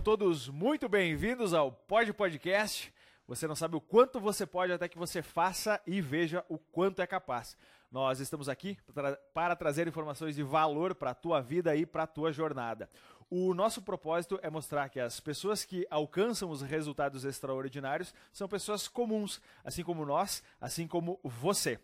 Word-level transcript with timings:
Sejam 0.00 0.16
todos 0.16 0.48
muito 0.48 0.88
bem-vindos 0.88 1.52
ao 1.52 1.70
Pod 1.70 2.10
Podcast. 2.14 2.90
Você 3.28 3.46
não 3.46 3.54
sabe 3.54 3.76
o 3.76 3.82
quanto 3.82 4.18
você 4.18 4.46
pode 4.46 4.72
até 4.72 4.88
que 4.88 4.96
você 4.96 5.20
faça 5.20 5.78
e 5.86 6.00
veja 6.00 6.42
o 6.48 6.56
quanto 6.56 7.02
é 7.02 7.06
capaz. 7.06 7.54
Nós 7.92 8.18
estamos 8.18 8.48
aqui 8.48 8.78
para, 8.94 9.14
para 9.34 9.54
trazer 9.54 9.86
informações 9.86 10.34
de 10.34 10.42
valor 10.42 10.94
para 10.94 11.10
a 11.10 11.14
tua 11.14 11.42
vida 11.42 11.76
e 11.76 11.84
para 11.84 12.04
a 12.04 12.06
tua 12.06 12.32
jornada. 12.32 12.88
O 13.28 13.52
nosso 13.52 13.82
propósito 13.82 14.40
é 14.42 14.48
mostrar 14.48 14.88
que 14.88 14.98
as 14.98 15.20
pessoas 15.20 15.66
que 15.66 15.86
alcançam 15.90 16.48
os 16.48 16.62
resultados 16.62 17.26
extraordinários 17.26 18.14
são 18.32 18.48
pessoas 18.48 18.88
comuns, 18.88 19.38
assim 19.62 19.84
como 19.84 20.06
nós, 20.06 20.42
assim 20.58 20.86
como 20.88 21.20
você. 21.22 21.78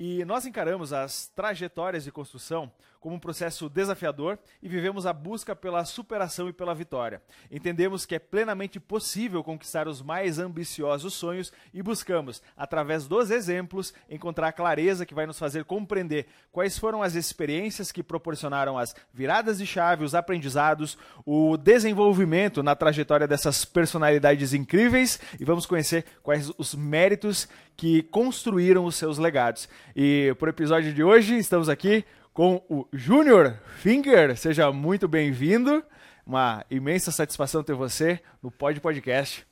E 0.00 0.24
nós 0.24 0.44
encaramos 0.44 0.92
as 0.92 1.28
trajetórias 1.28 2.02
de 2.02 2.10
construção 2.10 2.72
como 3.02 3.16
um 3.16 3.18
processo 3.18 3.68
desafiador 3.68 4.38
e 4.62 4.68
vivemos 4.68 5.06
a 5.06 5.12
busca 5.12 5.56
pela 5.56 5.84
superação 5.84 6.48
e 6.48 6.52
pela 6.52 6.72
vitória. 6.72 7.20
Entendemos 7.50 8.06
que 8.06 8.14
é 8.14 8.18
plenamente 8.20 8.78
possível 8.78 9.42
conquistar 9.42 9.88
os 9.88 10.00
mais 10.00 10.38
ambiciosos 10.38 11.12
sonhos 11.12 11.52
e 11.74 11.82
buscamos, 11.82 12.40
através 12.56 13.08
dos 13.08 13.32
exemplos, 13.32 13.92
encontrar 14.08 14.48
a 14.48 14.52
clareza 14.52 15.04
que 15.04 15.14
vai 15.14 15.26
nos 15.26 15.38
fazer 15.38 15.64
compreender 15.64 16.26
quais 16.52 16.78
foram 16.78 17.02
as 17.02 17.16
experiências 17.16 17.90
que 17.90 18.04
proporcionaram 18.04 18.78
as 18.78 18.94
viradas 19.12 19.58
de 19.58 19.66
chave, 19.66 20.04
os 20.04 20.14
aprendizados, 20.14 20.96
o 21.26 21.56
desenvolvimento 21.56 22.62
na 22.62 22.76
trajetória 22.76 23.26
dessas 23.26 23.64
personalidades 23.64 24.54
incríveis 24.54 25.18
e 25.40 25.44
vamos 25.44 25.66
conhecer 25.66 26.04
quais 26.22 26.52
os 26.56 26.72
méritos 26.72 27.48
que 27.76 28.02
construíram 28.04 28.84
os 28.84 28.94
seus 28.94 29.18
legados. 29.18 29.68
E 29.96 30.32
por 30.38 30.48
episódio 30.48 30.92
de 30.94 31.02
hoje 31.02 31.36
estamos 31.36 31.68
aqui 31.68 32.04
com 32.32 32.62
o 32.68 32.86
Júnior 32.92 33.58
Finger. 33.78 34.36
Seja 34.36 34.72
muito 34.72 35.06
bem-vindo. 35.06 35.84
Uma 36.26 36.64
imensa 36.70 37.10
satisfação 37.10 37.62
ter 37.62 37.74
você 37.74 38.20
no 38.42 38.50
Pod 38.50 38.80
Podcast. 38.80 39.46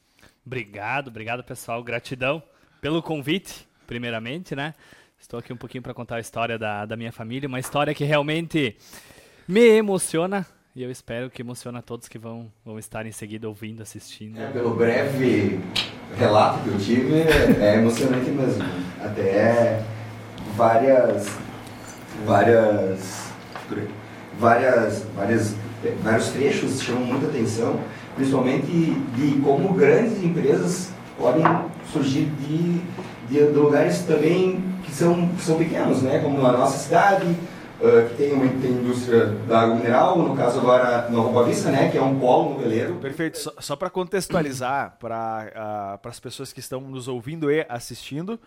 Obrigado, 0.45 1.09
obrigado 1.09 1.45
pessoal. 1.45 1.83
Gratidão 1.83 2.43
pelo 2.81 3.03
convite, 3.03 3.69
primeiramente, 3.87 4.57
né? 4.57 4.75
Estou 5.19 5.39
aqui 5.39 5.53
um 5.53 5.57
pouquinho 5.57 5.83
para 5.83 5.93
contar 5.93 6.17
a 6.17 6.21
história 6.21 6.59
da, 6.59 6.87
da 6.87 6.97
minha 6.97 7.13
família, 7.13 7.47
uma 7.49 7.61
história 7.61 7.95
que 7.95 8.05
realmente 8.05 8.77
me 9.47 9.67
emociona 9.69 10.47
e 10.75 10.83
eu 10.83 10.91
espero 10.91 11.29
que 11.29 11.43
emocione 11.43 11.77
a 11.77 11.83
todos 11.83 12.09
que 12.09 12.17
vão, 12.19 12.51
vão 12.65 12.79
estar 12.79 13.05
em 13.05 13.13
seguida 13.13 13.49
ouvindo, 13.49 13.83
assistindo. 13.83 14.41
É, 14.41 14.51
pelo 14.53 14.75
breve 14.75 15.61
relato 16.17 16.63
que 16.63 16.69
eu 16.69 16.79
tive, 16.79 17.21
é 17.61 17.75
emocionante 17.75 18.31
mesmo. 18.31 18.63
Até 19.03 19.85
várias 20.55 21.39
várias 22.27 23.31
várias 24.39 25.05
várias 25.17 25.55
vários 26.03 26.29
trechos 26.29 26.83
chamam 26.83 27.05
muita 27.05 27.27
atenção, 27.27 27.81
principalmente 28.17 28.67
de 28.67 29.41
como 29.43 29.73
grandes 29.75 30.23
empresas 30.23 30.91
podem 31.21 31.45
surgir 31.93 32.25
de, 32.25 32.81
de, 33.29 33.41
lugares 33.53 34.03
também 34.03 34.63
que 34.85 34.91
são, 34.91 35.29
que 35.29 35.43
são 35.43 35.59
pequenos, 35.59 36.03
né? 36.03 36.21
como 36.21 36.45
a 36.47 36.53
nossa 36.53 36.79
cidade, 36.79 37.27
uh, 37.27 38.09
que 38.09 38.17
tem 38.17 38.33
uma 38.33 38.49
tem 38.61 38.71
indústria 38.71 39.27
da 39.47 39.61
água 39.61 39.77
mineral, 39.77 40.19
no 40.19 40.35
caso 40.35 40.61
agora 40.61 41.09
Nova 41.11 41.29
Boa 41.29 41.45
Vista, 41.45 41.71
né? 41.71 41.91
que 41.91 41.99
é 41.99 42.03
um 42.03 42.19
polo 42.19 42.55
noveleiro. 42.55 42.95
Perfeito. 42.95 43.39
Só, 43.39 43.53
só 43.59 43.77
para 43.77 43.91
contextualizar 43.91 44.97
para 44.99 45.99
uh, 46.03 46.09
as 46.09 46.19
pessoas 46.19 46.53
que 46.53 46.61
estão 46.61 46.81
nos 46.81 47.07
ouvindo 47.07 47.51
e 47.51 47.65
assistindo, 47.69 48.41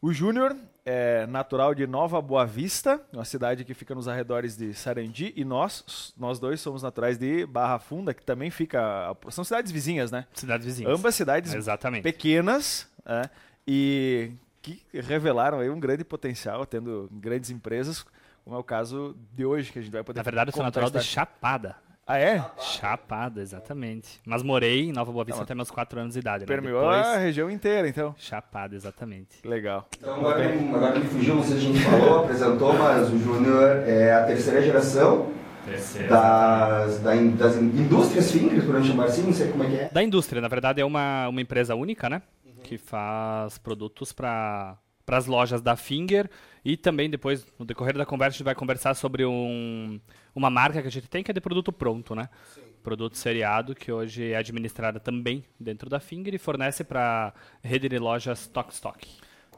o 0.00 0.12
Júnior 0.12 0.56
é 0.84 1.26
natural 1.26 1.74
de 1.74 1.86
Nova 1.86 2.20
Boa 2.22 2.46
Vista, 2.46 3.00
uma 3.12 3.24
cidade 3.24 3.64
que 3.64 3.74
fica 3.74 3.94
nos 3.94 4.08
arredores 4.08 4.56
de 4.56 4.72
Sarandi, 4.72 5.32
e 5.36 5.44
nós, 5.44 6.14
nós 6.16 6.38
dois 6.38 6.60
somos 6.60 6.82
naturais 6.82 7.18
de 7.18 7.44
Barra 7.44 7.78
Funda, 7.78 8.14
que 8.14 8.22
também 8.22 8.50
fica. 8.50 9.14
São 9.30 9.44
cidades 9.44 9.70
vizinhas, 9.70 10.10
né? 10.10 10.26
Cidades 10.32 10.66
vizinhas. 10.66 10.98
Ambas 10.98 11.14
cidades 11.14 11.52
Exatamente. 11.52 12.02
pequenas, 12.02 12.88
né? 13.04 13.28
e 13.70 14.32
que 14.62 14.82
revelaram 14.92 15.60
aí 15.60 15.68
um 15.68 15.78
grande 15.78 16.02
potencial, 16.02 16.64
tendo 16.64 17.06
grandes 17.12 17.50
empresas, 17.50 18.04
como 18.42 18.56
é 18.56 18.58
o 18.58 18.64
caso 18.64 19.14
de 19.34 19.44
hoje, 19.44 19.70
que 19.70 19.78
a 19.78 19.82
gente 19.82 19.92
vai 19.92 20.02
poder 20.02 20.18
Na 20.18 20.22
verdade, 20.22 20.48
eu 20.48 20.54
sou 20.54 20.64
natural 20.64 20.88
de 20.88 21.02
Chapada. 21.02 21.76
Ah, 22.10 22.18
é? 22.18 22.42
Chapada, 22.58 23.42
exatamente. 23.42 24.18
Mas 24.24 24.42
morei 24.42 24.88
em 24.88 24.92
Nova 24.92 25.12
Boa 25.12 25.26
Vista 25.26 25.42
até 25.42 25.54
meus 25.54 25.70
4 25.70 26.00
anos 26.00 26.14
de 26.14 26.20
idade. 26.20 26.44
Né? 26.44 26.46
Permeou 26.46 26.80
Depois... 26.80 27.06
a 27.06 27.18
região 27.18 27.50
inteira, 27.50 27.86
então. 27.86 28.14
Chapada, 28.16 28.74
exatamente. 28.74 29.46
Legal. 29.46 29.86
Então 29.98 30.14
agora, 30.14 30.42
agora 30.42 30.98
me 30.98 31.04
fugiu, 31.04 31.34
não 31.34 31.42
sei 31.42 31.58
se 31.58 31.66
a 31.66 31.70
gente 31.70 31.80
falou, 31.84 32.24
apresentou, 32.24 32.72
mas 32.72 33.12
o 33.12 33.18
Júnior 33.18 33.86
é 33.86 34.14
a 34.14 34.24
terceira 34.24 34.62
geração. 34.62 35.36
Das, 36.08 36.98
da, 37.00 37.14
das 37.36 37.56
indústrias 37.56 38.32
Fingers, 38.32 38.64
por 38.64 38.82
chamar 38.82 39.04
assim, 39.04 39.24
não 39.24 39.34
sei 39.34 39.50
como 39.50 39.64
é 39.64 39.66
que 39.66 39.76
é. 39.76 39.90
Da 39.92 40.02
indústria, 40.02 40.40
na 40.40 40.48
verdade 40.48 40.80
é 40.80 40.84
uma, 40.86 41.28
uma 41.28 41.42
empresa 41.42 41.74
única, 41.74 42.08
né? 42.08 42.22
Uhum. 42.42 42.62
Que 42.62 42.78
faz 42.78 43.58
produtos 43.58 44.14
para 44.14 44.78
para 45.08 45.16
as 45.16 45.24
lojas 45.24 45.62
da 45.62 45.74
Finger 45.74 46.28
e 46.62 46.76
também 46.76 47.08
depois, 47.08 47.46
no 47.58 47.64
decorrer 47.64 47.96
da 47.96 48.04
conversa, 48.04 48.34
a 48.34 48.36
gente 48.36 48.44
vai 48.44 48.54
conversar 48.54 48.92
sobre 48.92 49.24
um, 49.24 49.98
uma 50.34 50.50
marca 50.50 50.80
que 50.80 50.88
a 50.88 50.90
gente 50.90 51.08
tem 51.08 51.22
que 51.22 51.30
é 51.30 51.34
de 51.34 51.40
produto 51.40 51.72
pronto, 51.72 52.14
né? 52.14 52.28
Sim. 52.54 52.62
Produto 52.82 53.16
seriado, 53.16 53.74
que 53.74 53.90
hoje 53.90 54.32
é 54.32 54.36
administrada 54.36 55.00
também 55.00 55.44
dentro 55.58 55.90
da 55.90 56.00
Finger 56.00 56.34
e 56.34 56.38
fornece 56.38 56.84
para 56.84 57.32
rede 57.62 57.88
de 57.88 57.98
lojas 57.98 58.40
Stock 58.42 58.72
Stock. 58.72 59.06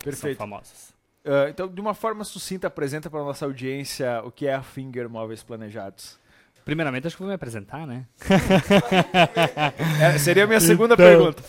Perfeito. 0.02 0.38
São 0.38 0.46
famosas. 0.46 0.94
Uh, 1.24 1.48
então, 1.50 1.68
de 1.68 1.80
uma 1.80 1.92
forma 1.92 2.24
sucinta, 2.24 2.66
apresenta 2.66 3.10
para 3.10 3.20
nossa 3.22 3.44
audiência 3.44 4.22
o 4.24 4.32
que 4.32 4.46
é 4.46 4.54
a 4.54 4.62
Finger 4.62 5.08
Móveis 5.08 5.42
Planejados. 5.42 6.18
Primeiramente, 6.64 7.06
acho 7.06 7.16
que 7.16 7.22
vou 7.22 7.28
me 7.28 7.34
apresentar, 7.34 7.86
né? 7.86 8.06
é, 10.02 10.18
seria 10.18 10.44
a 10.44 10.46
minha 10.46 10.60
segunda 10.60 10.94
então, 10.94 11.06
pergunta. 11.06 11.42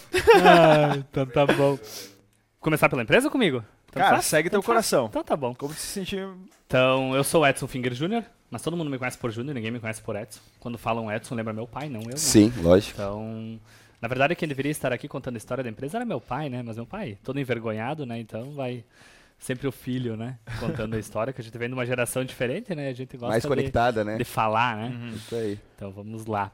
ah, 0.43 0.97
então 0.97 1.25
tá 1.25 1.45
bom. 1.45 1.77
Começar 2.59 2.89
pela 2.89 3.01
empresa 3.01 3.27
ou 3.27 3.31
comigo? 3.31 3.63
Tanto 3.91 4.03
Cara, 4.03 4.15
faz? 4.15 4.25
segue 4.25 4.49
Tanto 4.49 4.53
teu 4.53 4.61
faz? 4.61 4.67
coração. 4.67 5.05
Então 5.05 5.23
tá 5.23 5.35
bom. 5.35 5.53
Como 5.53 5.73
se 5.73 5.87
sentiu? 5.87 6.37
Então, 6.65 7.15
eu 7.15 7.23
sou 7.23 7.45
Edson 7.45 7.67
Finger 7.67 7.93
Jr., 7.93 8.23
mas 8.51 8.61
todo 8.61 8.75
mundo 8.75 8.91
me 8.91 8.99
conhece 8.99 9.17
por 9.17 9.31
Júnior, 9.31 9.55
ninguém 9.55 9.71
me 9.71 9.79
conhece 9.79 10.01
por 10.01 10.15
Edson. 10.15 10.41
Quando 10.59 10.77
falam 10.77 11.11
Edson, 11.11 11.33
lembra 11.33 11.53
meu 11.53 11.65
pai, 11.65 11.89
não 11.89 12.01
eu. 12.01 12.09
Não. 12.09 12.17
Sim, 12.17 12.53
lógico. 12.57 13.01
Então, 13.01 13.59
na 14.01 14.07
verdade, 14.07 14.35
quem 14.35 14.47
deveria 14.47 14.71
estar 14.71 14.91
aqui 14.91 15.07
contando 15.07 15.35
a 15.35 15.37
história 15.37 15.63
da 15.63 15.69
empresa 15.69 15.97
era 15.97 16.05
meu 16.05 16.19
pai, 16.19 16.49
né? 16.49 16.61
Mas 16.61 16.75
meu 16.75 16.85
pai, 16.85 17.17
todo 17.23 17.39
envergonhado, 17.39 18.05
né? 18.05 18.19
Então 18.19 18.51
vai 18.51 18.83
sempre 19.39 19.67
o 19.67 19.71
filho, 19.71 20.17
né? 20.17 20.37
Contando 20.59 20.95
a 20.95 20.99
história, 20.99 21.31
que 21.31 21.41
a 21.41 21.43
gente 21.43 21.57
vem 21.57 21.67
de 21.67 21.73
uma 21.73 21.85
geração 21.85 22.23
diferente, 22.23 22.75
né? 22.75 22.89
A 22.89 22.93
gente 22.93 23.15
gosta 23.15 23.29
Mais 23.29 23.45
conectada, 23.45 24.03
de, 24.03 24.11
né? 24.11 24.17
de 24.17 24.23
falar, 24.25 24.75
né? 24.75 24.87
Uhum. 24.89 25.15
Isso 25.15 25.35
aí. 25.35 25.59
Então 25.75 25.91
vamos 25.91 26.25
lá. 26.25 26.51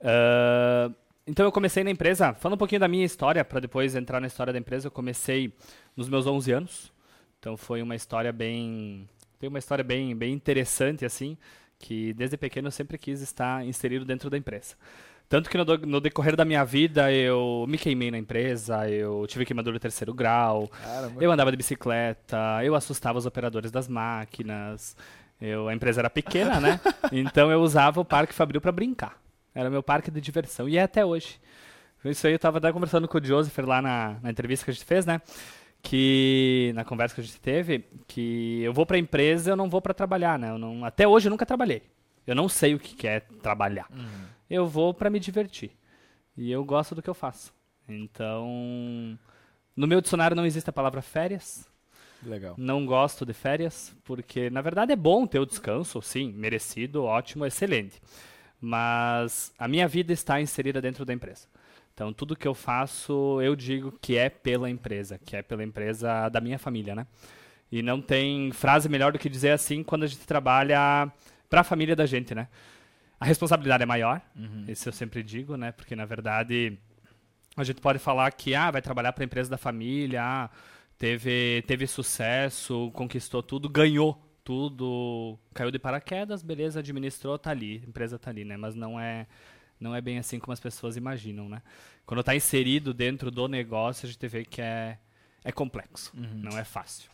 Uh, 0.00 0.94
então 1.26 1.44
eu 1.44 1.52
comecei 1.52 1.84
na 1.84 1.90
empresa, 1.90 2.34
falando 2.34 2.56
um 2.56 2.58
pouquinho 2.58 2.80
da 2.80 2.88
minha 2.88 3.04
história, 3.04 3.44
para 3.44 3.60
depois 3.60 3.94
entrar 3.94 4.20
na 4.20 4.26
história 4.26 4.52
da 4.52 4.58
empresa, 4.58 4.88
eu 4.88 4.90
comecei 4.90 5.52
nos 5.96 6.08
meus 6.08 6.26
11 6.26 6.52
anos. 6.52 6.92
Então 7.38 7.56
foi 7.56 7.82
uma 7.82 7.94
história 7.94 8.32
bem, 8.32 9.08
tem 9.40 9.48
uma 9.48 9.58
história 9.58 9.82
bem, 9.82 10.14
bem 10.14 10.34
interessante 10.34 11.04
assim, 11.04 11.36
que 11.78 12.12
desde 12.12 12.36
pequeno 12.36 12.68
eu 12.68 12.72
sempre 12.72 12.98
quis 12.98 13.22
estar 13.22 13.64
inserido 13.64 14.04
dentro 14.04 14.28
da 14.28 14.36
empresa. 14.36 14.76
Tanto 15.30 15.48
que 15.48 15.56
no, 15.56 15.64
no, 15.64 16.00
decorrer 16.00 16.36
da 16.36 16.44
minha 16.44 16.62
vida 16.62 17.10
eu 17.10 17.64
me 17.66 17.78
queimei 17.78 18.10
na 18.10 18.18
empresa, 18.18 18.88
eu 18.90 19.24
tive 19.26 19.46
queimadura 19.46 19.78
de 19.78 19.80
terceiro 19.80 20.12
grau, 20.12 20.68
Caramba. 20.68 21.22
eu 21.22 21.32
andava 21.32 21.50
de 21.50 21.56
bicicleta, 21.56 22.36
eu 22.62 22.74
assustava 22.74 23.16
os 23.18 23.24
operadores 23.24 23.70
das 23.70 23.88
máquinas. 23.88 24.94
Eu, 25.40 25.68
a 25.68 25.74
empresa 25.74 26.02
era 26.02 26.10
pequena, 26.10 26.60
né? 26.60 26.78
então 27.10 27.50
eu 27.50 27.62
usava 27.62 27.98
o 28.00 28.04
Parque 28.04 28.34
Fabril 28.34 28.60
para 28.60 28.72
brincar. 28.72 29.18
Era 29.54 29.70
meu 29.70 29.82
parque 29.82 30.10
de 30.10 30.20
diversão. 30.20 30.68
E 30.68 30.76
é 30.76 30.82
até 30.82 31.02
hoje. 31.06 31.40
Isso 32.04 32.26
aí 32.26 32.34
eu 32.34 32.36
estava 32.36 32.58
até 32.58 32.70
conversando 32.72 33.08
com 33.08 33.16
o 33.16 33.24
Joseph 33.24 33.56
lá 33.58 33.80
na, 33.80 34.16
na 34.22 34.30
entrevista 34.30 34.64
que 34.64 34.70
a 34.70 34.74
gente 34.74 34.84
fez, 34.84 35.06
né? 35.06 35.22
Que 35.82 36.72
na 36.74 36.84
conversa 36.84 37.14
que 37.14 37.20
a 37.20 37.24
gente 37.24 37.40
teve, 37.40 37.84
que 38.06 38.62
eu 38.62 38.72
vou 38.72 38.84
para 38.84 38.96
a 38.96 39.00
empresa, 39.00 39.50
eu 39.50 39.56
não 39.56 39.68
vou 39.68 39.80
para 39.80 39.94
trabalhar, 39.94 40.38
né? 40.38 40.50
Eu 40.50 40.58
não, 40.58 40.84
até 40.84 41.06
hoje 41.06 41.28
eu 41.28 41.30
nunca 41.30 41.46
trabalhei. 41.46 41.82
Eu 42.26 42.34
não 42.34 42.48
sei 42.48 42.74
o 42.74 42.78
que 42.78 43.06
é 43.06 43.20
trabalhar. 43.20 43.86
Uhum. 43.90 44.26
Eu 44.48 44.66
vou 44.66 44.92
para 44.92 45.10
me 45.10 45.18
divertir. 45.18 45.70
E 46.36 46.50
eu 46.50 46.64
gosto 46.64 46.94
do 46.94 47.02
que 47.02 47.10
eu 47.10 47.14
faço. 47.14 47.52
Então, 47.88 49.18
no 49.74 49.86
meu 49.86 50.00
dicionário 50.00 50.36
não 50.36 50.46
existe 50.46 50.70
a 50.70 50.72
palavra 50.72 51.02
férias. 51.02 51.68
Legal. 52.22 52.54
Não 52.58 52.84
gosto 52.84 53.24
de 53.24 53.32
férias, 53.32 53.94
porque 54.04 54.50
na 54.50 54.60
verdade 54.60 54.92
é 54.92 54.96
bom 54.96 55.26
ter 55.26 55.38
o 55.38 55.46
descanso, 55.46 56.02
sim, 56.02 56.32
merecido, 56.32 57.04
ótimo, 57.04 57.46
excelente. 57.46 58.00
Mas 58.60 59.52
a 59.58 59.66
minha 59.66 59.88
vida 59.88 60.12
está 60.12 60.40
inserida 60.40 60.82
dentro 60.82 61.04
da 61.04 61.14
empresa. 61.14 61.48
Então, 62.00 62.14
tudo 62.14 62.34
que 62.34 62.48
eu 62.48 62.54
faço, 62.54 63.42
eu 63.42 63.54
digo 63.54 63.92
que 64.00 64.16
é 64.16 64.30
pela 64.30 64.70
empresa, 64.70 65.18
que 65.18 65.36
é 65.36 65.42
pela 65.42 65.62
empresa 65.62 66.30
da 66.30 66.40
minha 66.40 66.58
família, 66.58 66.94
né? 66.94 67.06
E 67.70 67.82
não 67.82 68.00
tem 68.00 68.50
frase 68.52 68.88
melhor 68.88 69.12
do 69.12 69.18
que 69.18 69.28
dizer 69.28 69.50
assim 69.50 69.84
quando 69.84 70.04
a 70.04 70.06
gente 70.06 70.26
trabalha 70.26 71.12
para 71.46 71.60
a 71.60 71.62
família 71.62 71.94
da 71.94 72.06
gente, 72.06 72.34
né? 72.34 72.48
A 73.20 73.26
responsabilidade 73.26 73.82
é 73.82 73.86
maior, 73.86 74.18
uhum. 74.34 74.64
isso 74.66 74.88
eu 74.88 74.94
sempre 74.94 75.22
digo, 75.22 75.58
né? 75.58 75.72
Porque, 75.72 75.94
na 75.94 76.06
verdade, 76.06 76.78
a 77.54 77.62
gente 77.64 77.82
pode 77.82 77.98
falar 77.98 78.32
que 78.32 78.54
ah, 78.54 78.70
vai 78.70 78.80
trabalhar 78.80 79.12
para 79.12 79.22
a 79.22 79.26
empresa 79.26 79.50
da 79.50 79.58
família, 79.58 80.22
ah, 80.24 80.50
teve, 80.96 81.62
teve 81.66 81.86
sucesso, 81.86 82.90
conquistou 82.94 83.42
tudo, 83.42 83.68
ganhou 83.68 84.18
tudo, 84.42 85.38
caiu 85.52 85.70
de 85.70 85.78
paraquedas, 85.78 86.42
beleza, 86.42 86.80
administrou, 86.80 87.38
tá 87.38 87.50
ali, 87.50 87.82
a 87.84 87.88
empresa 87.90 88.18
tá 88.18 88.30
ali, 88.30 88.42
né? 88.42 88.56
Mas 88.56 88.74
não 88.74 88.98
é 88.98 89.26
Não 89.80 89.94
é 89.94 90.00
bem 90.00 90.18
assim 90.18 90.38
como 90.38 90.52
as 90.52 90.60
pessoas 90.60 90.96
imaginam, 90.96 91.48
né? 91.48 91.62
Quando 92.04 92.20
está 92.20 92.34
inserido 92.36 92.92
dentro 92.92 93.30
do 93.30 93.48
negócio, 93.48 94.06
a 94.06 94.10
gente 94.12 94.28
vê 94.28 94.44
que 94.44 94.60
é, 94.60 94.98
é 95.42 95.50
complexo, 95.50 96.12
Uhum. 96.16 96.28
não 96.34 96.58
é 96.58 96.64
fácil. 96.64 97.10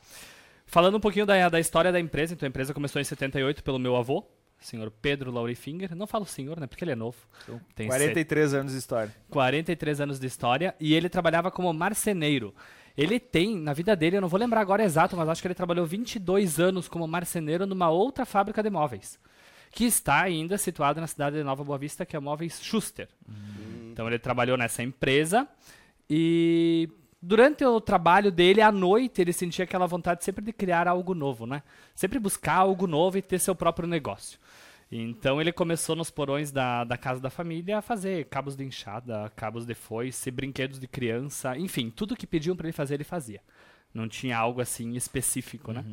Falando 0.66 0.96
um 0.96 1.00
pouquinho 1.00 1.24
da, 1.24 1.48
da 1.48 1.60
história 1.60 1.92
da 1.92 2.00
empresa, 2.00 2.34
então 2.34 2.46
a 2.46 2.48
empresa 2.50 2.74
começou 2.74 3.00
em 3.00 3.04
78 3.04 3.62
pelo 3.62 3.78
meu 3.78 3.94
avô, 3.94 4.26
senhor 4.58 4.90
Pedro 4.90 5.30
Laurifinger. 5.30 5.94
Não 5.94 6.06
falo 6.08 6.26
senhor, 6.26 6.58
né? 6.58 6.66
Porque 6.66 6.82
ele 6.82 6.90
é 6.90 6.96
novo. 6.96 7.16
Então, 7.44 7.60
Tem 7.74 7.86
43 7.86 8.54
anos 8.54 8.72
de 8.72 8.78
história. 8.78 9.14
43 9.30 10.00
anos 10.00 10.18
de 10.18 10.26
história 10.26 10.74
e 10.80 10.92
ele 10.94 11.08
trabalhava 11.08 11.50
como 11.52 11.72
marceneiro. 11.72 12.52
Ele 12.96 13.20
tem, 13.20 13.54
na 13.58 13.74
vida 13.74 13.94
dele, 13.94 14.16
eu 14.16 14.22
não 14.22 14.28
vou 14.28 14.40
lembrar 14.40 14.60
agora 14.62 14.82
exato, 14.82 15.16
mas 15.16 15.28
acho 15.28 15.42
que 15.42 15.46
ele 15.46 15.54
trabalhou 15.54 15.84
22 15.86 16.58
anos 16.58 16.88
como 16.88 17.06
marceneiro 17.06 17.66
numa 17.66 17.90
outra 17.90 18.24
fábrica 18.24 18.62
de 18.62 18.70
móveis, 18.70 19.18
que 19.76 19.84
está 19.84 20.23
ainda 20.23 20.56
situada 20.56 21.02
na 21.02 21.06
cidade 21.06 21.37
de 21.37 21.44
Nova 21.44 21.62
Boa 21.62 21.76
Vista, 21.76 22.06
que 22.06 22.17
é 22.17 22.19
a 22.19 22.20
Móveis 22.20 22.58
Schuster. 22.62 23.08
Então 23.93 24.06
ele 24.06 24.19
trabalhou 24.19 24.56
nessa 24.56 24.82
empresa 24.82 25.46
e 26.08 26.88
durante 27.20 27.62
o 27.62 27.78
trabalho 27.78 28.32
dele, 28.32 28.62
à 28.62 28.73
noite, 28.73 29.20
ele 29.20 29.34
sentia 29.34 29.64
aquela 29.64 29.87
vontade 29.87 30.25
sempre 30.25 30.43
de 30.43 30.50
criar 30.50 30.88
algo 30.88 31.14
novo, 31.14 31.44
né? 31.44 31.62
Sempre 31.94 32.19
buscar 32.19 32.55
algo 32.55 32.87
novo 32.87 33.19
e 33.19 33.23
ter 33.23 33.38
seu 33.38 33.55
próprio 33.55 33.87
negócio. 33.87 34.38
Então 34.90 35.43
ele 35.43 35.52
começou 35.52 35.94
nos 35.94 36.11
porões 36.11 36.50
da, 36.50 36.82
da 36.82 36.96
casa 36.96 37.20
da 37.20 37.28
família 37.28 37.76
a 37.76 37.82
fazer 37.82 38.25
cabos 38.31 38.56
de 38.56 38.64
enxada, 38.64 39.31
cabos 39.37 39.67
de 39.67 39.75
foice, 39.75 40.31
brinquedos 40.31 40.78
de 40.81 40.88
criança, 40.88 41.55
enfim, 41.58 41.90
tudo 41.90 42.17
que 42.17 42.26
pediam 42.26 42.56
para 42.56 42.67
ele 42.67 42.73
fazer, 42.73 42.94
ele 42.94 43.05
fazia. 43.05 43.43
Não 43.93 44.08
tinha 44.08 44.38
algo 44.38 44.62
assim 44.62 44.94
específico, 44.96 45.70
né? 45.70 45.84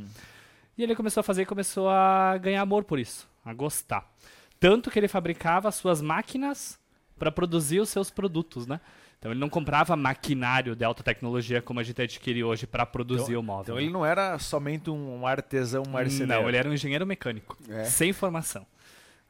E 0.78 0.84
ele 0.84 0.96
começou 0.96 1.20
a 1.20 1.24
fazer 1.24 1.42
e 1.42 1.46
começou 1.46 1.90
a 1.90 2.38
ganhar 2.38 2.62
amor 2.62 2.86
por 2.86 2.98
isso, 2.98 3.28
a 3.44 3.54
gostar. 3.54 4.12
Tanto 4.60 4.90
que 4.90 5.00
ele 5.00 5.07
fabricava 5.07 5.68
as 5.69 5.75
suas 5.75 6.01
máquinas 6.01 6.80
para 7.18 7.31
produzir 7.31 7.80
os 7.80 7.90
seus 7.90 8.10
produtos, 8.10 8.66
né? 8.66 8.80
Então 9.19 9.31
ele 9.31 9.40
não 9.40 9.50
comprava 9.50 9.95
maquinário 9.95 10.75
de 10.75 10.84
alta 10.84 11.01
tecnologia 11.01 11.62
como 11.62 11.80
a 11.80 11.84
gente 11.84 12.01
adquire 12.01 12.44
hoje 12.44 12.68
para 12.68 12.86
produzir 12.86 13.38
o 13.38 13.44
móvel. 13.44 13.63
Então 13.63 13.75
né? 13.75 13.84
ele 13.84 13.92
não 13.92 14.06
era 14.06 14.38
somente 14.38 14.90
um 14.90 15.25
artesão 15.25 15.84
marceneiro. 15.90 16.42
Não, 16.42 16.50
ele 16.50 16.57
era 16.57 16.69
um 16.69 16.74
engenheiro 16.74 17.06
mecânico, 17.06 17.57
É. 17.69 17.86
sem 17.86 18.12
formação. 18.12 18.66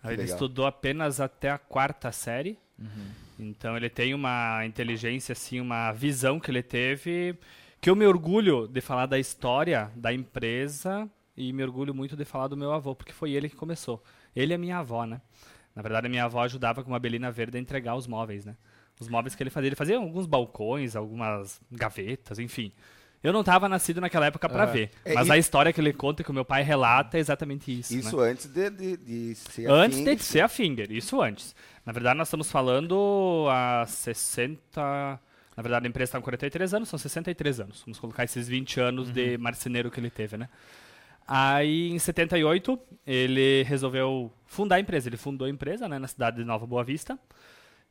Ele 0.04 0.18
legal. 0.18 0.26
estudou 0.26 0.66
apenas 0.66 1.22
até 1.22 1.52
a 1.52 1.58
quarta 1.58 2.12
série. 2.12 2.58
Então 3.40 3.78
ele 3.78 3.90
tem 3.90 4.14
uma 4.14 4.66
inteligência, 4.66 5.34
assim, 5.34 5.60
uma 5.60 5.92
visão 5.92 6.40
que 6.40 6.50
ele 6.52 6.64
teve, 6.64 7.38
que 7.80 7.90
eu 7.90 7.96
me 7.96 8.06
orgulho 8.06 8.68
de 8.68 8.82
falar 8.82 9.06
da 9.06 9.20
história 9.20 9.92
da 9.96 10.12
empresa 10.14 11.10
e 11.36 11.52
me 11.54 11.64
orgulho 11.64 11.94
muito 11.94 12.16
de 12.16 12.26
falar 12.26 12.48
do 12.48 12.58
meu 12.58 12.72
avô, 12.72 12.94
porque 12.96 13.12
foi 13.14 13.32
ele 13.32 13.50
que 13.50 13.56
começou. 13.56 14.04
Ele 14.36 14.54
a 14.54 14.58
minha 14.58 14.78
avó, 14.78 15.06
né? 15.06 15.22
Na 15.76 15.82
verdade, 15.82 16.06
a 16.08 16.10
minha 16.10 16.26
avó 16.26 16.42
ajudava 16.44 16.84
com 16.84 16.92
uma 16.92 17.00
belina 17.00 17.32
verde 17.32 17.58
a 17.58 17.60
entregar 17.62 17.96
os 17.96 18.06
móveis, 18.08 18.46
né? 18.46 18.56
Os 19.00 19.08
móveis 19.08 19.34
que 19.34 19.42
ele 19.42 19.50
fazia. 19.50 19.70
Ele 19.70 19.76
fazia 19.76 19.98
alguns 19.98 20.26
balcões, 20.28 20.96
algumas 20.96 21.60
gavetas, 21.72 22.38
enfim. 22.38 22.72
Eu 23.24 23.32
não 23.34 23.40
estava 23.40 23.68
nascido 23.70 24.02
naquela 24.02 24.26
época 24.26 24.48
para 24.50 24.64
Ah. 24.64 24.68
ver. 24.68 24.92
É, 25.06 25.14
mas 25.14 25.28
e- 25.28 25.32
a 25.32 25.38
história 25.38 25.72
que 25.74 25.80
ele 25.80 25.94
conta, 25.94 26.24
que 26.24 26.30
o 26.30 26.34
meu 26.34 26.44
pai 26.44 26.62
relata, 26.62 27.18
é 27.18 27.22
exatamente 27.22 27.72
isso. 27.80 27.96
Isso 27.96 28.18
né? 28.18 28.32
antes 28.32 28.46
de, 28.48 28.70
de, 28.70 28.98
de 28.98 29.36
ser 29.36 29.70
Antes 29.72 30.00
afim, 30.00 30.16
de 30.16 30.24
ser 30.24 30.40
a 30.42 30.48
Finger, 30.50 30.92
isso 30.92 31.22
antes. 31.22 31.56
Na 31.86 31.94
verdade, 31.94 32.18
nós 32.18 32.28
estamos 32.28 32.52
falando 32.52 33.48
há 33.50 33.86
60. 33.88 35.20
Na 35.56 35.62
verdade, 35.64 35.86
a 35.86 35.90
empresa 35.90 36.10
está 36.10 36.18
com 36.20 36.24
43 36.26 36.74
anos, 36.74 36.90
são 36.90 37.00
63 37.00 37.60
anos. 37.62 37.82
Vamos 37.86 37.98
colocar 38.00 38.24
esses 38.26 38.48
20 38.48 38.80
anos 38.80 39.10
de 39.12 39.38
marceneiro 39.38 39.90
que 39.90 40.00
ele 40.00 40.10
teve, 40.10 40.36
né? 40.38 40.50
Aí, 41.28 41.90
em 41.92 42.00
78, 42.00 42.78
ele 43.06 43.64
resolveu 43.64 44.32
fundar 44.46 44.76
a 44.76 44.80
empresa. 44.80 45.10
Ele 45.10 45.18
fundou 45.18 45.46
a 45.48 45.50
empresa 45.50 45.88
né, 45.88 45.98
na 46.00 46.08
cidade 46.08 46.38
de 46.38 46.44
Nova 46.44 46.66
Boa 46.66 46.84
Vista. 46.84 47.18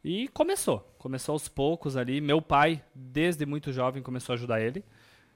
E 0.04 0.28
começou. 0.28 0.80
Começou 0.98 1.32
aos 1.34 1.48
poucos 1.48 1.96
ali. 1.96 2.20
Meu 2.20 2.42
pai, 2.42 2.82
desde 2.94 3.46
muito 3.46 3.72
jovem, 3.72 4.02
começou 4.02 4.32
a 4.32 4.36
ajudar 4.36 4.60
ele. 4.60 4.84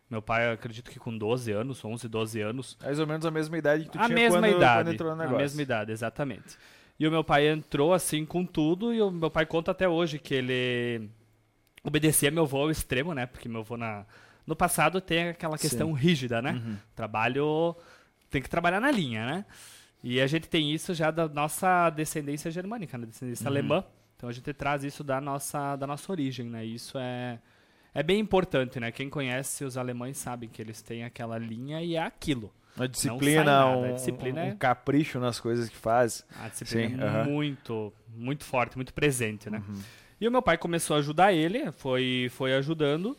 Meu 0.08 0.22
pai, 0.22 0.52
acredito 0.52 0.90
que 0.90 0.98
com 1.00 1.16
12 1.16 1.50
anos, 1.52 1.84
11, 1.84 2.08
12 2.08 2.40
anos, 2.40 2.78
Mais 2.80 2.98
ou 3.00 3.06
menos 3.06 3.26
a 3.26 3.30
mesma 3.30 3.58
idade 3.58 3.84
que 3.84 3.90
tu 3.90 3.98
a 3.98 4.04
tinha 4.06 4.14
mesma 4.14 4.38
quando, 4.40 4.56
idade. 4.56 4.84
quando 4.84 4.94
entrou 4.94 5.08
no 5.10 5.14
a 5.14 5.18
negócio. 5.24 5.38
mesma 5.42 5.62
idade, 5.62 5.90
exatamente. 5.92 6.56
E 6.98 7.06
o 7.06 7.10
meu 7.10 7.24
pai 7.24 7.48
entrou 7.48 7.92
assim 7.92 8.24
com 8.24 8.44
tudo 8.46 8.94
e 8.94 9.02
o 9.02 9.10
meu 9.10 9.30
pai 9.30 9.44
conta 9.46 9.72
até 9.72 9.88
hoje 9.88 10.18
que 10.20 10.32
ele 10.34 11.08
obedecia 11.82 12.30
meu 12.30 12.44
avô 12.44 12.58
ao 12.58 12.70
extremo, 12.70 13.14
né? 13.14 13.26
Porque 13.26 13.48
meu 13.48 13.60
avô 13.62 13.76
na 13.76 14.06
no 14.46 14.54
passado 14.56 15.00
tem 15.00 15.28
aquela 15.30 15.58
questão 15.58 15.92
rígida, 15.92 16.40
né? 16.40 16.52
Uhum. 16.52 16.76
Trabalho 16.94 17.74
tem 18.30 18.40
que 18.42 18.48
trabalhar 18.48 18.80
na 18.80 18.90
linha, 18.90 19.26
né? 19.26 19.44
E 20.04 20.20
a 20.20 20.26
gente 20.26 20.48
tem 20.48 20.72
isso 20.72 20.94
já 20.94 21.10
da 21.10 21.26
nossa 21.28 21.90
descendência 21.90 22.50
germânica, 22.50 22.96
né? 22.96 23.06
descendência 23.06 23.44
Uhum. 23.44 23.48
alemã. 23.50 23.84
Então 24.16 24.28
a 24.28 24.32
gente 24.32 24.52
traz 24.52 24.84
isso 24.84 25.02
da 25.02 25.20
nossa 25.20 25.76
da 25.76 25.86
nossa 25.86 26.10
origem, 26.12 26.46
né? 26.48 26.64
E 26.64 26.74
Isso 26.74 26.96
é 26.98 27.38
é 27.94 28.02
bem 28.02 28.20
importante, 28.20 28.78
né? 28.78 28.92
Quem 28.92 29.08
conhece 29.08 29.64
os 29.64 29.76
alemães 29.76 30.18
sabe 30.18 30.48
que 30.48 30.60
eles 30.60 30.82
têm 30.82 31.02
aquela 31.02 31.38
linha 31.38 31.82
e 31.82 31.96
é 31.96 32.02
aquilo. 32.02 32.52
Uma 32.76 32.86
disciplina, 32.86 33.42
nada, 33.44 33.76
um, 33.78 33.84
a 33.88 33.92
disciplina 33.92 34.42
um 34.42 34.48
é- 34.48 34.54
capricho 34.54 35.18
nas 35.18 35.40
coisas 35.40 35.68
que 35.70 35.76
faz. 35.76 36.26
A 36.38 36.48
disciplina 36.48 36.88
Sim, 36.98 37.02
é 37.02 37.06
aham. 37.08 37.24
muito, 37.24 37.90
muito 38.14 38.44
forte, 38.44 38.76
muito 38.76 38.92
presente, 38.92 39.48
né? 39.48 39.62
Uhum. 39.66 39.80
E 40.20 40.28
o 40.28 40.30
meu 40.30 40.42
pai 40.42 40.58
começou 40.58 40.94
a 40.96 40.98
ajudar 40.98 41.32
ele, 41.32 41.72
foi, 41.72 42.28
foi 42.32 42.52
ajudando. 42.54 43.16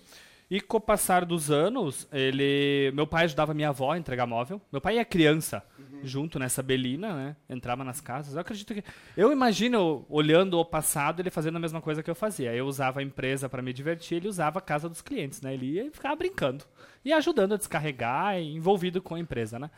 E 0.49 0.61
com 0.61 0.77
o 0.77 0.81
passar 0.81 1.25
dos 1.25 1.51
anos, 1.51 2.07
ele, 2.09 2.89
meu 2.93 3.05
pai 3.05 3.25
ajudava 3.25 3.53
minha 3.53 3.67
avó 3.67 3.91
a 3.91 3.97
entregar 3.97 4.25
móvel. 4.25 4.61
Meu 4.71 4.79
pai 4.79 4.97
é 4.97 5.03
criança, 5.03 5.61
junto 6.03 6.39
nessa 6.39 6.63
belina, 6.63 7.13
né? 7.13 7.35
Entrava 7.49 7.83
nas 7.83 7.99
casas. 7.99 8.33
Eu 8.33 8.39
acredito 8.39 8.73
que 8.73 8.81
eu 9.17 9.29
imagino 9.31 10.05
olhando 10.09 10.57
o 10.57 10.63
passado 10.63 11.19
ele 11.19 11.29
fazendo 11.29 11.57
a 11.57 11.59
mesma 11.59 11.81
coisa 11.81 12.01
que 12.01 12.09
eu 12.09 12.15
fazia. 12.15 12.53
Eu 12.53 12.65
usava 12.65 13.01
a 13.01 13.03
empresa 13.03 13.49
para 13.49 13.61
me 13.61 13.73
divertir, 13.73 14.17
ele 14.17 14.29
usava 14.29 14.59
a 14.59 14.61
casa 14.61 14.87
dos 14.87 15.01
clientes, 15.01 15.41
né? 15.41 15.53
Ele 15.53 15.65
ia 15.65 15.91
ficava 15.91 16.15
brincando 16.15 16.63
e 17.03 17.11
ajudando 17.11 17.53
a 17.53 17.57
descarregar, 17.57 18.39
envolvido 18.39 19.01
com 19.01 19.15
a 19.15 19.19
empresa, 19.19 19.59
né? 19.59 19.69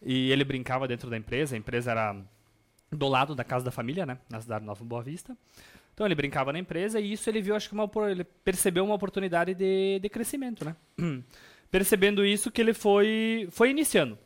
E 0.00 0.30
ele 0.30 0.44
brincava 0.44 0.86
dentro 0.86 1.10
da 1.10 1.16
empresa, 1.16 1.56
a 1.56 1.58
empresa 1.58 1.90
era 1.90 2.16
do 2.92 3.08
lado 3.08 3.34
da 3.34 3.42
casa 3.42 3.64
da 3.64 3.72
família, 3.72 4.06
né? 4.06 4.18
Na 4.30 4.40
cidade 4.40 4.60
de 4.60 4.66
Nova 4.66 4.84
Boa 4.84 5.02
Vista. 5.02 5.36
Então 5.96 6.06
ele 6.06 6.14
brincava 6.14 6.52
na 6.52 6.58
empresa 6.58 7.00
e 7.00 7.10
isso 7.10 7.30
ele 7.30 7.40
viu, 7.40 7.56
acho 7.56 7.70
que 7.70 7.74
uma, 7.74 7.90
ele 8.10 8.22
percebeu 8.22 8.84
uma 8.84 8.94
oportunidade 8.94 9.54
de, 9.54 9.98
de 9.98 10.08
crescimento, 10.10 10.62
né? 10.62 10.76
Percebendo 11.70 12.22
isso 12.22 12.50
que 12.50 12.60
ele 12.60 12.74
foi, 12.74 13.48
foi 13.50 13.70
iniciando. 13.70 14.18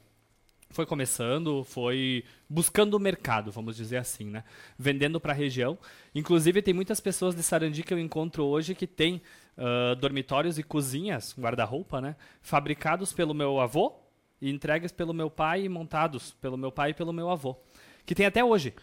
Foi 0.70 0.84
começando, 0.84 1.62
foi 1.62 2.24
buscando 2.48 2.94
o 2.94 2.98
mercado, 2.98 3.52
vamos 3.52 3.76
dizer 3.76 3.98
assim, 3.98 4.24
né? 4.24 4.42
Vendendo 4.76 5.20
para 5.20 5.32
a 5.32 5.36
região. 5.36 5.78
Inclusive, 6.12 6.60
tem 6.60 6.74
muitas 6.74 6.98
pessoas 6.98 7.36
de 7.36 7.42
Sarandi 7.42 7.84
que 7.84 7.94
eu 7.94 8.00
encontro 8.00 8.44
hoje 8.44 8.74
que 8.74 8.86
tem 8.86 9.22
ah, 9.56 9.94
dormitórios 9.94 10.58
e 10.58 10.64
cozinhas, 10.64 11.36
guarda-roupa, 11.38 12.00
né? 12.00 12.16
Fabricados 12.42 13.12
pelo 13.12 13.32
meu 13.32 13.60
avô 13.60 13.94
e 14.42 14.50
entregues 14.50 14.90
pelo 14.90 15.14
meu 15.14 15.30
pai 15.30 15.66
e 15.66 15.68
montados 15.68 16.32
pelo 16.40 16.56
meu 16.56 16.72
pai 16.72 16.90
e 16.90 16.94
pelo 16.94 17.12
meu 17.12 17.30
avô. 17.30 17.56
Que 18.04 18.12
tem 18.12 18.26
até 18.26 18.42
hoje. 18.42 18.74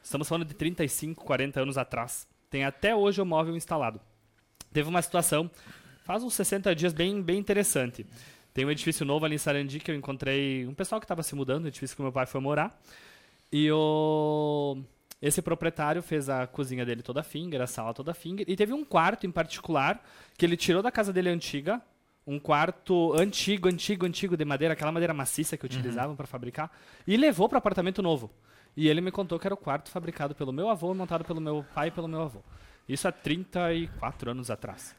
Estamos 0.00 0.28
falando 0.28 0.46
de 0.46 0.54
35, 0.54 1.24
40 1.24 1.60
anos 1.60 1.76
atrás. 1.76 2.28
Tem 2.56 2.64
até 2.64 2.96
hoje 2.96 3.20
o 3.20 3.26
móvel 3.26 3.54
instalado. 3.54 4.00
Teve 4.72 4.88
uma 4.88 5.02
situação, 5.02 5.50
faz 6.04 6.22
uns 6.22 6.32
60 6.32 6.74
dias, 6.74 6.94
bem, 6.94 7.20
bem 7.20 7.38
interessante. 7.38 8.06
Tem 8.54 8.64
um 8.64 8.70
edifício 8.70 9.04
novo 9.04 9.26
ali 9.26 9.34
em 9.34 9.38
Sarandi 9.38 9.78
que 9.78 9.90
eu 9.90 9.94
encontrei 9.94 10.66
um 10.66 10.72
pessoal 10.72 10.98
que 10.98 11.04
estava 11.04 11.22
se 11.22 11.34
mudando, 11.34 11.66
o 11.66 11.68
edifício 11.68 11.94
que 11.94 12.00
meu 12.00 12.10
pai 12.10 12.24
foi 12.24 12.40
morar. 12.40 12.80
E 13.52 13.70
o... 13.70 14.78
esse 15.20 15.42
proprietário 15.42 16.02
fez 16.02 16.30
a 16.30 16.46
cozinha 16.46 16.86
dele 16.86 17.02
toda 17.02 17.22
finger, 17.22 17.60
a 17.60 17.66
sala 17.66 17.92
toda 17.92 18.14
finger. 18.14 18.46
E 18.48 18.56
teve 18.56 18.72
um 18.72 18.86
quarto 18.86 19.26
em 19.26 19.30
particular 19.30 20.02
que 20.38 20.46
ele 20.46 20.56
tirou 20.56 20.82
da 20.82 20.90
casa 20.90 21.12
dele 21.12 21.28
antiga. 21.28 21.82
Um 22.26 22.38
quarto 22.38 23.12
antigo, 23.20 23.68
antigo, 23.68 24.06
antigo 24.06 24.34
de 24.34 24.46
madeira, 24.46 24.72
aquela 24.72 24.90
madeira 24.90 25.12
maciça 25.12 25.58
que 25.58 25.66
utilizavam 25.66 26.16
para 26.16 26.26
fabricar. 26.26 26.72
E 27.06 27.18
levou 27.18 27.50
para 27.50 27.58
apartamento 27.58 28.00
novo. 28.00 28.30
E 28.76 28.88
ele 28.88 29.00
me 29.00 29.10
contou 29.10 29.38
que 29.38 29.46
era 29.46 29.54
o 29.54 29.56
quarto 29.56 29.88
fabricado 29.88 30.34
pelo 30.34 30.52
meu 30.52 30.68
avô, 30.68 30.92
montado 30.92 31.24
pelo 31.24 31.40
meu 31.40 31.64
pai 31.74 31.88
e 31.88 31.90
pelo 31.90 32.06
meu 32.06 32.22
avô. 32.22 32.40
Isso 32.88 33.08
há 33.08 33.12
34 33.12 34.30
anos 34.30 34.50
atrás. 34.50 34.94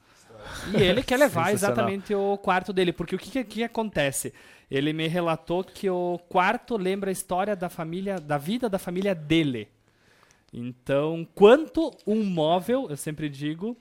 E 0.75 0.81
ele 0.81 1.03
quer 1.03 1.17
levar 1.17 1.53
exatamente 1.53 2.13
o 2.13 2.37
quarto 2.37 2.73
dele, 2.73 2.91
porque 2.91 3.15
o 3.15 3.19
que, 3.19 3.29
que, 3.29 3.43
que 3.43 3.63
acontece? 3.63 4.33
Ele 4.69 4.93
me 4.93 5.07
relatou 5.07 5.63
que 5.63 5.89
o 5.89 6.19
quarto 6.27 6.75
lembra 6.75 7.09
a 7.09 7.13
história 7.13 7.55
da 7.55 7.69
família, 7.69 8.19
da 8.19 8.37
vida 8.37 8.67
da 8.67 8.79
família 8.79 9.15
dele. 9.15 9.69
Então, 10.51 11.27
quanto 11.35 11.91
um 12.05 12.23
móvel, 12.23 12.87
eu 12.89 12.97
sempre 12.97 13.29
digo, 13.29 13.77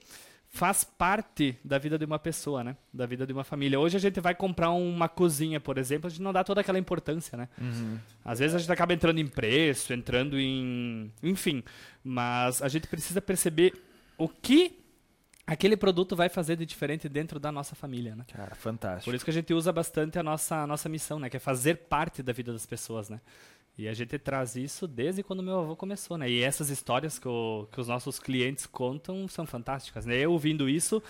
faz 0.56 0.84
parte 0.84 1.58
da 1.62 1.76
vida 1.76 1.98
de 1.98 2.06
uma 2.06 2.18
pessoa, 2.18 2.64
né? 2.64 2.76
Da 2.92 3.04
vida 3.04 3.26
de 3.26 3.32
uma 3.32 3.44
família. 3.44 3.78
Hoje 3.78 3.98
a 3.98 4.00
gente 4.00 4.20
vai 4.20 4.34
comprar 4.34 4.70
uma 4.70 5.06
cozinha, 5.06 5.60
por 5.60 5.76
exemplo, 5.76 6.06
a 6.06 6.10
gente 6.10 6.22
não 6.22 6.32
dá 6.32 6.42
toda 6.42 6.62
aquela 6.62 6.78
importância, 6.78 7.36
né? 7.36 7.48
Às 8.24 8.38
vezes 8.38 8.56
a 8.56 8.58
gente 8.58 8.72
acaba 8.72 8.94
entrando 8.94 9.18
em 9.18 9.26
preço, 9.26 9.92
entrando 9.92 10.40
em. 10.40 11.12
Enfim. 11.22 11.62
Mas 12.02 12.62
a 12.62 12.68
gente 12.68 12.88
precisa 12.88 13.20
perceber 13.20 13.74
o 14.16 14.28
que 14.28 14.78
aquele 15.46 15.76
produto 15.76 16.16
vai 16.16 16.30
fazer 16.30 16.56
de 16.56 16.64
diferente 16.64 17.06
dentro 17.06 17.38
da 17.38 17.52
nossa 17.52 17.74
família, 17.74 18.16
né? 18.16 18.24
Cara, 18.32 18.54
fantástico. 18.54 19.04
Por 19.04 19.14
isso 19.14 19.24
que 19.24 19.30
a 19.30 19.34
gente 19.34 19.52
usa 19.52 19.70
bastante 19.70 20.18
a 20.18 20.22
nossa, 20.22 20.56
a 20.62 20.66
nossa 20.66 20.88
missão, 20.88 21.18
né? 21.18 21.28
Que 21.28 21.36
é 21.36 21.40
fazer 21.40 21.76
parte 21.76 22.22
da 22.22 22.32
vida 22.32 22.50
das 22.50 22.64
pessoas, 22.64 23.10
né? 23.10 23.20
E 23.78 23.86
a 23.88 23.92
gente 23.94 24.18
traz 24.18 24.56
isso 24.56 24.86
desde 24.86 25.22
quando 25.22 25.42
meu 25.42 25.58
avô 25.60 25.76
começou, 25.76 26.16
né? 26.16 26.30
E 26.30 26.42
essas 26.42 26.70
histórias 26.70 27.18
que, 27.18 27.28
o, 27.28 27.66
que 27.70 27.78
os 27.80 27.88
nossos 27.88 28.18
clientes 28.18 28.64
contam 28.66 29.28
são 29.28 29.44
fantásticas, 29.46 30.06
né? 30.06 30.16
Eu 30.16 30.32
ouvindo 30.32 30.66
isso 30.68 31.02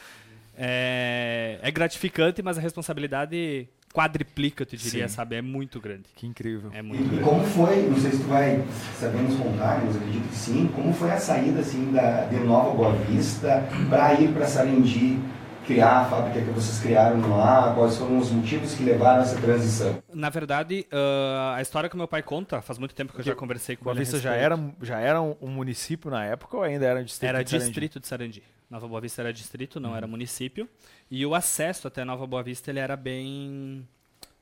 é, 0.58 1.58
é 1.62 1.70
gratificante, 1.70 2.42
mas 2.42 2.58
a 2.58 2.61
responsabilidade 2.61 3.68
quadriplica, 3.92 4.62
eu 4.62 4.66
te 4.66 4.76
diria, 4.76 5.08
Sim. 5.08 5.14
sabe? 5.14 5.37
É 5.37 5.42
muito 5.42 5.80
grande. 5.80 6.04
Que 6.14 6.26
incrível. 6.26 6.70
É 6.75 6.80
E, 6.80 6.82
muito 6.82 7.02
e 7.04 7.08
grande. 7.08 7.23
como 7.23 7.44
foi, 7.44 7.82
não 7.88 7.99
sei 7.99 8.11
se 8.11 8.18
tu 8.18 8.25
vai 8.28 8.62
saber 8.99 9.23
nos 9.23 9.37
contar, 9.38 9.82
mas 9.85 9.96
acredito 9.96 10.28
que 10.28 10.35
sim, 10.35 10.68
como 10.75 10.92
foi 10.92 11.11
a 11.12 11.18
saída 11.18 11.61
assim 11.61 11.92
da, 11.92 12.26
de 12.26 12.37
Nova 12.40 12.75
Boa 12.75 12.92
Vista 12.92 13.66
para 13.88 14.14
ir 14.20 14.32
para 14.32 14.46
Sarandi, 14.46 15.18
criar 15.66 16.00
a 16.02 16.04
fábrica 16.06 16.40
que 16.40 16.50
vocês 16.50 16.80
criaram 16.80 17.20
lá, 17.37 17.75
quais 17.75 17.96
foram 17.96 18.18
os 18.18 18.30
motivos 18.30 18.75
que 18.75 18.82
levaram 18.85 19.20
a 19.20 19.23
essa 19.25 19.40
transição? 19.40 20.02
Na 20.14 20.30
verdade, 20.30 20.87
ah, 20.92 21.54
a 21.56 21.62
história 21.62 21.88
que 21.90 21.96
meu 21.96 22.08
pai 22.08 22.23
conta, 22.23 22.62
faz 22.62 22.78
muito 22.78 22.94
tempo 22.94 23.12
que 23.12 23.20
eu 23.20 23.25
já 23.25 23.35
conversei 23.35 23.76
com 23.76 23.85
Boa 23.85 23.94
ele. 23.94 24.00
Vista 24.04 24.18
já 24.18 24.35
era, 24.35 24.58
já 24.80 24.99
era 25.00 25.20
um, 25.20 25.37
município 25.49 26.11
na 26.11 26.25
época 26.25 26.56
ou 26.56 26.62
ainda 26.62 26.87
era 26.87 27.00
um 27.00 27.04
distrito? 27.04 27.28
Era 27.28 27.42
de 27.42 27.50
Sarandi? 27.50 27.66
distrito 27.68 28.00
de 28.00 28.06
Sarandi. 28.06 28.42
Nova 28.70 28.88
Boa 28.88 29.00
Vista 29.00 29.23
era 29.23 29.32
distrito, 29.32 29.78
não 29.80 29.90
Uhum. 29.90 29.96
era 29.96 30.06
município. 30.06 30.68
E 31.11 31.25
o 31.26 31.35
acesso 31.35 31.87
até 31.88 32.04
Nova 32.04 32.26
Boa 32.26 32.42
Vista 32.42 32.70
ele 32.70 32.78
era 32.80 32.96
bem 32.96 33.87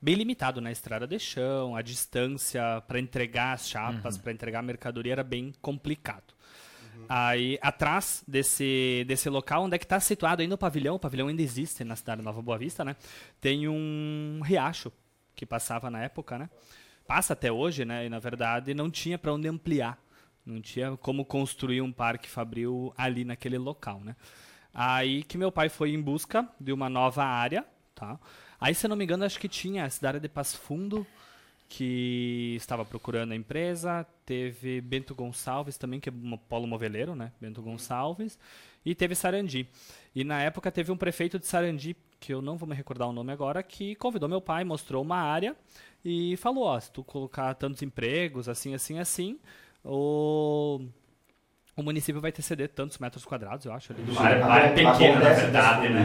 bem 0.00 0.16
limitado 0.16 0.61
na 0.61 0.71
estrada 0.71 1.07
de 1.07 1.19
chão, 1.19 1.75
a 1.75 1.81
distância 1.81 2.83
para 2.87 2.99
entregar 3.00 3.54
as 3.54 3.62
Uhum. 3.64 3.69
chapas, 3.73 4.19
para 4.19 4.33
entregar 4.33 4.59
a 4.59 4.62
mercadoria 4.62 5.12
era 5.12 5.25
bem 5.25 5.54
complicado. 5.62 6.34
Aí, 7.08 7.58
atrás 7.61 8.25
desse, 8.26 9.04
desse 9.06 9.28
local, 9.28 9.64
onde 9.64 9.76
é 9.76 9.78
que 9.78 9.84
está 9.84 10.00
situado 10.00 10.42
ainda 10.42 10.54
o 10.54 10.58
pavilhão, 10.58 10.96
o 10.96 10.99
pavilhão 10.99 11.28
ainda 11.28 11.42
existe 11.42 11.84
na 11.84 11.96
cidade 11.96 12.20
de 12.20 12.25
Nova 12.25 12.42
Boa 12.42 12.58
Vista, 12.58 12.84
né? 12.84 12.96
Tem 13.40 13.68
um 13.68 14.40
riacho 14.42 14.92
que 15.34 15.44
passava 15.44 15.90
na 15.90 16.02
época, 16.02 16.38
né? 16.38 16.49
Passa 17.06 17.32
até 17.32 17.50
hoje, 17.52 17.84
né? 17.84 18.06
E 18.06 18.08
na 18.08 18.18
verdade 18.18 18.75
não 18.75 18.90
tinha 18.90 19.18
para 19.18 19.32
onde 19.32 19.49
ampliar. 19.49 19.99
Não 20.44 20.61
tinha 20.61 20.96
como 20.96 21.25
construir 21.25 21.80
um 21.80 21.92
parque 21.92 22.28
fabril 22.28 22.92
ali 22.96 23.25
naquele 23.25 23.58
local, 23.58 24.00
né? 24.00 24.14
Aí 24.73 25.23
que 25.23 25.38
meu 25.38 25.50
pai 25.52 25.68
foi 25.68 25.92
em 25.92 26.00
busca 26.00 26.49
de 26.61 26.73
uma 26.73 26.88
nova 26.88 27.25
área, 27.25 27.64
tá? 27.94 28.18
Aí, 28.61 28.75
se 28.75 28.87
eu 28.87 28.88
não 28.88 28.96
me 28.96 29.04
engano, 29.04 29.25
acho 29.25 29.38
que 29.38 29.49
tinha 29.49 29.84
a 29.84 29.90
cidade 29.90 30.18
de 30.18 30.28
Passo 30.28 30.58
Fundo, 30.58 31.06
que 31.68 32.54
estava 32.56 32.84
procurando 32.84 33.32
a 33.32 33.37
empresa, 33.37 34.06
teve 34.26 34.81
Bento 34.81 35.14
Gonçalves 35.14 35.76
também, 35.76 36.00
que 36.00 36.09
é 36.09 36.12
um 36.12 36.37
polo 36.37 36.66
moveleiro, 36.66 37.14
né? 37.14 37.33
Bento 37.40 37.61
Gonçalves, 37.62 38.38
e 38.85 38.95
teve 38.95 39.14
Sarandi. 39.14 39.69
E 40.14 40.25
na 40.25 40.40
época 40.43 40.71
teve 40.73 40.90
um 40.93 40.97
prefeito 40.97 41.38
de 41.38 41.47
Sarandi, 41.47 41.97
que 42.21 42.33
eu 42.33 42.40
não 42.40 42.57
vou 42.57 42.69
me 42.69 42.75
recordar 42.75 43.09
o 43.09 43.12
nome 43.12 43.33
agora, 43.33 43.62
que 43.62 43.95
convidou 43.97 44.28
meu 44.28 44.40
pai, 44.40 44.64
mostrou 44.64 45.02
uma 45.02 45.16
área 45.19 45.54
e 46.04 46.37
falou, 46.38 46.64
ó, 46.64 46.78
se 46.81 46.90
tu 46.90 47.02
colocar 47.04 47.54
tantos 47.54 47.83
empregos, 47.83 48.49
assim, 48.49 48.75
assim, 48.75 48.99
assim, 48.99 49.38
o, 49.85 50.81
o 51.76 51.83
município 51.83 52.21
vai 52.21 52.33
ter 52.33 52.43
ceder 52.43 52.69
tantos 52.71 52.99
metros 52.99 53.25
quadrados, 53.25 53.66
eu 53.66 53.73
acho, 53.73 53.93
ali. 53.93 54.02
Uma 54.11 54.23
área, 54.23 54.73
pequena, 54.75 55.21
na 55.21 55.33
verdade, 55.35 55.88
né? 55.90 56.04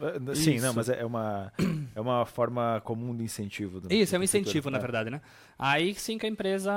Eh, 0.00 0.34
Sim, 0.34 0.54
Isso. 0.54 0.66
não, 0.66 0.74
mas 0.74 0.88
é 0.88 1.04
uma, 1.04 1.52
é 1.94 2.00
uma 2.00 2.24
forma 2.26 2.80
comum 2.84 3.14
de 3.16 3.24
incentivo. 3.24 3.80
do- 3.80 3.92
Isso, 3.92 4.14
é 4.14 4.18
um 4.18 4.22
incentivo, 4.22 4.70
na 4.70 4.78
É. 4.78 4.80
verdade, 4.80 5.10
né? 5.10 5.20
Aí 5.58 5.94
sim 5.94 6.16
que 6.18 6.26
a 6.26 6.28
empresa 6.28 6.72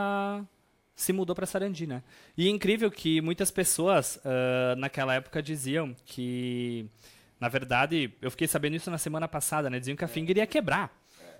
se 0.96 1.12
mudou 1.14 1.36
para 1.36 1.46
Sarandi, 1.46 1.88
né? 1.88 2.04
E 2.38 2.48
é 2.48 2.50
incrível 2.50 2.90
que 2.92 3.22
muitas 3.22 3.50
pessoas 3.52 4.20
ah, 4.24 4.76
naquela 4.78 5.14
época 5.14 5.42
diziam 5.42 5.96
que, 6.06 6.86
na 7.40 7.50
verdade, 7.50 8.14
eu 8.22 8.30
fiquei 8.32 8.48
sabendo 8.48 8.76
isso 8.76 8.92
na 8.92 8.98
semana 8.98 9.28
passada, 9.28 9.70
né? 9.70 9.80
Diziam 9.80 9.96
que 9.96 10.06
a 10.06 10.08
Finger 10.08 10.38
ia 10.38 10.48
quebrar. 10.48 10.92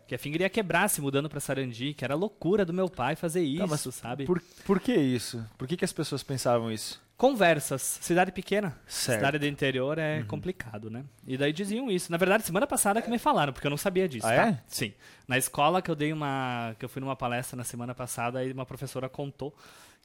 Que 0.08 0.16
a 0.16 0.18
Finger 0.18 0.42
ia 0.42 0.50
quebrar 0.50 0.90
se 0.90 1.02
mudando 1.02 1.30
para 1.30 1.40
Sarandi, 1.40 1.94
que 1.94 2.04
era 2.04 2.16
loucura 2.16 2.66
do 2.66 2.74
meu 2.74 2.90
pai 2.90 3.16
fazer 3.16 3.42
isso, 3.44 3.86
Tá, 3.86 3.92
sabe? 3.92 4.26
Por, 4.26 4.42
por 4.66 4.80
que 4.80 4.94
isso? 4.94 5.46
Por 5.58 5.68
que, 5.68 5.78
que 5.78 5.86
as 5.86 5.94
pessoas 5.94 6.24
pensavam 6.24 6.72
isso? 6.72 7.02
Conversas. 7.17 7.82
Cidade 8.01 8.32
pequena. 8.32 8.75
Certo. 8.88 9.20
Cidade 9.20 9.38
do 9.39 9.46
interior 9.46 9.98
é 9.98 10.20
Uhum. 10.20 10.25
complicado, 10.27 10.89
né? 10.89 11.05
E 11.27 11.38
daí 11.38 11.53
diziam 11.53 11.89
isso. 11.89 12.12
Na 12.12 12.17
verdade, 12.17 12.43
semana 12.43 12.67
passada 12.67 13.01
que 13.01 13.10
me 13.10 13.20
falaram, 13.20 13.53
porque 13.53 13.65
eu 13.67 13.70
não 13.72 13.77
sabia 13.77 14.10
disso, 14.10 14.27
Ah, 14.27 14.36
tá? 14.36 14.48
é? 14.50 14.60
Sim. 14.67 14.93
Na 15.27 15.38
escola 15.38 15.82
que 15.82 15.89
eu 15.91 15.96
dei 15.96 16.12
uma. 16.12 16.75
que 16.79 16.84
eu 16.84 16.89
fui 16.89 17.00
numa 17.00 17.15
palestra 17.15 17.55
na 17.55 17.63
semana 17.63 17.93
passada, 17.96 18.39
aí 18.39 18.51
uma 18.51 18.65
professora 18.65 19.08
contou 19.08 19.55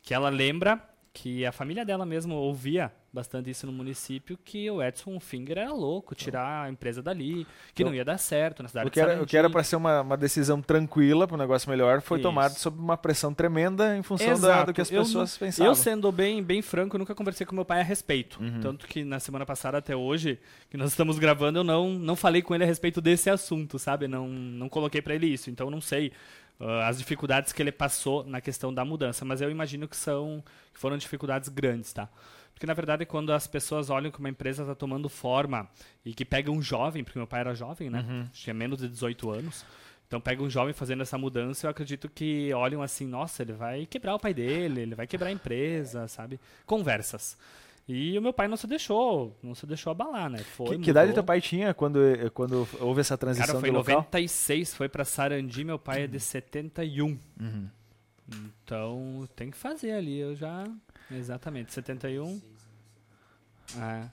que 0.02 0.14
ela 0.14 0.28
lembra 0.28 0.80
que 1.20 1.44
a 1.44 1.50
família 1.50 1.84
dela 1.84 2.06
mesmo 2.06 2.34
ouvia 2.36 2.92
bastante 3.12 3.50
isso 3.50 3.66
no 3.66 3.72
município, 3.72 4.38
que 4.44 4.70
o 4.70 4.80
Edson 4.82 5.18
Finger 5.18 5.58
era 5.58 5.72
louco, 5.72 6.14
tirar 6.14 6.64
a 6.66 6.70
empresa 6.70 7.02
dali, 7.02 7.44
que 7.74 7.82
Então, 7.82 7.86
não 7.86 7.94
ia 7.94 8.04
dar 8.04 8.18
certo 8.18 8.62
na 8.62 8.68
cidade 8.68 8.86
O 8.86 8.90
que 8.90 9.00
era, 9.00 9.22
o 9.22 9.26
que 9.26 9.36
era 9.36 9.50
para 9.50 9.64
ser 9.64 9.74
uma, 9.76 10.02
uma 10.02 10.16
decisão 10.16 10.62
tranquila, 10.62 11.26
para 11.26 11.34
um 11.34 11.38
negócio 11.38 11.68
melhor, 11.68 12.00
foi 12.02 12.18
Isso. 12.18 12.28
tomado 12.28 12.52
sob 12.52 12.78
uma 12.78 12.96
pressão 12.96 13.34
tremenda 13.34 13.96
em 13.96 14.02
função 14.02 14.38
da- 14.38 14.64
do 14.66 14.72
que 14.74 14.80
as 14.80 14.92
Eu 14.92 15.02
pessoas 15.02 15.32
nu- 15.34 15.38
pensavam. 15.40 15.72
Eu, 15.72 15.74
sendo 15.74 16.12
bem, 16.12 16.40
bem 16.42 16.62
franco, 16.62 16.94
eu 16.94 16.98
nunca 16.98 17.14
conversei 17.14 17.44
com 17.46 17.54
meu 17.54 17.64
pai 17.64 17.80
a 17.80 17.84
respeito. 17.84 18.40
Uhum. 18.40 18.60
Tanto 18.60 18.86
que 18.86 19.02
na 19.02 19.18
semana 19.18 19.44
passada 19.44 19.78
até 19.78 19.96
hoje, 19.96 20.38
que 20.70 20.76
nós 20.76 20.90
estamos 20.90 21.18
gravando, 21.18 21.58
eu 21.58 21.64
não, 21.64 21.90
não 21.94 22.14
falei 22.14 22.42
com 22.42 22.54
ele 22.54 22.62
a 22.62 22.66
respeito 22.66 23.00
desse 23.00 23.28
assunto, 23.28 23.76
sabe? 23.78 24.06
Não, 24.06 24.28
não 24.28 24.68
coloquei 24.68 25.02
para 25.02 25.14
ele 25.14 25.26
isso. 25.26 25.50
Então 25.50 25.66
eu 25.66 25.70
não 25.72 25.80
sei 25.80 26.12
ah, 26.60 26.88
as 26.88 26.98
dificuldades 26.98 27.52
que 27.52 27.62
ele 27.62 27.72
passou 27.72 28.24
na 28.24 28.40
questão 28.40 28.72
da 28.72 28.84
mudança. 28.84 29.24
Mas 29.24 29.40
eu 29.40 29.50
imagino 29.50 29.86
que, 29.86 29.96
são, 29.96 30.42
que 30.72 30.80
foram 30.80 30.96
dificuldades 30.96 31.48
grandes, 31.48 31.92
tá? 31.92 32.08
Porque, 32.52 32.66
na 32.66 32.74
verdade, 32.74 33.06
quando 33.06 33.32
as 33.32 33.46
pessoas 33.46 33.88
olham 33.88 34.10
que 34.10 34.18
uma 34.18 34.28
empresa 34.28 34.62
está 34.62 34.74
tomando 34.74 35.08
forma 35.08 35.68
e 36.04 36.12
que 36.12 36.24
pega 36.24 36.50
um 36.50 36.60
jovem, 36.60 37.04
porque 37.04 37.18
meu 37.18 37.26
pai 37.26 37.40
era 37.40 37.54
jovem, 37.54 37.88
né? 37.88 38.04
Uhum. 38.08 38.28
Tinha 38.32 38.52
menos 38.52 38.80
de 38.80 38.88
18 38.88 39.30
anos. 39.30 39.64
Então 40.08 40.20
pega 40.20 40.42
um 40.42 40.48
jovem 40.48 40.72
fazendo 40.72 41.02
essa 41.02 41.18
mudança, 41.18 41.66
eu 41.66 41.70
acredito 41.70 42.08
que 42.08 42.52
olham 42.54 42.80
assim, 42.80 43.06
nossa, 43.06 43.42
ele 43.42 43.52
vai 43.52 43.84
quebrar 43.84 44.14
o 44.14 44.18
pai 44.18 44.32
dele, 44.32 44.80
ele 44.80 44.94
vai 44.94 45.06
quebrar 45.06 45.28
a 45.28 45.32
empresa, 45.32 46.08
sabe? 46.08 46.40
Conversas. 46.64 47.36
E 47.88 48.18
o 48.18 48.22
meu 48.22 48.34
pai 48.34 48.46
não 48.48 48.56
se 48.56 48.66
deixou, 48.66 49.34
não 49.42 49.54
se 49.54 49.66
deixou 49.66 49.90
abalar, 49.90 50.28
né? 50.28 50.38
Foi, 50.38 50.76
que, 50.76 50.84
que 50.84 50.90
idade 50.90 51.14
teu 51.14 51.24
pai 51.24 51.40
tinha 51.40 51.72
quando, 51.72 51.98
quando 52.34 52.68
houve 52.80 53.00
essa 53.00 53.16
transição 53.16 53.46
Cara, 53.46 53.60
foi 53.60 53.70
em 53.70 53.72
do 53.72 53.78
local? 53.78 53.96
96, 53.96 54.74
foi 54.74 54.90
pra 54.90 55.06
Sarandi, 55.06 55.64
meu 55.64 55.78
pai 55.78 56.02
é 56.02 56.06
de 56.06 56.20
71. 56.20 57.18
Uhum. 57.40 57.68
Então 58.62 59.26
tem 59.34 59.50
que 59.50 59.56
fazer 59.56 59.92
ali, 59.92 60.18
eu 60.18 60.36
já. 60.36 60.64
Exatamente, 61.10 61.72
71. 61.72 62.42
É. 63.80 64.08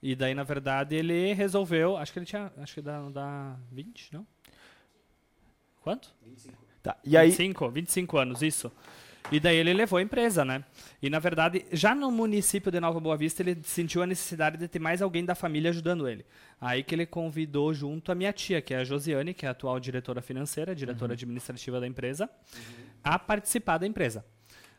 E 0.00 0.14
daí, 0.14 0.34
na 0.34 0.44
verdade, 0.44 0.94
ele 0.94 1.32
resolveu. 1.32 1.96
Acho 1.96 2.12
que 2.12 2.20
ele 2.20 2.26
tinha. 2.26 2.52
Acho 2.58 2.74
que 2.74 2.80
dá, 2.82 3.00
dá 3.08 3.56
20, 3.72 4.14
não? 4.14 4.26
Quanto? 5.82 6.14
Tá, 6.80 6.96
E 7.04 7.16
aí, 7.16 7.30
25, 7.30 7.70
25 7.70 8.18
anos, 8.18 8.42
isso. 8.42 8.70
E 9.32 9.40
daí 9.40 9.56
ele 9.56 9.74
levou 9.74 9.98
a 9.98 10.02
empresa, 10.02 10.44
né? 10.44 10.62
E 11.02 11.10
na 11.10 11.18
verdade, 11.18 11.66
já 11.72 11.94
no 11.94 12.10
município 12.12 12.70
de 12.70 12.78
Nova 12.78 13.00
Boa 13.00 13.16
Vista, 13.16 13.42
ele 13.42 13.58
sentiu 13.64 14.02
a 14.02 14.06
necessidade 14.06 14.56
de 14.56 14.68
ter 14.68 14.78
mais 14.78 15.02
alguém 15.02 15.24
da 15.24 15.34
família 15.34 15.70
ajudando 15.70 16.08
ele. 16.08 16.24
Aí 16.60 16.84
que 16.84 16.94
ele 16.94 17.04
convidou 17.06 17.74
junto 17.74 18.12
a 18.12 18.14
minha 18.14 18.32
tia, 18.32 18.62
que 18.62 18.72
é 18.72 18.78
a 18.78 18.84
Josiane, 18.84 19.34
que 19.34 19.44
é 19.44 19.48
a 19.48 19.52
atual 19.52 19.80
diretora 19.80 20.22
financeira, 20.22 20.74
diretora 20.76 21.14
administrativa 21.14 21.80
da 21.80 21.86
empresa, 21.88 22.30
a 23.02 23.18
participar 23.18 23.78
da 23.78 23.86
empresa. 23.86 24.24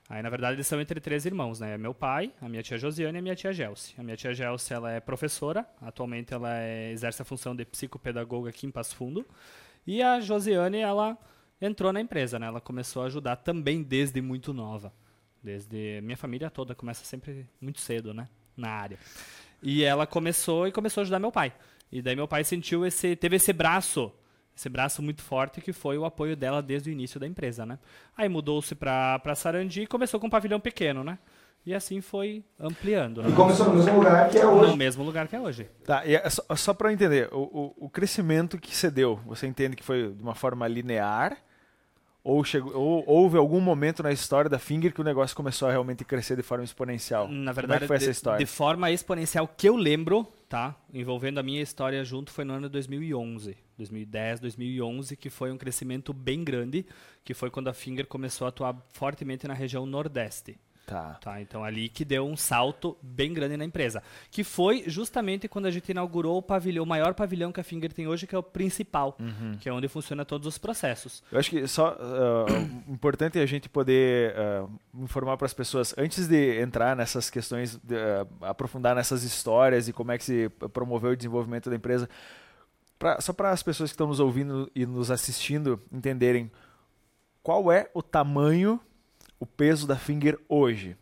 Aí, 0.09 0.21
na 0.23 0.29
verdade, 0.29 0.55
eles 0.55 0.65
são 0.65 0.79
entre 0.79 1.01
três 1.01 1.25
irmãos, 1.25 1.59
né? 1.59 1.73
É 1.73 1.77
meu 1.77 1.93
pai, 1.93 2.31
a 2.41 2.47
minha 2.47 2.63
tia 2.63 2.77
Josiane 2.77 3.17
e 3.17 3.19
a 3.19 3.21
minha 3.21 3.35
tia 3.35 3.51
Gelsi. 3.51 3.93
A 3.97 4.03
minha 4.03 4.15
tia 4.15 4.33
Gelsi, 4.33 4.73
ela 4.73 4.89
é 4.89 5.01
professora, 5.01 5.67
atualmente 5.81 6.33
ela 6.33 6.57
é- 6.57 6.91
exerce 6.93 7.21
a 7.21 7.25
função 7.25 7.53
de 7.53 7.65
psicopedagoga 7.65 8.49
aqui 8.49 8.65
em 8.65 8.71
Passo 8.71 8.95
Fundo. 8.95 9.25
E 9.85 10.01
a 10.01 10.21
Josiane, 10.21 10.77
ela 10.77 11.17
entrou 11.61 11.91
na 11.91 12.01
empresa, 12.01 12.37
né? 12.37 12.47
Ela 12.47 12.61
começou 12.61 13.03
a 13.03 13.05
ajudar 13.05 13.37
também 13.37 13.83
desde 13.83 14.21
muito 14.21 14.53
nova. 14.53 14.93
Desde 15.41 16.01
minha 16.01 16.17
família 16.17 16.49
toda 16.49 16.75
começa 16.75 17.05
sempre 17.05 17.47
muito 17.61 17.79
cedo, 17.79 18.13
né? 18.13 18.27
Na 18.55 18.69
área. 18.69 18.97
E 19.61 19.83
ela 19.83 20.05
começou 20.05 20.67
e 20.67 20.71
começou 20.71 21.01
a 21.01 21.03
ajudar 21.03 21.19
meu 21.19 21.31
pai. 21.31 21.53
E 21.91 22.01
daí 22.01 22.15
meu 22.15 22.27
pai 22.27 22.43
sentiu 22.43 22.85
esse, 22.85 23.15
teve 23.15 23.37
esse 23.37 23.53
braço, 23.53 24.11
esse 24.55 24.67
braço 24.67 25.01
muito 25.01 25.21
forte 25.21 25.61
que 25.61 25.71
foi 25.71 25.97
o 25.97 26.05
apoio 26.05 26.35
dela 26.35 26.61
desde 26.61 26.89
o 26.89 26.91
início 26.91 27.19
da 27.19 27.27
empresa, 27.27 27.65
né? 27.65 27.79
Aí 28.15 28.27
mudou-se 28.27 28.75
para 28.75 29.19
para 29.19 29.35
Sarandi 29.35 29.83
e 29.83 29.87
começou 29.87 30.19
com 30.19 30.27
um 30.27 30.29
pavilhão 30.29 30.59
pequeno, 30.59 31.03
né? 31.03 31.17
E 31.65 31.73
assim 31.73 31.99
foi 32.01 32.43
ampliando, 32.59 33.21
né? 33.21 33.29
E 33.29 33.33
começou 33.33 33.67
no 33.67 33.75
mesmo 33.75 33.97
lugar 33.97 34.29
que 34.29 34.37
é 34.37 34.45
hoje. 34.45 34.71
No 34.71 34.77
mesmo 34.77 35.03
lugar 35.03 35.27
que 35.27 35.35
é 35.35 35.39
hoje. 35.39 35.69
tá, 35.85 36.05
e 36.05 36.15
é 36.15 36.29
só, 36.29 36.43
só 36.55 36.73
para 36.73 36.89
eu 36.89 36.93
entender, 36.93 37.29
o, 37.31 37.39
o, 37.77 37.85
o 37.85 37.89
crescimento 37.89 38.57
que 38.57 38.75
você 38.75 38.89
deu, 38.89 39.19
você 39.25 39.47
entende 39.47 39.75
que 39.75 39.83
foi 39.83 40.13
de 40.13 40.23
uma 40.23 40.35
forma 40.35 40.67
linear? 40.67 41.37
Ou, 42.27 42.43
chegou, 42.43 42.75
ou 42.75 43.03
houve 43.07 43.37
algum 43.37 43.61
momento 43.61 44.03
na 44.03 44.11
história 44.11 44.49
da 44.49 44.59
Finger 44.59 44.93
que 44.93 44.99
o 44.99 45.03
negócio 45.03 45.33
começou 45.33 45.69
a 45.69 45.71
realmente 45.71 46.03
crescer 46.03 46.35
de 46.35 46.43
forma 46.43 46.65
exponencial? 46.65 47.25
Na 47.29 47.53
Como 47.53 47.53
verdade, 47.53 47.77
é 47.77 47.79
que 47.79 47.87
foi 47.87 47.95
essa 47.95 48.05
de, 48.05 48.11
história? 48.11 48.39
de 48.39 48.45
forma 48.45 48.91
exponencial 48.91 49.47
que 49.47 49.69
eu 49.69 49.77
lembro, 49.77 50.27
tá? 50.49 50.75
Envolvendo 50.93 51.37
a 51.37 51.43
minha 51.43 51.61
história 51.61 52.03
junto, 52.03 52.29
foi 52.29 52.43
no 52.43 52.51
ano 52.55 52.67
2011. 52.67 53.55
2010, 53.77 54.41
2011, 54.41 55.15
que 55.15 55.29
foi 55.29 55.53
um 55.53 55.57
crescimento 55.57 56.11
bem 56.11 56.43
grande, 56.43 56.85
que 57.23 57.33
foi 57.33 57.49
quando 57.49 57.69
a 57.69 57.73
Finger 57.73 58.05
começou 58.05 58.43
a 58.43 58.49
atuar 58.49 58.75
fortemente 58.91 59.47
na 59.47 59.53
região 59.53 59.85
Nordeste. 59.85 60.59
Tá. 60.87 61.15
Tá, 61.15 61.41
então 61.41 61.65
ali 61.65 61.89
que 61.89 62.05
deu 62.05 62.25
um 62.25 62.37
salto 62.37 62.97
bem 63.01 63.33
grande 63.33 63.57
na 63.57 63.65
empresa. 63.65 64.01
Que 64.31 64.41
foi 64.41 64.85
justamente 64.87 65.45
quando 65.45 65.65
a 65.65 65.71
gente 65.71 65.89
inaugurou 65.91 66.37
o 66.37 66.41
pavilhão, 66.41 66.85
o 66.85 66.87
maior 66.87 67.13
pavilhão 67.13 67.51
que 67.51 67.59
a 67.59 67.63
Finger 67.63 67.91
tem 67.91 68.07
hoje, 68.07 68.25
que 68.25 68.33
é 68.33 68.37
o 68.37 68.43
principal, 68.43 69.17
que 69.59 69.67
é 69.67 69.73
onde 69.73 69.89
funciona 69.89 70.23
todos 70.23 70.47
os 70.47 70.57
processos. 70.57 71.21
Eu 71.29 71.39
acho 71.39 71.49
que 71.49 71.67
só 71.67 71.91
uh, 71.91 72.47
importante 72.87 73.37
a 73.37 73.45
gente 73.45 73.67
poder 73.67 74.33
uh, 74.37 74.71
informar 75.03 75.35
para 75.35 75.45
as 75.45 75.53
pessoas 75.53 75.93
antes 75.97 76.25
de 76.25 76.61
entrar 76.61 76.95
nessas 76.95 77.29
questões, 77.29 77.75
de, 77.83 77.93
uh, 77.93 78.45
aprofundar 78.45 78.95
nessas 78.95 79.23
histórias 79.23 79.89
e 79.89 79.93
como 79.93 80.13
é 80.13 80.17
que 80.17 80.23
se 80.23 80.47
promoveu 80.71 81.11
o 81.11 81.17
desenvolvimento 81.17 81.69
da 81.69 81.75
empresa, 81.75 82.09
pra, 82.97 83.19
só 83.19 83.33
para 83.33 83.51
as 83.51 83.61
pessoas 83.61 83.89
que 83.89 83.93
estão 83.93 84.07
nos 84.07 84.21
ouvindo 84.21 84.71
e 84.73 84.85
nos 84.85 85.11
assistindo 85.11 85.81
entenderem 85.91 86.49
qual 87.43 87.69
é 87.69 87.89
o 87.93 88.01
tamanho 88.01 88.79
o 89.39 89.45
peso 89.45 89.87
da 89.87 89.95
Finger 89.95 90.39
hoje? 90.47 90.97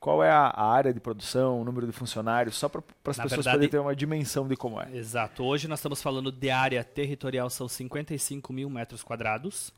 Qual 0.00 0.24
é 0.24 0.30
a, 0.30 0.50
área 0.58 0.94
de 0.94 1.00
produção, 1.00 1.60
o 1.60 1.64
número 1.64 1.86
de 1.86 1.92
funcionários, 1.92 2.56
só 2.56 2.70
para 2.70 2.80
as 2.80 3.16
pessoas 3.18 3.30
verdade, 3.32 3.56
poderem 3.56 3.68
ter 3.68 3.78
uma 3.78 3.94
dimensão 3.94 4.48
de 4.48 4.56
como 4.56 4.80
é? 4.80 4.96
Exato. 4.96 5.44
Hoje 5.44 5.68
nós 5.68 5.78
estamos 5.78 6.00
falando 6.00 6.32
de 6.32 6.50
área 6.50 6.82
territorial, 6.82 7.50
são 7.50 7.68
55 7.68 8.50
mil 8.50 8.70
metros 8.70 9.02
quadrados. 9.02 9.70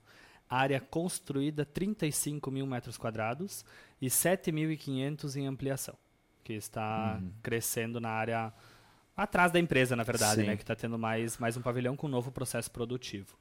Área 0.49 0.81
construída, 0.81 1.65
35 1.65 2.53
mil 2.53 2.65
metros 2.67 2.97
quadrados. 2.97 3.65
E 4.01 4.07
7.500 4.07 5.35
em 5.35 5.47
ampliação, 5.49 5.97
que 6.45 6.53
está 6.53 7.19
uhum. 7.21 7.33
crescendo 7.43 8.01
na 8.01 8.11
área 8.11 8.53
atrás 9.17 9.51
da 9.51 9.59
empresa, 9.59 9.97
na 9.97 10.05
verdade, 10.05 10.43
né, 10.45 10.57
que 10.57 10.63
está 10.63 10.75
tendo 10.77 10.99
mais, 10.99 11.37
mais 11.39 11.57
um 11.57 11.63
pavilhão 11.63 11.97
com 11.97 12.07
um 12.07 12.11
novo 12.11 12.31
processo 12.31 12.71
produtivo. 12.71 13.37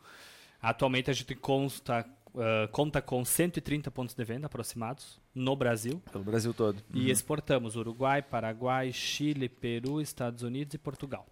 Atualmente 0.62 1.10
a 1.10 1.14
gente 1.14 1.34
consta 1.36 2.06
uh, 2.34 2.68
conta 2.72 3.02
com 3.02 3.24
130 3.24 3.90
pontos 3.92 4.16
de 4.16 4.24
venda 4.24 4.48
aproximados 4.48 5.20
no 5.34 5.56
Brasil. 5.56 6.02
Pelo 6.12 6.24
Brasil 6.24 6.54
todo. 6.54 6.82
E 6.94 7.02
uhum. 7.02 7.08
exportamos 7.08 7.76
Uruguai, 7.76 8.22
Paraguai, 8.22 8.92
Chile, 8.92 9.50
Peru, 9.50 10.02
Estados 10.02 10.44
Unidos 10.44 10.74
e 10.74 10.78
Portugal. 10.78 11.26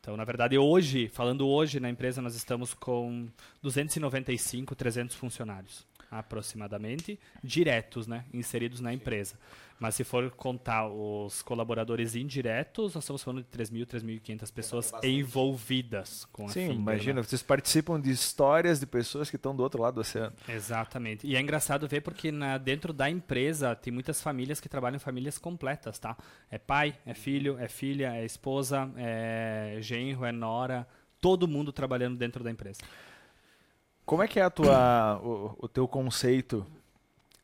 Então, 0.00 0.16
na 0.16 0.24
verdade, 0.24 0.58
hoje, 0.58 1.08
falando 1.08 1.48
hoje 1.48 1.80
na 1.80 1.88
empresa, 1.88 2.20
nós 2.20 2.34
estamos 2.34 2.74
com 2.74 3.26
295, 3.62 4.74
300 4.74 5.16
funcionários 5.16 5.86
aproximadamente, 6.10 7.18
diretos, 7.42 8.06
né, 8.06 8.24
inseridos 8.32 8.80
na 8.80 8.92
empresa. 8.92 9.36
Mas 9.84 9.96
se 9.96 10.02
for 10.02 10.30
contar 10.30 10.88
os 10.88 11.42
colaboradores 11.42 12.14
indiretos, 12.14 12.94
nós 12.94 13.04
estamos 13.04 13.22
falando 13.22 13.42
de 13.42 13.50
3.000, 13.50 13.84
3.500 13.84 14.50
pessoas 14.50 14.92
envolvidas 15.02 16.24
com 16.32 16.46
a 16.46 16.48
Sim, 16.48 16.70
imagina, 16.70 17.16
né? 17.16 17.22
vocês 17.22 17.42
participam 17.42 18.00
de 18.00 18.10
histórias 18.10 18.80
de 18.80 18.86
pessoas 18.86 19.28
que 19.28 19.36
estão 19.36 19.54
do 19.54 19.62
outro 19.62 19.82
lado 19.82 19.96
do 19.96 20.00
oceano. 20.00 20.32
Exatamente. 20.48 21.26
E 21.26 21.36
é 21.36 21.40
engraçado 21.42 21.86
ver 21.86 22.00
porque 22.00 22.32
na, 22.32 22.56
dentro 22.56 22.94
da 22.94 23.10
empresa 23.10 23.76
tem 23.76 23.92
muitas 23.92 24.22
famílias 24.22 24.58
que 24.58 24.70
trabalham 24.70 24.96
em 24.96 25.00
famílias 25.00 25.36
completas, 25.36 25.98
tá? 25.98 26.16
É 26.50 26.56
pai, 26.56 26.96
é 27.04 27.12
filho, 27.12 27.58
é 27.58 27.68
filha, 27.68 28.16
é 28.16 28.24
esposa, 28.24 28.90
é 28.96 29.76
genro, 29.82 30.24
é 30.24 30.32
nora, 30.32 30.88
todo 31.20 31.46
mundo 31.46 31.74
trabalhando 31.74 32.16
dentro 32.16 32.42
da 32.42 32.50
empresa. 32.50 32.80
Como 34.06 34.22
é 34.22 34.28
que 34.28 34.40
é 34.40 34.44
a 34.44 34.48
tua, 34.48 35.20
o, 35.22 35.54
o 35.58 35.68
teu 35.68 35.86
conceito 35.86 36.66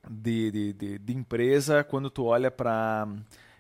de, 0.09 0.50
de, 0.50 0.73
de, 0.73 0.99
de, 0.99 1.16
empresa 1.16 1.85
quando 1.85 2.11
tu 2.11 2.25
olha 2.25 2.50
para 2.50 3.09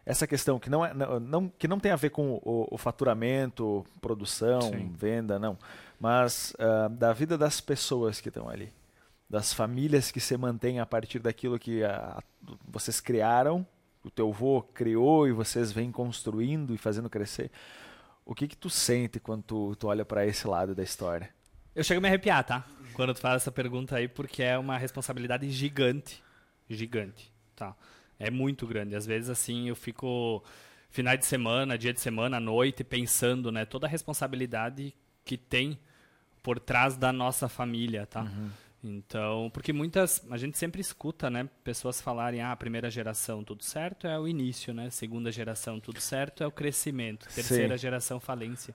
essa 0.04 0.26
questão 0.26 0.58
que 0.58 0.70
não, 0.70 0.84
é, 0.84 0.92
não, 0.94 1.48
que 1.48 1.68
não 1.68 1.78
tem 1.78 1.92
a 1.92 1.96
ver 1.96 2.10
com 2.10 2.40
o, 2.42 2.66
o 2.70 2.78
faturamento, 2.78 3.84
produção, 4.00 4.62
Sim. 4.62 4.92
venda, 4.96 5.38
não, 5.38 5.58
mas 5.98 6.54
uh, 6.54 6.88
da 6.88 7.12
vida 7.12 7.36
das 7.36 7.60
pessoas 7.60 8.20
que 8.20 8.28
estão 8.28 8.48
ali, 8.48 8.72
das 9.28 9.52
famílias 9.52 10.10
que 10.10 10.20
se 10.20 10.36
mantêm 10.36 10.80
a 10.80 10.86
partir 10.86 11.18
daquilo 11.18 11.58
que 11.58 11.84
a, 11.84 12.22
vocês 12.66 13.00
criaram, 13.00 13.66
o 14.02 14.10
teu 14.10 14.30
avô 14.30 14.62
criou 14.62 15.28
e 15.28 15.32
vocês 15.32 15.70
vêm 15.70 15.92
construindo 15.92 16.74
e 16.74 16.78
fazendo 16.78 17.10
crescer. 17.10 17.50
O 18.24 18.34
que 18.34 18.48
que 18.48 18.56
tu 18.56 18.70
sente 18.70 19.20
quando 19.20 19.42
tu, 19.42 19.76
tu 19.76 19.88
olha 19.88 20.04
para 20.04 20.26
esse 20.26 20.46
lado 20.46 20.74
da 20.74 20.82
história? 20.82 21.28
Eu 21.74 21.84
chego 21.84 21.98
a 21.98 22.02
me 22.02 22.08
arrepiar, 22.08 22.42
tá? 22.44 22.66
Quando 22.94 23.14
tu 23.14 23.20
faz 23.20 23.42
essa 23.42 23.52
pergunta 23.52 23.96
aí, 23.96 24.08
porque 24.08 24.42
é 24.42 24.58
uma 24.58 24.78
responsabilidade 24.78 25.48
gigante 25.50 26.22
gigante, 26.74 27.32
tá? 27.54 27.74
É 28.18 28.30
muito 28.30 28.66
grande. 28.66 28.94
Às 28.94 29.06
vezes, 29.06 29.28
assim, 29.28 29.68
eu 29.68 29.76
fico 29.76 30.42
final 30.90 31.16
de 31.16 31.24
semana, 31.24 31.78
dia 31.78 31.92
de 31.92 32.00
semana, 32.00 32.36
à 32.36 32.40
noite, 32.40 32.84
pensando, 32.84 33.50
né? 33.50 33.64
Toda 33.64 33.86
a 33.86 33.90
responsabilidade 33.90 34.94
que 35.24 35.36
tem 35.36 35.78
por 36.42 36.58
trás 36.58 36.96
da 36.96 37.12
nossa 37.12 37.48
família, 37.48 38.06
tá? 38.06 38.22
Uhum. 38.22 38.50
Então, 38.82 39.50
porque 39.52 39.72
muitas, 39.72 40.24
a 40.30 40.38
gente 40.38 40.56
sempre 40.56 40.80
escuta, 40.80 41.28
né, 41.28 41.46
pessoas 41.62 42.00
falarem, 42.00 42.40
ah, 42.40 42.56
primeira 42.56 42.90
geração 42.90 43.44
tudo 43.44 43.62
certo 43.62 44.06
é 44.06 44.18
o 44.18 44.26
início, 44.26 44.72
né? 44.72 44.88
Segunda 44.88 45.30
geração 45.30 45.78
tudo 45.78 46.00
certo 46.00 46.42
é 46.42 46.46
o 46.46 46.50
crescimento. 46.50 47.28
Terceira 47.34 47.76
Sim. 47.76 47.82
geração 47.82 48.18
falência. 48.18 48.74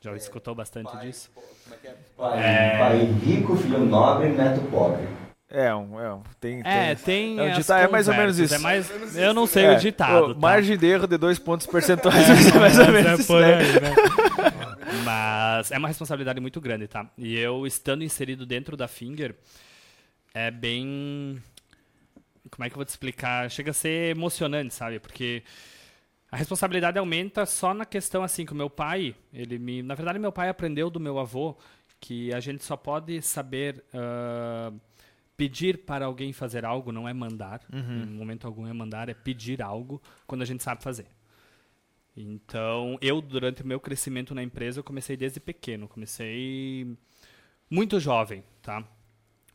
Já 0.00 0.12
é, 0.12 0.16
escutou 0.16 0.54
bastante 0.54 0.90
pai, 0.90 1.06
disso? 1.06 1.30
Como 1.34 1.74
é 1.74 1.78
que 1.78 1.88
é? 1.88 1.96
Pai, 2.16 2.38
é... 2.38 2.78
pai 2.78 3.04
rico, 3.24 3.56
filho 3.56 3.84
nobre, 3.84 4.28
neto 4.28 4.62
pobre. 4.70 5.06
É, 5.52 5.74
um, 5.74 5.98
é 6.00 6.14
um, 6.14 6.22
tem, 6.38 6.62
é, 6.64 6.94
tem, 6.94 7.36
tem 7.36 7.38
é, 7.40 7.42
um 7.52 7.58
ditado, 7.58 7.82
é 7.82 7.88
mais 7.88 8.06
ou 8.06 8.14
menos 8.14 8.38
isso. 8.38 8.54
É 8.54 8.58
mais, 8.58 9.16
eu 9.16 9.34
não 9.34 9.48
sei 9.48 9.64
é, 9.64 9.76
o 9.76 9.80
ditado. 9.80 10.32
tá? 10.32 10.40
Margem 10.40 10.78
de 10.78 10.86
erro 10.86 11.08
de 11.08 11.18
dois 11.18 11.40
pontos 11.40 11.66
percentuais, 11.70 12.16
é, 12.54 12.56
mais 12.56 12.78
ou 12.78 12.86
menos. 12.86 13.20
É 13.20 13.24
por 13.24 13.40
né? 13.40 13.54
aí, 13.56 13.72
né? 13.72 13.94
Mas 15.04 15.72
é 15.72 15.78
uma 15.78 15.88
responsabilidade 15.88 16.40
muito 16.40 16.60
grande, 16.60 16.86
tá? 16.86 17.10
E 17.18 17.36
eu, 17.36 17.66
estando 17.66 18.04
inserido 18.04 18.46
dentro 18.46 18.76
da 18.76 18.86
Finger, 18.86 19.34
é 20.32 20.52
bem... 20.52 21.42
Como 22.48 22.64
é 22.64 22.68
que 22.68 22.74
eu 22.74 22.78
vou 22.78 22.84
te 22.84 22.90
explicar? 22.90 23.50
Chega 23.50 23.72
a 23.72 23.74
ser 23.74 24.16
emocionante, 24.16 24.72
sabe? 24.72 25.00
Porque 25.00 25.42
a 26.30 26.36
responsabilidade 26.36 26.96
aumenta 26.96 27.44
só 27.44 27.74
na 27.74 27.84
questão, 27.84 28.22
assim, 28.22 28.46
que 28.46 28.52
o 28.52 28.56
meu 28.56 28.70
pai, 28.70 29.16
ele 29.32 29.58
me... 29.58 29.82
Na 29.82 29.96
verdade, 29.96 30.20
meu 30.20 30.30
pai 30.30 30.48
aprendeu 30.48 30.88
do 30.88 31.00
meu 31.00 31.18
avô 31.18 31.56
que 31.98 32.32
a 32.32 32.38
gente 32.38 32.62
só 32.62 32.76
pode 32.76 33.20
saber... 33.20 33.84
Uh, 33.92 34.89
pedir 35.40 35.78
para 35.86 36.04
alguém 36.04 36.34
fazer 36.34 36.66
algo 36.66 36.92
não 36.92 37.08
é 37.08 37.14
mandar, 37.14 37.62
uhum. 37.72 38.02
em 38.02 38.10
momento 38.10 38.46
algum 38.46 38.66
é 38.66 38.72
mandar, 38.74 39.08
é 39.08 39.14
pedir 39.14 39.62
algo 39.62 40.02
quando 40.26 40.42
a 40.42 40.44
gente 40.44 40.62
sabe 40.62 40.82
fazer. 40.82 41.06
Então, 42.14 42.98
eu, 43.00 43.22
durante 43.22 43.62
o 43.62 43.66
meu 43.66 43.80
crescimento 43.80 44.34
na 44.34 44.42
empresa, 44.42 44.80
eu 44.80 44.84
comecei 44.84 45.16
desde 45.16 45.40
pequeno. 45.40 45.88
Comecei 45.88 46.94
muito 47.70 47.98
jovem, 47.98 48.44
tá? 48.60 48.84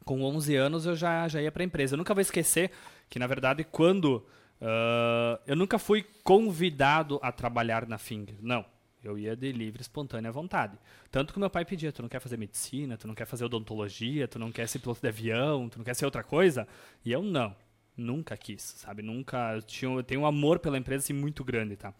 Com 0.03 0.23
11 0.23 0.55
anos 0.55 0.87
eu 0.87 0.95
já, 0.95 1.27
já 1.27 1.39
ia 1.39 1.51
para 1.51 1.61
a 1.61 1.65
empresa. 1.65 1.93
Eu 1.93 1.97
nunca 1.97 2.15
vou 2.15 2.21
esquecer 2.21 2.71
que, 3.07 3.19
na 3.19 3.27
verdade, 3.27 3.63
quando... 3.63 4.25
Uh, 4.59 5.37
eu 5.45 5.55
nunca 5.55 5.77
fui 5.77 6.03
convidado 6.23 7.19
a 7.21 7.31
trabalhar 7.31 7.85
na 7.85 7.99
Finger. 7.99 8.37
Não. 8.41 8.65
Eu 9.07 9.17
ia 9.17 9.35
de 9.35 9.51
livre, 9.51 9.81
espontânea 9.81 10.31
vontade. 10.31 10.77
Tanto 11.11 11.33
que 11.33 11.39
meu 11.39 11.49
pai 11.49 11.63
pedia, 11.63 11.91
tu 11.91 12.01
não 12.01 12.09
quer 12.09 12.19
fazer 12.19 12.37
medicina, 12.37 12.97
tu 12.97 13.07
não 13.07 13.13
quer 13.13 13.25
fazer 13.25 13.45
odontologia, 13.45 14.27
tu 14.27 14.39
não 14.39 14.51
quer 14.51 14.67
ser 14.67 14.79
piloto 14.79 15.01
de 15.01 15.07
avião, 15.07 15.69
tu 15.69 15.77
não 15.77 15.85
quer 15.85 15.95
ser 15.95 16.05
outra 16.05 16.23
coisa? 16.23 16.67
E 17.03 17.11
eu 17.11 17.21
não. 17.21 17.55
Nunca 17.95 18.35
quis, 18.35 18.61
sabe? 18.61 19.01
Nunca. 19.01 19.53
Eu, 19.55 19.61
tinha, 19.61 19.91
eu 19.91 20.03
tenho 20.03 20.21
um 20.21 20.25
amor 20.25 20.59
pela 20.59 20.77
empresa 20.77 21.03
assim, 21.03 21.13
muito 21.13 21.43
grande, 21.43 21.75
tá? 21.77 21.93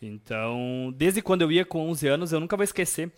Então, 0.00 0.92
desde 0.96 1.22
quando 1.22 1.42
eu 1.42 1.52
ia 1.52 1.64
com 1.64 1.88
11 1.88 2.08
anos, 2.08 2.32
eu 2.32 2.40
nunca 2.40 2.56
vou 2.56 2.64
esquecer 2.64 3.12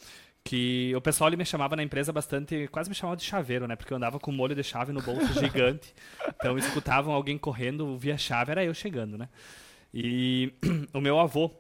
que 0.45 0.93
o 0.95 1.01
pessoal 1.01 1.31
ele 1.31 1.39
me 1.39 1.47
chamava 1.47 1.75
na 1.75 1.83
empresa 1.83 2.13
bastante, 2.13 2.69
quase 2.69 2.91
me 2.91 2.95
chamava 2.95 3.17
de 3.17 3.25
chaveiro, 3.25 3.67
né? 3.67 3.75
Porque 3.75 3.93
eu 3.93 3.97
andava 3.97 4.21
com 4.21 4.31
um 4.31 4.35
molho 4.35 4.55
de 4.55 4.63
chave 4.63 4.93
no 4.93 5.01
bolso 5.01 5.33
gigante. 5.41 5.95
Então, 6.29 6.59
escutavam 6.59 7.15
alguém 7.15 7.39
correndo, 7.39 7.97
via 7.97 8.19
chave, 8.19 8.53
era 8.53 8.63
eu 8.63 8.75
chegando, 8.75 9.17
né? 9.17 9.31
E 9.93 10.53
o 10.93 11.01
meu 11.01 11.19
avô, 11.19 11.51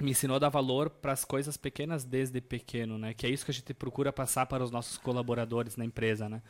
me 0.00 0.10
ensinou 0.10 0.36
a 0.36 0.38
dar 0.38 0.48
valor 0.48 0.90
para 0.90 1.12
as 1.12 1.24
coisas 1.24 1.56
pequenas 1.56 2.04
desde 2.04 2.40
pequeno, 2.40 2.98
né? 2.98 3.14
Que 3.14 3.26
é 3.26 3.30
isso 3.30 3.44
que 3.44 3.50
a 3.50 3.54
gente 3.54 3.72
procura 3.72 4.12
passar 4.12 4.46
para 4.46 4.62
os 4.62 4.70
nossos 4.70 4.98
colaboradores 4.98 5.76
na 5.76 5.84
empresa, 5.84 6.28
né? 6.28 6.42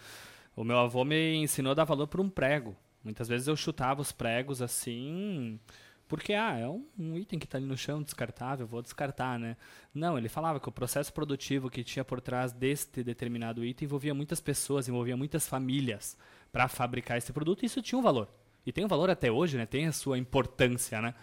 O 0.55 0.65
meu 0.65 0.79
avô 0.79 1.05
me 1.05 1.35
ensinou 1.37 1.73
a 1.73 1.75
dar 1.75 1.85
valor 1.85 2.07
por 2.09 2.21
um 2.21 2.29
prego. 2.29 2.75
Muitas 3.05 3.29
vezes 3.29 3.47
eu 3.47 3.57
chutava 3.57 4.01
os 4.01 4.11
pregos 4.11 4.61
assim, 4.61 5.61
porque 6.09 6.35
ah, 6.35 6.57
é 6.57 6.67
um, 6.67 6.85
um 6.99 7.17
item 7.17 7.39
que 7.39 7.47
está 7.47 7.57
ali 7.59 7.67
no 7.67 7.77
chão, 7.77 8.03
descartável, 8.03 8.67
vou 8.67 8.83
descartar, 8.83 9.39
né? 9.39 9.57
Não, 9.95 10.19
ele 10.19 10.29
falava 10.29 10.59
que 10.59 10.69
o 10.69 10.73
processo 10.73 11.13
produtivo 11.13 11.71
que 11.71 11.85
tinha 11.85 12.05
por 12.05 12.21
trás 12.21 12.53
deste 12.53 13.05
determinado 13.05 13.65
item 13.65 13.87
envolvia 13.87 14.15
muitas 14.15 14.41
pessoas, 14.41 14.89
envolvia 14.89 15.17
muitas 15.17 15.47
famílias 15.47 16.17
para 16.51 16.67
fabricar 16.67 17.19
esse 17.19 17.33
produto, 17.33 17.63
e 17.63 17.67
isso 17.67 17.83
tinha 17.83 17.99
um 17.99 18.03
valor. 18.03 18.29
E 18.65 18.73
tem 18.73 18.85
um 18.85 18.89
valor 18.89 19.11
até 19.11 19.31
hoje, 19.31 19.57
né? 19.57 19.67
Tem 19.67 19.87
a 19.87 19.93
sua 19.93 20.19
importância, 20.19 21.01
né? 21.01 21.15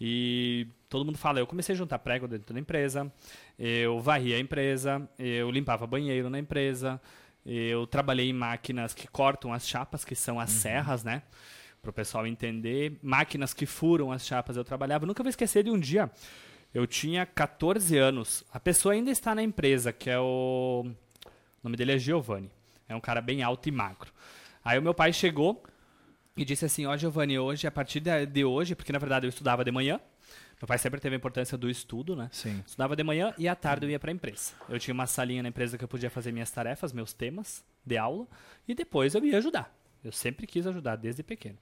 E 0.00 0.66
todo 0.88 1.04
mundo 1.04 1.18
fala, 1.18 1.38
eu 1.38 1.46
comecei 1.46 1.74
a 1.74 1.78
juntar 1.78 1.98
prego 1.98 2.26
dentro 2.26 2.54
da 2.54 2.60
empresa, 2.60 3.12
eu 3.58 4.00
varria 4.00 4.36
a 4.36 4.40
empresa, 4.40 5.08
eu 5.18 5.50
limpava 5.50 5.86
banheiro 5.86 6.30
na 6.30 6.38
empresa, 6.38 7.00
eu 7.44 7.86
trabalhei 7.86 8.30
em 8.30 8.32
máquinas 8.32 8.94
que 8.94 9.06
cortam 9.06 9.52
as 9.52 9.68
chapas, 9.68 10.04
que 10.04 10.14
são 10.14 10.40
as 10.40 10.52
uhum. 10.52 10.58
serras, 10.60 11.04
né? 11.04 11.22
Para 11.80 11.90
o 11.90 11.92
pessoal 11.92 12.26
entender. 12.26 12.98
Máquinas 13.02 13.54
que 13.54 13.66
furam 13.66 14.10
as 14.10 14.26
chapas 14.26 14.56
eu 14.56 14.64
trabalhava. 14.64 15.06
nunca 15.06 15.22
vou 15.22 15.30
esquecer 15.30 15.62
de 15.62 15.70
um 15.70 15.78
dia, 15.78 16.10
eu 16.74 16.86
tinha 16.86 17.24
14 17.24 17.96
anos, 17.96 18.44
a 18.52 18.60
pessoa 18.60 18.94
ainda 18.94 19.10
está 19.10 19.34
na 19.34 19.42
empresa, 19.42 19.92
que 19.92 20.10
é 20.10 20.18
o... 20.18 20.84
O 21.60 21.64
nome 21.64 21.76
dele 21.76 21.92
é 21.92 21.98
Giovanni. 21.98 22.50
É 22.88 22.94
um 22.94 23.00
cara 23.00 23.20
bem 23.20 23.42
alto 23.42 23.68
e 23.68 23.72
magro. 23.72 24.10
Aí 24.64 24.78
o 24.78 24.82
meu 24.82 24.94
pai 24.94 25.12
chegou 25.12 25.62
e 26.36 26.44
disse 26.44 26.64
assim: 26.64 26.86
Ó, 26.86 26.96
Giovanni, 26.96 27.38
hoje, 27.38 27.66
a 27.66 27.70
partir 27.70 28.00
de 28.00 28.44
hoje, 28.44 28.74
porque 28.74 28.92
na 28.92 28.98
verdade 28.98 29.26
eu 29.26 29.28
estudava 29.28 29.64
de 29.64 29.70
manhã, 29.70 30.00
meu 30.60 30.66
pai 30.66 30.78
sempre 30.78 31.00
teve 31.00 31.14
a 31.14 31.18
importância 31.18 31.56
do 31.56 31.70
estudo, 31.70 32.16
né? 32.16 32.28
Sim. 32.32 32.62
Estudava 32.66 32.96
de 32.96 33.04
manhã 33.04 33.32
e 33.38 33.46
à 33.46 33.54
tarde 33.54 33.86
eu 33.86 33.90
ia 33.90 33.98
para 33.98 34.10
a 34.10 34.14
empresa. 34.14 34.52
Eu 34.68 34.78
tinha 34.78 34.92
uma 34.92 35.06
salinha 35.06 35.42
na 35.42 35.48
empresa 35.50 35.78
que 35.78 35.84
eu 35.84 35.88
podia 35.88 36.10
fazer 36.10 36.32
minhas 36.32 36.50
tarefas, 36.50 36.92
meus 36.92 37.12
temas 37.12 37.64
de 37.86 37.96
aula, 37.96 38.26
e 38.66 38.74
depois 38.74 39.14
eu 39.14 39.24
ia 39.24 39.38
ajudar. 39.38 39.72
Eu 40.02 40.12
sempre 40.12 40.46
quis 40.46 40.66
ajudar, 40.66 40.96
desde 40.96 41.22
pequeno. 41.22 41.58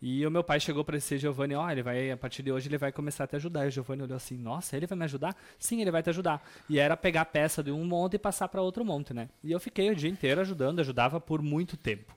E 0.00 0.24
o 0.24 0.30
meu 0.30 0.44
pai 0.44 0.60
chegou 0.60 0.84
para 0.84 0.96
esse 0.96 1.18
Giovanni, 1.18 1.54
ó, 1.54 1.66
oh, 1.66 1.70
ele 1.70 1.82
vai, 1.82 2.10
a 2.10 2.16
partir 2.16 2.42
de 2.42 2.52
hoje 2.52 2.68
ele 2.68 2.78
vai 2.78 2.92
começar 2.92 3.24
a 3.24 3.26
te 3.26 3.36
ajudar. 3.36 3.64
E 3.64 3.68
o 3.68 3.70
Giovanni 3.70 4.02
olhou 4.02 4.16
assim, 4.16 4.36
nossa, 4.36 4.76
ele 4.76 4.86
vai 4.86 4.96
me 4.96 5.04
ajudar? 5.04 5.36
Sim, 5.58 5.80
ele 5.80 5.90
vai 5.90 6.02
te 6.02 6.10
ajudar. 6.10 6.42
E 6.68 6.78
era 6.78 6.96
pegar 6.96 7.22
a 7.22 7.24
peça 7.24 7.62
de 7.62 7.72
um 7.72 7.84
monte 7.84 8.14
e 8.14 8.18
passar 8.18 8.48
para 8.48 8.62
outro 8.62 8.84
monte, 8.84 9.12
né? 9.12 9.28
E 9.42 9.50
eu 9.50 9.58
fiquei 9.58 9.90
o 9.90 9.96
dia 9.96 10.08
inteiro 10.08 10.40
ajudando, 10.40 10.78
ajudava 10.80 11.20
por 11.20 11.42
muito 11.42 11.76
tempo. 11.76 12.16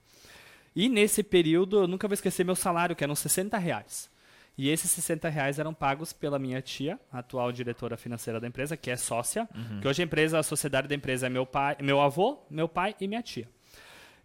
E 0.76 0.88
nesse 0.88 1.22
período, 1.22 1.80
eu 1.80 1.88
nunca 1.88 2.06
vou 2.06 2.14
esquecer 2.14 2.44
meu 2.44 2.54
salário, 2.54 2.94
que 2.94 3.02
eram 3.02 3.16
60 3.16 3.58
reais. 3.58 4.08
E 4.56 4.68
esses 4.68 4.90
60 4.90 5.28
reais 5.28 5.58
eram 5.58 5.72
pagos 5.72 6.12
pela 6.12 6.38
minha 6.38 6.60
tia, 6.60 6.98
atual 7.10 7.50
diretora 7.50 7.96
financeira 7.96 8.38
da 8.38 8.46
empresa, 8.46 8.76
que 8.76 8.90
é 8.90 8.96
sócia. 8.96 9.48
Uhum. 9.54 9.80
Que 9.80 9.88
hoje 9.88 10.02
a 10.02 10.04
empresa, 10.04 10.38
a 10.38 10.42
sociedade 10.42 10.88
da 10.88 10.94
empresa 10.94 11.26
é 11.26 11.30
meu 11.30 11.46
pai, 11.46 11.76
meu 11.80 12.00
avô, 12.00 12.38
meu 12.50 12.68
pai 12.68 12.94
e 13.00 13.08
minha 13.08 13.22
tia. 13.22 13.48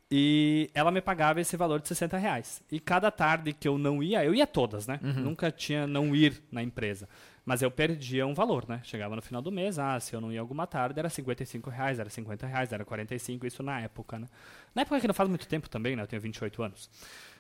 E 0.10 0.70
ela 0.74 0.90
me 0.90 1.02
pagava 1.02 1.42
esse 1.42 1.58
valor 1.58 1.82
de 1.82 1.88
60 1.88 2.18
reais. 2.18 2.62
E 2.72 2.80
cada 2.80 3.12
tarde 3.12 3.52
que 3.52 3.68
eu 3.68 3.78
não 3.78 4.02
ia, 4.02 4.24
eu 4.24 4.34
ia 4.34 4.48
todas, 4.48 4.88
né? 4.88 5.00
Uhum. 5.04 5.22
Nunca 5.22 5.52
tinha 5.52 5.86
não 5.86 6.16
ir 6.16 6.42
na 6.52 6.64
empresa. 6.64 7.10
Mas 7.46 7.62
eu 7.62 7.72
perdia 7.72 8.26
um 8.26 8.34
valor, 8.34 8.68
né? 8.68 8.82
Chegava 8.84 9.16
no 9.16 9.22
final 9.22 9.42
do 9.42 9.52
mês, 9.52 9.80
ah, 9.80 10.00
se 10.00 10.14
eu 10.14 10.20
não 10.20 10.32
ia 10.32 10.40
alguma 10.40 10.68
tarde, 10.68 11.00
era 11.00 11.10
55 11.10 11.70
reais, 11.70 12.00
era 12.00 12.10
50 12.10 12.46
reais, 12.46 12.72
era 12.72 12.84
45, 12.84 13.48
isso 13.48 13.64
na 13.64 13.82
época, 13.82 14.20
né? 14.20 14.28
Na 14.74 14.82
época 14.82 15.00
que 15.00 15.08
não 15.08 15.14
faz 15.14 15.30
muito 15.30 15.48
tempo 15.48 15.70
também, 15.70 15.96
né? 15.96 16.04
Eu 16.04 16.08
tenho 16.08 16.22
28 16.22 16.64
anos. 16.64 16.90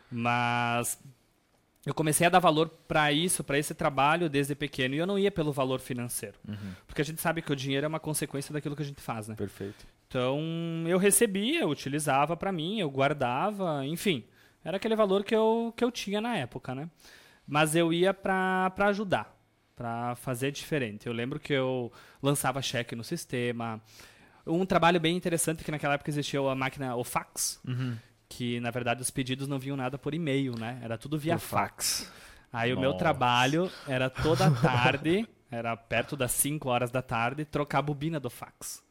Mas 0.09 0.97
eu 1.87 1.93
comecei 1.93 2.27
a 2.27 2.29
dar 2.29 2.39
valor 2.39 2.67
para 2.85 3.13
isso, 3.13 3.45
para 3.45 3.57
esse 3.57 3.73
trabalho 3.73 4.29
desde 4.29 4.53
pequeno. 4.53 4.93
E 4.93 4.97
eu 4.97 5.07
não 5.07 5.17
ia 5.17 5.31
pelo 5.31 5.53
valor 5.53 5.79
financeiro. 5.79 6.37
Uhum. 6.45 6.73
Porque 6.85 7.01
a 7.01 7.05
gente 7.05 7.21
sabe 7.21 7.41
que 7.41 7.49
o 7.49 7.55
dinheiro 7.55 7.85
é 7.85 7.87
uma 7.87 7.99
consequência 7.99 8.51
daquilo 8.51 8.75
que 8.75 8.81
a 8.81 8.85
gente 8.85 8.99
faz, 8.99 9.29
né? 9.29 9.35
Perfeito. 9.35 9.87
Então, 10.05 10.37
eu 10.85 10.97
recebia, 10.97 11.61
eu 11.61 11.69
utilizava 11.69 12.35
para 12.35 12.51
mim, 12.51 12.81
eu 12.81 12.91
guardava, 12.91 13.85
enfim. 13.85 14.25
Era 14.65 14.75
aquele 14.75 14.97
valor 14.97 15.23
que 15.23 15.33
eu, 15.33 15.73
que 15.77 15.83
eu 15.83 15.89
tinha 15.89 16.19
na 16.19 16.35
época, 16.35 16.75
né? 16.75 16.89
Mas 17.47 17.73
eu 17.73 17.93
ia 17.93 18.13
para 18.13 18.73
ajudar, 18.79 19.33
para 19.73 20.13
fazer 20.15 20.51
diferente. 20.51 21.07
Eu 21.07 21.13
lembro 21.13 21.39
que 21.39 21.53
eu 21.53 21.89
lançava 22.21 22.61
cheque 22.61 22.97
no 22.97 23.03
sistema. 23.03 23.81
Um 24.45 24.65
trabalho 24.65 24.99
bem 24.99 25.15
interessante 25.15 25.63
que 25.63 25.71
naquela 25.71 25.93
época 25.93 26.09
existia 26.09 26.41
a 26.41 26.53
máquina, 26.53 26.97
o 26.97 27.05
fax. 27.05 27.61
Uhum 27.65 27.95
que 28.29 28.59
na 28.59 28.71
verdade 28.71 29.01
os 29.01 29.09
pedidos 29.09 29.47
não 29.47 29.59
vinham 29.59 29.77
nada 29.77 29.97
por 29.97 30.13
e-mail, 30.13 30.57
né? 30.57 30.79
Era 30.83 30.97
tudo 30.97 31.17
via 31.17 31.37
fax. 31.37 32.01
fax. 32.01 32.11
Aí 32.51 32.69
Nossa. 32.71 32.79
o 32.79 32.81
meu 32.81 32.93
trabalho 32.93 33.71
era 33.87 34.09
toda 34.09 34.49
tarde, 34.61 35.27
era 35.49 35.75
perto 35.75 36.15
das 36.15 36.31
5 36.31 36.69
horas 36.69 36.91
da 36.91 37.01
tarde, 37.01 37.45
trocar 37.45 37.79
a 37.79 37.81
bobina 37.81 38.19
do 38.19 38.29
fax. 38.29 38.83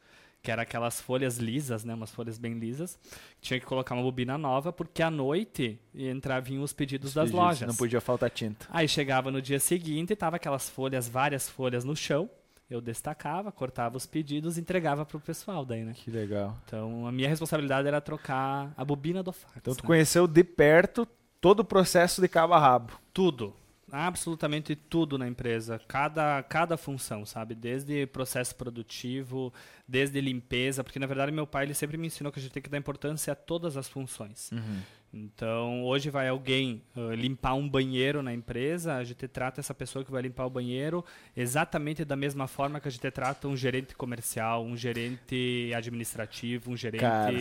Que 0.42 0.50
era 0.50 0.62
aquelas 0.62 1.00
folhas 1.00 1.38
lisas, 1.38 1.82
né? 1.82 1.94
Umas 1.94 2.12
folhas 2.12 2.38
bem 2.38 2.54
lisas. 2.54 2.96
Tinha 3.40 3.58
que 3.58 3.66
colocar 3.66 3.94
uma 3.94 4.02
bobina 4.02 4.38
nova, 4.38 4.72
porque 4.72 5.02
à 5.02 5.10
noite 5.10 5.80
entravam 5.92 6.62
os 6.62 6.72
pedidos 6.72 7.08
os 7.08 7.14
das 7.14 7.24
pedidos, 7.24 7.44
lojas. 7.44 7.68
Não 7.68 7.74
podia 7.74 8.00
faltar 8.00 8.30
tinta. 8.30 8.66
Aí 8.70 8.86
chegava 8.86 9.30
no 9.30 9.42
dia 9.42 9.58
seguinte 9.58 10.12
e 10.12 10.16
tava 10.16 10.36
aquelas 10.36 10.70
folhas, 10.70 11.08
várias 11.08 11.48
folhas 11.48 11.82
no 11.84 11.96
chão 11.96 12.30
eu 12.68 12.80
destacava, 12.80 13.52
cortava 13.52 13.96
os 13.96 14.06
pedidos 14.06 14.58
e 14.58 14.60
entregava 14.60 15.04
para 15.04 15.16
o 15.16 15.20
pessoal 15.20 15.64
daí, 15.64 15.84
né? 15.84 15.92
Que 15.94 16.10
legal. 16.10 16.58
Então, 16.64 17.06
a 17.06 17.12
minha 17.12 17.28
responsabilidade 17.28 17.86
era 17.86 18.00
trocar 18.00 18.72
a 18.76 18.84
bobina 18.84 19.22
do 19.22 19.32
fax. 19.32 19.56
Então, 19.56 19.74
tu 19.74 19.82
né? 19.82 19.86
conheceu 19.86 20.26
de 20.26 20.42
perto 20.42 21.06
todo 21.40 21.60
o 21.60 21.64
processo 21.64 22.20
de 22.20 22.28
cabo 22.28 22.54
a 22.54 22.58
rabo. 22.58 22.92
Tudo. 23.12 23.54
Absolutamente 23.90 24.74
tudo 24.74 25.16
na 25.16 25.28
empresa. 25.28 25.80
Cada, 25.86 26.42
cada 26.42 26.76
função, 26.76 27.24
sabe? 27.24 27.54
Desde 27.54 28.04
processo 28.06 28.54
produtivo, 28.56 29.54
desde 29.86 30.20
limpeza. 30.20 30.82
Porque, 30.82 30.98
na 30.98 31.06
verdade, 31.06 31.30
meu 31.30 31.46
pai 31.46 31.66
ele 31.66 31.74
sempre 31.74 31.96
me 31.96 32.08
ensinou 32.08 32.32
que 32.32 32.40
a 32.40 32.42
gente 32.42 32.50
tem 32.50 32.62
que 32.62 32.68
dar 32.68 32.78
importância 32.78 33.32
a 33.32 33.36
todas 33.36 33.76
as 33.76 33.88
funções. 33.88 34.50
Uhum. 34.50 34.80
Então, 35.16 35.82
hoje 35.82 36.10
vai 36.10 36.28
alguém 36.28 36.82
uh, 36.94 37.12
limpar 37.12 37.54
um 37.54 37.66
banheiro 37.66 38.22
na 38.22 38.34
empresa, 38.34 38.96
a 38.96 39.04
gente 39.04 39.26
trata 39.26 39.60
essa 39.60 39.72
pessoa 39.72 40.04
que 40.04 40.12
vai 40.12 40.20
limpar 40.20 40.44
o 40.44 40.50
banheiro 40.50 41.02
exatamente 41.34 42.04
da 42.04 42.14
mesma 42.14 42.46
forma 42.46 42.78
que 42.78 42.86
a 42.86 42.90
gente 42.90 43.10
trata 43.10 43.48
um 43.48 43.56
gerente 43.56 43.96
comercial, 43.96 44.62
um 44.62 44.76
gerente 44.76 45.72
administrativo, 45.74 46.70
um 46.70 46.76
gerente 46.76 47.00
Cara, 47.00 47.32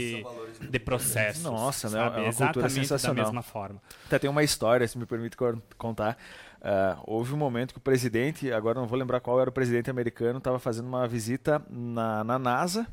de 0.70 0.80
processos. 0.80 1.44
Nossa, 1.44 1.90
né? 1.90 2.24
É 2.24 2.28
exatamente 2.30 2.88
da 2.88 3.14
mesma 3.14 3.42
forma. 3.42 3.82
Até 4.06 4.20
tem 4.20 4.30
uma 4.30 4.44
história, 4.44 4.88
se 4.88 4.98
me 4.98 5.06
permite 5.06 5.36
contar. 5.78 6.18
Uh, 6.62 7.02
houve 7.06 7.34
um 7.34 7.38
momento 7.38 7.74
que 7.74 7.78
o 7.78 7.82
presidente, 7.82 8.54
agora 8.54 8.80
não 8.80 8.88
vou 8.88 8.98
lembrar 8.98 9.20
qual 9.20 9.40
era 9.42 9.50
o 9.50 9.54
presidente 9.54 9.90
americano, 9.90 10.38
estava 10.38 10.60
fazendo 10.60 10.88
uma 10.88 11.06
visita 11.08 11.62
na, 11.70 12.24
na 12.24 12.40
NASA 12.40 12.88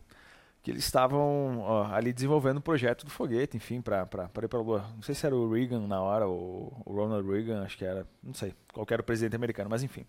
que 0.63 0.71
eles 0.71 0.85
estavam 0.85 1.59
ó, 1.61 1.93
ali 1.93 2.13
desenvolvendo 2.13 2.57
o 2.57 2.59
um 2.61 2.63
projeto 2.63 3.05
do 3.05 3.11
foguete, 3.11 3.57
enfim, 3.57 3.81
para 3.81 4.03
ir 4.03 4.49
para 4.49 4.59
a 4.59 4.63
Lua. 4.63 4.87
Não 4.95 5.03
sei 5.03 5.15
se 5.15 5.27
era 5.27 5.35
o 5.35 5.53
Reagan 5.53 5.87
na 5.89 6.01
hora, 6.01 6.27
ou 6.27 6.73
o 6.87 6.95
Ronald 6.95 7.29
Reagan, 7.29 7.65
acho 7.65 7.77
que 7.77 7.85
era, 7.85 8.07
não 8.23 8.33
sei, 8.33 8.55
qual 8.73 8.87
era 8.89 9.03
o 9.03 9.05
presidente 9.05 9.35
americano, 9.35 9.69
mas 9.69 9.83
enfim. 9.83 10.07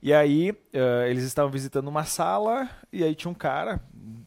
E 0.00 0.14
aí 0.14 0.52
uh, 0.52 1.04
eles 1.08 1.24
estavam 1.24 1.50
visitando 1.50 1.88
uma 1.88 2.04
sala 2.04 2.70
e 2.92 3.02
aí 3.02 3.14
tinha 3.14 3.30
um 3.30 3.34
cara 3.34 3.82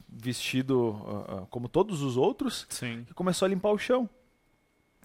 vestido 0.10 0.90
uh, 0.90 1.44
uh, 1.44 1.48
como 1.50 1.70
todos 1.70 2.02
os 2.02 2.18
outros 2.18 2.68
Sim. 2.70 3.06
que 3.08 3.14
começou 3.14 3.46
a 3.46 3.50
limpar 3.50 3.72
o 3.72 3.78
chão. 3.78 4.10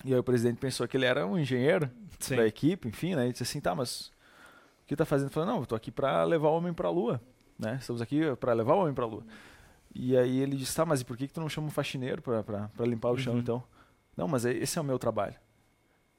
E 0.05 0.13
aí 0.13 0.19
o 0.19 0.25
presidente 0.25 0.59
pensou 0.59 0.87
que 0.89 0.97
ele 0.97 1.07
era 1.07 1.25
um 1.25 1.39
engenheiro 1.39 1.89
Sim. 2.19 2.37
da 2.37 2.47
equipe, 2.47 2.89
enfim, 2.89 3.15
né? 3.15 3.29
E 3.29 3.33
disse 3.33 3.45
assim, 3.45 3.61
tá, 3.61 3.73
mas 3.73 4.09
o 4.83 4.87
que 4.89 4.95
está 4.95 5.05
fazendo? 5.05 5.29
Ele 5.29 5.35
falou, 5.35 5.49
não, 5.49 5.61
eu 5.61 5.67
tô 5.67 5.77
aqui 5.77 5.93
para 5.93 6.25
levar 6.25 6.49
o 6.49 6.57
homem 6.57 6.75
para 6.75 6.89
a 6.89 6.91
Lua, 6.91 7.21
né? 7.57 7.79
Estamos 7.81 8.03
aqui 8.03 8.21
para 8.41 8.53
levar 8.53 8.75
o 8.75 8.81
homem 8.81 8.93
para 8.93 9.05
a 9.05 9.09
Lua. 9.09 9.23
E 9.99 10.15
aí 10.17 10.41
ele 10.41 10.57
disse, 10.57 10.77
tá, 10.77 10.85
mas 10.85 11.01
e 11.01 11.05
por 11.05 11.17
que, 11.17 11.27
que 11.27 11.33
tu 11.33 11.41
não 11.41 11.49
chama 11.49 11.69
um 11.69 11.71
faxineiro 11.71 12.21
para 12.21 12.69
limpar 12.81 13.11
o 13.11 13.17
chão 13.17 13.33
uhum. 13.33 13.39
então? 13.39 13.63
Não, 14.15 14.29
mas 14.29 14.45
esse 14.45 14.79
é 14.79 14.81
o 14.81 14.85
meu 14.85 14.99
trabalho. 14.99 15.35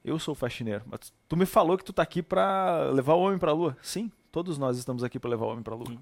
Eu 0.04 0.18
sou 0.18 0.32
o 0.32 0.36
faxineiro. 0.36 0.82
Mas 0.88 1.14
tu 1.28 1.38
me 1.38 1.46
falou 1.46 1.78
que 1.78 1.84
tu 1.84 1.94
tá 1.94 2.02
aqui 2.02 2.24
para 2.24 2.90
levar 2.92 3.14
o 3.14 3.22
homem 3.22 3.38
para 3.38 3.52
a 3.52 3.54
lua. 3.54 3.78
Sim, 3.82 4.12
todos 4.32 4.58
nós 4.58 4.80
estamos 4.80 5.04
aqui 5.04 5.20
para 5.20 5.30
levar 5.30 5.46
o 5.46 5.50
homem 5.50 5.62
para 5.62 5.76
a 5.76 5.78
lua. 5.78 5.90
Uhum. 5.90 6.00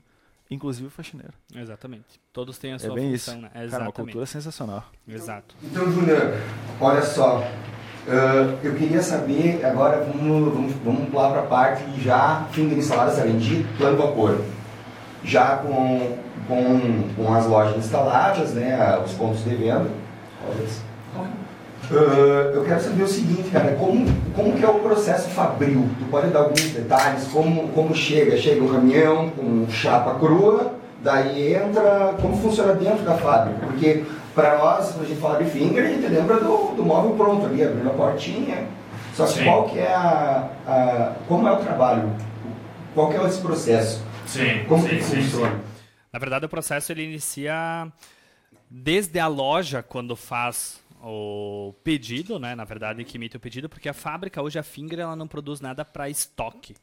Inclusive 0.50 0.88
o 0.88 0.90
faxineiro. 0.90 1.34
Exatamente. 1.54 2.22
Todos 2.32 2.58
têm 2.58 2.72
a 2.72 2.76
é 2.76 2.80
sua 2.80 2.92
é 2.92 2.96
bem 2.96 3.12
função, 3.12 3.34
isso. 3.34 3.42
né? 3.42 3.48
Exatamente. 3.50 3.72
Cara, 3.72 3.84
uma 3.84 3.92
cultura 3.92 4.26
sensacional. 4.26 4.86
Exato. 5.06 5.56
Então, 5.62 5.92
Júnior, 5.92 6.34
olha 6.80 7.02
só. 7.02 7.40
Uh, 7.40 8.64
eu 8.64 8.76
queria 8.76 9.02
saber, 9.02 9.66
agora 9.66 10.06
vamos, 10.06 10.54
vamos, 10.54 10.74
vamos 10.76 11.10
pular 11.10 11.32
para 11.32 11.42
a 11.42 11.48
parte 11.48 12.02
já 12.02 12.46
fim 12.52 12.70
de 12.70 12.76
instaladas, 12.76 13.20
vendido, 13.20 13.68
plano 13.78 13.98
vapor. 13.98 14.40
Já 15.24 15.58
com 15.58 16.24
com, 16.48 17.04
com 17.16 17.34
as 17.34 17.46
lojas 17.46 17.78
instaladas, 17.78 18.54
né, 18.54 19.00
os 19.04 19.14
pontos 19.14 19.44
de 19.44 19.56
venda. 19.56 19.88
Uh, 21.92 21.94
eu 22.54 22.64
quero 22.66 22.82
saber 22.82 23.04
o 23.04 23.08
seguinte, 23.08 23.50
cara, 23.52 23.76
como, 23.76 24.06
como 24.36 24.54
que 24.54 24.66
é 24.66 24.68
o 24.68 24.80
processo 24.80 25.30
fabril? 25.30 25.88
Tu 26.00 26.06
pode 26.06 26.28
dar 26.30 26.40
alguns 26.40 26.70
detalhes? 26.72 27.28
Como, 27.28 27.68
como 27.70 27.94
chega? 27.94 28.38
Chega 28.38 28.64
um 28.64 28.70
caminhão 28.70 29.30
com 29.30 29.68
chapa 29.70 30.16
crua, 30.16 30.74
daí 31.04 31.54
entra, 31.54 32.16
como 32.20 32.36
funciona 32.38 32.74
dentro 32.74 33.04
da 33.04 33.14
fábrica? 33.14 33.60
Porque 33.68 34.04
para 34.34 34.58
nós, 34.58 34.92
quando 34.92 35.06
a 35.06 35.08
gente 35.08 35.22
fala 35.22 35.44
de 35.44 35.50
finger, 35.50 35.86
a 35.86 35.88
gente 35.88 36.08
lembra 36.08 36.38
do, 36.38 36.76
do 36.76 36.84
móvel 36.84 37.12
pronto 37.12 37.46
ali, 37.46 37.64
abrindo 37.64 37.88
a 37.88 37.94
portinha. 37.94 38.64
Só 39.14 39.26
que 39.26 39.34
Sim. 39.34 39.46
qual 39.46 39.64
que 39.66 39.80
é 39.80 39.94
a, 39.94 40.50
a, 40.68 41.12
como 41.28 41.48
é 41.48 41.52
o 41.52 41.58
trabalho? 41.58 42.10
Qual 42.94 43.10
que 43.10 43.18
é 43.18 43.24
esse 43.26 43.40
processo? 43.42 44.04
Sim, 44.26 44.66
como 44.68 44.82
sim, 44.84 44.90
que 44.90 45.04
sim, 45.04 45.22
funciona? 45.22 45.52
Sim. 45.52 45.75
Na 46.16 46.20
verdade, 46.20 46.46
o 46.46 46.50
processo 46.50 46.94
ele 46.94 47.04
inicia 47.04 47.92
desde 48.70 49.20
a 49.20 49.28
loja, 49.28 49.84
quando 49.84 50.16
faz 50.16 50.82
o 51.04 51.74
pedido, 51.84 52.40
né? 52.40 52.56
Na 52.56 52.64
verdade, 52.64 53.04
que 53.04 53.18
emite 53.18 53.36
o 53.36 53.40
pedido, 53.40 53.68
porque 53.68 53.90
a 53.90 53.94
fábrica 53.94 54.42
hoje, 54.42 54.58
a 54.58 54.64
Finger, 54.64 55.00
ela 55.00 55.14
não 55.14 55.28
produz 55.28 55.60
nada 55.60 55.84
para 55.84 56.10
estoque. 56.10 56.74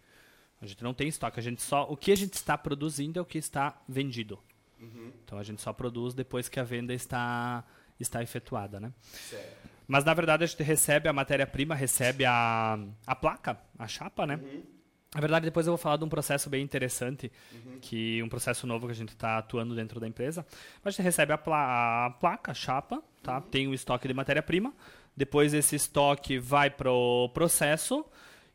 A 0.61 0.67
gente 0.67 0.85
não 0.85 0.93
tem 0.93 1.09
estoque, 1.09 1.41
a 1.41 1.43
gente 1.43 1.63
só 1.63 1.85
o 1.91 1.97
que 1.97 2.13
a 2.13 2.15
gente 2.15 2.35
está 2.35 2.59
produzindo 2.59 3.19
é 3.19 3.23
o 3.23 3.25
que 3.25 3.39
está 3.39 3.81
vendido. 3.89 4.39
Uhum. 4.79 5.11
Então 5.25 5.39
a 5.39 5.43
gente 5.43 5.63
só 5.63 5.73
produz 5.73 6.13
depois 6.13 6.51
que 6.51 6.61
a 6.61 6.63
venda 6.63 6.93
está 6.93 7.65
está 7.99 8.23
efetuada, 8.23 8.79
né? 8.79 8.93
Certo. 9.31 9.71
Mas 9.89 10.05
na 10.05 10.13
verdade 10.13 10.45
a 10.45 10.47
gente 10.47 10.63
recebe 10.63 11.09
a 11.09 11.13
matéria-prima, 11.13 11.75
recebe 11.75 12.27
a, 12.27 12.79
a 13.07 13.17
placa, 13.17 13.59
a 13.79 13.89
chapa, 13.89 14.27
né? 14.27 14.37
Uhum. 14.37 14.63
Na 15.15 15.21
verdade, 15.21 15.45
depois 15.45 15.67
eu 15.67 15.73
vou 15.73 15.79
falar 15.79 15.99
de 15.99 16.05
um 16.05 16.09
processo 16.09 16.49
bem 16.49 16.63
interessante, 16.63 17.31
uhum. 17.53 17.79
que 17.81 18.23
um 18.23 18.29
processo 18.29 18.67
novo 18.67 18.87
que 18.87 18.93
a 18.93 18.97
gente 18.97 19.11
está 19.11 19.39
atuando 19.39 19.75
dentro 19.75 20.01
da 20.01 20.09
empresa. 20.09 20.47
A 20.83 20.91
gente 20.91 21.03
recebe 21.03 21.33
a, 21.33 21.39
pla 21.39 22.07
a 22.07 22.11
placa, 22.11 22.53
a 22.53 22.55
chapa, 22.55 23.03
tá? 23.23 23.37
Uhum. 23.37 23.43
tem 23.43 23.69
o 23.69 23.75
estoque 23.75 24.09
de 24.09 24.15
matéria-prima. 24.15 24.73
Depois 25.15 25.53
esse 25.53 25.77
estoque 25.77 26.39
vai 26.39 26.71
para 26.71 26.91
o 26.91 27.29
processo 27.29 28.05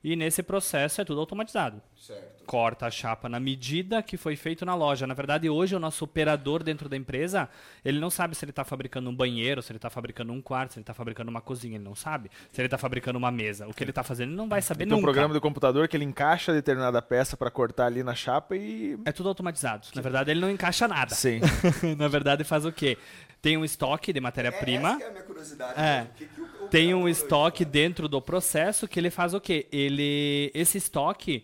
E 0.04 0.16
nesse 0.16 0.44
processo 0.44 1.02
é 1.02 1.06
tudo 1.06 1.20
automatizado. 1.20 1.82
Certo. 1.96 2.46
Corta 2.46 2.86
a 2.86 2.92
chapa 2.92 3.28
na 3.28 3.40
medida 3.40 4.02
que 4.02 4.16
foi 4.16 4.36
feito 4.36 4.66
na 4.66 4.74
loja. 4.74 5.06
Na 5.06 5.14
verdade, 5.14 5.50
hoje 5.50 5.76
o 5.76 5.80
nosso 5.80 6.06
operador 6.06 6.64
dentro 6.64 6.88
da 6.88 6.96
empresa, 6.96 7.50
ele 7.84 8.00
não 8.00 8.10
sabe 8.10 8.36
se 8.36 8.46
ele 8.46 8.52
está 8.52 8.64
fabricando 8.64 9.10
um 9.10 9.16
banheiro, 9.16 9.62
se 9.62 9.72
ele 9.72 9.78
está 9.78 9.90
fabricando 9.90 10.32
um 10.32 10.42
quarto, 10.42 10.74
se 10.74 10.80
ele 10.80 10.84
está 10.84 10.94
fabricando 10.94 11.30
uma 11.30 11.42
cozinha, 11.42 11.76
ele 11.76 11.84
não 11.84 11.96
sabe. 11.96 12.30
Se 12.52 12.62
ele 12.62 12.68
está 12.68 12.78
fabricando 12.78 13.18
uma 13.18 13.32
mesa. 13.32 13.68
O 13.68 13.74
que 13.74 13.84
ele 13.84 13.92
está 13.92 14.04
fazendo, 14.04 14.30
ele 14.30 14.38
não 14.38 14.48
vai 14.48 14.62
saber 14.62 14.86
Tem 14.86 14.94
um 14.94 14.98
nunca. 14.98 15.08
programa 15.08 15.34
do 15.34 15.42
computador 15.42 15.88
que 15.88 15.98
ele 15.98 16.06
encaixa 16.06 16.54
determinada 16.54 17.02
peça 17.02 17.36
para 17.36 17.52
cortar 17.52 17.88
ali 17.88 18.04
na 18.04 18.16
chapa 18.16 18.56
e. 18.56 18.98
É 19.04 19.12
tudo 19.12 19.28
automatizado. 19.30 19.88
Na 19.94 20.02
verdade, 20.02 20.32
ele 20.32 20.40
não 20.40 20.50
encaixa 20.50 20.88
nada. 20.88 21.14
Sim. 21.16 21.42
na 21.98 22.08
verdade, 22.08 22.44
faz 22.44 22.66
o 22.66 22.72
quê? 22.72 22.98
Tem 23.42 23.56
um 23.58 23.64
estoque 23.64 24.12
de 24.12 24.20
matéria-prima. 24.20 24.90
Essa 24.90 24.98
que 24.98 25.04
é 25.04 25.08
a 25.08 25.12
minha 25.12 25.24
curiosidade. 25.24 25.74
É. 25.80 25.82
né? 25.82 26.08
O 26.12 26.18
que 26.18 26.26
que 26.26 26.37
tem 26.70 26.94
um 26.94 27.08
estoque 27.08 27.64
dentro 27.66 28.08
do 28.08 28.22
processo 28.22 28.88
que 28.88 29.00
ele 29.00 29.10
faz 29.10 29.34
o 29.34 29.42
quê? 29.42 29.68
Ele 29.72 30.52
esse 30.54 30.78
estoque 30.78 31.44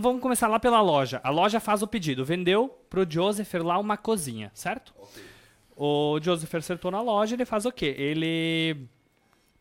Vamos, 0.00 0.20
começar 0.20 0.48
lá 0.48 0.58
pela 0.58 0.80
loja. 0.80 1.20
A 1.22 1.30
loja 1.30 1.60
faz 1.60 1.82
o 1.82 1.86
pedido. 1.86 2.24
Vendeu 2.24 2.68
pro 2.90 3.08
Joseph 3.08 3.54
lá 3.54 3.78
uma 3.78 3.96
cozinha, 3.96 4.50
certo? 4.52 4.92
O 5.76 6.18
Joseph 6.20 6.52
acertou 6.54 6.90
na 6.90 7.00
loja, 7.00 7.34
ele 7.34 7.44
faz 7.44 7.64
o 7.64 7.72
quê? 7.72 7.94
Ele. 7.96 8.88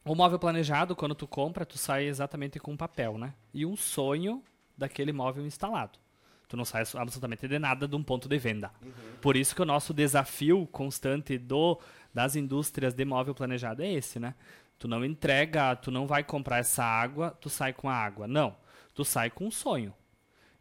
O 0.06 0.16
móvel 0.16 0.40
planejado, 0.40 0.96
quando 0.96 1.16
tu 1.16 1.28
compra, 1.28 1.66
tu 1.66 1.78
sai 1.78 2.06
exatamente 2.06 2.60
com 2.60 2.74
um 2.74 2.78
papel, 2.78 3.18
né? 3.18 3.34
E 3.54 3.66
um 3.66 3.76
sonho 3.76 4.44
daquele 4.78 5.14
móvel 5.14 5.46
instalado. 5.46 6.00
Tu 6.48 6.58
não 6.58 6.66
sai 6.66 6.84
absolutamente 6.96 7.48
de 7.48 7.58
nada 7.58 7.88
de 7.88 7.96
um 7.96 8.04
ponto 8.04 8.28
de 8.28 8.38
venda. 8.38 8.72
Por 9.22 9.36
isso 9.36 9.56
que 9.56 9.62
o 9.62 9.66
nosso 9.66 9.94
desafio 9.94 10.68
constante 10.72 11.38
do 11.38 11.80
das 12.14 12.36
indústrias 12.36 12.94
de 12.94 13.06
móvel 13.06 13.34
planejado 13.34 13.82
é 13.82 13.92
esse, 13.92 14.20
né? 14.20 14.36
Tu 14.80 14.88
não 14.88 15.04
entrega, 15.06 15.76
tu 15.76 15.90
não 15.92 16.06
vai 16.06 16.24
comprar 16.24 16.58
essa 16.60 16.84
água, 16.84 17.38
tu 17.40 17.50
sai 17.50 17.72
com 17.74 17.90
a 17.90 17.94
água. 17.96 18.28
Não. 18.28 18.56
Tu 18.94 19.06
sai 19.06 19.30
com 19.30 19.46
um 19.48 19.52
sonho. 19.52 19.94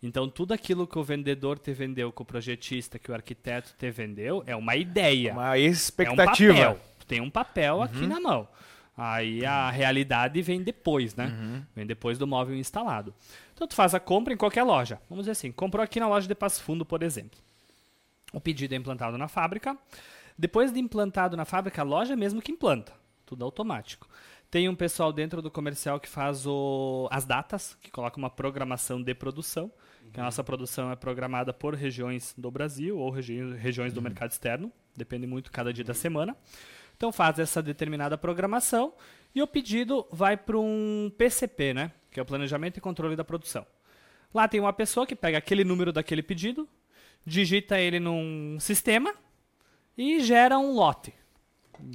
Então, 0.02 0.28
tudo 0.28 0.52
aquilo 0.52 0.86
que 0.86 0.98
o 0.98 1.04
vendedor 1.04 1.58
te 1.58 1.72
vendeu, 1.72 2.10
que 2.12 2.22
o 2.22 2.24
projetista, 2.24 2.98
que 2.98 3.10
o 3.10 3.14
arquiteto 3.14 3.74
te 3.78 3.90
vendeu, 3.90 4.42
é 4.46 4.56
uma 4.56 4.74
ideia. 4.74 5.32
Uma 5.32 5.56
É 5.56 5.60
um 5.60 5.64
expectativa. 5.64 6.54
papel. 6.54 6.80
Tu 6.98 7.06
tem 7.06 7.20
um 7.20 7.30
papel 7.30 7.82
aqui 7.82 8.06
na 8.06 8.20
mão. 8.20 8.48
Aí 8.96 9.44
a 9.44 9.70
realidade 9.70 10.42
vem 10.42 10.62
depois, 10.62 11.14
né? 11.14 11.64
Vem 11.74 11.86
depois 11.86 12.18
do 12.18 12.26
móvel 12.26 12.56
instalado. 12.56 13.14
Então 13.54 13.66
tu 13.66 13.74
faz 13.74 13.94
a 13.94 14.00
compra 14.00 14.34
em 14.34 14.36
qualquer 14.36 14.64
loja. 14.64 15.00
Vamos 15.08 15.22
dizer 15.24 15.32
assim, 15.32 15.52
comprou 15.52 15.82
aqui 15.82 15.98
na 16.00 16.08
loja 16.08 16.26
de 16.28 16.34
Passo 16.34 16.62
Fundo, 16.62 16.84
por 16.84 17.02
exemplo. 17.02 17.38
O 18.32 18.40
pedido 18.40 18.74
é 18.74 18.76
implantado 18.76 19.16
na 19.16 19.28
fábrica. 19.28 19.76
Depois 20.36 20.72
de 20.72 20.80
implantado 20.80 21.36
na 21.36 21.44
fábrica, 21.44 21.80
a 21.82 21.84
loja 21.84 22.16
mesmo 22.16 22.42
que 22.42 22.50
implanta. 22.52 22.92
Tudo 23.32 23.46
automático. 23.46 24.06
Tem 24.50 24.68
um 24.68 24.74
pessoal 24.74 25.10
dentro 25.10 25.40
do 25.40 25.50
comercial 25.50 25.98
que 25.98 26.06
faz 26.06 26.46
o- 26.46 27.08
as 27.10 27.24
datas, 27.24 27.74
que 27.80 27.90
coloca 27.90 28.18
uma 28.18 28.28
programação 28.28 29.02
de 29.02 29.14
produção. 29.14 29.72
Que 30.12 30.20
a 30.20 30.22
nossa 30.24 30.44
produção 30.44 30.92
é 30.92 30.96
programada 30.96 31.50
por 31.54 31.74
regiões 31.74 32.34
do 32.36 32.50
Brasil 32.50 32.98
ou 32.98 33.08
regi- 33.08 33.54
regiões 33.54 33.94
do 33.94 34.02
mercado 34.02 34.32
externo. 34.32 34.70
Depende 34.94 35.26
muito 35.26 35.50
cada 35.50 35.72
dia 35.72 35.82
da 35.82 35.94
semana. 35.94 36.36
Então 36.94 37.10
faz 37.10 37.38
essa 37.38 37.62
determinada 37.62 38.18
programação 38.18 38.92
e 39.34 39.40
o 39.40 39.46
pedido 39.46 40.06
vai 40.12 40.36
para 40.36 40.58
um 40.58 41.10
PCP, 41.16 41.72
né? 41.72 41.90
Que 42.10 42.20
é 42.20 42.22
o 42.22 42.26
Planejamento 42.26 42.76
e 42.76 42.80
Controle 42.82 43.16
da 43.16 43.24
Produção. 43.24 43.64
Lá 44.34 44.46
tem 44.46 44.60
uma 44.60 44.74
pessoa 44.74 45.06
que 45.06 45.16
pega 45.16 45.38
aquele 45.38 45.64
número 45.64 45.90
daquele 45.90 46.22
pedido, 46.22 46.68
digita 47.24 47.80
ele 47.80 47.98
num 47.98 48.58
sistema 48.60 49.14
e 49.96 50.20
gera 50.20 50.58
um 50.58 50.74
lote. 50.74 51.14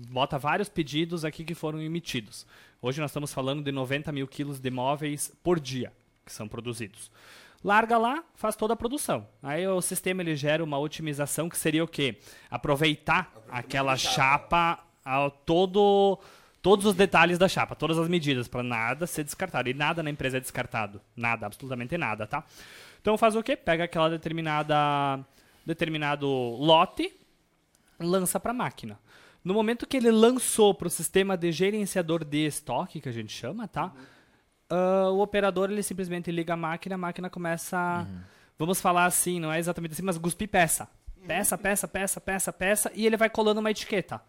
Bota 0.10 0.38
vários 0.38 0.67
pedidos 0.69 1.23
aqui 1.23 1.43
que 1.43 1.56
foram 1.56 1.82
emitidos. 1.82 2.45
Hoje 2.82 3.00
nós 3.00 3.12
estamos 3.12 3.34
falando 3.34 3.63
de 3.63 3.71
90 3.71 4.12
mil 4.12 4.28
quilos 4.28 4.60
de 4.60 4.69
móveis 4.69 5.32
por 5.43 5.60
dia 5.60 5.91
que 6.26 6.34
são 6.34 6.47
produzidos. 6.47 7.10
Larga 7.63 7.97
lá, 7.97 8.23
faz 8.36 8.56
toda 8.56 8.73
a 8.73 8.78
produção. 8.78 9.28
Aí 9.41 9.67
o 9.67 9.82
sistema 9.82 10.21
ele 10.21 10.36
gera 10.36 10.63
uma 10.63 10.78
otimização 10.78 11.50
que 11.50 11.58
seria 11.58 11.84
o 11.84 11.88
quê? 11.88 12.19
Aproveitar 12.52 13.34
aquela 13.50 13.95
chapa 13.95 14.80
ao 15.04 15.32
todo 15.32 16.19
todos 16.62 16.86
os 16.86 16.95
detalhes 16.95 17.38
da 17.38 17.47
chapa, 17.47 17.76
todas 17.76 17.97
as 17.97 18.10
medidas 18.10 18.47
para 18.47 18.62
nada 18.62 19.08
ser 19.08 19.23
descartado. 19.23 19.69
E 19.69 19.73
nada 19.73 20.04
na 20.04 20.10
empresa 20.10 20.38
é 20.38 20.39
descartado, 20.39 21.02
nada, 21.15 21.45
absolutamente 21.45 21.97
nada, 21.97 22.28
tá? 22.28 22.43
Então 23.02 23.17
faz 23.17 23.36
o 23.36 23.41
quê? 23.41 23.56
Pega 23.56 23.86
aquela 23.86 24.10
determinada 24.10 25.26
determinado 25.65 26.28
lote, 26.28 27.13
lança 28.00 28.39
para 28.39 28.52
a 28.52 28.54
máquina. 28.54 29.00
No 29.43 29.54
momento 29.54 29.88
que 29.88 29.95
ele 29.97 30.12
lançou 30.12 30.73
para 30.73 30.88
o 30.88 30.91
sistema 30.91 31.38
de 31.38 31.52
gerenciador 31.52 32.23
de 32.26 32.45
estoque, 32.45 33.00
que 33.00 33.08
a 33.10 33.12
gente 33.12 33.32
chama, 33.32 33.67
tá? 33.67 33.93
Ah, 34.69 35.10
o 35.12 35.19
operador 35.21 35.71
ele 35.71 35.82
simplesmente 35.84 36.30
liga 36.32 36.54
a 36.54 36.58
máquina, 36.58 36.95
a 36.95 36.97
máquina 36.97 37.30
começa, 37.30 37.78
a- 37.78 38.06
vamos 38.60 38.82
falar 38.82 39.06
assim, 39.06 39.39
não 39.39 39.52
é 39.52 39.60
exatamente 39.60 39.93
assim, 39.93 40.02
mas 40.02 40.17
cuspir 40.17 40.50
peça. 40.50 40.88
Peça, 41.26 41.58
peça, 41.58 41.88
peça, 41.88 42.21
peça, 42.21 42.54
peça, 42.54 42.91
e 42.95 43.06
ele 43.06 43.17
vai 43.17 43.30
colando 43.30 43.60
uma 43.60 43.71
etiqueta. 43.71 44.21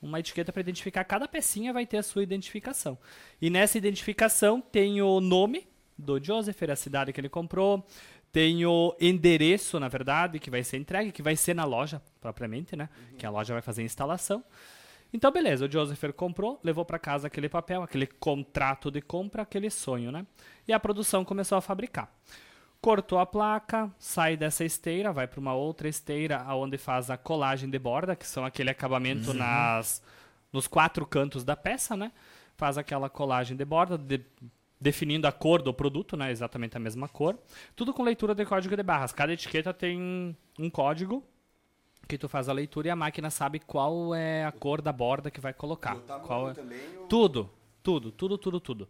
Uma 0.00 0.18
etiqueta 0.18 0.52
para 0.52 0.60
identificar 0.60 1.04
cada 1.04 1.28
pecinha 1.28 1.72
vai 1.72 1.86
ter 1.86 1.98
a 1.98 2.02
sua 2.02 2.22
identificação. 2.22 2.98
E 3.40 3.48
nessa 3.48 3.78
identificação 3.78 4.60
tem 4.60 5.00
o 5.00 5.20
nome 5.20 5.66
do 5.96 6.22
Joseph, 6.22 6.60
a 6.64 6.74
cidade 6.76 7.12
que 7.12 7.20
ele 7.20 7.28
comprou, 7.28 7.86
tem 8.32 8.64
o 8.64 8.96
endereço, 8.98 9.78
na 9.78 9.88
verdade, 9.88 10.38
que 10.38 10.50
vai 10.50 10.64
ser 10.64 10.78
entregue, 10.78 11.12
que 11.12 11.22
vai 11.22 11.36
ser 11.36 11.54
na 11.54 11.64
loja 11.64 12.00
propriamente, 12.20 12.74
né? 12.74 12.88
Que 13.18 13.26
a 13.26 13.30
loja 13.30 13.52
vai 13.52 13.62
fazer 13.62 13.82
a 13.82 13.84
instalação. 13.84 14.42
Então, 15.12 15.30
beleza, 15.30 15.66
o 15.66 15.70
Joseph 15.70 16.02
comprou, 16.16 16.58
levou 16.64 16.84
para 16.86 16.98
casa 16.98 17.26
aquele 17.26 17.46
papel, 17.48 17.82
aquele 17.82 18.06
contrato 18.06 18.90
de 18.90 19.02
compra, 19.02 19.42
aquele 19.42 19.68
sonho, 19.68 20.10
né? 20.10 20.26
E 20.66 20.72
a 20.72 20.80
produção 20.80 21.22
começou 21.24 21.58
a 21.58 21.60
fabricar. 21.60 22.10
Cortou 22.80 23.18
a 23.18 23.26
placa, 23.26 23.92
sai 23.98 24.36
dessa 24.36 24.64
esteira, 24.64 25.12
vai 25.12 25.28
para 25.28 25.38
uma 25.38 25.54
outra 25.54 25.86
esteira, 25.86 26.42
onde 26.54 26.78
faz 26.78 27.10
a 27.10 27.16
colagem 27.18 27.68
de 27.68 27.78
borda, 27.78 28.16
que 28.16 28.26
são 28.26 28.44
aquele 28.44 28.70
acabamento 28.70 29.32
nas, 29.34 30.02
nos 30.50 30.66
quatro 30.66 31.04
cantos 31.06 31.44
da 31.44 31.54
peça, 31.54 31.94
né? 31.96 32.10
Faz 32.56 32.78
aquela 32.78 33.10
colagem 33.10 33.56
de 33.56 33.64
borda, 33.64 33.98
de- 33.98 34.24
definindo 34.82 35.28
a 35.28 35.32
cor 35.32 35.62
do 35.62 35.72
produto, 35.72 36.16
né? 36.16 36.32
Exatamente 36.32 36.76
a 36.76 36.80
mesma 36.80 37.08
cor. 37.08 37.38
Tudo 37.76 37.94
com 37.94 38.02
leitura 38.02 38.34
de 38.34 38.44
código 38.44 38.76
de 38.76 38.82
barras. 38.82 39.12
Cada 39.12 39.32
etiqueta 39.32 39.72
tem 39.72 40.36
um 40.58 40.68
código 40.68 41.24
que 42.08 42.18
tu 42.18 42.28
faz 42.28 42.48
a 42.48 42.52
leitura 42.52 42.88
e 42.88 42.90
a 42.90 42.96
máquina 42.96 43.30
sabe 43.30 43.60
qual 43.60 44.12
é 44.12 44.44
a 44.44 44.50
cor 44.50 44.82
da 44.82 44.92
borda 44.92 45.30
que 45.30 45.40
vai 45.40 45.52
colocar. 45.52 45.94
Qual 46.26 46.50
é... 46.50 46.54
Tudo, 47.08 47.48
tudo, 47.80 48.10
tudo, 48.10 48.36
tudo, 48.36 48.60
tudo. 48.60 48.88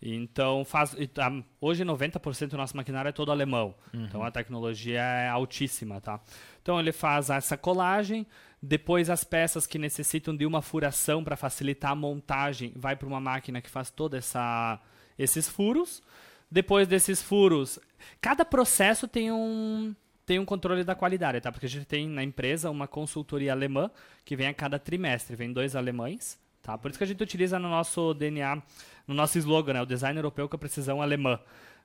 Então, 0.00 0.64
faz, 0.64 0.94
tá- 1.12 1.32
hoje 1.60 1.84
90% 1.84 2.48
do 2.48 2.56
nosso 2.56 2.76
maquinário 2.76 3.08
é 3.08 3.12
todo 3.12 3.30
alemão. 3.30 3.74
Então, 4.04 4.22
a 4.22 4.30
tecnologia 4.30 5.00
é 5.00 5.28
altíssima, 5.28 6.00
tá? 6.00 6.20
Então, 6.62 6.80
ele 6.80 6.92
faz 6.92 7.28
essa 7.30 7.56
colagem, 7.56 8.26
depois 8.60 9.08
as 9.10 9.22
peças 9.24 9.66
que 9.66 9.78
necessitam 9.78 10.34
de 10.36 10.44
uma 10.46 10.60
furação 10.62 11.22
para 11.22 11.36
facilitar 11.36 11.92
a 11.92 11.94
montagem, 11.94 12.72
vai 12.76 12.94
para 12.96 13.06
uma 13.08 13.20
máquina 13.20 13.60
que 13.60 13.70
faz 13.70 13.90
toda 13.90 14.16
essa 14.18 14.80
esses 15.18 15.48
furos. 15.48 16.02
Depois 16.50 16.86
desses 16.86 17.22
furos, 17.22 17.78
cada 18.20 18.44
processo 18.44 19.08
tem 19.08 19.32
um 19.32 19.94
tem 20.24 20.40
um 20.40 20.44
controle 20.44 20.82
da 20.82 20.94
qualidade, 20.94 21.40
tá? 21.40 21.52
Porque 21.52 21.66
a 21.66 21.68
gente 21.68 21.86
tem 21.86 22.08
na 22.08 22.22
empresa 22.22 22.68
uma 22.68 22.88
consultoria 22.88 23.52
alemã 23.52 23.88
que 24.24 24.34
vem 24.34 24.48
a 24.48 24.54
cada 24.54 24.76
trimestre, 24.76 25.36
vem 25.36 25.52
dois 25.52 25.76
alemães, 25.76 26.36
tá? 26.60 26.76
Por 26.76 26.90
isso 26.90 26.98
que 26.98 27.04
a 27.04 27.06
gente 27.06 27.22
utiliza 27.22 27.60
no 27.60 27.68
nosso 27.68 28.12
DNA, 28.12 28.60
no 29.06 29.14
nosso 29.14 29.38
slogan, 29.38 29.74
né? 29.74 29.82
O 29.82 29.86
design 29.86 30.18
europeu 30.18 30.48
com 30.48 30.56
a 30.56 30.58
precisão 30.58 31.00
alemã. 31.00 31.38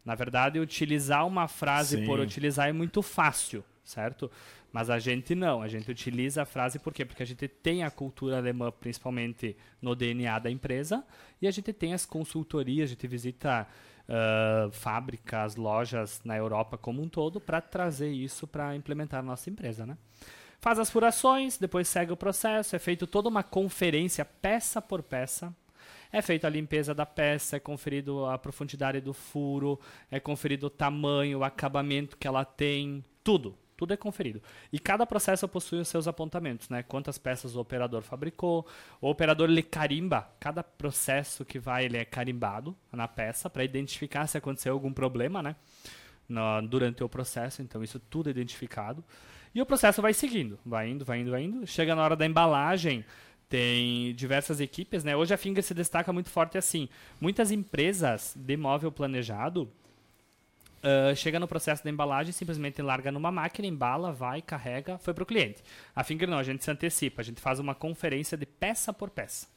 Na 0.04 0.16
verdade, 0.16 0.60
utilizar 0.60 1.28
uma 1.28 1.48
frase 1.48 1.98
Sim. 1.98 2.06
por 2.06 2.20
utilizar 2.20 2.68
é 2.68 2.74
muito 2.74 3.04
fácil, 3.04 3.64
certo? 3.92 4.32
Mas 4.72 4.90
a 4.90 5.00
gente 5.00 5.36
não, 5.36 5.62
a 5.62 5.68
gente 5.68 5.90
utiliza 5.92 6.44
a 6.44 6.46
frase 6.46 6.80
por 6.80 6.94
quê? 6.94 7.06
Porque 7.06 7.24
a 7.24 7.26
gente 7.26 7.48
tem 7.48 7.84
a 7.84 7.92
cultura 7.92 8.38
alemã, 8.38 8.72
principalmente 8.72 9.56
no 9.82 9.96
DNA 9.96 10.40
da 10.40 10.50
empresa, 10.50 11.04
e 11.42 11.48
a 11.48 11.52
gente 11.52 11.74
tem 11.74 11.94
as 11.94 12.06
consultorias, 12.06 12.90
a 12.90 12.94
gente 12.94 13.08
visita 13.08 13.68
ah, 14.14 14.70
fábricas, 14.72 15.56
lojas 15.56 16.22
na 16.26 16.36
Europa 16.36 16.78
como 16.78 17.02
um 17.02 17.08
todo 17.08 17.40
para 17.40 17.62
trazer 17.62 18.10
isso 18.10 18.46
para 18.46 18.76
implementar 18.76 19.24
na 19.24 19.30
nossa 19.32 19.50
empresa, 19.50 19.86
né? 19.86 19.98
Faz 20.60 20.78
as 20.78 20.92
furações, 20.92 21.58
depois 21.58 21.88
segue 21.88 22.12
o 22.12 22.18
processo, 22.18 22.76
é 22.76 22.80
feito 22.80 23.08
toda 23.08 23.30
uma 23.30 23.42
conferência 23.42 24.26
peça 24.26 24.82
por 24.82 25.02
peça. 25.02 25.56
É 26.12 26.22
feita 26.22 26.46
a 26.46 26.50
limpeza 26.50 26.94
da 26.94 27.06
peça, 27.06 27.56
é 27.56 27.60
conferido 27.60 28.26
a 28.26 28.38
profundidade 28.38 29.00
do 29.00 29.14
furo, 29.14 29.80
é 30.12 30.20
conferido 30.20 30.68
o 30.68 30.70
tamanho, 30.70 31.40
o 31.40 31.44
acabamento 31.46 32.18
que 32.18 32.28
ela 32.28 32.44
tem, 32.44 33.04
tudo. 33.24 33.58
Tudo 33.82 33.94
é 33.96 33.98
conferido. 33.98 34.40
E 34.72 34.78
cada 34.78 35.08
processo 35.08 35.48
possui 35.48 35.80
os 35.80 35.88
seus 35.88 36.08
apontamentos, 36.08 36.70
né? 36.70 36.84
Quantas 36.84 37.18
peças 37.18 37.56
o 37.56 37.60
operador 37.60 38.04
fabricou. 38.04 38.68
O 39.02 39.10
operador 39.10 39.50
ele 39.50 39.64
carimba. 39.64 40.30
Cada 40.40 40.62
processo 40.64 41.44
que 41.44 41.58
vai, 41.58 41.86
ele 41.86 41.98
é 41.98 42.06
carimbado 42.06 42.78
na 42.92 43.08
peça 43.08 43.50
para 43.50 43.64
identificar 43.64 44.28
se 44.28 44.38
aconteceu 44.38 44.72
algum 44.74 44.94
problema, 44.94 45.42
né? 45.42 45.56
na- 46.30 46.62
durante 46.62 47.04
o 47.04 47.10
processo, 47.10 47.64
então 47.64 47.84
isso 47.84 48.00
tudo 48.00 48.28
é 48.28 48.30
identificado. 48.30 49.04
E 49.56 49.60
o 49.60 49.66
processo 49.66 50.00
vai 50.00 50.14
seguindo, 50.14 50.60
vai 50.64 50.88
indo, 50.88 51.04
vai 51.04 51.20
indo, 51.22 51.32
vai 51.32 51.42
indo. 51.42 51.66
Chega 51.66 51.96
na 51.96 52.04
hora 52.04 52.16
da 52.16 52.24
embalagem, 52.26 53.04
tem 53.50 54.14
diversas 54.14 54.60
equipes, 54.60 55.04
né? 55.04 55.16
Hoje 55.16 55.34
a 55.34 55.38
Finger 55.38 55.64
se 55.64 55.74
destaca 55.74 56.14
muito 56.14 56.30
forte 56.30 56.56
assim. 56.56 56.88
Muitas 57.20 57.50
empresas 57.50 58.34
de 58.38 58.56
móvel 58.56 58.92
planejado 58.92 59.68
Uh, 60.82 61.16
chega 61.16 61.40
no 61.40 61.48
processo 61.48 61.84
da 61.84 61.92
embalagem, 61.92 62.32
simplesmente 62.32 62.82
larga 62.82 63.12
numa 63.12 63.32
máquina, 63.32 63.68
embala, 63.68 64.12
vai, 64.12 64.42
carrega, 64.42 64.98
foi 64.98 65.14
para 65.14 65.22
o 65.22 65.28
cliente. 65.28 65.64
A 65.96 66.04
Finger 66.04 66.28
não, 66.28 66.40
a 66.40 66.44
gente 66.44 66.64
se 66.64 66.72
antecipa, 66.72 67.22
a 67.22 67.24
gente 67.24 67.40
faz 67.40 67.60
uma 67.60 67.76
conferência 67.76 68.36
de 68.36 68.48
peça 68.48 68.92
por 68.92 69.12
peça. 69.12 69.48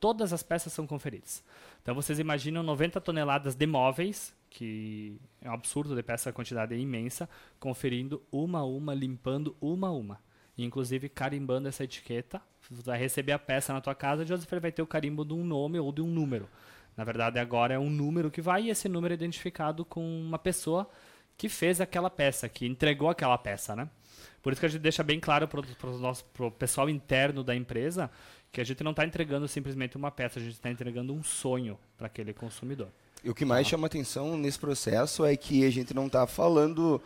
Todas 0.00 0.32
as 0.32 0.42
peças 0.42 0.72
são 0.72 0.86
conferidas. 0.86 1.44
Então 1.82 1.94
vocês 1.94 2.18
imaginam 2.18 2.62
90 2.62 3.00
toneladas 3.00 3.54
de 3.54 3.66
móveis, 3.66 4.34
que 4.48 5.20
é 5.40 5.50
um 5.50 5.54
absurdo 5.54 5.94
de 5.94 6.02
peça, 6.02 6.30
a 6.30 6.32
quantidade 6.32 6.74
é 6.74 6.78
imensa, 6.78 7.28
conferindo 7.60 8.22
uma 8.32 8.60
a 8.60 8.64
uma, 8.64 8.94
limpando 8.94 9.54
uma 9.60 9.88
a 9.88 9.92
uma. 9.92 10.20
Inclusive 10.56 11.08
carimbando 11.08 11.68
essa 11.68 11.84
etiqueta. 11.84 12.40
Vai 12.70 12.98
receber 12.98 13.32
a 13.32 13.38
peça 13.38 13.72
na 13.72 13.80
tua 13.80 13.94
casa, 13.94 14.24
Joseph 14.24 14.50
vai 14.60 14.72
ter 14.72 14.82
o 14.82 14.86
carimbo 14.86 15.24
de 15.24 15.34
um 15.34 15.44
nome 15.44 15.78
ou 15.78 15.92
de 15.92 16.00
um 16.00 16.08
número. 16.08 16.48
Na 16.96 17.04
verdade, 17.04 17.38
agora 17.38 17.74
é 17.74 17.78
um 17.78 17.90
número 17.90 18.30
que 18.30 18.42
vai 18.42 18.64
e 18.64 18.70
esse 18.70 18.88
número 18.88 19.14
é 19.14 19.16
identificado 19.16 19.84
com 19.84 20.02
uma 20.20 20.38
pessoa 20.38 20.88
que 21.36 21.48
fez 21.48 21.80
aquela 21.80 22.10
peça, 22.10 22.48
que 22.48 22.66
entregou 22.66 23.08
aquela 23.08 23.38
peça, 23.38 23.74
né? 23.74 23.88
Por 24.42 24.52
isso 24.52 24.60
que 24.60 24.66
a 24.66 24.68
gente 24.68 24.82
deixa 24.82 25.02
bem 25.02 25.18
claro 25.18 25.48
para 25.48 26.46
o 26.46 26.50
pessoal 26.50 26.90
interno 26.90 27.42
da 27.42 27.54
empresa 27.54 28.10
que 28.50 28.60
a 28.60 28.64
gente 28.64 28.84
não 28.84 28.90
está 28.90 29.04
entregando 29.06 29.48
simplesmente 29.48 29.96
uma 29.96 30.10
peça, 30.10 30.38
a 30.38 30.42
gente 30.42 30.52
está 30.52 30.70
entregando 30.70 31.14
um 31.14 31.22
sonho 31.22 31.78
para 31.96 32.06
aquele 32.06 32.34
consumidor. 32.34 32.88
E 33.24 33.30
o 33.30 33.34
que 33.34 33.44
mais 33.44 33.66
chama 33.66 33.86
atenção 33.86 34.36
nesse 34.36 34.58
processo 34.58 35.24
é 35.24 35.34
que 35.36 35.64
a 35.64 35.70
gente 35.70 35.94
não 35.94 36.06
está 36.06 36.26
falando 36.26 37.00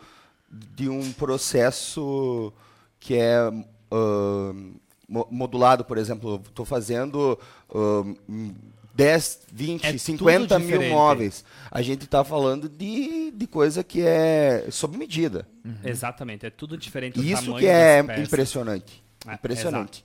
de 0.49 0.89
um 0.89 1.13
processo 1.13 2.51
que 2.99 3.15
é 3.15 3.49
uh, 3.49 4.75
modulado, 5.07 5.85
por 5.85 5.97
exemplo, 5.97 6.41
estou 6.45 6.65
fazendo 6.65 7.39
uh, 7.69 8.17
10, 8.97 9.41
20, 9.53 9.83
é 9.85 9.97
50 9.97 10.57
mil 10.57 10.81
móveis. 10.89 11.45
A 11.69 11.83
gente 11.83 12.05
está 12.05 12.23
falando 12.23 12.67
de, 12.67 13.29
de 13.29 13.45
coisa 13.45 13.83
que 13.83 14.01
é 14.01 14.65
sob 14.71 14.97
medida. 14.97 15.47
Uhum. 15.63 15.75
Exatamente, 15.83 16.47
é 16.47 16.49
tudo 16.49 16.75
diferente. 16.75 17.19
Isso 17.19 17.55
que 17.57 17.67
é 17.67 17.99
impressionante. 18.19 19.03
É, 19.27 19.35
impressionante. 19.35 20.03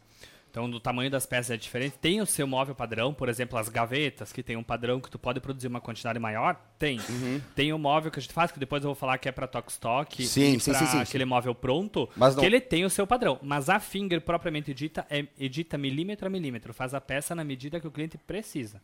Então, 0.52 0.66
o 0.66 0.78
tamanho 0.78 1.10
das 1.10 1.24
peças 1.24 1.50
é 1.50 1.56
diferente. 1.56 1.96
Tem 1.98 2.20
o 2.20 2.26
seu 2.26 2.46
móvel 2.46 2.74
padrão, 2.74 3.14
por 3.14 3.30
exemplo, 3.30 3.58
as 3.58 3.70
gavetas, 3.70 4.34
que 4.34 4.42
tem 4.42 4.54
um 4.54 4.62
padrão 4.62 5.00
que 5.00 5.10
tu 5.10 5.18
pode 5.18 5.40
produzir 5.40 5.66
uma 5.66 5.80
quantidade 5.80 6.18
maior. 6.18 6.60
Tem. 6.78 7.00
Uhum. 7.08 7.40
Tem 7.56 7.72
o 7.72 7.78
móvel 7.78 8.10
que 8.10 8.18
a 8.18 8.22
gente 8.22 8.34
faz, 8.34 8.52
que 8.52 8.58
depois 8.58 8.84
eu 8.84 8.88
vou 8.88 8.94
falar 8.94 9.16
que 9.16 9.26
é 9.26 9.32
para 9.32 9.46
Tox 9.46 9.72
Stock. 9.72 10.14
Sim, 10.26 10.58
sim, 10.58 10.74
sim, 10.74 10.86
sim, 10.86 11.00
aquele 11.00 11.24
móvel 11.24 11.54
pronto, 11.54 12.06
Mas 12.14 12.36
não... 12.36 12.42
que 12.42 12.46
ele 12.46 12.60
tem 12.60 12.84
o 12.84 12.90
seu 12.90 13.06
padrão. 13.06 13.38
Mas 13.42 13.70
a 13.70 13.80
Finger, 13.80 14.20
propriamente 14.20 14.74
dita, 14.74 15.06
é, 15.08 15.26
edita 15.38 15.78
milímetro 15.78 16.26
a 16.26 16.30
milímetro. 16.30 16.74
Faz 16.74 16.92
a 16.92 17.00
peça 17.00 17.34
na 17.34 17.44
medida 17.44 17.80
que 17.80 17.88
o 17.88 17.90
cliente 17.90 18.18
precisa. 18.18 18.82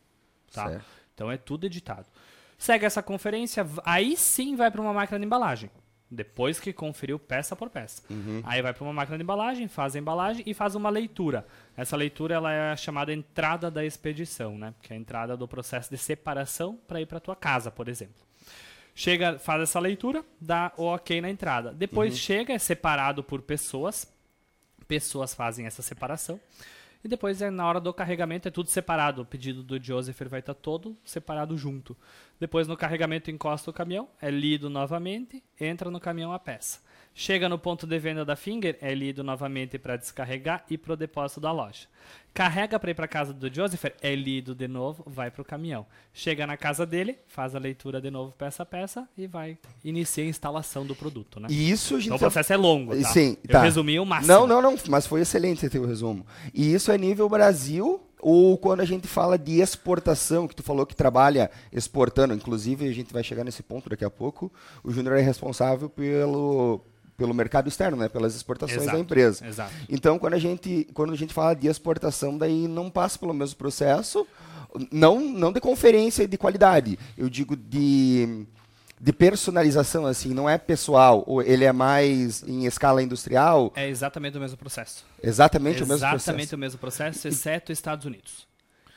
Tá? 0.51 0.69
Certo. 0.69 0.85
Então, 1.13 1.31
é 1.31 1.37
tudo 1.37 1.67
editado. 1.67 2.07
Segue 2.57 2.87
essa 2.87 3.03
conferência, 3.03 3.63
aí 3.85 4.17
sim 4.17 4.55
vai 4.55 4.71
para 4.71 4.81
uma 4.81 4.91
máquina 4.91 5.19
de 5.19 5.25
embalagem. 5.25 5.69
Depois 6.11 6.59
que 6.59 6.73
conferiu 6.73 7.19
peça 7.19 7.55
por 7.55 7.69
peça. 7.69 8.01
Uhum. 8.09 8.41
Aí 8.43 8.61
vai 8.61 8.73
para 8.73 8.83
uma 8.83 8.93
máquina 8.93 9.17
de 9.17 9.23
embalagem, 9.23 9.67
faz 9.67 9.95
a 9.95 9.99
embalagem 9.99 10.43
e 10.45 10.53
faz 10.53 10.73
uma 10.73 10.89
leitura. 10.89 11.45
Essa 11.77 11.95
leitura 11.95 12.33
ela 12.35 12.51
é 12.51 12.75
chamada 12.75 13.13
entrada 13.13 13.69
da 13.69 13.85
expedição, 13.85 14.57
né? 14.57 14.73
que 14.81 14.91
é 14.91 14.95
a 14.95 14.99
entrada 14.99 15.37
do 15.37 15.47
processo 15.47 15.89
de 15.89 15.97
separação 15.97 16.79
para 16.87 16.99
ir 16.99 17.05
para 17.05 17.19
tua 17.19 17.35
casa, 17.35 17.69
por 17.69 17.87
exemplo. 17.87 18.29
Chega, 18.95 19.37
faz 19.39 19.61
essa 19.61 19.79
leitura, 19.79 20.25
dá 20.41 20.73
o 20.75 20.83
ok 20.83 21.21
na 21.21 21.29
entrada. 21.29 21.71
Depois 21.71 22.13
uhum. 22.13 22.19
chega, 22.19 22.53
é 22.53 22.57
separado 22.57 23.23
por 23.23 23.41
pessoas. 23.41 24.11
Pessoas 24.87 25.33
fazem 25.33 25.65
essa 25.65 25.81
separação. 25.81 26.39
E 27.03 27.07
depois, 27.07 27.41
é, 27.41 27.49
na 27.49 27.65
hora 27.65 27.79
do 27.79 27.93
carregamento, 27.93 28.47
é 28.47 28.51
tudo 28.51 28.69
separado. 28.69 29.21
O 29.21 29.25
pedido 29.25 29.63
do 29.63 29.81
Joseph 29.81 30.21
vai 30.23 30.41
estar 30.41 30.53
todo 30.53 30.97
separado 31.03 31.57
junto. 31.57 31.95
Depois, 32.39 32.67
no 32.67 32.75
carregamento, 32.75 33.31
encosta 33.31 33.69
o 33.69 33.73
caminhão, 33.73 34.09
é 34.21 34.29
lido 34.29 34.69
novamente, 34.69 35.43
entra 35.59 35.89
no 35.89 35.99
caminhão 35.99 36.33
a 36.33 36.39
peça. 36.39 36.81
Chega 37.21 37.49
no 37.49 37.59
ponto 37.59 37.85
de 37.85 37.99
venda 37.99 38.23
da 38.23 38.33
Finger, 38.37 38.77
é 38.79 38.95
lido 38.95 39.25
novamente 39.25 39.77
para 39.77 39.97
descarregar 39.97 40.63
e 40.69 40.77
para 40.77 40.93
o 40.93 40.95
depósito 40.95 41.41
da 41.41 41.51
loja. 41.51 41.85
Carrega 42.33 42.79
para 42.79 42.91
ir 42.91 42.93
para 42.93 43.09
casa 43.09 43.33
do 43.33 43.53
Joseph, 43.53 43.83
é 44.01 44.15
lido 44.15 44.55
de 44.55 44.69
novo, 44.69 45.03
vai 45.05 45.29
para 45.29 45.41
o 45.41 45.45
caminhão. 45.45 45.85
Chega 46.13 46.47
na 46.47 46.55
casa 46.55 46.85
dele, 46.85 47.17
faz 47.27 47.55
a 47.55 47.59
leitura 47.59 47.99
de 47.99 48.09
novo 48.09 48.31
peça 48.37 48.63
a 48.63 48.65
peça 48.65 49.05
e 49.17 49.27
vai 49.27 49.57
iniciar 49.83 50.23
a 50.23 50.27
instalação 50.27 50.85
do 50.85 50.95
produto, 50.95 51.41
né? 51.41 51.49
E 51.51 51.69
isso, 51.69 51.97
gente, 51.97 52.05
então 52.05 52.15
o 52.15 52.19
processo 52.19 52.53
é 52.53 52.55
longo, 52.55 52.95
tá? 52.95 53.09
Sim, 53.09 53.35
Eu 53.43 53.49
tá. 53.49 53.63
resumi 53.63 53.99
o 53.99 54.05
máximo. 54.05 54.33
Não, 54.33 54.47
não, 54.47 54.61
não, 54.61 54.77
mas 54.87 55.05
foi 55.05 55.19
excelente 55.19 55.57
esse 55.57 55.69
teu 55.69 55.85
resumo. 55.85 56.25
E 56.53 56.73
isso 56.73 56.89
é 56.89 56.97
nível 56.97 57.27
Brasil 57.27 58.01
ou 58.21 58.57
quando 58.57 58.81
a 58.81 58.85
gente 58.85 59.07
fala 59.07 59.37
de 59.37 59.59
exportação, 59.59 60.47
que 60.47 60.55
tu 60.55 60.63
falou 60.63 60.85
que 60.85 60.95
trabalha 60.95 61.51
exportando, 61.71 62.33
inclusive 62.33 62.87
a 62.87 62.93
gente 62.93 63.11
vai 63.11 63.23
chegar 63.23 63.43
nesse 63.43 63.63
ponto 63.63 63.89
daqui 63.89 64.05
a 64.05 64.09
pouco, 64.09 64.51
o 64.83 64.91
Júnior 64.91 65.17
é 65.17 65.21
responsável 65.21 65.89
pelo 65.89 66.81
pelo 67.19 67.33
mercado 67.33 67.67
externo, 67.67 67.97
né, 67.97 68.07
pelas 68.07 68.33
exportações 68.33 68.81
exato, 68.81 68.95
da 68.95 68.99
empresa. 68.99 69.45
Exato. 69.45 69.73
Então, 69.89 70.17
quando 70.17 70.35
a 70.35 70.39
gente 70.39 70.87
quando 70.93 71.11
a 71.11 71.17
gente 71.17 71.33
fala 71.33 71.53
de 71.53 71.67
exportação, 71.67 72.37
daí 72.37 72.65
não 72.67 72.89
passa 72.89 73.19
pelo 73.19 73.33
mesmo 73.33 73.57
processo, 73.57 74.25
não 74.89 75.19
não 75.19 75.51
de 75.51 75.59
conferência 75.59 76.25
de 76.25 76.37
qualidade, 76.37 76.97
eu 77.17 77.29
digo 77.29 77.57
de 77.57 78.47
de 79.01 79.13
personalização 79.13 80.05
assim, 80.05 80.33
não 80.33 80.49
é 80.49 80.57
pessoal, 80.57 81.23
ou 81.27 81.41
ele 81.41 81.65
é 81.65 81.71
mais 81.71 82.43
em 82.43 82.65
escala 82.65 83.03
industrial? 83.03 83.71
É 83.75 83.87
exatamente 83.87 84.37
o 84.37 84.41
mesmo 84.41 84.57
processo. 84.57 85.05
Exatamente, 85.21 85.83
o 85.83 85.87
mesmo 85.87 85.99
processo. 85.99 86.15
Exatamente 86.15 86.55
o 86.55 86.57
mesmo 86.57 86.79
processo, 86.79 87.27
exceto 87.27 87.71
Estados 87.71 88.05
Unidos. 88.05 88.47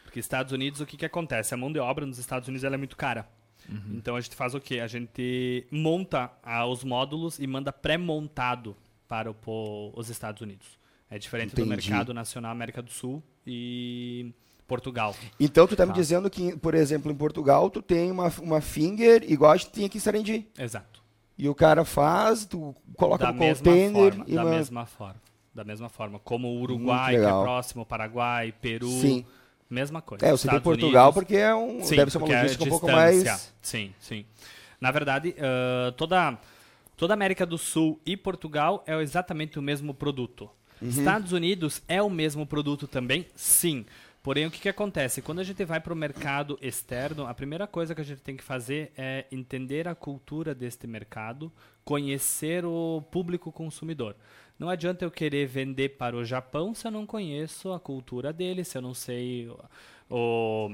Porque 0.04 0.18
Estados 0.18 0.52
Unidos, 0.52 0.80
o 0.80 0.86
que, 0.86 0.96
que 0.96 1.06
acontece? 1.06 1.54
A 1.54 1.56
mão 1.56 1.72
de 1.72 1.78
obra 1.78 2.04
nos 2.04 2.18
Estados 2.18 2.48
Unidos 2.48 2.64
ela 2.64 2.74
é 2.74 2.78
muito 2.78 2.96
cara. 2.96 3.26
Uhum. 3.68 3.94
Então 3.94 4.16
a 4.16 4.20
gente 4.20 4.36
faz 4.36 4.54
o 4.54 4.60
quê? 4.60 4.80
A 4.80 4.86
gente 4.86 5.66
monta 5.70 6.30
ah, 6.42 6.66
os 6.66 6.84
módulos 6.84 7.38
e 7.38 7.46
manda 7.46 7.72
pré-montado 7.72 8.76
para 9.08 9.30
o, 9.30 9.92
os 9.94 10.08
Estados 10.08 10.40
Unidos. 10.40 10.66
É 11.10 11.18
diferente 11.18 11.52
Entendi. 11.52 11.68
do 11.68 11.68
mercado 11.68 12.14
nacional 12.14 12.50
América 12.50 12.80
do 12.80 12.90
Sul 12.90 13.22
e 13.46 14.32
Portugal. 14.66 15.14
Então 15.38 15.66
tu 15.66 15.74
está 15.74 15.84
me 15.84 15.92
tá. 15.92 15.98
dizendo 15.98 16.30
que, 16.30 16.56
por 16.56 16.74
exemplo, 16.74 17.12
em 17.12 17.14
Portugal 17.14 17.68
tu 17.68 17.82
tem 17.82 18.10
uma, 18.10 18.32
uma 18.40 18.60
finger 18.60 19.22
igual 19.30 19.52
a 19.52 19.56
gente 19.56 19.72
tinha 19.72 19.86
aqui 19.86 19.98
em 19.98 20.00
Sarandi. 20.00 20.48
Exato. 20.58 21.02
E 21.36 21.48
o 21.48 21.54
cara 21.54 21.84
faz, 21.84 22.46
tu 22.46 22.74
coloca 22.96 23.24
da 23.26 23.32
no 23.32 23.38
container 23.38 24.14
forma, 24.14 24.24
da 24.24 24.44
mesma 24.44 24.86
forma. 24.86 25.22
Da 25.54 25.64
mesma 25.64 25.88
forma, 25.90 26.18
como 26.18 26.48
o 26.48 26.60
Uruguai, 26.62 27.14
que 27.14 27.20
é 27.20 27.28
próximo, 27.28 27.84
Paraguai, 27.84 28.54
Peru. 28.62 28.88
Sim. 28.88 29.26
Mesma 29.72 30.02
coisa. 30.02 30.26
É, 30.26 30.30
eu 30.30 30.36
citei 30.36 30.60
Portugal 30.60 31.04
Unidos, 31.06 31.14
porque 31.14 31.34
é 31.34 31.54
um, 31.54 31.82
sim, 31.82 31.96
deve 31.96 32.10
ser 32.10 32.18
uma 32.18 32.28
é 32.28 32.42
logística 32.42 32.62
é 32.62 32.66
um 32.66 32.70
pouco 32.70 32.92
mais... 32.92 33.54
Sim, 33.62 33.94
sim. 33.98 34.26
Na 34.78 34.90
verdade, 34.90 35.34
uh, 35.38 35.92
toda, 35.92 36.38
toda 36.94 37.14
a 37.14 37.16
América 37.16 37.46
do 37.46 37.56
Sul 37.56 37.98
e 38.04 38.14
Portugal 38.14 38.84
é 38.86 39.00
exatamente 39.00 39.58
o 39.58 39.62
mesmo 39.62 39.94
produto. 39.94 40.50
Uhum. 40.80 40.88
Estados 40.90 41.32
Unidos 41.32 41.82
é 41.88 42.02
o 42.02 42.10
mesmo 42.10 42.46
produto 42.46 42.86
também? 42.86 43.26
Sim. 43.34 43.86
Porém, 44.22 44.44
o 44.46 44.50
que, 44.50 44.60
que 44.60 44.68
acontece? 44.68 45.22
Quando 45.22 45.40
a 45.40 45.44
gente 45.44 45.64
vai 45.64 45.80
para 45.80 45.92
o 45.92 45.96
mercado 45.96 46.58
externo, 46.60 47.26
a 47.26 47.32
primeira 47.32 47.66
coisa 47.66 47.94
que 47.94 48.00
a 48.02 48.04
gente 48.04 48.20
tem 48.20 48.36
que 48.36 48.44
fazer 48.44 48.92
é 48.94 49.24
entender 49.32 49.88
a 49.88 49.94
cultura 49.94 50.54
deste 50.54 50.86
mercado, 50.86 51.50
conhecer 51.82 52.64
o 52.64 53.02
público 53.10 53.50
consumidor. 53.50 54.14
Não 54.62 54.68
adianta 54.68 55.04
eu 55.04 55.10
querer 55.10 55.44
vender 55.44 55.88
para 55.96 56.14
o 56.14 56.24
Japão 56.24 56.72
se 56.72 56.86
eu 56.86 56.92
não 56.92 57.04
conheço 57.04 57.72
a 57.72 57.80
cultura 57.80 58.32
dele, 58.32 58.62
se 58.62 58.78
eu 58.78 58.80
não 58.80 58.94
sei 58.94 59.50
o, 60.08 60.70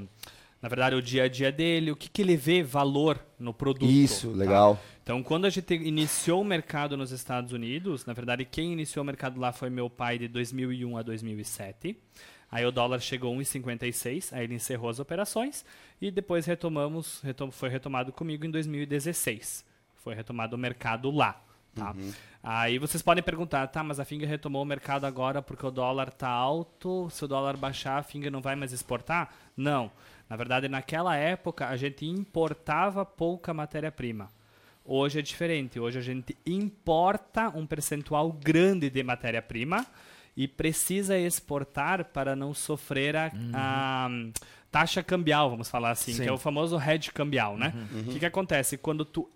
na 0.60 0.68
verdade, 0.68 0.94
o 0.94 1.00
dia 1.00 1.22
a 1.22 1.28
dia 1.28 1.50
dele, 1.50 1.90
o 1.90 1.96
que, 1.96 2.06
que 2.10 2.20
ele 2.20 2.36
vê 2.36 2.62
valor 2.62 3.18
no 3.38 3.54
produto. 3.54 3.90
Isso, 3.90 4.30
tá? 4.30 4.36
legal. 4.36 4.78
Então, 5.02 5.22
quando 5.22 5.46
a 5.46 5.50
gente 5.50 5.72
iniciou 5.72 6.42
o 6.42 6.44
mercado 6.44 6.98
nos 6.98 7.12
Estados 7.12 7.54
Unidos, 7.54 8.04
na 8.04 8.12
verdade, 8.12 8.44
quem 8.44 8.74
iniciou 8.74 9.02
o 9.02 9.06
mercado 9.06 9.40
lá 9.40 9.52
foi 9.52 9.70
meu 9.70 9.88
pai 9.88 10.18
de 10.18 10.28
2001 10.28 10.98
a 10.98 11.00
2007. 11.00 11.96
Aí 12.50 12.66
o 12.66 12.70
dólar 12.70 13.00
chegou 13.00 13.32
a 13.32 13.38
1,56, 13.38 14.36
aí 14.36 14.44
ele 14.44 14.56
encerrou 14.56 14.90
as 14.90 15.00
operações 15.00 15.64
e 15.98 16.10
depois 16.10 16.44
retomamos, 16.44 17.22
retom 17.22 17.50
foi 17.50 17.70
retomado 17.70 18.12
comigo 18.12 18.44
em 18.44 18.50
2016. 18.50 19.64
Foi 19.96 20.14
retomado 20.14 20.56
o 20.56 20.58
mercado 20.58 21.10
lá. 21.10 21.42
Tá? 21.78 21.92
Uhum. 21.92 22.12
Aí 22.42 22.78
vocês 22.78 23.02
podem 23.02 23.22
perguntar, 23.22 23.66
tá, 23.66 23.82
mas 23.82 23.98
a 23.98 24.04
Finger 24.04 24.28
retomou 24.28 24.62
o 24.62 24.66
mercado 24.66 25.04
agora 25.04 25.42
porque 25.42 25.66
o 25.66 25.70
dólar 25.70 26.10
tá 26.12 26.28
alto, 26.28 27.08
se 27.10 27.24
o 27.24 27.28
dólar 27.28 27.56
baixar, 27.56 27.98
a 27.98 28.02
Finger 28.02 28.30
não 28.30 28.40
vai 28.40 28.54
mais 28.56 28.72
exportar? 28.72 29.30
Não. 29.56 29.90
Na 30.28 30.36
verdade, 30.36 30.68
naquela 30.68 31.16
época, 31.16 31.68
a 31.68 31.76
gente 31.76 32.06
importava 32.06 33.04
pouca 33.04 33.52
matéria-prima. 33.52 34.28
Hoje 34.84 35.18
é 35.18 35.22
diferente. 35.22 35.78
Hoje 35.78 35.98
a 35.98 36.02
gente 36.02 36.36
importa 36.46 37.48
um 37.48 37.66
percentual 37.66 38.32
grande 38.32 38.88
de 38.88 39.02
matéria-prima 39.02 39.86
e 40.36 40.46
precisa 40.46 41.18
exportar 41.18 42.06
para 42.06 42.36
não 42.36 42.54
sofrer 42.54 43.16
a, 43.16 43.30
uhum. 43.34 43.50
a 43.52 44.08
taxa 44.70 45.02
cambial, 45.02 45.50
vamos 45.50 45.68
falar 45.68 45.90
assim, 45.90 46.12
Sim. 46.12 46.22
que 46.22 46.28
é 46.28 46.32
o 46.32 46.38
famoso 46.38 46.78
hedge 46.78 47.10
cambial, 47.12 47.56
né? 47.56 47.72
Uhum. 47.74 47.82
O 47.82 48.04
uhum. 48.06 48.12
que, 48.12 48.18
que 48.18 48.26
acontece? 48.26 48.76
Quando 48.76 49.04
tu 49.04 49.28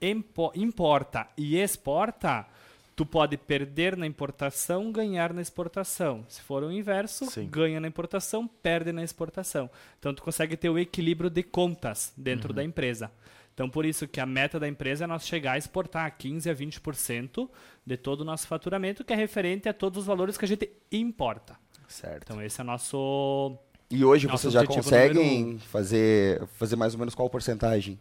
importa 0.54 1.28
e 1.36 1.56
exporta, 1.56 2.46
tu 2.94 3.02
Tu 3.02 3.06
pode 3.06 3.36
perder 3.36 3.96
na 3.96 4.06
importação, 4.06 4.92
ganhar 4.92 5.32
na 5.32 5.40
exportação. 5.40 6.24
Se 6.28 6.42
for 6.42 6.62
o 6.62 6.70
inverso, 6.70 7.24
Sim. 7.26 7.48
ganha 7.48 7.80
na 7.80 7.88
importação, 7.88 8.46
perde 8.46 8.92
na 8.92 9.02
exportação. 9.02 9.68
Então 9.98 10.14
tu 10.14 10.22
consegue 10.22 10.56
ter 10.56 10.68
o 10.68 10.78
equilíbrio 10.78 11.30
de 11.30 11.42
contas 11.42 12.12
dentro 12.16 12.50
Uhum. 12.50 12.54
da 12.54 12.62
empresa. 12.62 13.10
Então 13.54 13.68
por 13.68 13.86
isso 13.86 14.06
que 14.06 14.20
a 14.20 14.26
meta 14.26 14.60
da 14.60 14.68
empresa 14.68 15.04
é 15.04 15.06
nós 15.06 15.26
chegar 15.26 15.52
a 15.52 15.58
exportar 15.58 16.16
15 16.16 16.48
a 16.48 16.54
20% 16.54 17.50
de 17.84 17.96
todo 17.96 18.20
o 18.20 18.24
nosso 18.24 18.46
faturamento, 18.46 19.02
que 19.02 19.12
é 19.12 19.16
referente 19.16 19.68
a 19.68 19.74
todos 19.74 20.00
os 20.00 20.06
valores 20.06 20.36
que 20.36 20.44
a 20.44 20.48
gente 20.48 20.70
importa. 20.92 21.56
Certo. 21.88 22.24
Então 22.24 22.42
esse 22.42 22.60
é 22.60 22.62
o 22.62 22.66
nosso 22.66 23.58
E 23.92 24.04
hoje 24.04 24.26
Nosso 24.26 24.42
vocês 24.50 24.54
já 24.54 24.64
conseguem 24.66 25.58
fazer, 25.58 26.46
fazer 26.54 26.76
mais 26.76 26.94
ou 26.94 26.98
menos 26.98 27.14
qual 27.14 27.28
porcentagem? 27.28 27.98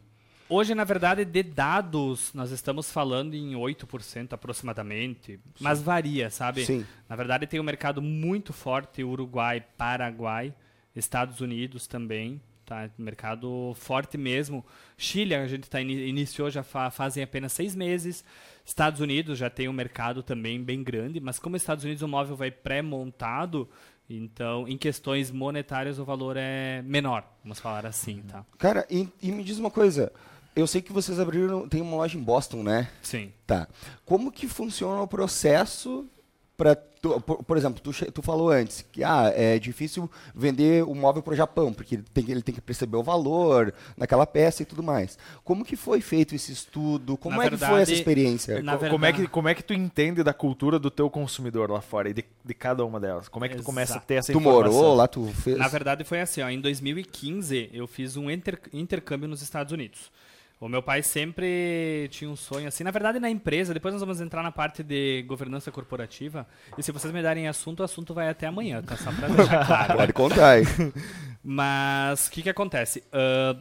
Hoje, 0.48 0.74
na 0.76 0.84
verdade, 0.84 1.24
de 1.26 1.44
dados, 1.44 2.32
nós 2.34 2.52
estamos 2.52 2.92
falando 2.92 3.34
em 3.36 3.52
8% 3.54 4.34
aproximadamente, 4.34 5.40
mas 5.60 5.82
varia, 5.82 6.30
sabe? 6.30 6.66
Sim. 6.66 6.86
Na 7.08 7.16
verdade, 7.16 7.48
tem 7.48 7.60
um 7.60 7.64
mercado 7.64 8.02
muito 8.02 8.52
forte, 8.52 9.04
Uruguai, 9.04 9.64
Paraguai, 9.78 10.54
Estados 10.96 11.40
Unidos 11.40 11.88
também, 11.88 12.42
tá? 12.66 12.90
Mercado 12.98 13.74
forte 13.76 14.18
mesmo. 14.18 14.66
Chile, 14.98 15.36
a 15.36 15.48
gente 15.48 15.70
tá, 15.70 15.80
ini- 15.82 16.08
iniciou 16.08 16.50
já 16.50 16.64
fa 16.64 16.90
fazem 16.92 17.24
apenas 17.24 17.54
seis 17.54 17.74
meses. 17.76 18.24
Estados 18.66 19.00
Unidos 19.00 19.38
já 19.40 19.50
tem 19.50 19.70
um 19.70 19.74
mercado 19.74 20.22
também 20.22 20.62
bem 20.62 20.84
grande, 20.84 21.20
mas 21.22 21.40
como 21.40 21.56
Estados 21.56 21.84
Unidos 21.86 22.02
o 22.04 22.08
móvel 22.10 22.36
vai 22.36 22.52
pré-montado, 22.52 23.70
então, 24.18 24.68
em 24.68 24.78
questões 24.78 25.32
monetárias, 25.32 26.00
o 26.00 26.06
valor 26.06 26.36
é 26.38 26.82
menor, 26.84 27.24
vamos 27.44 27.60
falar 27.60 27.86
assim, 27.86 28.22
tá? 28.22 28.46
Cara, 28.58 28.86
e, 28.90 29.08
e 29.22 29.32
me 29.32 29.44
diz 29.44 29.58
uma 29.58 29.72
coisa. 29.72 30.12
Eu 30.56 30.68
sei 30.68 30.82
que 30.82 30.92
vocês 30.92 31.20
abriram, 31.20 31.68
tem 31.68 31.82
uma 31.82 31.96
loja 31.96 32.18
em 32.18 32.22
Boston, 32.22 32.62
né? 32.64 32.90
Sim. 33.02 33.32
Tá. 33.48 33.68
Como 34.06 34.32
que 34.32 34.48
funciona 34.48 35.02
o 35.02 35.08
processo 35.08 36.06
para 36.62 36.76
por, 37.02 37.44
por 37.44 37.58
exemplo, 37.58 37.82
tu, 37.82 37.92
tu 38.12 38.22
falou 38.22 38.52
antes 38.52 38.86
que 38.92 39.04
ah, 39.04 39.34
é 39.36 39.58
difícil 39.58 40.08
vender 40.36 40.84
o 40.84 40.94
móvel 40.94 41.24
para 41.24 41.34
o 41.34 41.36
Japão, 41.36 41.74
porque 41.74 41.96
ele 41.96 42.04
tem, 42.14 42.24
que- 42.24 42.32
ele 42.32 42.44
tem 42.44 42.54
que 42.54 42.62
perceber 42.62 42.96
o 42.96 43.02
valor 43.02 43.74
naquela 43.98 44.24
peça 44.28 44.62
e 44.62 44.66
tudo 44.68 44.84
mais. 44.84 45.18
Como 45.44 45.66
que 45.66 45.76
foi 45.76 46.00
feito 46.00 46.36
esse 46.36 46.52
estudo? 46.52 47.18
Como 47.18 47.36
Na 47.38 47.42
é 47.46 47.50
que 47.50 47.58
foi 47.58 47.58
verdade, 47.58 47.82
essa 47.82 47.94
experiência? 47.94 48.56
Como, 48.58 48.70
é 48.70 48.78
que, 48.78 48.88
verdade- 49.18 49.28
como 49.30 49.48
é 49.50 49.56
que 49.56 49.64
tu 49.64 49.74
entende 49.74 50.22
da 50.24 50.32
cultura 50.32 50.78
do 50.78 50.92
teu 50.92 51.10
consumidor 51.10 51.72
lá 51.72 51.82
fora 51.82 52.08
e 52.08 52.14
de, 52.14 52.24
de 52.46 52.54
cada 52.54 52.86
uma 52.86 53.00
delas? 53.00 53.28
Como 53.28 53.46
é 53.46 53.50
que 53.50 53.56
tu 53.58 53.64
começa 53.64 53.94
a 53.94 53.96
Exato. 53.96 54.06
ter 54.08 54.14
essa 54.16 54.32
Tu 54.32 54.38
informação? 54.40 54.72
morou 54.72 54.96
lá, 54.96 55.08
tu 55.08 55.26
fez? 55.26 55.58
Na 55.58 55.68
verdade 55.68 56.04
foi 56.04 56.22
assim, 56.22 56.44
ó, 56.44 56.50
em 56.50 56.62
2015 56.62 57.72
eu 57.74 57.88
fiz 57.88 58.16
um 58.16 58.30
inter- 58.30 58.62
intercâmbio 58.72 59.28
nos 59.28 59.42
Estados 59.42 59.74
Unidos. 59.74 60.12
O 60.62 60.70
meu 60.70 60.84
pai 60.84 61.02
sempre 61.02 62.08
tinha 62.12 62.30
um 62.30 62.36
sonho 62.36 62.68
assim, 62.68 62.84
na 62.84 62.92
verdade 62.92 63.20
na 63.20 63.32
empresa, 63.32 63.74
depois 63.74 63.96
nós 63.96 64.02
vamos 64.02 64.22
entrar 64.22 64.44
na 64.44 64.52
parte 64.52 64.84
de 64.84 65.24
governança 65.24 65.72
corporativa, 65.72 66.48
e 66.78 66.84
se 66.84 66.92
vocês 66.92 67.12
me 67.12 67.20
darem 67.24 67.48
assunto, 67.48 67.80
o 67.80 67.84
assunto 67.84 68.14
vai 68.14 68.30
até 68.30 68.46
amanhã, 68.46 68.80
tá? 68.80 68.96
Só 68.96 69.12
pra 69.12 69.28
deixar 69.28 69.66
claro. 69.66 69.96
Pode 69.96 70.14
contar 70.14 70.52
aí. 70.52 70.64
Mas 71.44 72.28
o 72.28 72.32
que 72.32 72.44
que 72.44 72.50
acontece? 72.50 73.04
Ahn, 73.12 73.60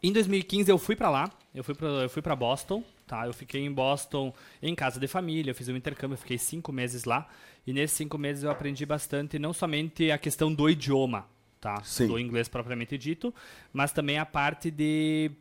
em 0.00 0.12
2015 0.12 0.70
eu 0.70 0.78
fui 0.78 0.94
pra 0.94 1.10
lá, 1.10 1.28
eu 1.52 1.64
fui 1.64 1.74
pra, 1.74 1.88
eu 1.88 2.08
fui 2.08 2.22
pra 2.22 2.36
Boston, 2.36 2.84
tá? 3.04 3.26
Eu 3.26 3.32
fiquei 3.32 3.64
em 3.64 3.72
Boston 3.72 4.32
em 4.62 4.76
casa 4.76 5.00
de 5.00 5.08
família, 5.08 5.50
eu 5.50 5.54
fiz 5.56 5.68
um 5.68 5.74
intercâmbio, 5.74 6.16
fiquei 6.16 6.38
cinco 6.38 6.70
meses 6.70 7.04
lá. 7.04 7.26
E 7.66 7.72
nesses 7.72 7.96
cinco 7.96 8.16
meses 8.16 8.44
eu 8.44 8.50
aprendi 8.52 8.86
bastante, 8.86 9.40
não 9.40 9.52
somente 9.52 10.12
a 10.12 10.18
questão 10.18 10.54
do 10.54 10.70
idioma, 10.70 11.26
tá? 11.60 11.82
Sim. 11.82 12.06
Do 12.06 12.16
inglês 12.16 12.46
propriamente 12.46 12.96
dito, 12.96 13.34
mas 13.72 13.90
também 13.90 14.18
a 14.18 14.24
parte 14.24 14.70
de, 14.70 15.32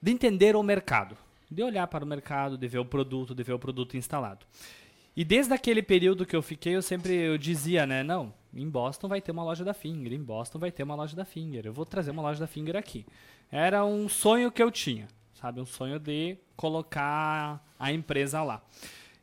de 0.00 0.10
entender 0.10 0.56
o 0.56 0.62
mercado. 0.62 1.16
De 1.50 1.62
olhar 1.62 1.86
para 1.88 2.04
o 2.04 2.08
mercado, 2.08 2.56
de 2.56 2.68
ver 2.68 2.78
o 2.78 2.84
produto, 2.84 3.34
de 3.34 3.42
ver 3.42 3.52
o 3.52 3.58
produto 3.58 3.96
instalado. 3.96 4.46
E 5.16 5.24
desde 5.24 5.52
aquele 5.52 5.82
período 5.82 6.24
que 6.24 6.36
eu 6.36 6.42
fiquei, 6.42 6.76
eu 6.76 6.82
sempre 6.82 7.12
eu 7.12 7.36
dizia, 7.36 7.84
né? 7.84 8.02
Não, 8.02 8.32
em 8.54 8.68
Boston 8.68 9.08
vai 9.08 9.20
ter 9.20 9.32
uma 9.32 9.42
loja 9.42 9.64
da 9.64 9.74
Finger, 9.74 10.12
em 10.12 10.22
Boston 10.22 10.58
vai 10.58 10.70
ter 10.70 10.84
uma 10.84 10.94
loja 10.94 11.16
da 11.16 11.24
Finger. 11.24 11.66
Eu 11.66 11.72
vou 11.72 11.84
trazer 11.84 12.12
uma 12.12 12.22
loja 12.22 12.38
da 12.38 12.46
Finger 12.46 12.76
aqui. 12.76 13.04
Era 13.50 13.84
um 13.84 14.08
sonho 14.08 14.52
que 14.52 14.62
eu 14.62 14.70
tinha, 14.70 15.08
sabe? 15.34 15.60
Um 15.60 15.66
sonho 15.66 15.98
de 15.98 16.38
colocar 16.56 17.64
a 17.78 17.92
empresa 17.92 18.42
lá. 18.42 18.62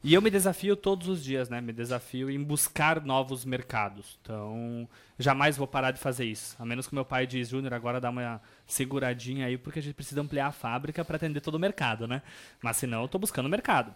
E 0.07 0.13
eu 0.13 0.21
me 0.21 0.29
desafio 0.29 0.77
todos 0.77 1.09
os 1.09 1.21
dias, 1.21 1.49
né? 1.49 1.59
Me 1.59 1.73
desafio 1.73 2.31
em 2.31 2.41
buscar 2.41 3.03
novos 3.03 3.43
mercados. 3.43 4.17
Então, 4.21 4.87
jamais 5.19 5.57
vou 5.57 5.67
parar 5.67 5.91
de 5.91 5.99
fazer 5.99 6.23
isso. 6.23 6.55
A 6.57 6.63
menos 6.65 6.87
que 6.87 6.95
meu 6.95 7.03
pai 7.03 7.27
diz, 7.27 7.49
Júnior, 7.49 7.73
agora 7.73 7.99
dá 7.99 8.09
uma 8.09 8.41
seguradinha 8.65 9.47
aí, 9.47 9.57
porque 9.57 9.79
a 9.79 9.81
gente 9.81 9.95
precisa 9.95 10.21
ampliar 10.21 10.47
a 10.47 10.51
fábrica 10.53 11.03
para 11.03 11.17
atender 11.17 11.41
todo 11.41 11.55
o 11.55 11.59
mercado, 11.59 12.07
né? 12.07 12.21
Mas 12.63 12.77
senão 12.77 13.01
eu 13.01 13.09
tô 13.09 13.19
buscando 13.19 13.49
mercado. 13.49 13.93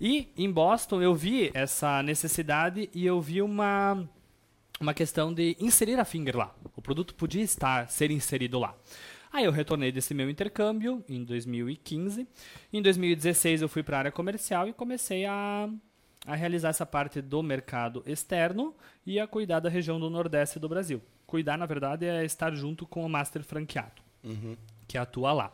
E 0.00 0.28
em 0.36 0.50
Boston 0.50 1.00
eu 1.00 1.14
vi 1.14 1.52
essa 1.54 2.02
necessidade 2.02 2.90
e 2.92 3.06
eu 3.06 3.20
vi 3.20 3.40
uma 3.40 4.04
uma 4.80 4.92
questão 4.92 5.32
de 5.32 5.56
inserir 5.60 6.00
a 6.00 6.04
Finger 6.04 6.36
lá. 6.36 6.52
O 6.74 6.82
produto 6.82 7.14
podia 7.14 7.44
estar 7.44 7.88
ser 7.88 8.10
inserido 8.10 8.58
lá. 8.58 8.74
Aí 9.34 9.46
eu 9.46 9.50
retornei 9.50 9.90
desse 9.90 10.14
meu 10.14 10.30
intercâmbio 10.30 11.04
em 11.08 11.24
2015. 11.24 12.24
Em 12.72 12.80
2016 12.80 13.62
eu 13.62 13.68
fui 13.68 13.82
para 13.82 13.96
a 13.96 13.98
área 13.98 14.12
comercial 14.12 14.68
e 14.68 14.72
comecei 14.72 15.26
a, 15.26 15.68
a 16.24 16.36
realizar 16.36 16.68
essa 16.68 16.86
parte 16.86 17.20
do 17.20 17.42
mercado 17.42 18.00
externo 18.06 18.72
e 19.04 19.18
a 19.18 19.26
cuidar 19.26 19.58
da 19.58 19.68
região 19.68 19.98
do 19.98 20.08
Nordeste 20.08 20.60
do 20.60 20.68
Brasil. 20.68 21.02
Cuidar, 21.26 21.58
na 21.58 21.66
verdade, 21.66 22.06
é 22.06 22.24
estar 22.24 22.54
junto 22.54 22.86
com 22.86 23.04
o 23.04 23.08
Master 23.08 23.42
Franqueado, 23.42 24.00
que 24.86 24.96
atua 24.96 25.32
lá. 25.32 25.52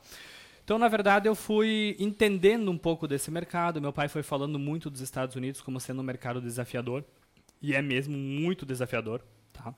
Então, 0.62 0.78
na 0.78 0.86
verdade, 0.86 1.26
eu 1.26 1.34
fui 1.34 1.96
entendendo 1.98 2.70
um 2.70 2.76
pouco 2.76 3.08
desse 3.08 3.30
mercado. 3.30 3.80
Meu 3.80 3.94
pai 3.94 4.08
foi 4.08 4.22
falando 4.22 4.58
muito 4.58 4.90
dos 4.90 5.00
Estados 5.00 5.36
Unidos 5.36 5.62
como 5.62 5.80
sendo 5.80 6.00
um 6.00 6.04
mercado 6.04 6.38
desafiador. 6.38 7.02
E 7.62 7.74
é 7.74 7.80
mesmo 7.80 8.14
muito 8.14 8.66
desafiador. 8.66 9.22
Tá? 9.60 9.74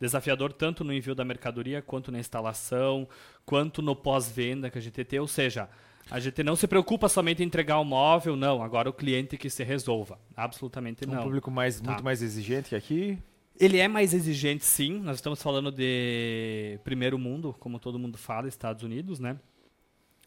Desafiador 0.00 0.52
tanto 0.52 0.84
no 0.84 0.92
envio 0.92 1.14
da 1.14 1.24
mercadoria, 1.24 1.80
quanto 1.82 2.10
na 2.12 2.18
instalação, 2.18 3.08
quanto 3.44 3.80
no 3.82 3.94
pós-venda 3.96 4.70
que 4.70 4.78
a 4.78 4.80
gente 4.80 5.02
tem. 5.04 5.18
Ou 5.18 5.28
seja, 5.28 5.68
a 6.10 6.20
gente 6.20 6.42
não 6.42 6.56
se 6.56 6.66
preocupa 6.66 7.08
somente 7.08 7.42
em 7.42 7.46
entregar 7.46 7.78
o 7.78 7.84
móvel, 7.84 8.36
não. 8.36 8.62
Agora 8.62 8.88
o 8.88 8.92
cliente 8.92 9.36
que 9.36 9.48
se 9.50 9.62
resolva. 9.64 10.18
Absolutamente 10.36 11.06
Um 11.08 11.12
não. 11.12 11.22
público 11.22 11.50
mais, 11.50 11.80
Tá. 11.80 11.90
muito 11.90 12.04
mais 12.04 12.22
exigente 12.22 12.70
que 12.70 12.76
aqui. 12.76 13.18
Ele 13.58 13.78
é 13.78 13.86
mais 13.86 14.12
exigente, 14.12 14.64
sim. 14.64 14.98
Nós 14.98 15.16
estamos 15.16 15.40
falando 15.40 15.70
de 15.70 16.78
primeiro 16.82 17.16
mundo, 17.18 17.54
como 17.60 17.78
todo 17.78 17.98
mundo 17.98 18.18
fala, 18.18 18.48
Estados 18.48 18.82
Unidos, 18.82 19.20
né? 19.20 19.38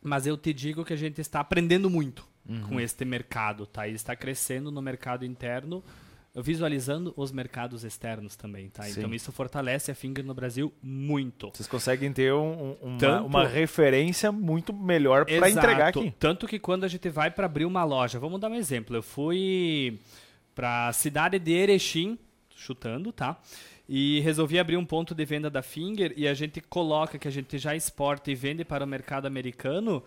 Mas 0.02 0.26
eu 0.26 0.38
te 0.38 0.54
digo 0.54 0.86
que 0.86 0.94
a 0.94 0.98
gente 0.98 1.20
está 1.20 1.40
aprendendo 1.42 1.90
muito 1.90 2.26
com 2.70 2.80
este 2.80 3.04
mercado, 3.04 3.66
tá? 3.66 3.86
Ele 3.86 3.98
está 3.98 4.16
crescendo 4.16 4.72
no 4.72 4.82
mercado 4.82 5.26
interno, 5.26 5.84
visualizando 6.42 7.14
os 7.18 7.32
mercados 7.32 7.84
externos 7.84 8.36
também, 8.36 8.70
tá? 8.70 8.84
Sim. 8.84 9.00
Então 9.00 9.14
isso 9.14 9.32
fortalece 9.32 9.90
a 9.92 9.96
Finger 9.96 10.24
no 10.26 10.34
Brasil 10.34 10.72
muito. 10.82 11.50
Vocês 11.54 11.68
conseguem 11.68 12.12
ter 12.14 12.34
um- 12.34 12.72
um- 12.72 12.78
uma, 12.82 12.98
Tanto- 12.98 13.26
uma 13.26 13.48
referência 13.48 14.32
muito 14.32 14.74
melhor 14.74 15.26
para 15.26 15.50
entregar 15.50 15.88
aqui. 16.06 16.14
Tanto 16.20 16.48
que 16.48 16.60
quando 16.60 16.84
a 16.84 16.88
gente 16.88 17.10
vai 17.10 17.32
para 17.32 17.46
abrir 17.46 17.66
uma 17.66 17.84
loja, 17.84 18.20
vamos 18.20 18.40
dar 18.40 18.50
um 18.50 18.56
exemplo. 18.56 18.96
Eu 18.96 19.04
fui 19.04 20.00
para 20.56 20.88
a 20.88 20.94
cidade 20.94 21.38
de 21.40 21.52
Erechim, 21.52 22.18
chutando, 22.56 23.12
tá? 23.12 23.40
E 23.90 24.20
resolvi 24.20 24.60
abrir 24.60 24.76
um 24.76 24.86
ponto 24.86 25.16
de 25.16 25.24
venda 25.24 25.50
da 25.50 25.62
Finger 25.62 26.14
e 26.18 26.28
a 26.28 26.34
gente 26.34 26.60
coloca 26.60 27.18
que 27.18 27.28
a 27.28 27.32
gente 27.32 27.58
já 27.58 27.76
exporta 27.76 28.30
e 28.30 28.36
vende 28.36 28.66
para 28.66 28.84
o 28.84 28.88
mercado 28.88 29.26
americano. 29.28 30.04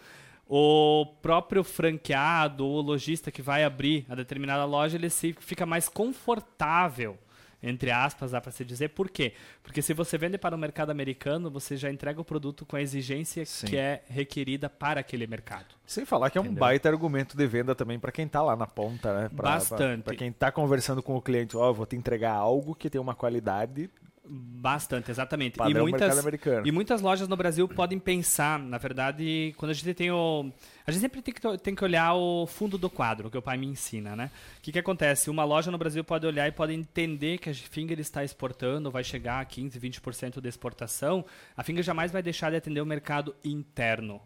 O 0.52 1.06
próprio 1.22 1.62
franqueado 1.62 2.66
ou 2.66 2.80
lojista 2.80 3.30
que 3.30 3.40
vai 3.40 3.62
abrir 3.62 4.04
a 4.08 4.16
determinada 4.16 4.64
loja, 4.64 4.96
ele 4.96 5.08
se 5.08 5.32
fica 5.38 5.64
mais 5.64 5.88
confortável 5.88 7.16
entre 7.62 7.90
aspas, 7.90 8.30
dá 8.30 8.40
para 8.40 8.50
se 8.52 8.64
dizer. 8.64 8.88
Por 8.88 9.10
quê? 9.10 9.34
Porque 9.62 9.82
se 9.82 9.92
você 9.92 10.16
vende 10.16 10.38
para 10.38 10.54
o 10.54 10.58
mercado 10.58 10.88
americano, 10.88 11.50
você 11.50 11.76
já 11.76 11.90
entrega 11.90 12.18
o 12.18 12.24
produto 12.24 12.64
com 12.64 12.74
a 12.74 12.80
exigência 12.80 13.44
Sim. 13.44 13.66
que 13.66 13.76
é 13.76 14.02
requerida 14.08 14.70
para 14.70 15.00
aquele 15.00 15.26
mercado. 15.26 15.66
Sem 15.84 16.06
falar 16.06 16.30
que 16.30 16.38
é 16.38 16.40
um 16.40 16.44
Entendeu? 16.44 16.60
baita 16.60 16.88
argumento 16.88 17.36
de 17.36 17.46
venda 17.46 17.74
também 17.74 17.98
para 17.98 18.10
quem 18.10 18.26
tá 18.26 18.40
lá 18.42 18.56
na 18.56 18.66
ponta, 18.66 19.12
né? 19.14 19.28
Pra- 19.28 19.50
Bastante. 19.52 20.04
Para 20.04 20.16
quem 20.16 20.32
tá 20.32 20.50
conversando 20.50 21.02
com 21.02 21.14
o 21.16 21.20
cliente, 21.20 21.54
ó, 21.54 21.68
eu 21.68 21.74
vou 21.74 21.84
te 21.84 21.96
entregar 21.96 22.32
algo 22.32 22.74
que 22.74 22.88
tem 22.88 22.98
uma 22.98 23.14
qualidade 23.14 23.90
Bastante, 24.32 25.10
exatamente. 25.10 25.56
padrão 25.56 25.88
e 25.88 25.90
muitas, 25.90 26.16
americano. 26.16 26.64
e 26.64 26.70
muitas 26.70 27.00
lojas 27.00 27.26
no 27.26 27.36
Brasil 27.36 27.66
podem 27.66 27.98
pensar, 27.98 28.60
na 28.60 28.78
verdade, 28.78 29.52
quando 29.56 29.70
a 29.70 29.74
gente 29.74 29.92
tem 29.92 30.12
o. 30.12 30.52
A 30.86 30.92
gente 30.92 31.00
sempre 31.00 31.20
tem 31.20 31.34
que, 31.34 31.58
tem 31.58 31.74
que 31.74 31.82
olhar 31.82 32.14
o 32.14 32.46
fundo 32.46 32.78
do 32.78 32.88
quadro, 32.88 33.28
que 33.28 33.36
o 33.36 33.42
pai 33.42 33.56
me 33.56 33.66
ensina, 33.66 34.14
né? 34.14 34.30
O 34.58 34.60
que, 34.60 34.70
que 34.70 34.78
acontece? 34.78 35.30
Uma 35.30 35.42
loja 35.42 35.68
no 35.72 35.78
Brasil 35.78 36.04
pode 36.04 36.28
olhar 36.28 36.46
e 36.46 36.52
pode 36.52 36.72
entender 36.72 37.38
que 37.38 37.50
a 37.50 37.54
Finger 37.54 37.98
está 37.98 38.22
exportando, 38.22 38.88
vai 38.88 39.02
chegar 39.02 39.40
a 39.40 39.44
15, 39.44 39.80
20% 39.80 40.40
de 40.40 40.48
exportação. 40.48 41.24
A 41.56 41.64
Finger 41.64 41.82
jamais 41.82 42.12
vai 42.12 42.22
deixar 42.22 42.50
de 42.50 42.56
atender 42.56 42.80
o 42.80 42.86
mercado 42.86 43.34
interno. 43.44 44.20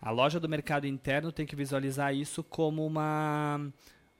A 0.00 0.10
loja 0.10 0.40
do 0.40 0.48
mercado 0.48 0.88
interno 0.88 1.30
tem 1.30 1.46
que 1.46 1.54
visualizar 1.54 2.12
isso 2.12 2.42
como 2.42 2.84
uma, 2.84 3.60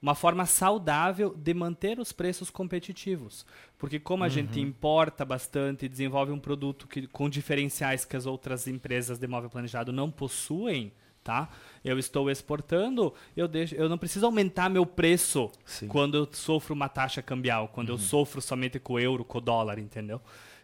uma 0.00 0.14
forma 0.14 0.46
saudável 0.46 1.34
de 1.36 1.54
manter 1.54 1.98
os 1.98 2.12
preços 2.12 2.50
competitivos. 2.50 3.46
Porque 3.78 3.98
como 3.98 4.24
a 4.24 4.28
gente 4.28 4.60
importa 4.60 5.24
bastante 5.24 5.86
e 5.86 5.88
desenvolve 5.88 6.32
um 6.32 6.38
produto 6.38 6.86
que, 6.86 7.06
com 7.06 7.28
diferenciais 7.28 8.04
que 8.04 8.16
as 8.16 8.26
outras 8.26 8.66
empresas 8.68 9.18
de 9.18 9.26
móvel 9.26 9.50
planejado 9.50 9.92
não 9.92 10.10
possuem, 10.10 10.92
tá? 11.24 11.48
Eu 11.84 11.98
estou 11.98 12.30
exportando, 12.30 13.12
eu 13.36 13.48
deixo, 13.48 13.74
eu 13.74 13.88
não 13.88 13.98
preciso 13.98 14.26
aumentar 14.26 14.68
meu 14.68 14.86
preço 14.86 15.50
Sim. 15.64 15.88
quando 15.88 16.16
eu 16.16 16.28
sofro 16.30 16.74
uma 16.74 16.88
taxa 16.88 17.20
cambial, 17.20 17.68
quando 17.68 17.88
eu 17.88 17.98
sofro 17.98 18.40
somente 18.40 18.78
com 18.78 18.94
o 18.94 19.00
euro, 19.00 19.24
com 19.24 19.38
o 19.38 19.40
dólar, 19.40 19.78
entendeu? 19.78 20.20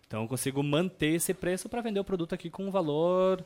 Então 0.07 0.22
eu 0.22 0.28
consigo 0.28 0.62
manter 0.62 1.14
esse 1.14 1.35
preço 1.35 1.68
para 1.68 1.80
vender 1.80 1.99
o 1.99 2.05
produto 2.05 2.35
aqui 2.35 2.49
com 2.49 2.66
um 2.66 2.70
valor 2.70 3.45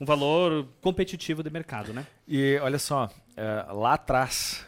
um 0.00 0.04
valor 0.04 0.66
competitivo 0.80 1.42
de 1.42 1.50
mercado, 1.50 1.92
né? 1.92 2.06
E 2.26 2.58
olha 2.62 2.78
só, 2.78 3.10
é, 3.36 3.66
lá 3.70 3.94
atrás, 3.94 4.66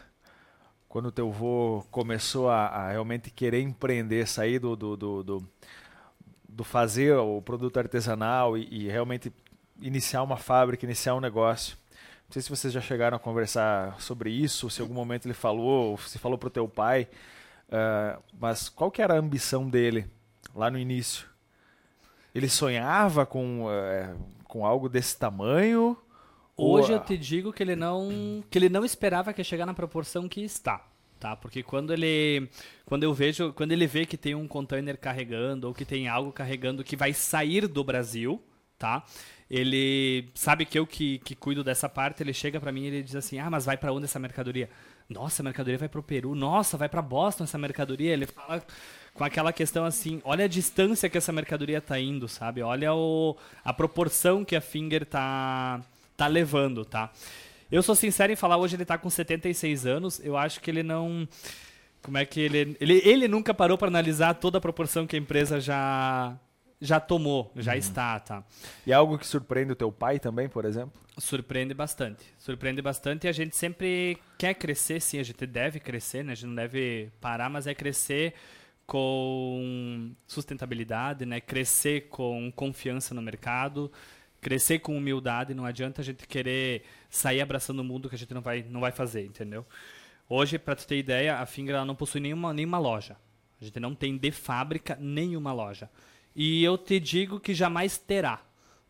quando 0.93 1.11
teu 1.11 1.31
vô 1.31 1.83
começou 1.89 2.51
a, 2.51 2.67
a 2.67 2.91
realmente 2.91 3.31
querer 3.31 3.61
empreender, 3.61 4.27
sair 4.27 4.59
do, 4.59 4.75
do, 4.75 4.95
do, 4.95 5.23
do, 5.23 5.49
do 6.47 6.63
fazer 6.63 7.15
o 7.15 7.41
produto 7.41 7.79
artesanal 7.79 8.55
e, 8.55 8.67
e 8.71 8.87
realmente 8.89 9.33
iniciar 9.81 10.21
uma 10.21 10.37
fábrica, 10.37 10.85
iniciar 10.85 11.15
um 11.15 11.19
negócio. 11.19 11.75
Não 12.27 12.33
sei 12.33 12.43
se 12.43 12.49
vocês 12.51 12.71
já 12.71 12.79
chegaram 12.79 13.17
a 13.17 13.19
conversar 13.19 13.99
sobre 13.99 14.29
isso, 14.29 14.69
se 14.69 14.81
em 14.81 14.83
algum 14.83 14.93
momento 14.93 15.25
ele 15.25 15.33
falou, 15.33 15.93
ou 15.93 15.97
se 15.97 16.19
falou 16.19 16.37
para 16.37 16.45
o 16.45 16.51
teu 16.51 16.67
pai, 16.67 17.07
uh, 17.69 18.21
mas 18.39 18.69
qual 18.69 18.91
que 18.91 19.01
era 19.01 19.15
a 19.15 19.17
ambição 19.17 19.67
dele 19.67 20.05
lá 20.53 20.69
no 20.69 20.77
início? 20.77 21.25
Ele 22.35 22.47
sonhava 22.47 23.25
com, 23.25 23.65
uh, 23.65 24.15
com 24.43 24.63
algo 24.63 24.87
desse 24.87 25.17
tamanho? 25.17 25.97
Hoje 26.55 26.91
eu 26.91 26.99
te 26.99 27.17
digo 27.17 27.51
que 27.51 27.63
ele 27.63 27.75
não 27.75 28.43
que 28.49 28.57
ele 28.57 28.69
não 28.69 28.85
esperava 28.85 29.33
que 29.33 29.41
ia 29.41 29.45
chegar 29.45 29.65
na 29.65 29.73
proporção 29.73 30.29
que 30.29 30.41
está, 30.41 30.85
tá? 31.19 31.35
Porque 31.35 31.63
quando 31.63 31.91
ele 31.91 32.47
quando 32.85 33.03
eu 33.03 33.13
vejo, 33.13 33.51
quando 33.53 33.71
ele 33.71 33.87
vê 33.87 34.05
que 34.05 34.17
tem 34.17 34.35
um 34.35 34.47
container 34.47 34.97
carregando 34.97 35.67
ou 35.67 35.73
que 35.73 35.85
tem 35.85 36.07
algo 36.07 36.31
carregando 36.31 36.83
que 36.83 36.95
vai 36.95 37.13
sair 37.13 37.67
do 37.67 37.83
Brasil, 37.83 38.41
tá? 38.77 39.03
Ele 39.49 40.29
sabe 40.33 40.65
que 40.65 40.77
eu 40.77 40.85
que, 40.85 41.19
que 41.19 41.35
cuido 41.35 41.63
dessa 41.63 41.89
parte, 41.89 42.21
ele 42.23 42.33
chega 42.33 42.59
pra 42.59 42.71
mim 42.71 42.83
e 42.83 42.87
ele 42.87 43.03
diz 43.03 43.15
assim: 43.15 43.39
"Ah, 43.39 43.49
mas 43.49 43.65
vai 43.65 43.77
pra 43.77 43.91
onde 43.91 44.05
essa 44.05 44.19
mercadoria?" 44.19 44.69
Nossa, 45.09 45.41
a 45.41 45.45
mercadoria 45.45 45.77
vai 45.77 45.89
pro 45.89 46.01
Peru. 46.01 46.33
Nossa, 46.33 46.77
vai 46.77 46.87
pra 46.89 47.01
Boston 47.01 47.43
essa 47.43 47.57
mercadoria. 47.57 48.13
Ele 48.13 48.25
fala 48.25 48.63
com 49.13 49.23
aquela 49.23 49.53
questão 49.53 49.85
assim, 49.85 50.21
olha 50.23 50.45
a 50.45 50.47
distância 50.47 51.09
que 51.09 51.17
essa 51.17 51.31
mercadoria 51.31 51.79
tá 51.81 51.99
indo, 51.99 52.27
sabe? 52.27 52.61
Olha 52.63 52.93
o, 52.93 53.37
a 53.63 53.73
proporção 53.73 54.43
que 54.43 54.55
a 54.55 54.61
Finger 54.61 55.05
tá 55.05 55.81
tá 56.15 56.27
levando, 56.27 56.85
tá? 56.85 57.11
Eu 57.71 57.81
sou 57.81 57.95
sincero 57.95 58.31
em 58.31 58.35
falar, 58.35 58.57
hoje 58.57 58.75
ele 58.75 58.85
tá 58.85 58.97
com 58.97 59.09
76 59.09 59.85
anos, 59.85 60.21
eu 60.23 60.37
acho 60.37 60.61
que 60.61 60.69
ele 60.69 60.83
não 60.83 61.27
como 62.01 62.17
é 62.17 62.25
que 62.25 62.39
ele 62.39 62.77
ele, 62.79 63.01
ele 63.03 63.27
nunca 63.27 63.53
parou 63.53 63.77
para 63.77 63.87
analisar 63.87 64.35
toda 64.35 64.57
a 64.57 64.61
proporção 64.61 65.07
que 65.07 65.15
a 65.15 65.19
empresa 65.19 65.59
já 65.59 66.37
já 66.79 66.99
tomou, 66.99 67.49
já 67.55 67.77
está, 67.77 68.19
tá? 68.19 68.43
E 68.85 68.91
é 68.91 68.93
algo 68.93 69.17
que 69.17 69.25
surpreende 69.25 69.71
o 69.71 69.75
teu 69.75 69.89
pai 69.89 70.19
também, 70.19 70.49
por 70.49 70.65
exemplo? 70.65 71.01
Surpreende 71.17 71.73
bastante. 71.73 72.25
Surpreende 72.37 72.81
bastante 72.81 73.25
e 73.25 73.29
a 73.29 73.31
gente 73.31 73.55
sempre 73.55 74.17
quer 74.37 74.53
crescer, 74.53 74.99
sim, 74.99 75.17
a 75.17 75.23
gente 75.23 75.45
deve 75.45 75.79
crescer, 75.79 76.23
né? 76.23 76.33
A 76.33 76.35
gente 76.35 76.47
não 76.47 76.55
deve 76.55 77.09
parar, 77.21 77.49
mas 77.49 77.67
é 77.67 77.73
crescer 77.73 78.33
com 78.85 80.11
sustentabilidade, 80.27 81.25
né? 81.25 81.39
Crescer 81.39 82.09
com 82.09 82.51
confiança 82.51 83.15
no 83.15 83.21
mercado, 83.21 83.89
crescer 84.43 84.79
com 84.79 84.95
humildade, 84.97 85.53
não 85.53 85.65
adianta 85.65 86.01
a 86.01 86.03
gente 86.03 86.27
querer 86.27 86.83
sair 87.09 87.41
abraçando 87.41 87.79
o 87.79 87.83
mundo 87.83 88.09
que 88.09 88.15
a 88.15 88.17
gente 88.17 88.33
não 88.33 88.41
vai 88.41 88.63
não 88.69 88.81
vai 88.81 88.91
fazer, 88.91 89.25
entendeu? 89.25 89.65
Hoje, 90.29 90.59
para 90.59 90.75
tu 90.75 90.85
ter 90.85 90.97
ideia, 90.97 91.37
a 91.37 91.45
Finger 91.45 91.75
ela 91.75 91.85
não 91.85 91.95
possui 91.95 92.21
nenhuma 92.21 92.53
nenhuma 92.53 92.77
loja. 92.77 93.17
A 93.59 93.65
gente 93.65 93.79
não 93.79 93.95
tem 93.95 94.17
de 94.17 94.31
fábrica 94.31 94.97
nenhuma 94.99 95.53
loja. 95.53 95.89
E 96.35 96.63
eu 96.63 96.77
te 96.77 96.99
digo 96.99 97.39
que 97.39 97.53
jamais 97.53 97.97
terá. 97.97 98.41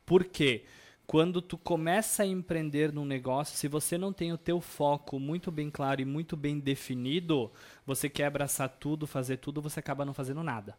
Por 0.05 0.25
quê? 0.25 0.63
Quando 1.05 1.41
tu 1.41 1.57
começa 1.57 2.23
a 2.23 2.25
empreender 2.25 2.91
num 2.91 3.05
negócio, 3.05 3.57
se 3.57 3.67
você 3.67 3.97
não 3.97 4.13
tem 4.13 4.31
o 4.31 4.37
teu 4.37 4.61
foco 4.61 5.19
muito 5.19 5.51
bem 5.51 5.69
claro 5.69 6.01
e 6.01 6.05
muito 6.05 6.35
bem 6.35 6.59
definido, 6.59 7.51
você 7.85 8.09
quer 8.09 8.25
abraçar 8.25 8.69
tudo, 8.69 9.05
fazer 9.05 9.37
tudo, 9.37 9.61
você 9.61 9.79
acaba 9.79 10.05
não 10.05 10.13
fazendo 10.13 10.41
nada. 10.41 10.75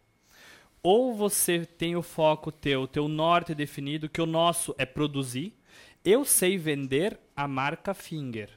Ou 0.86 1.14
você 1.14 1.64
tem 1.64 1.96
o 1.96 2.02
foco 2.02 2.52
teu, 2.52 2.86
teu 2.86 3.08
norte 3.08 3.54
definido, 3.54 4.06
que 4.06 4.20
o 4.20 4.26
nosso 4.26 4.74
é 4.76 4.84
produzir. 4.84 5.58
Eu 6.04 6.26
sei 6.26 6.58
vender 6.58 7.18
a 7.34 7.48
marca 7.48 7.94
Finger. 7.94 8.50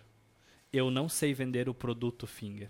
Eu 0.74 0.92
não 0.92 1.08
sei 1.08 1.34
vender 1.34 1.70
o 1.70 1.74
produto 1.74 2.28
Finger. 2.28 2.70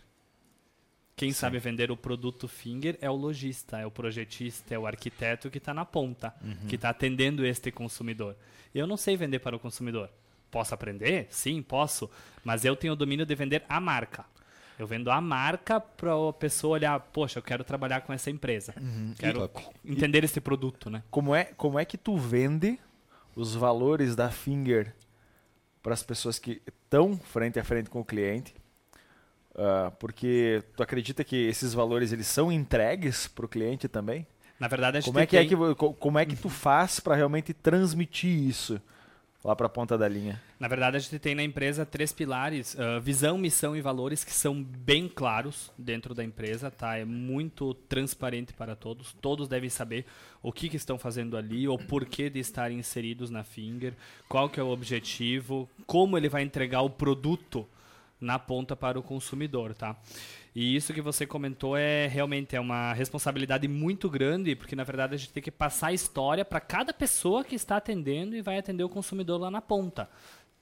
Quem 1.16 1.34
sabe 1.34 1.58
vender 1.58 1.90
o 1.90 1.98
produto 1.98 2.48
Finger 2.48 3.00
é 3.02 3.10
o 3.10 3.16
lojista, 3.16 3.80
é 3.80 3.86
o 3.88 3.90
projetista, 3.90 4.76
é 4.76 4.78
o 4.78 4.86
arquiteto 4.86 5.50
que 5.50 5.58
está 5.58 5.74
na 5.74 5.84
ponta, 5.84 6.32
que 6.70 6.76
está 6.76 6.90
atendendo 6.90 7.44
este 7.44 7.72
consumidor. 7.72 8.36
Eu 8.76 8.86
não 8.86 8.96
sei 8.96 9.18
vender 9.18 9.40
para 9.40 9.56
o 9.56 9.60
consumidor. 9.60 10.12
Posso 10.52 10.76
aprender? 10.76 11.26
Sim, 11.32 11.64
posso. 11.64 12.08
Mas 12.44 12.64
eu 12.64 12.76
tenho 12.76 12.94
o 12.94 12.96
domínio 12.96 13.26
de 13.26 13.34
vender 13.34 13.64
a 13.68 13.82
marca. 13.82 14.24
Eu 14.78 14.86
vendo 14.86 15.10
a 15.10 15.20
marca 15.20 15.80
para 15.80 16.12
a 16.14 16.34
pessoa 16.34 16.74
olhar, 16.74 17.00
poxa, 17.00 17.40
eu 17.40 17.44
quero 17.44 17.64
trabalhar 17.64 18.02
com 18.02 18.14
essa 18.14 18.30
empresa. 18.30 18.76
Quero 19.18 19.48
Top. 19.48 19.66
entender 19.84 20.24
esse 20.24 20.40
produto, 20.40 20.90
né? 20.90 21.04
Como 21.10 21.34
é, 21.34 21.46
como 21.46 21.80
é 21.80 21.86
que 21.86 21.98
tu 21.98 22.16
vende 22.16 22.80
os 23.36 23.56
valores 23.56 24.16
da 24.16 24.30
Finger 24.30 24.94
para 25.82 25.94
as 25.94 26.04
pessoas 26.04 26.38
que 26.38 26.62
estão 26.68 27.18
frente 27.18 27.60
a 27.60 27.64
frente 27.64 27.90
com 27.90 28.02
o 28.02 28.06
cliente? 28.06 28.54
Ah, 29.58 29.92
porque 30.00 30.62
tu 30.76 30.84
acredita 30.84 31.24
que 31.24 31.36
esses 31.36 31.74
valores 31.74 32.12
eles 32.12 32.28
são 32.28 32.52
entregues 32.52 33.28
para 33.28 33.46
o 33.46 33.50
cliente 33.50 33.88
também? 33.88 34.28
Na 34.60 34.68
verdade, 34.68 34.98
a 34.98 35.00
gente 35.00 35.10
Como 35.10 35.20
é 35.20 35.26
que 35.26 35.38
é 35.38 35.46
que 35.46 35.56
como 36.00 36.20
é 36.20 36.26
que 36.26 36.36
tu 36.36 36.50
faz 36.50 37.00
para 37.00 37.16
realmente 37.16 37.54
transmitir 37.54 38.30
isso 38.30 38.80
lá 39.44 39.56
para 39.56 39.68
a 39.68 39.70
ponta 39.70 39.98
da 39.98 40.08
linha? 40.08 40.42
Na 40.60 40.68
verdade, 40.68 40.98
a 40.98 41.00
gente 41.00 41.20
tem 41.20 41.36
na 41.36 41.44
empresa 41.44 41.86
três 41.86 42.12
pilares: 42.12 42.78
ah, 42.80 43.00
visão, 43.00 43.38
missão 43.38 43.76
e 43.76 43.82
valores 43.82 44.24
que 44.24 44.34
são 44.34 44.64
bem 44.64 45.08
claros 45.08 45.72
dentro 45.78 46.14
da 46.14 46.24
empresa, 46.24 46.72
tá? 46.72 46.98
É 46.98 47.06
muito 47.06 47.74
transparente 47.74 48.54
para 48.54 48.76
todos. 48.76 49.14
Todos 49.22 49.48
devem 49.48 49.70
saber 49.70 50.06
o 50.42 50.52
que, 50.52 50.70
que 50.70 50.78
estão 50.78 50.98
fazendo 50.98 51.38
ali, 51.38 51.68
o 51.68 51.78
porquê 51.78 52.30
de 52.30 52.40
estarem 52.40 52.80
inseridos 52.80 53.30
na 53.30 53.44
Finger, 53.44 53.94
qual 54.28 54.50
que 54.50 54.60
é 54.60 54.64
o 54.64 54.70
objetivo, 54.70 55.70
como 55.86 56.18
ele 56.18 56.30
vai 56.30 56.44
entregar 56.44 56.82
o 56.82 56.90
produto 56.90 57.68
na 58.20 58.40
ponta 58.40 58.76
para 58.76 59.00
o 59.00 59.04
consumidor, 59.04 59.74
tá? 59.74 59.96
E 60.60 60.76
isso 60.76 60.92
que 60.92 61.02
você 61.02 61.24
comentou 61.24 61.78
é 61.78 62.08
realmente 62.08 62.56
é 62.56 62.60
uma 62.60 62.92
responsabilidade 62.92 63.68
muito 63.68 64.10
grande, 64.10 64.56
porque 64.56 64.76
na 64.76 64.84
verdade 64.84 65.14
a 65.14 65.18
gente 65.18 65.32
tem 65.32 65.44
que 65.44 65.52
passar 65.52 65.90
a 65.90 65.94
história 65.94 66.44
para 66.44 66.60
cada 66.60 66.92
pessoa 66.92 67.44
que 67.44 67.54
está 67.54 67.78
atendendo 67.78 68.36
e 68.36 68.42
vai 68.42 68.58
atender 68.58 68.84
o 68.84 68.90
consumidor 68.90 69.40
lá 69.40 69.52
na 69.52 69.62
ponta, 69.62 70.10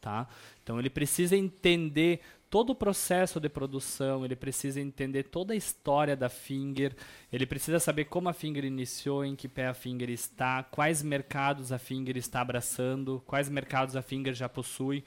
tá? 0.01 0.27
Então 0.61 0.77
ele 0.77 0.89
precisa 0.89 1.37
entender 1.37 2.19
todo 2.49 2.71
o 2.71 2.75
processo 2.75 3.39
de 3.39 3.47
produção, 3.47 4.25
ele 4.25 4.35
precisa 4.35 4.81
entender 4.81 5.23
toda 5.23 5.53
a 5.53 5.55
história 5.55 6.13
da 6.13 6.27
Finger, 6.27 6.93
ele 7.31 7.45
precisa 7.45 7.79
saber 7.79 8.03
como 8.03 8.27
a 8.27 8.33
Finger 8.33 8.65
iniciou, 8.65 9.23
em 9.23 9.33
que 9.33 9.47
pé 9.47 9.67
a 9.67 9.73
Finger 9.73 10.09
está, 10.09 10.61
quais 10.61 11.01
mercados 11.01 11.71
a 11.71 11.77
Finger 11.77 12.17
está 12.17 12.41
abraçando, 12.41 13.23
quais 13.25 13.47
mercados 13.47 13.95
a 13.95 14.01
Finger 14.01 14.33
já 14.33 14.49
possui. 14.49 15.05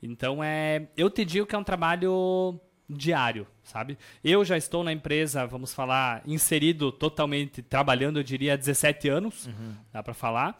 Então 0.00 0.40
é, 0.40 0.86
eu 0.96 1.10
te 1.10 1.24
digo 1.24 1.46
que 1.46 1.56
é 1.56 1.58
um 1.58 1.64
trabalho 1.64 2.60
diário, 2.90 3.46
sabe? 3.62 3.96
Eu 4.22 4.44
já 4.44 4.56
estou 4.56 4.82
na 4.82 4.92
empresa, 4.92 5.46
vamos 5.46 5.72
falar, 5.72 6.22
inserido 6.26 6.90
totalmente, 6.90 7.62
trabalhando, 7.62 8.18
eu 8.18 8.22
diria, 8.22 8.54
há 8.54 8.56
17 8.56 9.08
anos, 9.08 9.48
dá 9.92 10.02
para 10.02 10.14
falar. 10.14 10.58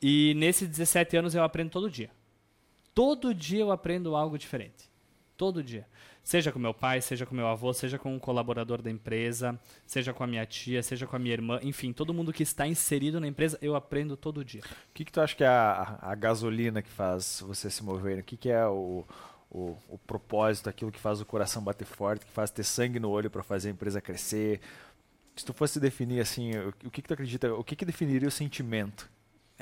E 0.00 0.34
nesses 0.34 0.68
17 0.68 1.16
anos 1.16 1.34
eu 1.34 1.42
aprendo 1.42 1.70
todo 1.70 1.90
dia. 1.90 2.10
Todo 2.94 3.34
dia 3.34 3.60
eu 3.60 3.72
aprendo 3.72 4.14
algo 4.14 4.36
diferente. 4.36 4.90
Todo 5.36 5.62
dia. 5.62 5.86
Seja 6.22 6.52
com 6.52 6.58
meu 6.58 6.72
pai, 6.72 7.00
seja 7.00 7.26
com 7.26 7.34
meu 7.34 7.48
avô, 7.48 7.72
seja 7.72 7.98
com 7.98 8.14
um 8.14 8.18
colaborador 8.18 8.80
da 8.80 8.88
empresa, 8.88 9.58
seja 9.84 10.12
com 10.12 10.22
a 10.22 10.26
minha 10.26 10.46
tia, 10.46 10.80
seja 10.80 11.04
com 11.04 11.16
a 11.16 11.18
minha 11.18 11.32
irmã, 11.32 11.58
enfim, 11.62 11.92
todo 11.92 12.14
mundo 12.14 12.32
que 12.32 12.44
está 12.44 12.64
inserido 12.64 13.18
na 13.18 13.26
empresa, 13.26 13.58
eu 13.60 13.74
aprendo 13.74 14.16
todo 14.16 14.44
dia. 14.44 14.60
O 14.60 14.92
que, 14.94 15.04
que 15.04 15.10
tu 15.10 15.20
acha 15.20 15.34
que 15.34 15.42
é 15.42 15.48
a, 15.48 15.98
a 16.00 16.14
gasolina 16.14 16.80
que 16.80 16.90
faz 16.90 17.42
você 17.44 17.68
se 17.68 17.82
mover? 17.82 18.20
O 18.20 18.22
que, 18.22 18.36
que 18.36 18.50
é 18.50 18.64
o, 18.64 19.04
o, 19.52 19.76
o 19.88 19.98
propósito, 19.98 20.68
aquilo 20.68 20.90
que 20.90 20.98
faz 20.98 21.20
o 21.20 21.26
coração 21.26 21.62
bater 21.62 21.84
forte, 21.84 22.26
que 22.26 22.32
faz 22.32 22.50
ter 22.50 22.64
sangue 22.64 22.98
no 22.98 23.10
olho 23.10 23.30
para 23.30 23.42
fazer 23.42 23.68
a 23.68 23.72
empresa 23.72 24.00
crescer? 24.00 24.60
Se 25.36 25.44
tu 25.44 25.52
fosse 25.52 25.78
definir 25.78 26.20
assim, 26.20 26.56
o, 26.56 26.68
o 26.86 26.90
que, 26.90 27.02
que 27.02 27.08
tu 27.08 27.14
acredita, 27.14 27.54
o 27.54 27.64
que, 27.64 27.76
que 27.76 27.84
definiria 27.84 28.28
o 28.28 28.30
sentimento? 28.30 29.10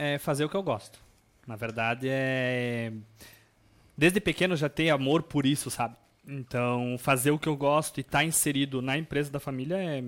é 0.01 0.19
fazer 0.19 0.47
o 0.47 0.49
que 0.49 0.57
eu 0.57 0.63
gosto. 0.63 0.99
Na 1.47 1.57
verdade, 1.57 2.07
é. 2.09 2.91
Desde 3.97 4.19
pequeno 4.19 4.57
já 4.57 4.69
tenho 4.69 4.95
amor 4.95 5.23
por 5.23 5.45
isso, 5.45 5.71
sabe? 5.71 5.95
Então, 6.27 6.97
fazer 6.99 7.31
o 7.31 7.39
que 7.39 7.49
eu 7.49 7.57
gosto 7.57 7.99
e 7.99 8.01
estar 8.01 8.25
inserido 8.25 8.81
na 8.81 8.97
empresa 8.97 9.31
da 9.31 9.39
família 9.39 9.77
é. 9.77 10.03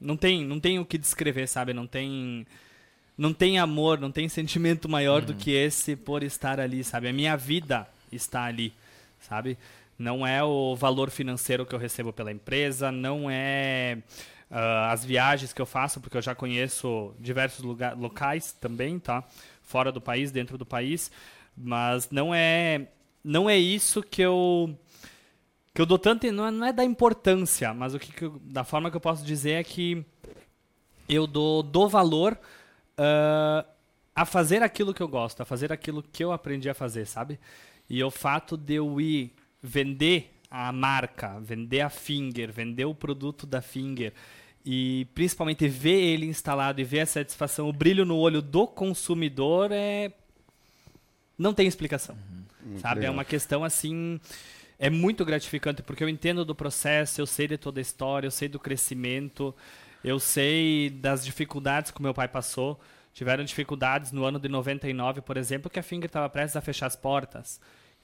Não 0.00 0.16
tem, 0.16 0.44
não 0.44 0.58
tem 0.58 0.78
o 0.78 0.84
que 0.84 0.98
descrever, 0.98 1.46
sabe? 1.46 1.72
Não 1.72 1.86
tem. 1.86 2.44
Não 3.16 3.32
tem 3.32 3.58
amor, 3.58 3.98
não 3.98 4.10
tem 4.10 4.28
sentimento 4.28 4.88
maior 4.88 5.22
do 5.22 5.34
que 5.34 5.50
esse 5.50 5.96
por 5.96 6.22
estar 6.22 6.60
ali, 6.60 6.84
sabe? 6.84 7.08
A 7.08 7.12
minha 7.12 7.34
vida 7.34 7.88
está 8.12 8.44
ali, 8.44 8.74
sabe? 9.20 9.58
Não 9.98 10.26
é 10.26 10.42
o 10.42 10.76
valor 10.76 11.10
financeiro 11.10 11.64
que 11.64 11.74
eu 11.74 11.78
recebo 11.78 12.12
pela 12.12 12.30
empresa, 12.30 12.92
não 12.92 13.30
é 13.30 13.98
ah, 14.50 14.92
as 14.92 15.04
viagens 15.04 15.52
que 15.52 15.60
eu 15.60 15.66
faço, 15.66 16.00
porque 16.00 16.16
eu 16.16 16.22
já 16.22 16.34
conheço 16.34 17.14
diversos 17.18 17.64
lugar, 17.64 17.96
locais 17.96 18.52
também, 18.52 18.98
tá? 18.98 19.24
Fora 19.62 19.90
do 19.90 20.00
país, 20.00 20.30
dentro 20.30 20.56
do 20.56 20.66
país. 20.66 21.10
Mas 21.56 22.10
não 22.10 22.34
é 22.34 22.88
não 23.24 23.50
é 23.50 23.56
isso 23.56 24.02
que 24.02 24.22
eu 24.22 24.78
que 25.74 25.82
eu 25.82 25.86
dou 25.86 25.98
tanto 25.98 26.30
não 26.32 26.46
é, 26.46 26.50
não 26.50 26.66
é 26.66 26.72
da 26.72 26.84
importância, 26.84 27.74
mas 27.74 27.94
o 27.94 27.98
que, 27.98 28.12
que 28.12 28.24
eu, 28.24 28.40
da 28.44 28.64
forma 28.64 28.90
que 28.90 28.96
eu 28.96 29.00
posso 29.00 29.24
dizer 29.24 29.52
é 29.52 29.64
que 29.64 30.04
eu 31.08 31.26
dou, 31.26 31.62
dou 31.62 31.88
valor 31.88 32.38
uh, 32.98 33.66
a 34.14 34.24
fazer 34.24 34.62
aquilo 34.62 34.94
que 34.94 35.02
eu 35.02 35.08
gosto, 35.08 35.42
a 35.42 35.44
fazer 35.44 35.72
aquilo 35.72 36.02
que 36.02 36.24
eu 36.24 36.32
aprendi 36.32 36.70
a 36.70 36.74
fazer, 36.74 37.06
sabe? 37.06 37.38
E 37.88 38.02
o 38.02 38.10
fato 38.10 38.56
de 38.56 38.74
eu 38.74 39.00
ir 39.00 39.32
vender 39.62 40.32
a 40.50 40.72
marca, 40.72 41.38
vender 41.40 41.80
a 41.80 41.90
Finger, 41.90 42.52
vender 42.52 42.84
o 42.84 42.94
produto 42.94 43.46
da 43.46 43.60
Finger 43.60 44.12
e 44.64 45.06
principalmente 45.14 45.68
ver 45.68 46.00
ele 46.00 46.26
instalado 46.26 46.80
e 46.80 46.84
ver 46.84 47.00
a 47.00 47.06
satisfação, 47.06 47.68
o 47.68 47.72
brilho 47.72 48.04
no 48.04 48.16
olho 48.16 48.42
do 48.42 48.66
consumidor 48.66 49.70
é 49.72 50.12
não 51.38 51.52
tem 51.52 51.66
explicação. 51.66 52.16
Uhum. 52.64 52.78
Sabe? 52.78 52.98
É 52.98 53.00
legal. 53.02 53.12
É 53.12 53.16
uma 53.16 53.24
questão 53.24 53.62
assim 53.62 54.20
é 54.78 54.90
muito 54.90 55.24
gratificante 55.24 55.82
porque 55.82 56.02
eu 56.02 56.08
entendo 56.08 56.44
do 56.44 56.54
processo, 56.54 57.20
eu 57.20 57.26
sei 57.26 57.48
de 57.48 57.56
toda 57.56 57.80
a 57.80 57.82
história, 57.82 58.26
eu 58.26 58.30
sei 58.30 58.48
do 58.48 58.58
crescimento, 58.58 59.54
eu 60.02 60.18
sei 60.18 60.90
das 60.90 61.24
dificuldades 61.24 61.90
que 61.90 62.00
o 62.00 62.02
meu 62.02 62.14
pai 62.14 62.28
passou. 62.28 62.80
Tiveram 63.16 63.42
dificuldades 63.44 64.12
no 64.12 64.26
ano 64.26 64.38
de 64.38 64.46
99, 64.46 65.22
por 65.22 65.38
exemplo, 65.38 65.70
que 65.70 65.78
a 65.78 65.82
Finger 65.82 66.04
estava 66.04 66.28
prestes 66.28 66.54
a 66.54 66.60
fechar 66.60 66.84
as 66.84 66.94
portas. 66.94 67.58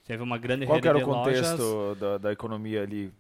Teve 0.07 0.23
uma 0.23 0.39
grande 0.39 0.65
Qual 0.65 0.77
rede 0.77 0.89
era 0.89 0.97
o 0.97 1.03
contexto 1.03 1.95
da, 2.01 2.17
da, 2.17 2.33
economia 2.33 2.83
ali? 2.83 3.13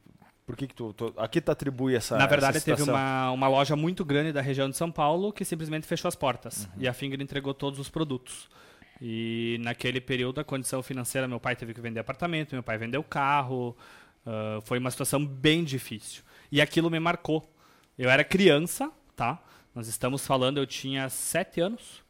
Por 0.46 0.56
que, 0.56 0.68
que 0.68 0.74
tu, 0.74 0.94
tu, 0.94 1.12
aqui 1.18 1.38
tu 1.38 1.52
atribui 1.52 1.94
essa 1.94 2.16
Na 2.16 2.26
verdade, 2.26 2.56
essa 2.56 2.64
teve 2.64 2.82
uma, 2.82 3.30
uma 3.32 3.46
loja 3.46 3.76
muito 3.76 4.06
grande 4.06 4.32
da 4.32 4.40
região 4.40 4.70
de 4.70 4.76
São 4.78 4.90
Paulo 4.90 5.34
que 5.34 5.44
simplesmente 5.44 5.86
fechou 5.86 6.08
as 6.08 6.16
portas. 6.16 6.64
Uhum. 6.64 6.70
E 6.78 6.88
a 6.88 6.94
Finger 6.94 7.20
entregou 7.20 7.52
todos 7.52 7.78
os 7.78 7.90
produtos. 7.90 8.48
E 8.98 9.58
naquele 9.60 10.00
período, 10.00 10.40
a 10.40 10.44
condição 10.44 10.82
financeira, 10.82 11.28
meu 11.28 11.38
pai 11.38 11.54
teve 11.56 11.74
que 11.74 11.80
vender 11.82 12.00
apartamento, 12.00 12.52
meu 12.54 12.62
pai 12.62 12.78
vendeu 12.78 13.04
carro. 13.04 13.76
Uh, 14.24 14.62
foi 14.64 14.78
uma 14.78 14.90
situação 14.90 15.22
bem 15.26 15.62
difícil. 15.62 16.22
E 16.50 16.58
aquilo 16.62 16.90
me 16.90 16.98
marcou. 16.98 17.46
Eu 17.98 18.08
era 18.08 18.24
criança, 18.24 18.90
tá? 19.14 19.38
Nós 19.74 19.88
estamos 19.88 20.26
falando, 20.26 20.58
eu 20.58 20.66
tinha 20.66 21.08
sete 21.08 21.60
anos, 21.60 22.02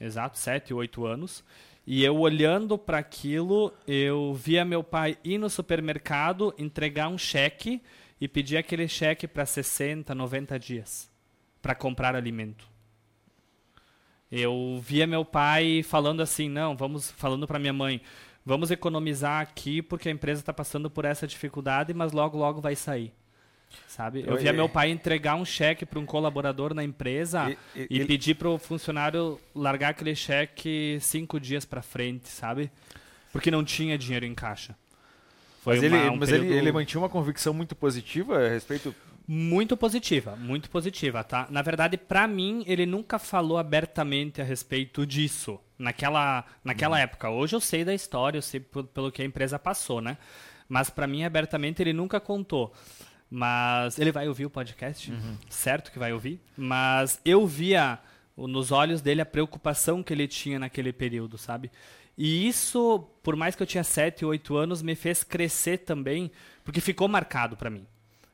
exato, 0.00 0.36
sete, 0.36 0.74
oito 0.74 1.06
anos. 1.06 1.44
E 1.86 2.04
eu 2.04 2.18
olhando 2.18 2.76
para 2.76 2.98
aquilo, 2.98 3.72
eu 3.86 4.34
via 4.34 4.64
meu 4.64 4.82
pai 4.82 5.16
ir 5.24 5.38
no 5.38 5.48
supermercado, 5.48 6.54
entregar 6.58 7.08
um 7.08 7.16
cheque 7.16 7.80
e 8.20 8.26
pedir 8.26 8.56
aquele 8.56 8.88
cheque 8.88 9.26
para 9.26 9.46
60, 9.46 10.14
90 10.14 10.58
dias 10.58 11.10
para 11.62 11.74
comprar 11.74 12.14
alimento. 12.14 12.68
Eu 14.30 14.78
via 14.82 15.06
meu 15.06 15.24
pai 15.24 15.82
falando 15.82 16.20
assim, 16.20 16.48
não, 16.48 16.76
vamos 16.76 17.10
falando 17.12 17.46
para 17.46 17.58
minha 17.58 17.72
mãe, 17.72 18.02
vamos 18.44 18.70
economizar 18.70 19.40
aqui 19.40 19.80
porque 19.80 20.08
a 20.08 20.12
empresa 20.12 20.42
está 20.42 20.52
passando 20.52 20.90
por 20.90 21.04
essa 21.04 21.26
dificuldade, 21.26 21.94
mas 21.94 22.12
logo 22.12 22.36
logo 22.36 22.60
vai 22.60 22.76
sair. 22.76 23.14
Sabe? 23.86 24.24
Eu 24.26 24.36
via 24.36 24.52
meu 24.52 24.68
pai 24.68 24.90
entregar 24.90 25.34
um 25.34 25.44
cheque 25.44 25.84
para 25.84 25.98
um 25.98 26.06
colaborador 26.06 26.74
na 26.74 26.84
empresa 26.84 27.56
e, 27.74 27.86
e, 27.90 28.00
e 28.00 28.04
pedir 28.04 28.34
para 28.34 28.48
o 28.48 28.58
funcionário 28.58 29.40
largar 29.54 29.90
aquele 29.90 30.14
cheque 30.14 30.98
cinco 31.00 31.40
dias 31.40 31.64
para 31.64 31.82
frente, 31.82 32.28
sabe? 32.28 32.70
Porque 33.32 33.50
não 33.50 33.64
tinha 33.64 33.98
dinheiro 33.98 34.24
em 34.24 34.34
caixa. 34.34 34.76
Foi 35.62 35.76
mas, 35.76 35.84
uma, 35.84 35.98
ele, 35.98 36.10
um 36.10 36.16
mas 36.16 36.30
período... 36.30 36.46
ele, 36.50 36.58
ele 36.58 36.72
mantinha 36.72 37.00
uma 37.00 37.08
convicção 37.08 37.52
muito 37.52 37.74
positiva 37.74 38.38
a 38.38 38.48
respeito 38.48 38.94
muito 39.30 39.76
positiva, 39.76 40.34
muito 40.36 40.70
positiva, 40.70 41.22
tá? 41.22 41.46
Na 41.50 41.60
verdade, 41.60 41.98
para 41.98 42.26
mim, 42.26 42.64
ele 42.66 42.86
nunca 42.86 43.18
falou 43.18 43.58
abertamente 43.58 44.40
a 44.40 44.44
respeito 44.44 45.06
disso 45.06 45.60
naquela, 45.78 46.46
naquela 46.64 46.96
uhum. 46.96 47.02
época. 47.02 47.28
Hoje 47.28 47.54
eu 47.54 47.60
sei 47.60 47.84
da 47.84 47.92
história, 47.92 48.38
eu 48.38 48.42
sei 48.42 48.58
pelo 48.58 49.12
que 49.12 49.20
a 49.20 49.24
empresa 49.26 49.58
passou, 49.58 50.00
né? 50.00 50.16
Mas 50.66 50.88
para 50.88 51.06
mim, 51.06 51.24
abertamente, 51.24 51.82
ele 51.82 51.92
nunca 51.92 52.18
contou. 52.18 52.72
Mas 53.30 53.98
ele 53.98 54.10
vai 54.10 54.26
ouvir 54.26 54.46
o 54.46 54.50
podcast, 54.50 55.10
uhum. 55.10 55.36
certo 55.50 55.92
que 55.92 55.98
vai 55.98 56.12
ouvir. 56.12 56.40
Mas 56.56 57.20
eu 57.24 57.46
via 57.46 57.98
nos 58.36 58.72
olhos 58.72 59.00
dele 59.00 59.20
a 59.20 59.26
preocupação 59.26 60.02
que 60.02 60.12
ele 60.12 60.26
tinha 60.26 60.58
naquele 60.58 60.92
período, 60.92 61.36
sabe? 61.36 61.70
E 62.16 62.48
isso, 62.48 63.00
por 63.22 63.36
mais 63.36 63.54
que 63.54 63.62
eu 63.62 63.66
tinha 63.66 63.84
7, 63.84 64.24
8 64.24 64.56
anos, 64.56 64.82
me 64.82 64.94
fez 64.94 65.22
crescer 65.22 65.78
também, 65.78 66.30
porque 66.64 66.80
ficou 66.80 67.06
marcado 67.06 67.56
para 67.56 67.70
mim. 67.70 67.86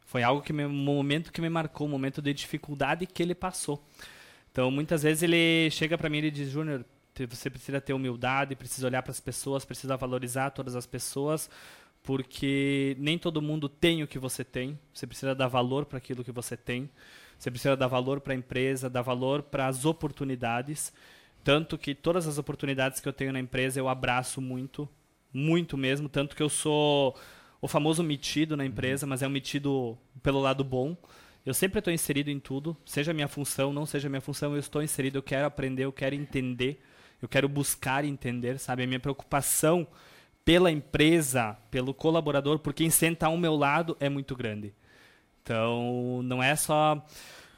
Foi 0.06 0.22
algo 0.22 0.42
que 0.42 0.52
me, 0.52 0.64
um 0.64 0.70
momento 0.70 1.32
que 1.32 1.40
me 1.40 1.48
marcou, 1.48 1.86
um 1.86 1.90
momento 1.90 2.22
de 2.22 2.32
dificuldade 2.32 3.06
que 3.06 3.22
ele 3.22 3.34
passou. 3.34 3.84
Então, 4.50 4.70
muitas 4.70 5.02
vezes 5.02 5.22
ele 5.22 5.68
chega 5.70 5.98
para 5.98 6.08
mim 6.08 6.18
e 6.18 6.30
diz: 6.30 6.48
"Júnior, 6.50 6.84
você 7.28 7.50
precisa 7.50 7.80
ter 7.80 7.92
humildade, 7.92 8.56
precisa 8.56 8.86
olhar 8.86 9.02
para 9.02 9.12
as 9.12 9.20
pessoas, 9.20 9.64
precisa 9.64 9.96
valorizar 9.96 10.50
todas 10.50 10.74
as 10.74 10.86
pessoas, 10.86 11.50
porque 12.04 12.94
nem 13.00 13.18
todo 13.18 13.42
mundo 13.42 13.66
tem 13.66 14.02
o 14.02 14.06
que 14.06 14.18
você 14.18 14.44
tem. 14.44 14.78
Você 14.92 15.06
precisa 15.06 15.34
dar 15.34 15.48
valor 15.48 15.86
para 15.86 15.96
aquilo 15.96 16.22
que 16.22 16.30
você 16.30 16.54
tem. 16.54 16.88
Você 17.38 17.50
precisa 17.50 17.74
dar 17.74 17.88
valor 17.88 18.20
para 18.20 18.34
a 18.34 18.36
empresa, 18.36 18.90
dar 18.90 19.00
valor 19.00 19.42
para 19.42 19.66
as 19.66 19.86
oportunidades. 19.86 20.92
Tanto 21.42 21.78
que 21.78 21.94
todas 21.94 22.28
as 22.28 22.36
oportunidades 22.36 23.00
que 23.00 23.08
eu 23.08 23.12
tenho 23.12 23.32
na 23.32 23.40
empresa 23.40 23.80
eu 23.80 23.88
abraço 23.88 24.42
muito, 24.42 24.86
muito 25.32 25.78
mesmo. 25.78 26.06
Tanto 26.06 26.36
que 26.36 26.42
eu 26.42 26.50
sou 26.50 27.16
o 27.60 27.66
famoso 27.66 28.04
metido 28.04 28.54
na 28.54 28.66
empresa, 28.66 29.06
mas 29.06 29.22
é 29.22 29.26
um 29.26 29.30
metido 29.30 29.96
pelo 30.22 30.40
lado 30.40 30.62
bom. 30.62 30.94
Eu 31.44 31.54
sempre 31.54 31.78
estou 31.78 31.92
inserido 31.92 32.30
em 32.30 32.38
tudo, 32.38 32.76
seja 32.84 33.14
minha 33.14 33.28
função, 33.28 33.72
não 33.72 33.86
seja 33.86 34.10
minha 34.10 34.20
função, 34.20 34.52
eu 34.52 34.58
estou 34.58 34.82
inserido, 34.82 35.16
eu 35.16 35.22
quero 35.22 35.46
aprender, 35.46 35.84
eu 35.84 35.92
quero 35.92 36.14
entender, 36.14 36.82
eu 37.20 37.28
quero 37.28 37.48
buscar 37.48 38.04
entender, 38.04 38.58
sabe? 38.58 38.82
A 38.82 38.86
minha 38.86 39.00
preocupação 39.00 39.86
pela 40.44 40.70
empresa, 40.70 41.56
pelo 41.70 41.94
colaborador, 41.94 42.58
por 42.58 42.74
quem 42.74 42.90
senta 42.90 43.26
ao 43.26 43.36
meu 43.36 43.56
lado 43.56 43.96
é 43.98 44.08
muito 44.08 44.36
grande. 44.36 44.74
Então, 45.42 46.22
não 46.22 46.42
é 46.42 46.54
só 46.54 47.02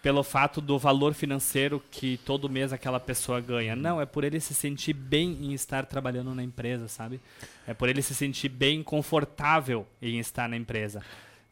pelo 0.02 0.22
fato 0.22 0.60
do 0.60 0.78
valor 0.78 1.14
financeiro 1.14 1.82
que 1.90 2.16
todo 2.18 2.48
mês 2.48 2.72
aquela 2.72 3.00
pessoa 3.00 3.40
ganha. 3.40 3.74
Não, 3.74 4.00
é 4.00 4.06
por 4.06 4.22
ele 4.22 4.38
se 4.38 4.54
sentir 4.54 4.92
bem 4.92 5.36
em 5.40 5.52
estar 5.52 5.84
trabalhando 5.84 6.32
na 6.32 6.44
empresa, 6.44 6.86
sabe? 6.86 7.20
É 7.66 7.74
por 7.74 7.88
ele 7.88 8.00
se 8.02 8.14
sentir 8.14 8.48
bem 8.48 8.84
confortável 8.84 9.84
em 10.00 10.20
estar 10.20 10.48
na 10.48 10.56
empresa. 10.56 11.02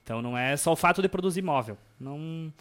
Então 0.04 0.22
não 0.22 0.38
é 0.38 0.56
só 0.56 0.72
o 0.72 0.76
fato 0.76 1.02
de 1.02 1.08
produzir 1.08 1.42
móvel. 1.42 1.76
Não 1.98 2.52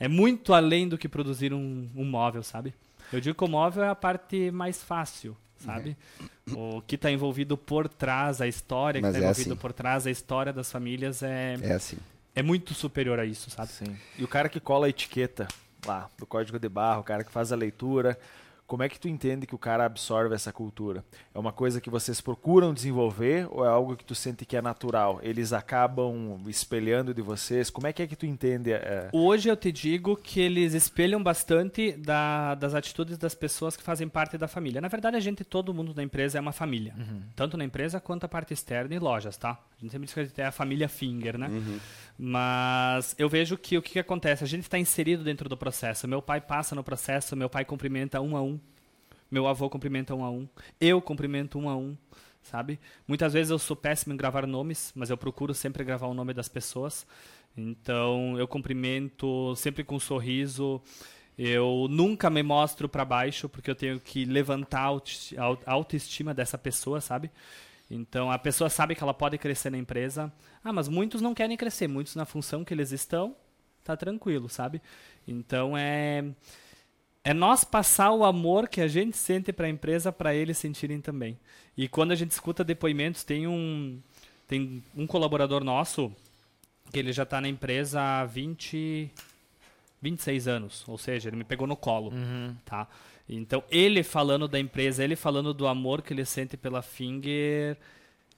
é 0.00 0.08
muito 0.08 0.54
além 0.54 0.88
do 0.88 0.96
que 0.96 1.10
produzir 1.10 1.52
um, 1.52 1.90
um 1.94 2.04
móvel, 2.04 2.42
sabe? 2.42 2.72
Eu 3.12 3.20
digo 3.20 3.36
que 3.36 3.44
o 3.44 3.48
móvel 3.48 3.84
é 3.84 3.88
a 3.90 3.94
parte 3.94 4.50
mais 4.50 4.82
fácil 4.82 5.36
sabe? 5.64 5.96
O 6.52 6.82
que 6.82 6.94
está 6.96 7.10
envolvido 7.10 7.56
por 7.56 7.88
trás, 7.88 8.40
a 8.40 8.46
história 8.46 9.00
Mas 9.00 9.12
que 9.12 9.16
está 9.16 9.26
é 9.26 9.30
envolvido 9.30 9.52
assim. 9.54 9.60
por 9.60 9.72
trás, 9.72 10.06
a 10.06 10.10
história 10.10 10.52
das 10.52 10.70
famílias 10.70 11.22
é. 11.22 11.56
É 11.62 11.72
assim. 11.72 11.96
É 12.34 12.42
muito 12.42 12.74
superior 12.74 13.18
a 13.18 13.24
isso, 13.24 13.50
sabe? 13.50 13.70
Sim. 13.70 13.96
E 14.18 14.24
o 14.24 14.28
cara 14.28 14.48
que 14.48 14.58
cola 14.60 14.86
a 14.86 14.88
etiqueta 14.88 15.46
lá 15.86 16.08
do 16.18 16.26
código 16.26 16.58
de 16.58 16.68
barra, 16.68 16.98
o 17.00 17.04
cara 17.04 17.22
que 17.24 17.30
faz 17.30 17.52
a 17.52 17.56
leitura, 17.56 18.18
como 18.66 18.82
é 18.82 18.88
que 18.88 18.98
tu 18.98 19.08
entende 19.08 19.46
que 19.46 19.54
o 19.54 19.58
cara 19.58 19.84
absorve 19.84 20.34
essa 20.34 20.52
cultura? 20.52 21.04
É 21.34 21.38
uma 21.38 21.52
coisa 21.52 21.80
que 21.80 21.90
vocês 21.90 22.20
procuram 22.20 22.72
desenvolver 22.72 23.46
ou 23.50 23.64
é 23.64 23.68
algo 23.68 23.96
que 23.96 24.04
tu 24.04 24.14
sente 24.14 24.46
que 24.46 24.56
é 24.56 24.62
natural? 24.62 25.20
Eles 25.22 25.52
acabam 25.52 26.40
espelhando 26.46 27.12
de 27.12 27.20
vocês? 27.20 27.68
Como 27.68 27.86
é 27.86 27.92
que 27.92 28.02
é 28.02 28.06
que 28.06 28.16
tu 28.16 28.24
entende? 28.24 28.72
É... 28.72 29.10
Hoje 29.12 29.48
eu 29.48 29.56
te 29.56 29.70
digo 29.70 30.16
que 30.16 30.40
eles 30.40 30.72
espelham 30.72 31.22
bastante 31.22 31.92
da, 31.92 32.54
das 32.54 32.74
atitudes 32.74 33.18
das 33.18 33.34
pessoas 33.34 33.76
que 33.76 33.82
fazem 33.82 34.08
parte 34.08 34.38
da 34.38 34.48
família. 34.48 34.80
Na 34.80 34.88
verdade, 34.88 35.16
a 35.16 35.20
gente, 35.20 35.44
todo 35.44 35.74
mundo 35.74 35.92
da 35.92 36.02
empresa 36.02 36.38
é 36.38 36.40
uma 36.40 36.52
família. 36.52 36.94
Uhum. 36.96 37.22
Tanto 37.36 37.56
na 37.56 37.64
empresa 37.64 38.00
quanto 38.00 38.24
a 38.24 38.28
parte 38.28 38.54
externa 38.54 38.94
e 38.94 38.98
lojas, 38.98 39.36
tá? 39.36 39.50
A 39.78 39.82
gente 39.82 39.92
sempre 39.92 40.06
diz 40.06 40.14
que 40.14 40.20
a 40.20 40.24
gente 40.24 40.40
é 40.40 40.46
a 40.46 40.52
família 40.52 40.88
Finger, 40.88 41.36
né? 41.36 41.48
Uhum. 41.48 41.78
Mas 42.16 43.14
eu 43.18 43.28
vejo 43.28 43.58
que 43.58 43.76
o 43.76 43.82
que, 43.82 43.92
que 43.92 43.98
acontece? 43.98 44.44
A 44.44 44.46
gente 44.46 44.62
está 44.62 44.78
inserido 44.78 45.24
dentro 45.24 45.48
do 45.48 45.56
processo. 45.56 46.06
Meu 46.06 46.22
pai 46.22 46.40
passa 46.40 46.74
no 46.74 46.84
processo, 46.84 47.34
meu 47.34 47.50
pai 47.50 47.64
cumprimenta 47.64 48.20
um 48.20 48.36
a 48.36 48.42
um, 48.42 48.58
meu 49.30 49.48
avô 49.48 49.68
cumprimenta 49.68 50.14
um 50.14 50.24
a 50.24 50.30
um, 50.30 50.48
eu 50.80 51.02
cumprimento 51.02 51.58
um 51.58 51.68
a 51.68 51.76
um, 51.76 51.96
sabe? 52.42 52.78
Muitas 53.06 53.32
vezes 53.32 53.50
eu 53.50 53.58
sou 53.58 53.76
péssimo 53.76 54.14
em 54.14 54.16
gravar 54.16 54.46
nomes, 54.46 54.92
mas 54.94 55.10
eu 55.10 55.16
procuro 55.16 55.52
sempre 55.52 55.82
gravar 55.82 56.06
o 56.06 56.14
nome 56.14 56.32
das 56.32 56.48
pessoas. 56.48 57.04
Então 57.56 58.38
eu 58.38 58.46
cumprimento 58.46 59.54
sempre 59.56 59.82
com 59.82 59.96
um 59.96 60.00
sorriso. 60.00 60.80
Eu 61.36 61.88
nunca 61.90 62.30
me 62.30 62.44
mostro 62.44 62.88
para 62.88 63.04
baixo 63.04 63.48
porque 63.48 63.70
eu 63.70 63.74
tenho 63.74 63.98
que 63.98 64.24
levantar 64.24 64.88
a 65.66 65.72
autoestima 65.72 66.32
dessa 66.32 66.56
pessoa, 66.56 67.00
sabe? 67.00 67.28
Então 67.90 68.30
a 68.30 68.38
pessoa 68.38 68.70
sabe 68.70 68.94
que 68.94 69.02
ela 69.02 69.14
pode 69.14 69.36
crescer 69.38 69.70
na 69.70 69.78
empresa. 69.78 70.32
Ah, 70.62 70.72
mas 70.72 70.88
muitos 70.88 71.20
não 71.20 71.34
querem 71.34 71.56
crescer, 71.56 71.86
muitos 71.86 72.16
na 72.16 72.24
função 72.24 72.64
que 72.64 72.72
eles 72.74 72.90
estão, 72.92 73.36
tá 73.84 73.96
tranquilo, 73.96 74.48
sabe? 74.48 74.80
Então 75.28 75.76
é 75.76 76.24
é 77.26 77.32
nós 77.32 77.64
passar 77.64 78.10
o 78.12 78.24
amor 78.24 78.68
que 78.68 78.80
a 78.82 78.88
gente 78.88 79.16
sente 79.16 79.50
para 79.52 79.66
a 79.66 79.70
empresa 79.70 80.12
para 80.12 80.34
eles 80.34 80.58
sentirem 80.58 81.00
também. 81.00 81.38
E 81.76 81.88
quando 81.88 82.12
a 82.12 82.14
gente 82.14 82.30
escuta 82.32 82.62
depoimentos, 82.64 83.24
tem 83.24 83.46
um 83.46 84.00
tem 84.48 84.82
um 84.96 85.06
colaborador 85.06 85.62
nosso 85.64 86.12
que 86.92 86.98
ele 86.98 87.12
já 87.12 87.22
está 87.24 87.40
na 87.40 87.48
empresa 87.48 88.00
há 88.00 88.24
20 88.26 89.10
26 90.02 90.48
anos, 90.48 90.84
ou 90.86 90.98
seja, 90.98 91.28
ele 91.30 91.36
me 91.36 91.44
pegou 91.44 91.66
no 91.66 91.76
colo, 91.76 92.10
Uhum. 92.12 92.54
tá? 92.64 92.86
Então, 93.28 93.64
ele 93.70 94.02
falando 94.02 94.46
da 94.46 94.60
empresa, 94.60 95.02
ele 95.02 95.16
falando 95.16 95.54
do 95.54 95.66
amor 95.66 96.02
que 96.02 96.12
ele 96.12 96.24
sente 96.24 96.56
pela 96.56 96.82
Finger, 96.82 97.76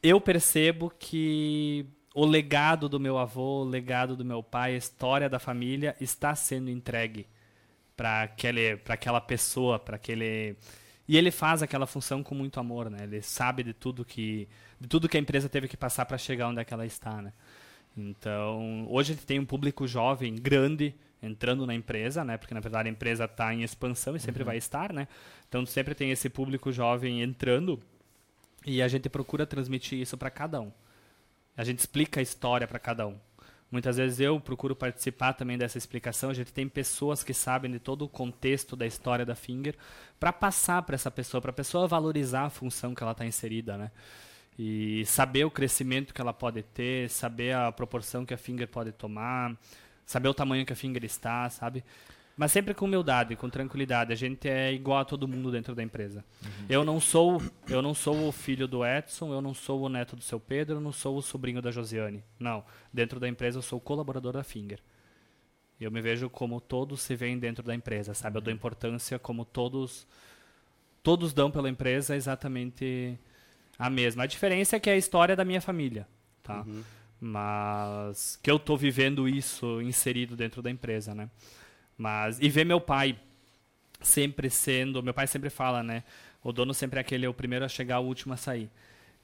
eu 0.03 0.21
percebo 0.21 0.93
que 0.97 1.87
o 2.15 2.25
legado 2.25 2.89
do 2.89 3.01
meu 3.01 3.19
avô, 3.19 3.63
o 3.63 3.65
legado 3.65 4.17
do 4.17 4.25
meu 4.25 4.43
pai, 4.43 4.75
a 4.75 4.79
história 4.79 5.29
da 5.29 5.39
família 5.39 5.97
está 6.01 6.35
sendo 6.35 6.71
entregue 6.71 7.27
para 7.97 8.23
aquele 8.23 8.77
para 8.77 8.95
aquela 8.95 9.21
pessoa, 9.21 9.79
para 9.79 9.97
aquele 9.97 10.57
e 11.09 11.17
ele 11.17 11.31
faz 11.31 11.63
aquela 11.63 11.87
função 11.87 12.23
com 12.23 12.35
muito 12.35 12.59
amor, 12.61 12.91
né? 12.91 12.99
Ele 13.03 13.23
sabe 13.23 13.63
de 13.63 13.73
tudo 13.73 14.05
que 14.05 14.49
de 14.81 14.89
tudo 14.89 15.09
que 15.09 15.17
a 15.17 15.21
empresa 15.21 15.49
teve 15.49 15.69
que 15.69 15.77
passar 15.77 16.05
para 16.07 16.19
chegar 16.19 16.49
onde 16.49 16.61
é 16.61 16.67
ela 16.71 16.87
está, 16.87 17.21
né? 17.21 17.33
Então, 17.97 18.87
hoje 18.91 19.13
a 19.13 19.15
gente 19.15 19.27
tem 19.27 19.39
um 19.39 19.47
público 19.47 19.87
jovem 19.87 20.35
grande 20.35 20.95
entrando 21.27 21.67
na 21.67 21.75
empresa, 21.75 22.25
né? 22.25 22.37
Porque 22.37 22.55
na 22.55 22.61
verdade 22.61 22.89
a 22.89 22.93
empresa 22.93 23.25
está 23.25 23.53
em 23.53 23.63
expansão 23.63 24.17
e 24.17 24.21
sempre 24.21 24.45
vai 24.45 24.57
estar, 24.57 24.93
né? 24.93 25.09
Então 25.49 25.67
sempre 25.67 25.95
tem 25.95 26.11
esse 26.11 26.29
público 26.29 26.73
jovem 26.73 27.23
entrando 27.23 27.81
e 28.65 28.83
a 28.83 28.89
gente 28.89 29.09
procura 29.09 29.47
transmitir 29.47 30.01
isso 30.01 30.17
para 30.17 30.31
cada 30.31 30.61
um. 30.61 30.73
A 31.57 31.65
gente 31.65 31.79
explica 31.79 32.21
a 32.21 32.23
história 32.23 32.67
para 32.67 32.79
cada 32.79 33.07
um. 33.07 33.17
Muitas 33.71 33.97
vezes 33.97 34.21
eu 34.21 34.39
procuro 34.39 34.77
participar 34.77 35.33
também 35.33 35.59
dessa 35.59 35.77
explicação. 35.77 36.31
A 36.31 36.35
gente 36.35 36.53
tem 36.53 36.69
pessoas 36.69 37.25
que 37.25 37.35
sabem 37.35 37.71
de 37.71 37.79
todo 37.79 38.05
o 38.05 38.09
contexto 38.09 38.77
da 38.77 38.87
história 38.87 39.27
da 39.27 39.35
Finger 39.35 39.75
para 40.21 40.33
passar 40.33 40.83
para 40.83 40.95
essa 40.95 41.11
pessoa, 41.11 41.41
para 41.41 41.51
a 41.51 41.55
pessoa 41.55 41.89
valorizar 41.89 42.45
a 42.45 42.51
função 42.51 42.95
que 42.95 43.03
ela 43.03 43.13
está 43.13 43.27
inserida, 43.27 43.77
né? 43.77 43.91
E 44.59 45.05
saber 45.05 45.45
o 45.45 45.51
crescimento 45.51 46.15
que 46.15 46.21
ela 46.21 46.33
pode 46.33 46.63
ter, 46.63 47.11
saber 47.11 47.55
a 47.55 47.71
proporção 47.73 48.25
que 48.25 48.33
a 48.33 48.39
Finger 48.39 48.69
pode 48.69 48.93
tomar, 48.93 49.55
saber 50.07 50.29
o 50.29 50.35
tamanho 50.35 50.65
que 50.65 50.73
a 50.73 50.77
Finger 50.77 51.05
está, 51.05 51.51
sabe? 51.51 51.85
Mas 52.37 52.53
sempre 52.53 52.75
com 52.75 52.85
humildade, 52.85 53.35
com 53.35 53.49
tranquilidade. 53.49 54.13
A 54.13 54.17
gente 54.17 54.47
é 54.47 54.73
igual 54.73 54.99
a 54.99 55.05
todo 55.05 55.27
mundo 55.27 55.51
dentro 55.51 55.75
da 55.75 55.83
empresa. 55.83 56.23
Eu 56.69 56.85
não 56.85 57.01
sou, 57.01 57.43
eu 57.67 57.81
não 57.81 57.95
sou 57.95 58.29
o 58.29 58.33
filho 58.33 58.69
do 58.69 58.85
Edson, 58.85 59.33
eu 59.33 59.41
não 59.41 59.55
sou 59.55 59.81
o 59.81 59.89
neto 59.89 60.15
do 60.15 60.23
seu 60.23 60.39
Pedro, 60.39 60.77
eu 60.77 60.81
não 60.81 60.93
sou 60.93 61.17
o 61.17 61.23
sobrinho 61.23 61.63
da 61.63 61.71
Josiane. 61.71 62.23
Não, 62.39 62.63
dentro 62.93 63.19
da 63.19 63.27
empresa 63.27 63.59
eu 63.59 63.63
sou 63.63 63.79
o 63.79 63.81
colaborador 63.81 64.35
da 64.35 64.45
Finger. 64.45 64.81
Eu 65.81 65.91
me 65.91 66.01
vejo 66.03 66.29
como 66.29 66.61
todos 66.61 67.01
se 67.01 67.17
veem 67.17 67.39
dentro 67.39 67.63
da 67.63 67.75
empresa, 67.75 68.13
sabe? 68.13 68.37
Eu 68.37 68.43
dou 68.43 68.53
importância 68.53 69.19
como 69.19 69.45
todos 69.45 70.07
todos 71.03 71.33
dão 71.33 71.51
pela 71.51 71.71
empresa 71.71 72.17
exatamente 72.17 73.19
a 73.79 73.89
mesma. 73.89 74.25
A 74.25 74.27
diferença 74.27 74.77
é 74.77 74.81
que 74.81 74.91
é 74.91 74.95
a 74.95 74.97
história 74.97 75.37
da 75.37 75.45
minha 75.45 75.61
família, 75.61 76.07
tá? 76.43 76.65
Mas 77.27 78.39
que 78.41 78.49
eu 78.51 78.59
tô 78.59 78.77
vivendo 78.77 79.29
isso 79.29 79.83
inserido 79.83 80.37
dentro 80.37 80.63
da 80.63 80.71
empresa, 80.71 81.15
né? 81.15 81.29
Mas 81.99 82.39
e 82.41 82.49
ver 82.49 82.65
meu 82.65 82.81
pai 82.81 83.19
sempre 84.01 84.49
sendo, 84.49 85.03
meu 85.03 85.13
pai 85.13 85.27
sempre 85.27 85.51
fala, 85.51 85.83
né? 85.83 86.05
O 86.43 86.53
dono 86.53 86.73
sempre 86.73 86.99
é 86.99 87.01
aquele 87.01 87.27
é 87.27 87.29
o 87.29 87.35
primeiro 87.35 87.65
a 87.65 87.69
chegar, 87.69 87.99
o 87.99 88.07
último 88.07 88.33
a 88.35 88.37
sair. 88.37 88.71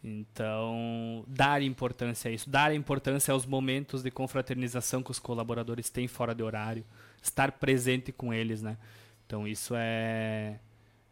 Então, 0.02 1.24
dar 1.28 1.62
importância 1.62 2.28
a 2.28 2.34
isso, 2.34 2.50
dar 2.50 2.74
importância 2.74 3.30
aos 3.30 3.46
momentos 3.46 4.02
de 4.02 4.10
confraternização 4.10 5.00
que 5.00 5.12
os 5.12 5.20
colaboradores 5.20 5.88
têm 5.88 6.08
fora 6.08 6.34
de 6.34 6.42
horário, 6.42 6.84
estar 7.22 7.52
presente 7.52 8.10
com 8.10 8.34
eles, 8.34 8.62
né? 8.62 8.76
Então, 9.24 9.46
isso 9.46 9.74
é 9.76 10.58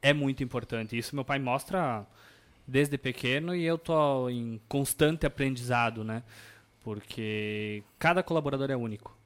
é 0.03 0.12
muito 0.12 0.43
importante. 0.43 0.99
Isso 0.99 1.14
meu 1.14 1.24
pai 1.24 1.38
mostra 1.38 2.05
desde 2.66 2.99
pequeno 2.99 3.55
e 3.55 3.64
eu 3.64 3.78
tô 3.78 4.28
em 4.28 4.61
constante 4.68 5.26
aprendizado, 5.26 6.03
né? 6.03 6.22
Porque 6.83 7.83
cada 7.99 8.22
colaborador 8.22 8.70
é 8.70 8.76
único. 8.76 9.16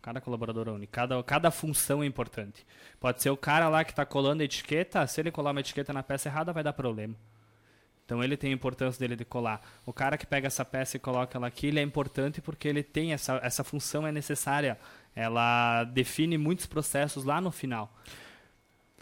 Cada 0.00 0.20
colaborador 0.20 0.68
é 0.68 0.70
único. 0.70 0.92
Cada, 0.92 1.22
cada 1.22 1.50
função 1.50 2.02
é 2.02 2.06
importante. 2.06 2.64
Pode 2.98 3.22
ser 3.22 3.30
o 3.30 3.36
cara 3.36 3.68
lá 3.68 3.84
que 3.84 3.92
está 3.92 4.06
colando 4.06 4.42
a 4.42 4.44
etiqueta, 4.44 5.06
se 5.06 5.20
ele 5.20 5.30
colar 5.30 5.50
uma 5.50 5.60
etiqueta 5.60 5.92
na 5.92 6.02
peça 6.02 6.28
errada, 6.28 6.52
vai 6.52 6.62
dar 6.62 6.72
problema. 6.72 7.14
Então 8.04 8.24
ele 8.24 8.36
tem 8.36 8.50
a 8.50 8.54
importância 8.54 8.98
dele 8.98 9.14
de 9.14 9.24
colar. 9.24 9.60
O 9.86 9.92
cara 9.92 10.18
que 10.18 10.26
pega 10.26 10.48
essa 10.48 10.64
peça 10.64 10.96
e 10.96 11.00
coloca 11.00 11.38
ela 11.38 11.46
aqui, 11.46 11.68
ele 11.68 11.78
é 11.78 11.82
importante 11.82 12.40
porque 12.40 12.66
ele 12.66 12.82
tem 12.82 13.12
essa, 13.12 13.38
essa 13.40 13.62
função 13.62 14.04
é 14.04 14.10
necessária. 14.10 14.76
Ela 15.14 15.84
define 15.84 16.36
muitos 16.36 16.66
processos 16.66 17.24
lá 17.24 17.40
no 17.40 17.52
final. 17.52 17.92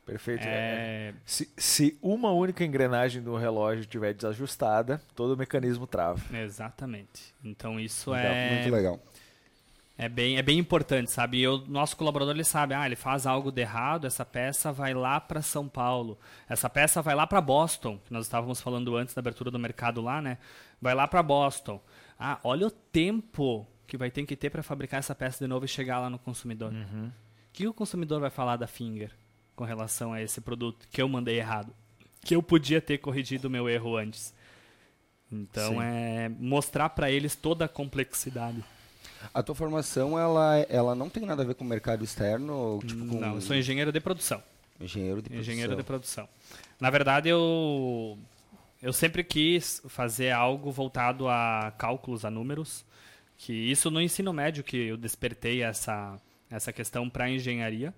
Perfeito. 0.09 0.42
É, 0.46 1.11
É, 1.11 1.14
Se, 1.26 1.50
se 1.59 1.98
uma 2.00 2.32
única 2.32 2.64
engrenagem 2.64 3.22
do 3.22 3.36
relógio 3.36 3.82
estiver 3.82 4.14
desajustada, 4.14 5.02
todo 5.14 5.34
o 5.34 5.36
mecanismo 5.36 5.86
trava. 5.86 6.18
exatamente. 6.34 7.34
Então 7.44 7.78
isso 7.78 8.11
Legal, 8.11 8.32
é 8.32 8.54
Muito 8.54 8.74
legal. 8.74 9.00
É 9.98 10.09
bem, 10.09 10.38
é 10.38 10.42
bem 10.42 10.59
importante, 10.59 11.11
sabe? 11.12 11.40
E 11.40 11.48
o 11.48 11.59
nosso 11.66 11.94
colaborador 11.94 12.32
ele 12.32 12.44
sabe, 12.44 12.72
ah, 12.72 12.86
ele 12.86 12.96
faz 12.96 13.26
algo 13.26 13.52
de 13.52 13.61
errado, 13.61 14.06
essa 14.06 14.24
peça 14.24 14.72
vai 14.72 14.94
lá 14.94 15.20
para 15.20 15.42
São 15.42 15.68
Paulo, 15.68 16.18
essa 16.48 16.70
peça 16.70 17.02
vai 17.02 17.14
lá 17.14 17.26
para 17.26 17.40
Boston, 17.40 17.98
que 18.06 18.12
nós 18.12 18.24
estávamos 18.24 18.62
falando 18.62 18.96
antes 18.96 19.14
da 19.14 19.20
abertura 19.20 19.50
do 19.50 19.59
mercado 19.59 20.00
lá, 20.00 20.22
né? 20.22 20.38
Vai 20.80 20.94
lá 20.94 21.06
para 21.06 21.22
Boston. 21.22 21.82
Ah, 22.18 22.38
olha 22.44 22.66
o 22.66 22.70
tempo 22.70 23.66
que 23.86 23.98
vai 23.98 24.11
ter 24.11 24.24
que 24.24 24.36
ter 24.36 24.48
para 24.48 24.62
fabricar 24.62 25.00
essa 25.00 25.14
peça 25.14 25.44
de 25.44 25.48
novo 25.48 25.66
e 25.66 25.68
chegar 25.68 25.98
lá 25.98 26.09
no 26.09 26.18
consumidor. 26.18 26.72
O 26.72 27.12
que 27.52 27.66
o 27.66 27.74
consumidor 27.74 28.20
vai 28.20 28.30
falar 28.30 28.56
da 28.56 28.66
Finger 28.68 29.12
com 29.59 29.64
relação 29.64 30.12
a 30.12 30.22
esse 30.22 30.40
produto 30.40 30.86
que 30.88 31.02
eu 31.02 31.09
mandei 31.09 31.36
errado? 31.36 31.74
Que 32.24 32.36
eu 32.36 32.40
podia 32.40 32.80
ter 32.80 32.98
corrigido 32.98 33.48
o 33.48 33.50
meu 33.50 33.68
erro 33.68 33.96
antes. 33.96 34.32
Então 35.32 35.72
Sim. 35.72 35.82
é 35.82 36.28
mostrar 36.38 36.88
para 36.90 37.11
eles 37.11 37.34
toda 37.34 37.64
a 37.64 37.68
complexidade. 37.68 38.62
A 39.34 39.42
tua 39.42 39.56
formação, 39.56 40.16
ela, 40.16 40.59
ela 40.68 40.94
não 40.94 41.11
tem 41.11 41.26
nada 41.26 41.42
a 41.42 41.44
ver 41.44 41.56
com 41.56 41.64
o 41.64 41.66
mercado 41.66 42.04
externo? 42.04 42.78
Tipo, 42.86 43.04
com 43.09 43.18
Não, 43.18 43.34
eu 43.34 43.40
sou 43.40 43.56
engenheiro 43.56 43.90
de 43.90 43.98
produção. 43.98 44.40
engenheiro 44.80 45.16
de 45.20 45.28
produção. 45.28 45.40
Engenheiro 45.40 45.74
de 45.74 45.82
produção. 45.82 46.28
Na 46.80 46.88
verdade, 46.88 47.28
eu 47.28 48.16
eu 48.80 48.92
sempre 48.92 49.24
quis 49.24 49.82
fazer 49.88 50.30
algo 50.30 50.70
voltado 50.70 51.28
a 51.28 51.72
cálculos, 51.76 52.24
a 52.24 52.30
números, 52.30 52.84
que 53.36 53.52
isso 53.52 53.90
no 53.90 54.00
ensino 54.00 54.32
médio 54.32 54.62
que 54.62 54.76
eu 54.76 54.96
despertei 54.96 55.64
essa 55.64 56.16
essa 56.48 56.72
questão 56.72 57.11
para 57.11 57.28
engenharia. 57.28 57.92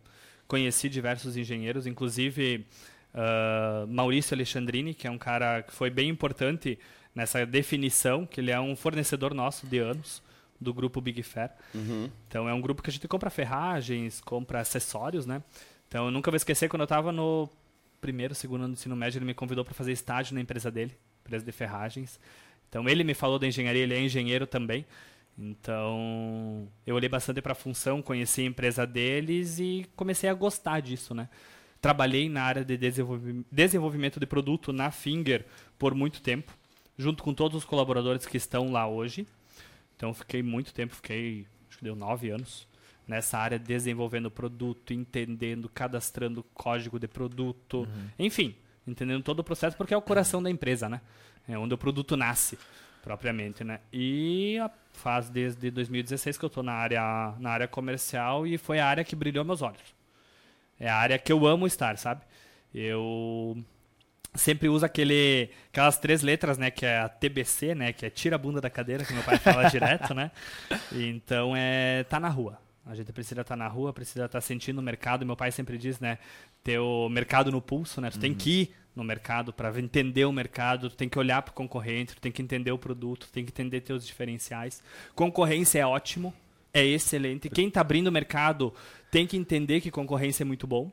Conheci 0.50 0.88
diversos 0.88 1.36
engenheiros, 1.36 1.86
inclusive 1.86 2.66
ah, 3.14 3.84
Maurício 3.88 4.34
Alexandrini, 4.34 4.94
que 4.94 5.06
é 5.06 5.10
um 5.10 5.16
cara 5.16 5.62
que 5.62 5.72
foi 5.72 5.90
bem 5.90 6.08
importante 6.08 6.76
nessa 7.14 7.46
definição, 7.46 8.26
que 8.26 8.40
ele 8.40 8.50
é 8.50 8.58
um 8.58 8.74
fornecedor 8.74 9.32
nosso 9.32 9.64
de 9.64 9.78
anos 9.78 10.20
do 10.60 10.74
grupo 10.74 11.00
Big 11.00 11.22
Fair. 11.22 11.50
Uhum. 11.72 12.10
Então 12.26 12.48
é 12.48 12.52
um 12.52 12.60
grupo 12.60 12.82
que 12.82 12.90
a 12.90 12.92
gente 12.92 13.06
compra 13.06 13.30
ferragens, 13.30 14.20
compra 14.20 14.58
acessórios, 14.58 15.24
né? 15.24 15.40
Então 15.86 16.06
eu 16.06 16.10
nunca 16.10 16.32
vou 16.32 16.36
esquecer 16.36 16.68
quando 16.68 16.80
eu 16.80 16.84
estava 16.84 17.12
no 17.12 17.48
primeiro, 18.00 18.34
segundo 18.34 18.64
ano 18.64 18.74
do 18.74 18.76
ensino 18.76 18.96
médio, 18.96 19.18
ele 19.18 19.26
me 19.26 19.34
convidou 19.34 19.64
para 19.64 19.72
fazer 19.72 19.92
estágio 19.92 20.34
na 20.34 20.40
empresa 20.40 20.68
dele, 20.68 20.96
empresa 21.24 21.44
de 21.44 21.52
ferragens. 21.52 22.18
Então 22.68 22.88
ele 22.88 23.04
me 23.04 23.14
falou 23.14 23.38
da 23.38 23.46
engenharia, 23.46 23.84
ele 23.84 23.94
é 23.94 24.00
engenheiro 24.00 24.48
também. 24.48 24.84
Então 25.40 26.68
eu 26.86 26.94
olhei 26.94 27.08
bastante 27.08 27.40
para 27.40 27.52
a 27.52 27.54
função, 27.54 28.02
conheci 28.02 28.42
a 28.42 28.44
empresa 28.44 28.86
deles 28.86 29.58
e 29.58 29.86
comecei 29.96 30.28
a 30.28 30.34
gostar 30.34 30.80
disso, 30.80 31.14
né? 31.14 31.30
Trabalhei 31.80 32.28
na 32.28 32.42
área 32.42 32.62
de 32.62 32.76
desenvolvi- 32.76 33.44
desenvolvimento 33.50 34.20
de 34.20 34.26
produto 34.26 34.70
na 34.70 34.90
Finger 34.90 35.46
por 35.78 35.94
muito 35.94 36.20
tempo, 36.20 36.54
junto 36.98 37.22
com 37.22 37.32
todos 37.32 37.56
os 37.56 37.64
colaboradores 37.64 38.26
que 38.26 38.36
estão 38.36 38.70
lá 38.70 38.86
hoje. 38.86 39.26
Então 39.96 40.12
fiquei 40.12 40.42
muito 40.42 40.74
tempo, 40.74 40.94
fiquei, 40.94 41.46
acho 41.68 41.78
que 41.78 41.84
deu 41.84 41.96
nove 41.96 42.28
anos 42.28 42.68
nessa 43.08 43.38
área 43.38 43.58
desenvolvendo 43.58 44.30
produto, 44.30 44.92
entendendo, 44.92 45.70
cadastrando 45.70 46.44
código 46.54 46.98
de 46.98 47.08
produto, 47.08 47.88
enfim, 48.18 48.54
entendendo 48.86 49.22
todo 49.22 49.40
o 49.40 49.44
processo 49.44 49.74
porque 49.76 49.94
é 49.94 49.96
o 49.96 50.02
coração 50.02 50.42
da 50.42 50.50
empresa, 50.50 50.86
né? 50.86 51.00
É 51.48 51.58
onde 51.58 51.72
o 51.72 51.78
produto 51.78 52.14
nasce 52.14 52.58
propriamente, 53.02 53.64
né? 53.64 53.80
E 53.92 54.58
a- 54.58 54.70
faz 54.92 55.28
desde 55.30 55.70
2016 55.70 56.36
que 56.36 56.44
eu 56.44 56.48
estou 56.48 56.62
na 56.62 56.72
área 56.72 57.34
na 57.38 57.50
área 57.50 57.68
comercial 57.68 58.46
e 58.46 58.58
foi 58.58 58.78
a 58.80 58.86
área 58.86 59.04
que 59.04 59.16
brilhou 59.16 59.44
meus 59.44 59.62
olhos. 59.62 59.80
É 60.78 60.88
a 60.88 60.96
área 60.96 61.18
que 61.18 61.32
eu 61.32 61.46
amo 61.46 61.66
estar, 61.66 61.96
sabe? 61.98 62.22
Eu 62.74 63.56
sempre 64.34 64.68
uso 64.68 64.84
aquele, 64.86 65.50
aquelas 65.72 65.98
três 65.98 66.22
letras, 66.22 66.56
né? 66.58 66.70
Que 66.70 66.86
é 66.86 66.98
a 66.98 67.08
TBC, 67.08 67.74
né? 67.74 67.92
Que 67.92 68.06
é 68.06 68.10
tira 68.10 68.36
a 68.36 68.38
bunda 68.38 68.60
da 68.60 68.70
cadeira, 68.70 69.04
que 69.04 69.12
meu 69.12 69.22
pai 69.22 69.38
fala 69.38 69.68
direto, 69.70 70.14
né? 70.14 70.30
Então 70.92 71.54
é 71.56 72.04
tá 72.04 72.18
na 72.20 72.28
rua. 72.28 72.58
A 72.86 72.94
gente 72.94 73.12
precisa 73.12 73.42
estar 73.42 73.56
na 73.56 73.68
rua, 73.68 73.92
precisa 73.92 74.24
estar 74.24 74.40
sentindo 74.40 74.78
o 74.78 74.82
mercado. 74.82 75.24
Meu 75.26 75.36
pai 75.36 75.52
sempre 75.52 75.76
diz, 75.78 76.00
né? 76.00 76.18
Ter 76.64 76.78
o 76.78 77.08
mercado 77.08 77.50
no 77.52 77.60
pulso, 77.60 78.00
né? 78.00 78.10
Tu 78.10 78.18
tem 78.18 78.34
que 78.34 78.50
ir 78.62 78.74
no 78.96 79.04
mercado 79.04 79.52
para 79.52 79.78
entender 79.78 80.24
o 80.24 80.32
mercado, 80.32 80.90
tu 80.90 80.96
tem 80.96 81.08
que 81.08 81.18
olhar 81.18 81.42
para 81.42 81.52
o 81.52 81.54
concorrente, 81.54 82.14
tu 82.16 82.20
tem 82.20 82.32
que 82.32 82.42
entender 82.42 82.72
o 82.72 82.78
produto, 82.78 83.26
tu 83.26 83.32
tem 83.32 83.44
que 83.44 83.52
entender 83.52 83.82
teus 83.82 84.04
diferenciais. 84.06 84.82
Concorrência 85.14 85.78
é 85.78 85.86
ótimo, 85.86 86.34
é 86.74 86.84
excelente. 86.84 87.48
Quem 87.48 87.68
está 87.68 87.80
abrindo 87.82 88.08
o 88.08 88.12
mercado 88.12 88.74
tem 89.10 89.26
que 89.26 89.36
entender 89.36 89.80
que 89.80 89.90
concorrência 89.90 90.42
é 90.42 90.46
muito 90.46 90.66
bom. 90.66 90.90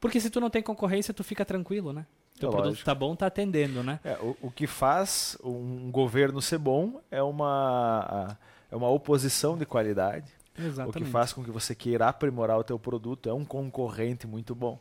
Porque 0.00 0.20
se 0.20 0.30
tu 0.30 0.40
não 0.40 0.50
tem 0.50 0.62
concorrência, 0.62 1.14
tu 1.14 1.22
fica 1.22 1.44
tranquilo, 1.44 1.92
né? 1.92 2.06
Teu 2.38 2.48
É 2.48 2.52
produto 2.52 2.68
lógico. 2.70 2.84
tá 2.84 2.94
bom, 2.94 3.14
tá 3.16 3.26
atendendo, 3.26 3.82
né? 3.82 3.98
É, 4.04 4.14
o, 4.20 4.36
o 4.42 4.50
que 4.50 4.66
faz 4.66 5.38
um 5.42 5.90
governo 5.90 6.42
ser 6.42 6.58
bom 6.58 7.00
é 7.10 7.22
uma, 7.22 8.36
é 8.70 8.76
uma 8.76 8.88
oposição 8.90 9.56
de 9.56 9.64
qualidade. 9.64 10.30
Exatamente. 10.58 10.96
O 11.02 11.04
que 11.04 11.10
faz 11.10 11.32
com 11.32 11.42
que 11.44 11.50
você 11.50 11.74
queira 11.74 12.08
aprimorar 12.08 12.58
o 12.58 12.64
teu 12.64 12.78
produto 12.78 13.28
é 13.28 13.32
um 13.32 13.44
concorrente 13.44 14.26
muito 14.26 14.54
bom. 14.54 14.80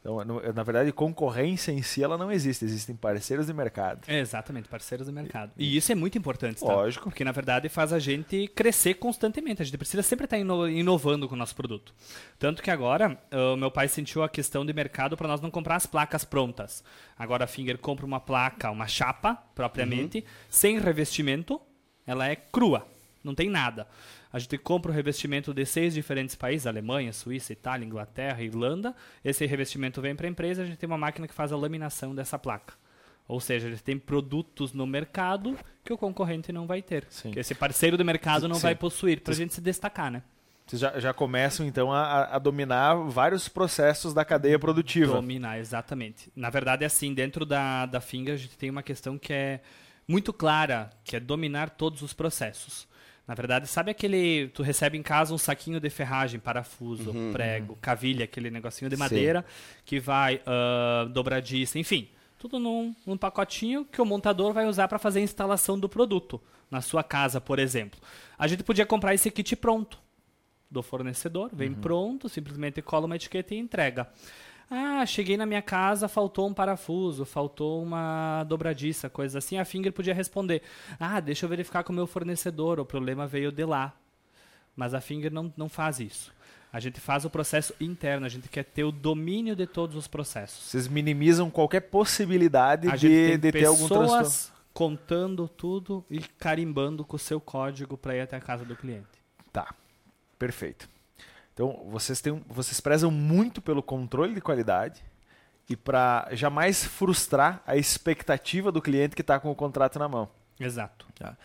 Então, 0.00 0.24
no- 0.24 0.52
na 0.52 0.62
verdade, 0.64 0.90
concorrência 0.90 1.70
em 1.70 1.80
si 1.80 2.02
ela 2.02 2.18
não 2.18 2.32
existe, 2.32 2.64
existem 2.64 2.96
parceiros 2.96 3.46
de 3.46 3.52
mercado. 3.54 4.00
É, 4.08 4.18
exatamente, 4.18 4.68
parceiros 4.68 5.06
do 5.06 5.12
mercado. 5.12 5.52
E 5.56 5.76
isso 5.76 5.92
é 5.92 5.94
muito 5.94 6.18
importante, 6.18 6.58
tá? 6.58 6.66
Lógico. 6.66 7.04
Porque, 7.08 7.22
na 7.22 7.30
verdade, 7.30 7.68
faz 7.68 7.92
a 7.92 8.00
gente 8.00 8.48
crescer 8.48 8.94
constantemente. 8.94 9.62
A 9.62 9.64
gente 9.64 9.78
precisa 9.78 10.02
sempre 10.02 10.24
estar 10.24 10.36
ino- 10.38 10.68
inovando 10.68 11.28
com 11.28 11.36
o 11.36 11.38
nosso 11.38 11.54
produto. 11.54 11.94
Tanto 12.36 12.64
que 12.64 12.70
agora, 12.72 13.16
ah, 13.30 13.56
meu 13.56 13.70
pai 13.70 13.86
sentiu 13.86 14.24
a 14.24 14.28
questão 14.28 14.66
de 14.66 14.72
mercado 14.72 15.16
para 15.16 15.28
nós 15.28 15.40
não 15.40 15.52
comprar 15.52 15.76
as 15.76 15.86
placas 15.86 16.24
prontas. 16.24 16.82
Agora 17.16 17.44
a 17.44 17.46
Finger 17.46 17.78
compra 17.78 18.04
uma 18.04 18.18
placa, 18.18 18.72
uma 18.72 18.88
chapa, 18.88 19.36
propriamente, 19.54 20.24
sem 20.50 20.80
revestimento. 20.80 21.60
Ela 22.04 22.26
é 22.26 22.34
crua, 22.34 22.88
não 23.22 23.34
tem 23.34 23.48
nada. 23.48 23.86
A 24.32 24.38
gente 24.38 24.56
compra 24.58 24.90
o 24.90 24.94
revestimento 24.94 25.52
de 25.52 25.64
seis 25.64 25.94
diferentes 25.94 26.34
países, 26.34 26.66
Alemanha, 26.66 27.12
Suíça, 27.12 27.52
Itália, 27.52 27.84
Inglaterra, 27.84 28.42
Irlanda. 28.42 28.94
Esse 29.24 29.44
revestimento 29.46 30.00
vem 30.00 30.14
para 30.14 30.26
a 30.26 30.30
empresa, 30.30 30.62
a 30.62 30.66
gente 30.66 30.76
tem 30.76 30.86
uma 30.86 30.98
máquina 30.98 31.28
que 31.28 31.34
faz 31.34 31.52
a 31.52 31.56
laminação 31.56 32.14
dessa 32.14 32.38
placa. 32.38 32.74
Ou 33.28 33.40
seja, 33.40 33.68
ele 33.68 33.78
tem 33.78 33.98
produtos 33.98 34.72
no 34.72 34.86
mercado 34.86 35.56
que 35.84 35.92
o 35.92 35.98
concorrente 35.98 36.52
não 36.52 36.66
vai 36.66 36.82
ter. 36.82 37.06
Sim. 37.08 37.30
Que 37.30 37.40
esse 37.40 37.54
parceiro 37.54 37.96
do 37.96 38.04
mercado 38.04 38.48
não 38.48 38.56
Sim. 38.56 38.62
vai 38.62 38.74
possuir, 38.74 39.20
para 39.20 39.32
a 39.32 39.36
gente 39.36 39.54
se 39.54 39.60
destacar, 39.60 40.10
né? 40.10 40.22
Vocês 40.66 40.80
já, 40.80 40.98
já 40.98 41.12
começam, 41.12 41.66
então, 41.66 41.92
a, 41.92 42.36
a 42.36 42.38
dominar 42.38 42.94
vários 42.94 43.48
processos 43.48 44.14
da 44.14 44.24
cadeia 44.24 44.58
produtiva. 44.58 45.14
Dominar, 45.14 45.58
exatamente. 45.58 46.32
Na 46.36 46.50
verdade, 46.50 46.84
é 46.84 46.86
assim, 46.86 47.12
dentro 47.12 47.44
da, 47.44 47.86
da 47.86 48.00
Finger 48.00 48.34
a 48.34 48.38
gente 48.38 48.56
tem 48.56 48.70
uma 48.70 48.82
questão 48.82 49.18
que 49.18 49.32
é 49.32 49.60
muito 50.06 50.32
clara, 50.32 50.90
que 51.04 51.16
é 51.16 51.20
dominar 51.20 51.70
todos 51.70 52.02
os 52.02 52.12
processos. 52.12 52.86
Na 53.26 53.34
verdade, 53.34 53.66
sabe 53.68 53.90
aquele. 53.90 54.48
Tu 54.48 54.62
recebe 54.62 54.98
em 54.98 55.02
casa 55.02 55.32
um 55.32 55.38
saquinho 55.38 55.78
de 55.78 55.88
ferragem, 55.88 56.40
parafuso, 56.40 57.14
prego, 57.32 57.78
cavilha, 57.80 58.24
aquele 58.24 58.50
negocinho 58.50 58.90
de 58.90 58.96
Sim. 58.96 59.00
madeira 59.00 59.44
que 59.84 60.00
vai 60.00 60.42
ah, 60.44 61.06
dobradiça, 61.10 61.78
enfim. 61.78 62.08
Tudo 62.38 62.58
num, 62.58 62.94
num 63.06 63.16
pacotinho 63.16 63.84
que 63.84 64.02
o 64.02 64.04
montador 64.04 64.52
vai 64.52 64.66
usar 64.66 64.88
para 64.88 64.98
fazer 64.98 65.20
a 65.20 65.22
instalação 65.22 65.78
do 65.78 65.88
produto 65.88 66.40
na 66.68 66.80
sua 66.80 67.04
casa, 67.04 67.40
por 67.40 67.60
exemplo. 67.60 68.00
A 68.36 68.48
gente 68.48 68.64
podia 68.64 68.84
comprar 68.84 69.14
esse 69.14 69.30
kit 69.30 69.54
pronto 69.54 70.00
do 70.68 70.82
fornecedor, 70.82 71.50
vem 71.52 71.72
pronto, 71.72 72.28
simplesmente 72.28 72.82
cola 72.82 73.06
uma 73.06 73.14
etiqueta 73.14 73.54
e 73.54 73.58
entrega. 73.58 74.08
Ah, 74.70 75.04
cheguei 75.04 75.36
na 75.36 75.44
minha 75.44 75.62
casa, 75.62 76.08
faltou 76.08 76.48
um 76.48 76.54
parafuso, 76.54 77.24
faltou 77.24 77.82
uma 77.82 78.44
dobradiça, 78.44 79.10
coisa 79.10 79.38
assim. 79.38 79.58
A 79.58 79.64
Finger 79.64 79.92
podia 79.92 80.14
responder: 80.14 80.62
Ah, 80.98 81.20
deixa 81.20 81.44
eu 81.44 81.48
verificar 81.50 81.84
com 81.84 81.92
o 81.92 81.96
meu 81.96 82.06
fornecedor, 82.06 82.80
o 82.80 82.84
problema 82.84 83.26
veio 83.26 83.52
de 83.52 83.64
lá. 83.64 83.94
Mas 84.74 84.94
a 84.94 85.00
Finger 85.00 85.32
não, 85.32 85.52
não 85.56 85.68
faz 85.68 86.00
isso. 86.00 86.32
A 86.72 86.80
gente 86.80 86.98
faz 87.00 87.26
o 87.26 87.30
processo 87.30 87.74
interno, 87.78 88.24
a 88.24 88.30
gente 88.30 88.48
quer 88.48 88.64
ter 88.64 88.82
o 88.82 88.90
domínio 88.90 89.54
de 89.54 89.66
todos 89.66 89.94
os 89.94 90.08
processos. 90.08 90.64
Vocês 90.70 90.88
minimizam 90.88 91.50
qualquer 91.50 91.80
possibilidade 91.80 92.88
A 92.88 92.96
de, 92.96 93.36
de 93.36 93.52
ter 93.52 93.66
algum 93.66 93.86
transtorno. 93.86 94.54
contando 94.72 95.46
tudo 95.48 96.02
e 96.10 96.20
carimbando 96.20 97.04
com 97.04 97.16
o 97.16 97.18
seu 97.18 97.38
código 97.38 97.98
para 97.98 98.16
ir 98.16 98.22
até 98.22 98.36
a 98.36 98.40
casa 98.40 98.64
do 98.64 98.74
cliente. 98.74 99.06
Tá, 99.52 99.74
perfeito. 100.38 100.88
Então, 101.52 101.86
vocês, 101.88 102.20
têm, 102.20 102.42
vocês 102.48 102.80
prezam 102.80 103.10
muito 103.10 103.60
pelo 103.60 103.82
controle 103.82 104.34
de 104.34 104.40
qualidade 104.40 105.02
e 105.68 105.76
para 105.76 106.28
jamais 106.32 106.84
frustrar 106.84 107.62
a 107.66 107.76
expectativa 107.76 108.72
do 108.72 108.80
cliente 108.80 109.14
que 109.14 109.20
está 109.22 109.38
com 109.38 109.50
o 109.50 109.54
contrato 109.54 109.98
na 109.98 110.08
mão. 110.08 110.30
Exato. 110.58 111.06
Tá? 111.14 111.36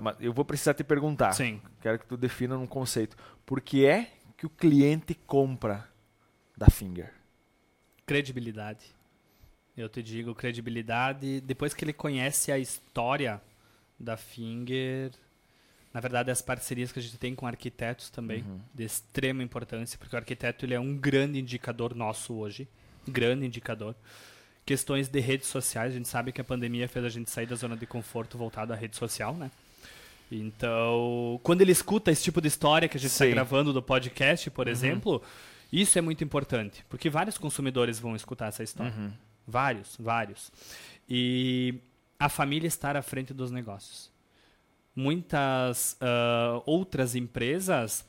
Mas 0.00 0.16
eu 0.20 0.32
vou 0.32 0.44
precisar 0.44 0.74
te 0.74 0.84
perguntar. 0.84 1.32
Sim. 1.32 1.60
Quero 1.80 1.98
que 1.98 2.06
tu 2.06 2.16
defina 2.16 2.56
um 2.56 2.66
conceito. 2.66 3.16
Por 3.44 3.60
que 3.60 3.84
é 3.84 4.12
que 4.36 4.46
o 4.46 4.50
cliente 4.50 5.14
compra 5.14 5.88
da 6.56 6.68
Finger? 6.68 7.12
Credibilidade. 8.06 8.86
Eu 9.76 9.88
te 9.88 10.02
digo, 10.02 10.34
credibilidade. 10.34 11.40
Depois 11.40 11.74
que 11.74 11.84
ele 11.84 11.92
conhece 11.92 12.52
a 12.52 12.58
história 12.58 13.40
da 13.98 14.16
Finger, 14.16 15.12
na 15.92 16.00
verdade, 16.00 16.30
as 16.30 16.40
parcerias 16.40 16.90
que 16.90 16.98
a 16.98 17.02
gente 17.02 17.18
tem 17.18 17.34
com 17.34 17.46
arquitetos 17.46 18.08
também, 18.08 18.44
de 18.74 18.84
extrema 18.84 19.42
importância, 19.42 19.98
porque 19.98 20.14
o 20.16 20.18
arquiteto 20.18 20.64
ele 20.64 20.74
é 20.74 20.80
um 20.80 20.96
grande 20.96 21.38
indicador 21.38 21.94
nosso 21.94 22.34
hoje. 22.34 22.66
Grande 23.06 23.46
indicador. 23.46 23.94
Questões 24.64 25.08
de 25.08 25.20
redes 25.20 25.48
sociais, 25.48 25.92
a 25.92 25.96
gente 25.96 26.08
sabe 26.08 26.32
que 26.32 26.40
a 26.40 26.44
pandemia 26.44 26.88
fez 26.88 27.04
a 27.04 27.08
gente 27.08 27.30
sair 27.30 27.46
da 27.46 27.56
zona 27.56 27.76
de 27.76 27.84
conforto 27.84 28.38
voltado 28.38 28.72
à 28.72 28.76
rede 28.76 28.96
social, 28.96 29.34
né? 29.34 29.50
Então, 30.30 31.38
quando 31.42 31.60
ele 31.60 31.72
escuta 31.72 32.10
esse 32.10 32.22
tipo 32.22 32.40
de 32.40 32.48
história 32.48 32.88
que 32.88 32.96
a 32.96 33.00
gente 33.00 33.10
está 33.10 33.26
gravando 33.26 33.72
do 33.72 33.82
podcast, 33.82 34.48
por 34.50 34.68
exemplo, 34.68 35.20
isso 35.70 35.98
é 35.98 36.00
muito 36.00 36.22
importante, 36.22 36.84
porque 36.88 37.10
vários 37.10 37.36
consumidores 37.36 37.98
vão 37.98 38.14
escutar 38.14 38.46
essa 38.46 38.62
história. 38.62 38.92
Vários, 39.46 39.96
vários. 39.98 40.52
E 41.08 41.74
a 42.18 42.28
família 42.28 42.68
estar 42.68 42.96
à 42.96 43.02
frente 43.02 43.34
dos 43.34 43.50
negócios. 43.50 44.11
Muitas 44.94 45.96
ah, 46.00 46.62
outras 46.66 47.14
empresas 47.14 48.06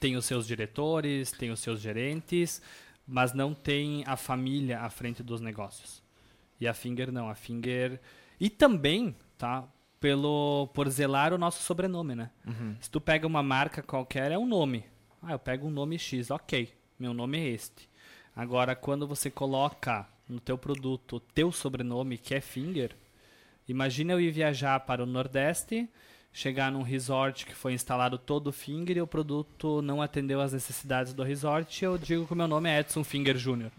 têm 0.00 0.16
os 0.16 0.24
seus 0.24 0.46
diretores, 0.46 1.30
têm 1.32 1.50
os 1.50 1.60
seus 1.60 1.80
gerentes, 1.80 2.62
mas 3.06 3.32
não 3.32 3.54
tem 3.54 4.02
a 4.06 4.16
família 4.16 4.80
à 4.80 4.90
frente 4.90 5.22
dos 5.22 5.40
negócios. 5.40 6.02
E 6.60 6.66
a 6.66 6.74
Finger 6.74 7.12
não, 7.12 7.28
a 7.28 7.34
Finger 7.34 8.00
e 8.40 8.50
também, 8.50 9.14
tá, 9.38 9.64
pelo 10.00 10.68
por 10.74 10.88
zelar 10.88 11.32
o 11.32 11.38
nosso 11.38 11.62
sobrenome, 11.62 12.14
né? 12.16 12.30
Se 12.80 12.90
tu 12.90 13.00
pega 13.00 13.26
uma 13.26 13.42
marca 13.42 13.82
qualquer 13.82 14.32
é 14.32 14.38
um 14.38 14.46
nome. 14.46 14.84
Ah, 15.22 15.32
eu 15.32 15.38
pego 15.38 15.68
um 15.68 15.70
nome 15.70 15.98
X, 15.98 16.30
OK. 16.30 16.72
Meu 16.98 17.14
nome 17.14 17.38
é 17.38 17.48
este. 17.50 17.88
Agora 18.34 18.74
quando 18.74 19.06
você 19.06 19.30
coloca 19.30 20.08
no 20.28 20.40
teu 20.40 20.58
produto 20.58 21.16
o 21.16 21.20
teu 21.20 21.52
sobrenome, 21.52 22.18
que 22.18 22.34
é 22.34 22.40
Finger, 22.40 22.96
imagina 23.68 24.12
eu 24.12 24.20
ir 24.20 24.30
viajar 24.30 24.80
para 24.80 25.02
o 25.02 25.06
Nordeste, 25.06 25.88
chegar 26.32 26.72
num 26.72 26.82
resort 26.82 27.44
que 27.44 27.54
foi 27.54 27.74
instalado 27.74 28.16
todo 28.18 28.52
Finger 28.52 28.96
e 28.96 29.02
o 29.02 29.06
produto 29.06 29.82
não 29.82 30.00
atendeu 30.00 30.40
às 30.40 30.52
necessidades 30.52 31.12
do 31.12 31.22
resort, 31.22 31.84
eu 31.84 31.98
digo 31.98 32.26
que 32.26 32.32
o 32.32 32.36
meu 32.36 32.48
nome 32.48 32.70
é 32.70 32.80
Edson 32.80 33.04
Finger 33.04 33.36
Jr. 33.36 33.70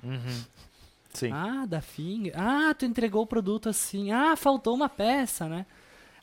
Sim. 1.13 1.31
Ah, 1.31 1.65
da 1.65 1.81
Finger. 1.81 2.33
Ah, 2.35 2.73
tu 2.77 2.85
entregou 2.85 3.23
o 3.23 3.27
produto 3.27 3.69
assim. 3.69 4.11
Ah, 4.11 4.35
faltou 4.35 4.73
uma 4.73 4.89
peça, 4.89 5.47
né? 5.47 5.65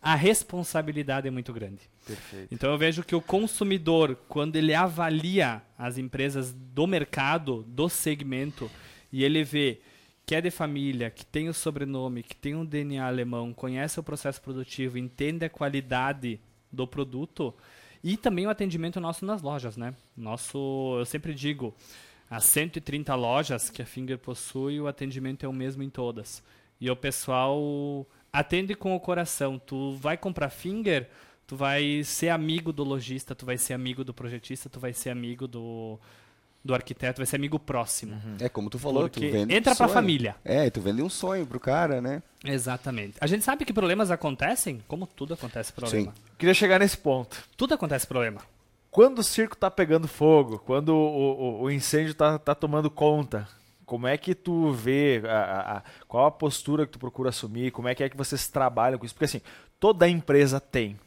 A 0.02 0.14
responsabilidade 0.14 1.28
é 1.28 1.30
muito 1.30 1.52
grande. 1.52 1.82
Perfeito. 2.06 2.48
Então 2.52 2.72
eu 2.72 2.78
vejo 2.78 3.04
que 3.04 3.14
o 3.14 3.20
consumidor, 3.20 4.16
quando 4.28 4.56
ele 4.56 4.74
avalia 4.74 5.62
as 5.78 5.98
empresas 5.98 6.52
do 6.52 6.86
mercado, 6.86 7.64
do 7.68 7.88
segmento, 7.88 8.70
e 9.12 9.22
ele 9.22 9.44
vê 9.44 9.80
que 10.30 10.34
é 10.36 10.40
de 10.40 10.52
família, 10.52 11.10
que 11.10 11.26
tem 11.26 11.48
o 11.48 11.52
sobrenome, 11.52 12.22
que 12.22 12.36
tem 12.36 12.54
um 12.54 12.64
DNA 12.64 13.04
alemão, 13.04 13.52
conhece 13.52 13.98
o 13.98 14.02
processo 14.02 14.40
produtivo, 14.40 14.96
entende 14.96 15.44
a 15.44 15.50
qualidade 15.50 16.38
do 16.70 16.86
produto 16.86 17.52
e 18.00 18.16
também 18.16 18.46
o 18.46 18.50
atendimento 18.50 19.00
nosso 19.00 19.26
nas 19.26 19.42
lojas, 19.42 19.76
né? 19.76 19.92
Nosso, 20.16 20.94
eu 21.00 21.04
sempre 21.04 21.34
digo, 21.34 21.74
as 22.30 22.44
130 22.44 23.12
lojas 23.16 23.70
que 23.70 23.82
a 23.82 23.84
Finger 23.84 24.18
possui, 24.18 24.80
o 24.80 24.86
atendimento 24.86 25.44
é 25.44 25.48
o 25.48 25.52
mesmo 25.52 25.82
em 25.82 25.90
todas. 25.90 26.44
E 26.80 26.88
o 26.88 26.94
pessoal 26.94 28.06
atende 28.32 28.76
com 28.76 28.94
o 28.94 29.00
coração. 29.00 29.58
Tu 29.58 29.94
vai 29.94 30.16
comprar 30.16 30.48
Finger, 30.48 31.10
tu 31.44 31.56
vai 31.56 32.04
ser 32.04 32.28
amigo 32.28 32.72
do 32.72 32.84
lojista, 32.84 33.34
tu 33.34 33.44
vai 33.44 33.58
ser 33.58 33.74
amigo 33.74 34.04
do 34.04 34.14
projetista, 34.14 34.70
tu 34.70 34.78
vai 34.78 34.92
ser 34.92 35.10
amigo 35.10 35.48
do, 35.48 35.98
do 36.64 36.74
arquiteto, 36.74 37.18
vai 37.18 37.26
ser 37.26 37.36
amigo 37.36 37.58
próximo. 37.58 38.20
É 38.40 38.48
como 38.48 38.68
tu 38.68 38.78
falou, 38.78 39.02
Porque 39.04 39.28
tu 39.28 39.32
vende 39.32 39.54
entra 39.54 39.72
um 39.72 39.76
pra 39.76 39.86
sonho. 39.86 39.94
família. 39.94 40.36
É, 40.44 40.68
tu 40.68 40.80
vende 40.80 41.02
um 41.02 41.08
sonho 41.08 41.46
pro 41.46 41.58
cara, 41.58 42.00
né? 42.02 42.22
Exatamente. 42.44 43.14
A 43.20 43.26
gente 43.26 43.44
sabe 43.44 43.64
que 43.64 43.72
problemas 43.72 44.10
acontecem, 44.10 44.82
como 44.86 45.06
tudo 45.06 45.34
acontece 45.34 45.72
problema. 45.72 46.12
Sim. 46.12 46.22
Queria 46.38 46.54
chegar 46.54 46.78
nesse 46.78 46.98
ponto. 46.98 47.36
Tudo 47.56 47.74
acontece 47.74 48.06
problema. 48.06 48.40
Quando 48.90 49.20
o 49.20 49.22
circo 49.22 49.56
tá 49.56 49.70
pegando 49.70 50.06
fogo, 50.08 50.58
quando 50.58 50.90
o, 50.90 51.60
o- 51.60 51.62
o 51.62 51.70
incêndio 51.70 52.12
tá, 52.12 52.38
tá 52.38 52.54
tomando 52.54 52.90
conta, 52.90 53.48
como 53.86 54.06
é 54.06 54.18
que 54.18 54.34
tu 54.34 54.70
vê, 54.72 55.22
a- 55.24 55.30
a- 55.30 55.76
a- 55.78 55.82
qual 56.08 56.26
a 56.26 56.30
postura 56.30 56.84
que 56.86 56.92
tu 56.92 56.98
procura 56.98 57.28
assumir, 57.30 57.70
como 57.70 57.88
é 57.88 57.94
que 57.94 58.02
é 58.04 58.08
que 58.08 58.16
vocês 58.16 58.48
trabalham 58.48 58.98
com 58.98 59.04
isso? 59.06 59.14
Porque 59.14 59.24
assim, 59.26 59.40
toda 59.78 60.08
empresa 60.08 60.60
tem 60.60 60.98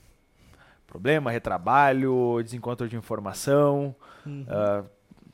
problema, 0.88 1.32
retrabalho, 1.32 2.42
desencontro 2.44 2.88
de 2.88 2.96
informação, 2.96 3.96
ah, 4.48 4.84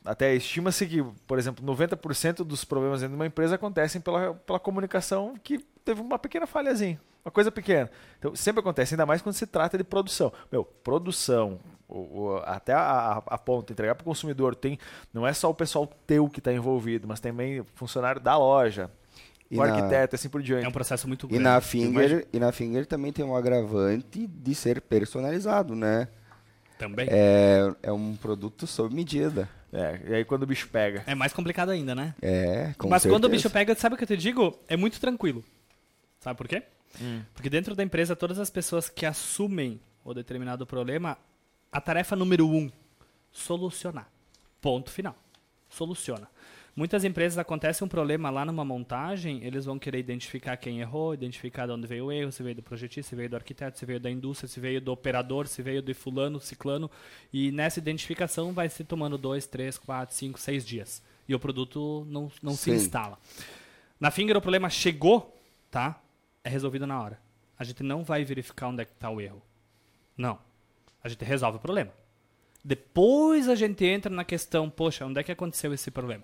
até 0.06 0.34
estima-se 0.36 0.86
que, 0.88 1.04
por 1.28 1.38
exemplo, 1.38 1.66
90% 1.66 2.43
dos 2.43 2.64
problemas 2.64 3.02
dentro 3.02 3.16
de 3.16 3.20
uma 3.20 3.26
empresa 3.28 3.56
acontecem 3.56 4.00
pela, 4.02 4.34
pela 4.34 4.60
comunicação 4.60 5.34
que 5.43 5.60
teve 5.84 6.02
uma 6.02 6.18
pequena 6.18 6.47
falhazinha, 6.47 7.00
uma 7.24 7.32
coisa 7.32 7.52
pequena. 7.52 7.89
Então, 8.18 8.36
sempre 8.36 8.62
acontece, 8.62 8.93
ainda 8.93 9.06
mais 9.06 9.22
quando 9.22 9.36
se 9.36 9.45
trata 9.47 9.78
de 9.78 9.84
produção. 9.84 10.32
Meu, 10.52 10.64
produção, 10.64 11.60
o- 11.88 12.22
o- 12.22 12.38
até 12.45 12.74
a, 12.74 12.80
a, 12.82 13.18
a 13.18 13.38
ponta, 13.38 13.74
entregar 13.74 13.95
para 13.95 14.02
o 14.04 14.06
consumidor, 14.06 14.56
tem, 14.56 14.78
não 15.14 15.26
é 15.28 15.34
só 15.34 15.50
o 15.50 15.54
pessoal 15.54 15.88
teu 16.08 16.30
que 16.30 16.39
está 16.39 16.54
envolvido, 16.54 17.08
mas 17.08 17.20
também 17.20 17.60
o 17.60 17.66
funcionário 17.76 18.22
da 18.22 18.38
loja, 18.38 18.89
E 19.52 19.58
o 19.58 19.62
na- 19.64 19.66
arquiteto, 19.74 20.16
assim 20.16 20.30
por 20.30 20.41
diante. 20.41 20.66
É 20.66 20.70
um 20.70 20.72
processo 20.72 21.08
muito 21.08 21.26
E 21.26 21.30
grande. 21.30 21.43
na, 21.43 21.60
Finger, 21.62 22.28
e 22.32 22.39
na 22.39 22.52
Finger 22.52 22.86
também 22.86 23.12
tem 23.12 23.26
um 23.26 23.36
agravante 23.36 24.28
de 24.28 24.56
ser 24.56 24.80
personalizado, 24.82 25.76
né? 25.76 26.08
Também. 26.80 27.07
É, 27.11 27.75
é 27.84 27.91
um 27.91 28.15
produto 28.15 28.65
sob 28.65 28.95
medida. 28.95 29.49
É, 29.71 29.99
e 30.07 30.15
aí 30.15 30.25
quando 30.25 30.43
o 30.43 30.47
bicho 30.47 30.69
pega. 30.69 31.03
É 31.05 31.13
mais 31.13 31.34
complicado 31.34 31.71
ainda, 31.71 31.93
né? 31.93 32.15
É, 32.21 32.73
com 32.77 32.88
Mas 32.88 33.05
quando 33.05 33.25
o 33.25 33.30
bicho 33.30 33.43
certeza. 33.43 33.65
pega, 33.65 33.75
sabe 33.75 33.95
o 33.95 33.97
que 33.97 34.05
eu 34.05 34.07
te 34.07 34.15
digo? 34.15 34.57
É 34.65 34.77
muito 34.77 34.97
tranquilo. 34.97 35.43
Sabe 36.21 36.38
por 36.38 36.47
quê? 36.47 36.63
Hum. 37.01 37.21
Porque 37.34 37.49
dentro 37.49 37.75
da 37.75 37.84
empresa, 37.84 38.15
todas 38.15 38.39
as 38.39 38.49
pessoas 38.49 38.88
que 38.89 39.05
assumem 39.05 39.82
o 40.05 40.13
determinado 40.13 40.65
problema, 40.65 41.17
a 41.69 41.82
tarefa 41.82 42.15
número 42.15 42.47
um, 42.47 42.71
solucionar. 43.30 44.09
Ponto 44.61 44.89
final. 44.89 45.17
Soluciona. 45.69 46.30
Muitas 46.80 47.03
empresas 47.03 47.38
acontece 47.38 47.84
um 47.84 47.89
problema 47.89 48.30
lá 48.30 48.45
numa 48.45 48.63
montagem, 48.63 49.43
eles 49.43 49.65
vão 49.65 49.77
querer 49.77 49.99
identificar 49.99 50.55
quem 50.55 50.80
errou, 50.80 51.13
identificar 51.13 51.65
de 51.65 51.73
onde 51.73 51.86
veio 51.86 52.05
o 52.05 52.11
erro, 52.11 52.32
se 52.32 52.41
veio 52.41 52.55
do 52.55 52.63
projetista, 52.63 53.09
se 53.09 53.15
veio 53.17 53.30
do 53.30 53.36
arquiteto, 53.36 53.77
se 53.77 53.86
veio 53.86 53.99
da 53.99 54.09
indústria, 54.09 54.47
se 54.47 54.61
veio 54.61 54.80
do 54.80 54.89
operador, 54.89 55.45
se 55.45 55.61
veio 55.61 55.82
de 55.82 55.93
fulano, 55.93 56.39
ciclano, 56.39 56.89
e 57.34 57.51
nessa 57.51 57.80
identificação 57.80 58.53
vai 58.53 58.69
se 58.69 58.86
tomando 58.86 59.17
dois, 59.17 59.45
três, 59.45 59.77
quatro, 59.77 60.15
cinco, 60.15 60.39
seis 60.39 60.65
dias. 60.65 61.03
E 61.27 61.36
o 61.36 61.39
produto 61.39 62.07
não, 62.09 62.32
não 62.41 62.53
se 62.53 62.71
instala. 62.71 63.19
Na 63.99 64.09
Finger 64.09 64.38
o 64.38 64.41
problema 64.41 64.69
chegou, 64.69 65.38
tá? 65.69 66.01
É 66.45 66.49
resolvido 66.49 66.88
na 66.88 67.03
hora. 67.03 67.19
A 67.59 67.65
gente 67.65 67.84
não 67.84 68.05
vai 68.05 68.23
verificar 68.23 68.69
onde 68.69 68.84
é 68.84 68.86
que 68.86 68.93
está 68.93 69.09
o 69.09 69.19
erro. 69.19 69.41
Não. 70.15 70.39
A 71.03 71.09
gente 71.09 71.25
resolve 71.25 71.57
o 71.57 71.61
problema. 71.61 71.91
Depois 72.63 73.49
a 73.49 73.55
gente 73.55 73.84
entra 73.84 74.09
na 74.09 74.23
questão, 74.23 74.69
poxa, 74.69 75.05
onde 75.05 75.19
é 75.19 75.23
que 75.23 75.32
aconteceu 75.34 75.73
esse 75.73 75.91
problema? 75.91 76.23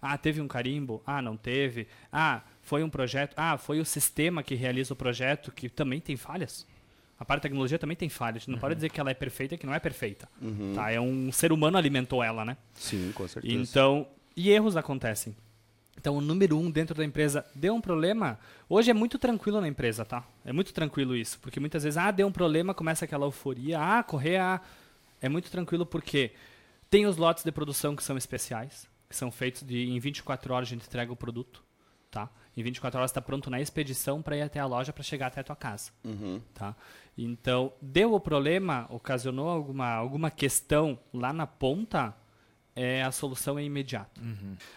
Ah, 0.00 0.16
teve 0.16 0.40
um 0.40 0.48
carimbo? 0.48 1.02
Ah, 1.06 1.20
não 1.20 1.36
teve. 1.36 1.86
Ah, 2.12 2.42
foi 2.62 2.82
um 2.82 2.90
projeto. 2.90 3.34
Ah, 3.36 3.58
foi 3.58 3.80
o 3.80 3.84
sistema 3.84 4.42
que 4.42 4.54
realiza 4.54 4.94
o 4.94 4.96
projeto 4.96 5.52
que 5.52 5.68
também 5.68 6.00
tem 6.00 6.16
falhas. 6.16 6.66
A 7.18 7.24
parte 7.24 7.40
da 7.40 7.48
tecnologia 7.48 7.78
também 7.78 7.96
tem 7.96 8.08
falhas. 8.08 8.36
A 8.36 8.38
gente 8.40 8.50
não 8.50 8.58
pode 8.58 8.74
dizer 8.76 8.88
que 8.88 8.98
ela 8.98 9.10
é 9.10 9.14
perfeita 9.14 9.56
que 9.56 9.66
não 9.66 9.74
é 9.74 9.78
perfeita. 9.78 10.26
Tá? 10.74 10.90
É 10.90 10.98
um 10.98 11.30
ser 11.30 11.52
humano 11.52 11.76
alimentou 11.76 12.22
ela, 12.22 12.46
né? 12.46 12.56
Sim, 12.72 13.12
com 13.14 13.28
certeza. 13.28 13.54
Então, 13.54 14.06
e 14.34 14.50
erros 14.50 14.74
acontecem. 14.74 15.36
Então, 15.98 16.16
o 16.16 16.20
número 16.22 16.56
um 16.56 16.70
dentro 16.70 16.94
da 16.94 17.04
empresa 17.04 17.44
deu 17.54 17.74
um 17.74 17.80
problema. 17.80 18.38
Hoje 18.66 18.90
é 18.90 18.94
muito 18.94 19.18
tranquilo 19.18 19.60
na 19.60 19.68
empresa, 19.68 20.02
tá? 20.02 20.24
É 20.46 20.50
muito 20.50 20.72
tranquilo 20.72 21.14
isso, 21.14 21.38
porque 21.40 21.60
muitas 21.60 21.84
vezes, 21.84 21.98
ah, 21.98 22.10
deu 22.10 22.26
um 22.26 22.32
problema, 22.32 22.72
começa 22.72 23.04
aquela 23.04 23.26
euforia, 23.26 23.78
ah, 23.78 24.02
correr, 24.02 24.38
ah. 24.38 24.62
É 25.20 25.28
muito 25.28 25.50
tranquilo 25.50 25.84
porque 25.84 26.32
tem 26.88 27.04
os 27.04 27.18
lotes 27.18 27.44
de 27.44 27.52
produção 27.52 27.94
que 27.94 28.02
são 28.02 28.16
especiais, 28.16 28.88
que 29.10 29.16
são 29.16 29.30
feitos 29.30 29.62
de 29.62 29.90
em 29.90 29.98
24 29.98 30.54
horas 30.54 30.68
a 30.68 30.70
gente 30.70 30.86
entrega 30.86 31.12
o 31.12 31.16
produto, 31.16 31.62
tá? 32.10 32.30
Em 32.56 32.62
24 32.62 32.98
horas 32.98 33.10
está 33.10 33.20
pronto 33.20 33.50
na 33.50 33.60
expedição 33.60 34.22
para 34.22 34.36
ir 34.36 34.42
até 34.42 34.58
a 34.60 34.66
loja 34.66 34.92
para 34.92 35.02
chegar 35.02 35.26
até 35.26 35.40
a 35.40 35.44
tua 35.44 35.56
casa, 35.56 35.90
Uhum. 36.04 36.40
tá? 36.54 36.74
Então, 37.18 37.72
deu 37.82 38.14
o 38.14 38.20
problema, 38.20 38.86
ocasionou 38.88 39.48
alguma 39.48 39.88
alguma 39.90 40.30
questão 40.30 40.98
lá 41.12 41.32
na 41.32 41.46
ponta, 41.46 42.16
é, 42.74 43.02
a 43.02 43.10
solução 43.12 43.58
é 43.58 43.64
imediata. 43.64 44.20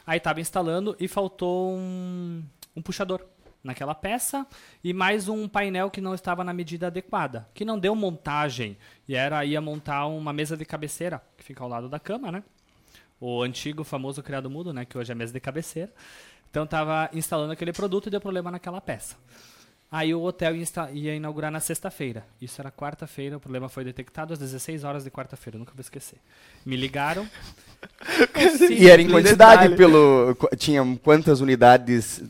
Aí 0.06 0.18
estava 0.18 0.42
instalando 0.42 0.96
e 1.00 1.08
faltou 1.08 1.76
um, 1.78 2.44
um 2.76 2.82
puxador 2.82 3.24
naquela 3.64 3.96
peça 3.96 4.46
e 4.84 4.92
mais 4.94 5.30
um 5.30 5.48
painel 5.48 5.90
que 5.90 6.02
não 6.02 6.14
estava 6.14 6.44
na 6.44 6.54
medida 6.54 6.88
adequada, 6.88 7.48
que 7.54 7.64
não 7.64 7.80
deu 7.80 7.96
montagem 7.96 8.78
e 9.08 9.16
era 9.16 9.46
ia 9.46 9.62
montar 9.62 10.06
uma 10.08 10.34
mesa 10.34 10.58
de 10.58 10.66
cabeceira 10.66 11.24
que 11.38 11.44
fica 11.46 11.64
ao 11.64 11.70
lado 11.70 11.88
da 11.88 12.00
cama, 12.00 12.30
né? 12.32 12.44
O 13.26 13.42
antigo 13.42 13.86
famoso 13.86 14.22
criado 14.22 14.50
mudo, 14.50 14.74
né, 14.74 14.84
que 14.84 14.98
hoje 14.98 15.10
é 15.12 15.16
mesa 15.16 15.32
de 15.32 15.40
cabeceira. 15.40 15.90
Então 16.52 16.66
estava 16.66 17.10
instalando 17.14 17.54
aquele 17.54 17.72
produto 17.72 18.08
e 18.08 18.10
deu 18.10 18.20
problema 18.20 18.52
naquela 18.52 18.82
peça. 18.82 19.16
Aí 19.90 20.14
o 20.14 20.22
hotel 20.24 20.54
ia, 20.92 21.16
inaugurar 21.16 21.50
na 21.52 21.60
sexta-feira. 21.62 22.26
Isso 22.42 22.60
era 22.60 22.70
quarta-feira, 22.70 23.38
o 23.38 23.40
problema 23.40 23.70
foi 23.70 23.86
detectado 23.86 24.34
às 24.34 24.40
16 24.40 24.84
horas 24.84 25.04
de 25.06 25.10
quarta-feira, 25.12 25.58
nunca 25.58 25.72
vou 25.74 25.80
esquecer. 25.82 26.18
Me 26.66 26.76
ligaram. 26.76 27.26
E 28.72 28.90
era 28.90 29.02
em 29.02 29.10
quantidade 29.10 29.70
detalhe. 29.70 29.76
pelo. 29.78 30.36
qu- 30.36 30.56
Tinha 30.56 30.82
quantas 31.04 31.42
unidades 31.42 32.24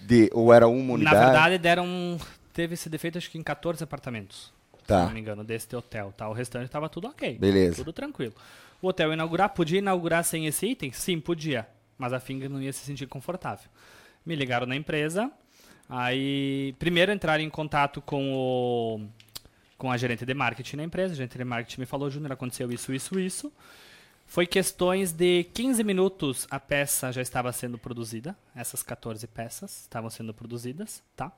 de. 0.00 0.30
Ou 0.32 0.52
era 0.52 0.66
uma 0.68 0.86
Na 0.88 0.94
unidade? 0.94 1.16
verdade, 1.18 1.58
deram. 1.58 2.18
Teve 2.52 2.74
esse 2.74 2.88
defeito 2.88 3.18
acho 3.18 3.30
que 3.30 3.38
em 3.38 3.42
14 3.42 3.82
apartamentos. 3.84 4.52
Se 4.78 4.84
Tá. 4.86 5.04
não 5.06 5.10
me 5.12 5.20
engano, 5.20 5.42
desse 5.44 5.74
hotel. 5.76 6.12
Tá? 6.16 6.28
O 6.28 6.32
restante 6.32 6.66
estava 6.66 6.88
tudo 6.88 7.08
ok. 7.08 7.36
Beleza. 7.38 7.76
Tudo 7.76 7.92
tranquilo. 7.92 8.32
O 8.80 8.88
hotel 8.88 9.12
inaugurar, 9.12 9.50
podia 9.50 9.78
inaugurar 9.78 10.24
sem 10.24 10.46
esse 10.46 10.66
item? 10.66 10.92
Sim, 10.92 11.20
podia. 11.20 11.68
Mas 11.96 12.12
a 12.12 12.20
Finger 12.20 12.48
não 12.48 12.62
ia 12.62 12.72
se 12.72 12.84
sentir 12.84 13.06
confortável. 13.06 13.68
Me 14.24 14.36
ligaram 14.36 14.66
na 14.66 14.76
empresa. 14.76 15.30
Aí, 15.88 16.74
primeiro 16.78 17.10
entraram 17.10 17.42
em 17.42 17.50
contato 17.50 18.00
com 18.00 18.32
o 18.34 19.00
com 19.78 19.92
a 19.92 19.96
gerente 19.96 20.26
de 20.26 20.34
marketing 20.34 20.76
na 20.76 20.84
empresa. 20.84 21.12
A 21.12 21.16
gerente 21.16 21.38
de 21.38 21.44
marketing 21.44 21.80
me 21.80 21.86
falou, 21.86 22.10
Júnior, 22.10 22.32
aconteceu 22.32 22.70
isso, 22.72 22.92
isso, 22.92 23.18
isso. 23.18 23.52
Foi 24.26 24.46
questões 24.46 25.12
de 25.12 25.44
15 25.54 25.82
minutos 25.84 26.46
a 26.50 26.60
peça 26.60 27.10
já 27.12 27.22
estava 27.22 27.50
sendo 27.52 27.78
produzida. 27.78 28.36
Essas 28.54 28.82
14 28.82 29.26
peças 29.28 29.82
estavam 29.82 30.10
sendo 30.10 30.34
produzidas, 30.34 31.02
tá? 31.16 31.32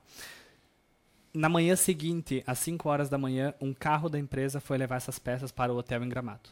Na 1.33 1.47
manhã 1.47 1.75
seguinte, 1.77 2.43
às 2.45 2.59
5 2.59 2.89
horas 2.89 3.09
da 3.09 3.17
manhã, 3.17 3.53
um 3.61 3.73
carro 3.73 4.09
da 4.09 4.19
empresa 4.19 4.59
foi 4.59 4.77
levar 4.77 4.97
essas 4.97 5.17
peças 5.17 5.51
para 5.51 5.71
o 5.71 5.77
hotel 5.77 6.03
em 6.03 6.09
Gramado. 6.09 6.49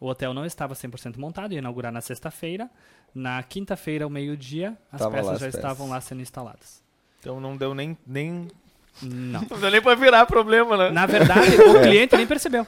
O 0.00 0.06
hotel 0.06 0.32
não 0.32 0.44
estava 0.44 0.74
100% 0.74 1.16
montado, 1.18 1.52
ia 1.52 1.58
inaugurar 1.58 1.92
na 1.92 2.00
sexta-feira. 2.00 2.70
Na 3.14 3.42
quinta-feira, 3.42 4.04
ao 4.04 4.10
meio-dia, 4.10 4.76
as 4.92 5.00
Tava 5.00 5.10
lá 5.16 5.16
peças 5.16 5.32
as 5.34 5.40
já 5.40 5.46
peças. 5.46 5.58
estavam 5.60 5.88
lá 5.88 6.00
sendo 6.00 6.20
instaladas. 6.22 6.82
Então 7.20 7.40
não 7.40 7.56
deu 7.56 7.74
nem. 7.74 7.96
nem... 8.06 8.48
Não. 9.02 9.40
Não 9.48 9.60
deu 9.60 9.70
nem 9.70 9.80
pra 9.80 9.94
virar 9.94 10.26
problema, 10.26 10.76
né? 10.76 10.90
Na 10.90 11.06
verdade, 11.06 11.56
o 11.56 11.80
cliente 11.82 12.16
nem 12.16 12.26
percebeu. 12.26 12.66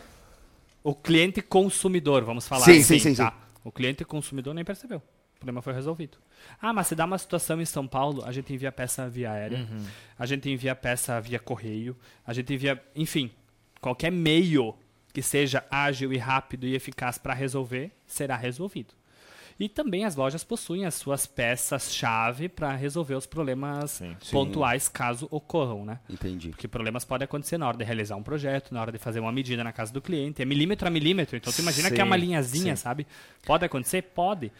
O 0.82 0.94
cliente 0.94 1.42
consumidor, 1.42 2.24
vamos 2.24 2.46
falar 2.48 2.64
Sim, 2.64 2.80
assim, 2.80 2.98
sim, 2.98 3.10
sim, 3.10 3.14
tá? 3.16 3.34
O 3.64 3.70
cliente 3.72 4.04
consumidor 4.04 4.54
nem 4.54 4.64
percebeu. 4.64 4.98
O 4.98 5.38
problema 5.40 5.60
foi 5.60 5.72
resolvido. 5.72 6.18
Ah, 6.60 6.72
mas 6.72 6.86
se 6.86 6.94
dá 6.94 7.04
uma 7.04 7.18
situação 7.18 7.60
em 7.60 7.64
São 7.64 7.86
Paulo, 7.86 8.24
a 8.24 8.32
gente 8.32 8.52
envia 8.52 8.70
peça 8.70 9.08
via 9.08 9.32
aérea, 9.32 9.66
a 10.18 10.24
gente 10.26 10.48
envia 10.50 10.74
peça 10.74 11.20
via 11.20 11.38
correio, 11.38 11.96
a 12.26 12.32
gente 12.32 12.52
envia, 12.54 12.82
enfim, 12.94 13.30
qualquer 13.80 14.12
meio 14.12 14.74
que 15.12 15.22
seja 15.22 15.64
ágil 15.70 16.12
e 16.12 16.18
rápido 16.18 16.66
e 16.66 16.74
eficaz 16.74 17.18
para 17.18 17.34
resolver, 17.34 17.90
será 18.06 18.36
resolvido. 18.36 18.94
E 19.60 19.68
também 19.68 20.06
as 20.06 20.16
lojas 20.16 20.42
possuem 20.42 20.86
as 20.86 20.94
suas 20.94 21.26
peças-chave 21.26 22.48
para 22.48 22.74
resolver 22.74 23.14
os 23.14 23.26
problemas 23.26 23.90
Sim. 23.90 24.16
Sim. 24.18 24.32
pontuais 24.32 24.88
caso 24.88 25.28
ocorram, 25.30 25.84
né? 25.84 26.00
Entendi. 26.08 26.48
Porque 26.48 26.66
problemas 26.66 27.04
podem 27.04 27.26
acontecer 27.26 27.58
na 27.58 27.68
hora 27.68 27.76
de 27.76 27.84
realizar 27.84 28.16
um 28.16 28.22
projeto, 28.22 28.72
na 28.72 28.80
hora 28.80 28.90
de 28.90 28.96
fazer 28.96 29.20
uma 29.20 29.30
medida 29.30 29.62
na 29.62 29.70
casa 29.70 29.92
do 29.92 30.00
cliente. 30.00 30.40
É 30.40 30.46
milímetro 30.46 30.88
a 30.88 30.90
milímetro. 30.90 31.36
Então, 31.36 31.52
tu 31.52 31.60
imagina 31.60 31.90
que 31.90 32.00
é 32.00 32.04
uma 32.04 32.16
Sim, 32.16 32.24
linhazinha, 32.24 32.74
sim. 32.74 32.82
sabe? 32.82 33.06
Pode 33.44 33.62
acontecer? 33.66 34.00
Pode. 34.00 34.50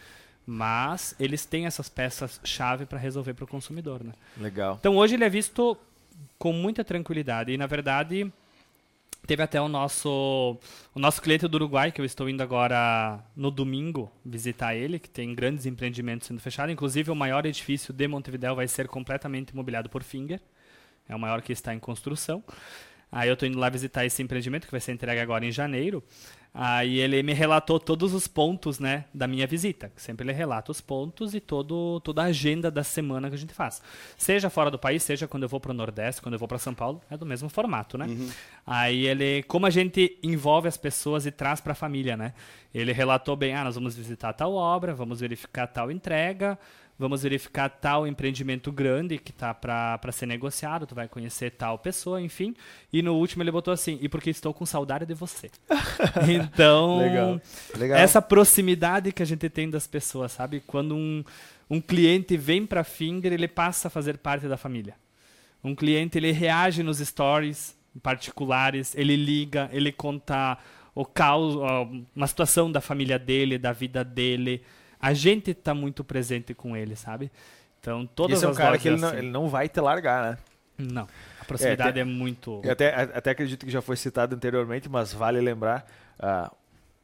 Mas 0.47 1.15
eles 1.19 1.47
têm 1.47 1.65
essas 1.65 1.89
peças-chave 1.89 2.85
para 2.85 2.99
resolver 2.99 3.33
para 3.33 3.45
o 3.45 3.49
consumidor, 3.49 4.05
né? 4.05 4.13
Legal. 4.37 4.77
Então, 4.79 4.99
hoje 4.99 5.15
ele 5.15 5.25
é 5.25 5.31
visto 5.31 5.79
com 6.39 6.53
muita 6.53 6.85
tranquilidade. 6.85 7.51
E, 7.53 7.57
na 7.57 7.67
verdade, 7.67 8.31
teve 9.27 9.43
até 9.43 9.61
o 9.61 9.69
nosso, 9.69 10.59
o 10.95 10.99
nosso 10.99 11.21
cliente 11.23 11.47
do 11.47 11.55
Uruguai, 11.55 11.93
que 11.93 12.01
eu 12.01 12.05
estou 12.05 12.29
indo 12.29 12.43
agora 12.43 13.23
no 13.37 13.51
domingo 13.51 14.11
visitar 14.25 14.75
ele, 14.75 14.99
que 14.99 15.09
tem 15.09 15.35
grandes 15.35 15.67
empreendimentos 15.67 16.27
sendo 16.27 16.41
fechados. 16.41 16.73
Inclusive, 16.73 17.11
o 17.11 17.15
maior 17.15 17.47
edifício 17.47 17.93
de 17.93 18.09
Montevideo 18.09 18.55
vai 18.55 18.67
ser 18.67 18.89
completamente 18.89 19.51
imobiliado 19.51 19.89
por 19.89 20.03
Finger. 20.03 20.41
É 21.09 21.15
o 21.15 21.19
maior 21.19 21.43
que 21.43 21.53
está 21.53 21.75
em 21.75 21.79
construção. 21.79 22.43
Aí 23.13 23.29
eu 23.29 23.35
estou 23.35 23.49
indo 23.49 23.59
lá 23.59 23.69
visitar 23.69 24.05
esse 24.07 24.23
empreendimento, 24.23 24.67
que 24.67 24.71
vai 24.71 24.81
ser 24.81 24.93
entregue 24.93 25.21
agora 25.21 25.45
em 25.45 25.51
janeiro. 25.51 26.03
Aí 26.53 26.99
ele 26.99 27.23
me 27.23 27.33
relatou 27.33 27.79
todos 27.79 28.13
os 28.13 28.27
pontos 28.27 28.81
né, 28.81 29.05
da 29.15 29.29
minha 29.29 29.47
visita. 29.47 29.91
Sempre 29.97 30.27
ele 30.27 30.33
relata 30.33 30.73
os 30.73 30.81
pontos 30.81 31.33
e 31.33 31.41
todo, 31.41 32.01
toda 32.01 32.23
a 32.23 32.27
agenda 32.27 32.71
da 32.71 32.83
semana 32.83 33.29
que 33.29 33.37
a 33.37 33.39
gente 33.39 33.55
faz. 33.55 33.81
Seja 34.19 34.51
fora 34.51 34.69
do 34.69 34.79
país, 34.79 35.03
seja 35.05 35.29
quando 35.29 35.45
eu 35.45 35.49
vou 35.49 35.61
para 35.61 35.71
o 35.71 35.75
Nordeste, 35.75 36.21
quando 36.21 36.33
eu 36.33 36.39
vou 36.39 36.49
para 36.49 36.59
São 36.59 36.75
Paulo, 36.75 37.01
é 37.09 37.17
do 37.17 37.25
mesmo 37.25 37.49
formato, 37.49 37.97
né? 37.97 38.07
Aí 38.67 39.07
ele, 39.07 39.45
como 39.45 39.65
a 39.65 39.71
gente 39.71 40.19
envolve 40.23 40.67
as 40.67 40.77
pessoas 40.77 41.25
e 41.25 41.31
traz 41.31 41.61
para 41.61 41.73
a 41.73 41.77
família, 41.77 42.17
né? 42.17 42.35
Ele 42.75 42.93
relatou 42.93 43.37
bem, 43.37 43.55
ah, 43.55 43.65
nós 43.65 43.77
vamos 43.77 43.97
visitar 43.97 44.33
tal 44.33 44.53
obra, 44.55 44.93
vamos 44.93 45.21
verificar 45.21 45.69
tal 45.69 45.91
entrega, 45.91 46.59
vamos 47.01 47.23
verificar 47.23 47.71
tal 47.71 48.07
empreendimento 48.07 48.71
grande 48.71 49.17
que 49.17 49.33
tá 49.33 49.55
para 49.55 50.13
ser 50.13 50.27
negociado, 50.27 50.87
tu 50.87 50.95
vai 50.95 51.09
conhecer 51.09 51.51
tal 51.51 51.79
pessoa, 51.79 52.21
enfim. 52.21 52.55
E 52.93 53.01
no 53.01 53.15
último 53.15 53.43
ele 53.43 53.51
botou 53.51 53.73
assim, 53.73 53.99
e 54.03 54.09
porque 54.09 54.29
estou 54.29 54.53
com 54.53 54.67
saudade 54.67 55.07
de 55.07 55.15
você. 55.15 55.51
então, 56.29 56.99
Legal. 56.99 57.41
Legal. 57.75 57.99
essa 57.99 58.21
proximidade 58.21 59.13
que 59.13 59.23
a 59.23 59.27
gente 59.27 59.49
tem 59.49 59.71
das 59.71 59.87
pessoas, 59.87 60.33
sabe? 60.33 60.63
Quando 60.67 60.95
um, 60.95 61.25
um 61.71 61.81
cliente 61.81 62.37
vem 62.37 62.67
para 62.67 62.85
Finger, 62.85 63.33
ele 63.33 63.49
passa 63.49 63.89
a 63.89 63.91
fazer 63.91 64.19
parte 64.19 64.47
da 64.47 64.59
família. 64.59 64.95
Um 65.65 65.75
cliente, 65.75 66.19
ele 66.19 66.33
reage 66.33 66.83
nos 66.83 66.99
stories 66.99 67.75
particulares, 68.03 68.95
ele 68.95 69.17
liga, 69.17 69.71
ele 69.73 69.91
conta 69.91 70.59
o 70.95 71.07
caos, 71.07 71.57
uma 72.15 72.27
situação 72.27 72.71
da 72.71 72.83
família 72.83 73.19
dele, 73.19 73.57
da 73.57 73.73
vida 73.73 74.05
dele. 74.05 74.63
A 75.01 75.13
gente 75.15 75.55
tá 75.55 75.73
muito 75.75 76.05
presente 76.05 76.53
com 76.55 76.77
ele, 76.77 76.95
sabe? 76.97 77.31
Então, 77.81 78.07
todas 78.07 78.37
Esse 78.39 78.45
é 78.47 78.49
um 78.49 78.55
cara 78.55 78.77
que 78.79 78.89
ele 78.89 78.99
não, 79.01 79.09
assim. 79.09 79.17
ele 79.19 79.31
não 79.31 79.49
vai 79.49 79.69
te 79.69 79.81
largar, 79.81 80.33
né? 80.33 80.39
Não. 80.77 81.09
A 81.41 81.45
proximidade 81.45 81.93
tem- 81.95 82.03
é, 82.03 82.05
muito. 82.05 82.61
Eu 82.63 82.73
até, 82.73 82.95
até 82.95 83.31
acredito 83.31 83.65
que 83.65 83.73
já 83.73 83.81
foi 83.83 83.97
citado 83.97 84.35
anteriormente, 84.37 84.89
mas 84.89 85.13
vale 85.13 85.41
lembrar: 85.41 85.87
ah, 86.19 86.53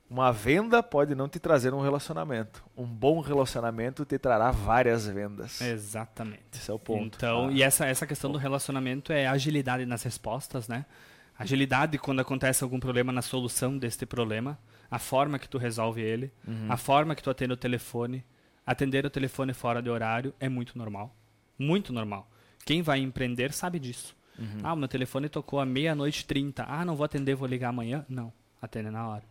uma 0.09 0.30
venda 0.32 0.82
pode 0.82 1.14
não 1.14 1.28
te 1.28 1.38
trazer 1.38 1.72
um 1.74 1.80
relacionamento. 1.80 2.62
Um 2.76 2.84
bom 2.84 3.20
relacionamento 3.20 4.05
te 4.05 4.18
trará 4.18 4.51
várias 4.51 5.07
vendas. 5.07 5.61
Exatamente. 5.61 6.42
Esse 6.55 6.70
é 6.70 6.74
o 6.74 6.78
ponto. 6.78 7.16
Então, 7.16 7.49
Ah. 7.49 7.53
e 7.53 7.62
essa, 7.62 7.86
essa 7.86 8.07
questão 8.07 8.30
do 8.30 8.38
relacionamento 8.38 9.12
é 9.12 9.26
agilidade 9.26 9.84
nas 9.86 10.03
respostas, 10.03 10.68
né? 10.68 10.84
Agilidade 11.38 11.99
quando 11.99 12.20
acontece 12.20 12.62
algum 12.64 12.78
problema 12.80 13.12
na 13.12 13.20
solução 13.22 13.76
deste 13.76 14.07
problema, 14.07 14.59
a 14.91 14.99
forma 14.99 15.39
que 15.39 15.49
tu 15.49 15.59
resolve 15.59 16.01
ele, 16.01 16.32
Uhum. 16.47 16.66
a 16.70 16.76
forma 16.76 17.14
que 17.14 17.22
tu 17.22 17.30
atende 17.30 17.53
o 17.53 17.57
telefone. 17.57 18.24
Atender 18.66 19.07
o 19.07 19.11
telefone 19.11 19.53
fora 19.55 19.80
de 19.80 19.89
horário 19.89 20.34
é 20.41 20.49
muito 20.49 20.76
normal. 20.76 21.14
Muito 21.59 21.93
normal. 21.93 22.28
Quem 22.64 22.82
vai 22.82 22.99
empreender 22.99 23.53
sabe 23.53 23.78
disso. 23.78 24.16
Uhum. 24.39 24.59
Ah, 24.62 24.72
o 24.72 24.76
meu 24.76 24.89
telefone 24.89 25.28
tocou 25.28 25.61
à 25.61 25.64
meia-noite 25.64 26.22
e 26.22 26.24
30. 26.24 26.64
Ah, 26.68 26.84
não 26.84 26.97
vou 26.97 27.05
atender, 27.05 27.34
vou 27.37 27.47
ligar 27.49 27.68
amanhã. 27.68 28.05
Não, 28.09 28.32
atende 28.61 28.91
na 28.91 29.07
hora. 29.09 29.22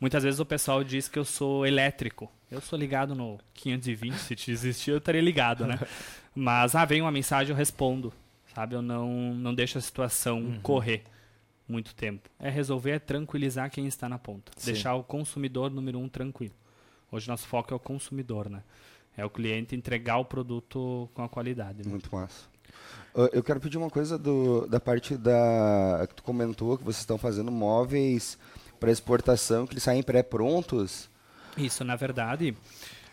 Muitas 0.00 0.22
vezes 0.24 0.40
o 0.40 0.44
pessoal 0.44 0.82
diz 0.84 1.08
que 1.08 1.18
eu 1.18 1.24
sou 1.24 1.64
elétrico. 1.66 2.30
Eu 2.50 2.60
sou 2.60 2.78
ligado 2.78 3.14
no 3.14 3.38
520, 3.54 4.14
se 4.18 4.34
te 4.36 4.50
existir 4.50 4.90
eu 4.90 4.98
estaria 4.98 5.20
ligado, 5.22 5.64
né? 5.66 5.78
Mas, 6.34 6.74
ah, 6.74 6.84
vem 6.84 7.00
uma 7.00 7.10
mensagem, 7.10 7.50
eu 7.52 7.56
respondo. 7.56 8.12
Sabe, 8.54 8.74
eu 8.74 8.82
não, 8.82 9.34
não 9.34 9.54
deixo 9.54 9.78
a 9.78 9.80
situação 9.80 10.38
Uhum. 10.40 10.60
correr 10.60 11.02
muito 11.68 11.94
tempo. 11.94 12.28
É 12.38 12.48
resolver, 12.48 12.90
é 12.92 12.98
tranquilizar 12.98 13.70
quem 13.70 13.86
está 13.86 14.08
na 14.08 14.18
ponta. 14.18 14.52
Sim. 14.56 14.72
Deixar 14.72 14.94
o 14.94 15.02
consumidor 15.02 15.70
número 15.70 15.98
um 15.98 16.08
tranquilo. 16.08 16.54
Hoje 17.10 17.28
nosso 17.28 17.46
foco 17.46 17.72
é 17.72 17.76
o 17.76 17.80
consumidor, 17.80 18.48
né? 18.48 18.62
É 19.16 19.24
o 19.24 19.30
cliente 19.30 19.74
entregar 19.74 20.18
o 20.18 20.24
produto 20.24 21.08
com 21.14 21.22
a 21.22 21.28
qualidade. 21.28 21.78
né? 21.84 21.90
Muito 21.90 22.14
massa. 22.14 22.44
Eu 23.32 23.42
quero 23.42 23.58
pedir 23.58 23.78
uma 23.78 23.88
coisa 23.88 24.18
do, 24.18 24.66
da 24.66 24.78
parte 24.78 25.16
da 25.16 26.04
que 26.06 26.14
tu 26.16 26.22
comentou 26.22 26.76
que 26.76 26.84
vocês 26.84 27.00
estão 27.00 27.16
fazendo 27.16 27.50
móveis 27.50 28.38
para 28.78 28.90
exportação 28.90 29.66
que 29.66 29.72
eles 29.72 29.82
saem 29.82 30.02
pré-prontos. 30.02 31.08
Isso, 31.56 31.82
na 31.82 31.96
verdade, 31.96 32.54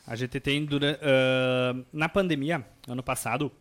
a 0.06 0.16
gente 0.16 0.39
tem 0.39 0.66
dura, 0.66 0.99
ah, 1.01 1.76
na 1.91 2.10
pandemia, 2.10 2.66
ano 2.88 3.01
passado, 3.01 3.51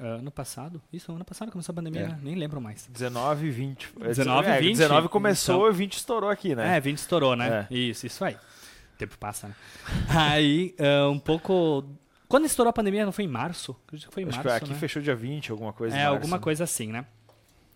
ah, 0.00 0.04
ano 0.04 0.30
passado? 0.30 0.80
Isso, 0.92 1.12
ano 1.12 1.24
passado 1.24 1.52
começou 1.52 1.72
a 1.72 1.76
pandemia, 1.76 2.02
É. 2.02 2.08
né? 2.08 2.18
nem 2.22 2.34
lembro 2.34 2.60
mais. 2.60 2.86
19 2.90 3.46
e 3.46 3.50
20. 3.50 3.92
19 3.98 4.48
e 4.48 4.50
é, 4.52 4.60
20, 4.60 4.76
19 4.76 5.08
começou 5.08 5.66
então. 5.66 5.70
e 5.70 5.72
20 5.74 5.92
estourou 5.94 6.30
aqui, 6.30 6.54
né? 6.54 6.76
É, 6.76 6.80
20 6.80 6.98
estourou, 6.98 7.36
né? 7.36 7.66
É. 7.70 7.74
Isso, 7.74 8.06
isso 8.06 8.24
aí. 8.24 8.34
O 8.34 8.96
tempo 8.98 9.18
passa, 9.18 9.48
né? 9.48 9.54
Aí, 10.08 10.74
ah, 10.78 11.08
um 11.10 11.18
pouco... 11.18 11.84
Quando 12.28 12.44
estourou 12.46 12.70
a 12.70 12.72
pandemia, 12.72 13.04
não 13.04 13.12
foi 13.12 13.24
em 13.24 13.28
março? 13.28 13.76
Acredito 13.86 14.08
que 14.08 14.14
foi 14.14 14.22
em 14.24 14.28
Acho 14.28 14.38
março, 14.38 14.50
que 14.58 14.64
aqui 14.64 14.72
né? 14.72 14.78
fechou 14.80 15.00
dia 15.00 15.14
20, 15.14 15.52
alguma 15.52 15.72
coisa. 15.72 15.94
É, 15.94 16.00
em 16.00 16.02
março, 16.02 16.14
alguma 16.16 16.36
né? 16.38 16.42
coisa 16.42 16.64
assim, 16.64 16.90
né? 16.90 17.04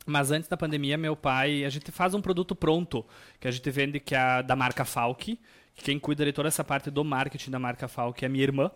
Mas 0.06 0.32
antes 0.32 0.48
da 0.48 0.56
pandemia, 0.56 0.96
meu 0.96 1.14
pai, 1.14 1.64
a 1.64 1.68
gente 1.68 1.92
faz 1.92 2.14
um 2.14 2.20
produto 2.20 2.54
pronto, 2.56 3.04
que 3.38 3.46
a 3.46 3.50
gente 3.50 3.70
vende 3.70 4.00
que 4.00 4.14
é 4.14 4.42
da 4.42 4.56
marca 4.56 4.84
Falk. 4.84 5.38
Que 5.80 5.86
Quem 5.86 5.98
cuida 5.98 6.24
de 6.26 6.32
toda 6.32 6.48
essa 6.48 6.62
parte 6.62 6.90
do 6.90 7.02
marketing 7.02 7.50
da 7.50 7.58
marca 7.58 7.88
Falk 7.88 8.22
é 8.22 8.26
a 8.26 8.28
minha 8.28 8.44
irmã, 8.44 8.70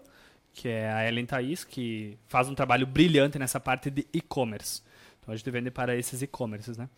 que 0.55 0.69
é 0.69 0.91
a 0.91 1.07
Ellen 1.07 1.27
Thaís, 1.27 1.63
que 1.63 2.17
faz 2.27 2.49
um 2.49 2.55
trabalho 2.55 2.87
brilhante 2.87 3.39
nessa 3.39 3.61
parte 3.61 3.91
de 3.91 4.07
e-commerce. 4.13 4.83
Então 5.21 5.35
a 5.35 5.37
gente 5.37 5.51
vende 5.51 5.71
para 5.71 5.95
esses 5.95 6.23
e-commerces, 6.23 6.79
né? 6.79 6.89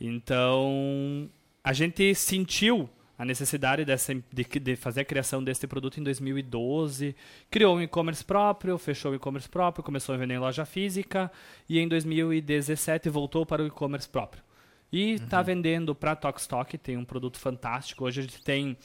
Então, 0.00 1.30
a 1.62 1.72
gente 1.72 2.14
sentiu 2.14 2.88
a 3.18 3.24
necessidade 3.24 3.84
dessa, 3.84 4.14
de, 4.14 4.44
de 4.44 4.74
fazer 4.74 5.02
a 5.02 5.04
criação 5.04 5.44
desse 5.44 5.66
produto 5.66 6.00
em 6.00 6.02
2012, 6.02 7.14
criou 7.50 7.76
um 7.76 7.82
e-commerce 7.82 8.24
próprio, 8.24 8.78
fechou 8.78 9.12
o 9.12 9.14
e-commerce 9.14 9.48
próprio, 9.48 9.84
começou 9.84 10.14
a 10.14 10.18
vender 10.18 10.34
em 10.34 10.38
loja 10.38 10.64
física 10.64 11.30
e 11.68 11.78
em 11.78 11.86
2017 11.86 13.08
voltou 13.10 13.44
para 13.44 13.62
o 13.62 13.66
e-commerce 13.66 14.08
próprio. 14.08 14.42
E 14.90 15.12
está 15.12 15.40
vendendo 15.40 15.94
para 15.94 16.16
Tokstok, 16.16 16.76
tem 16.78 16.96
um 16.96 17.04
produto 17.04 17.38
fantástico. 17.38 18.04
Hoje 18.04 18.20
a 18.20 18.22
gente 18.24 18.42
tem 18.42 18.76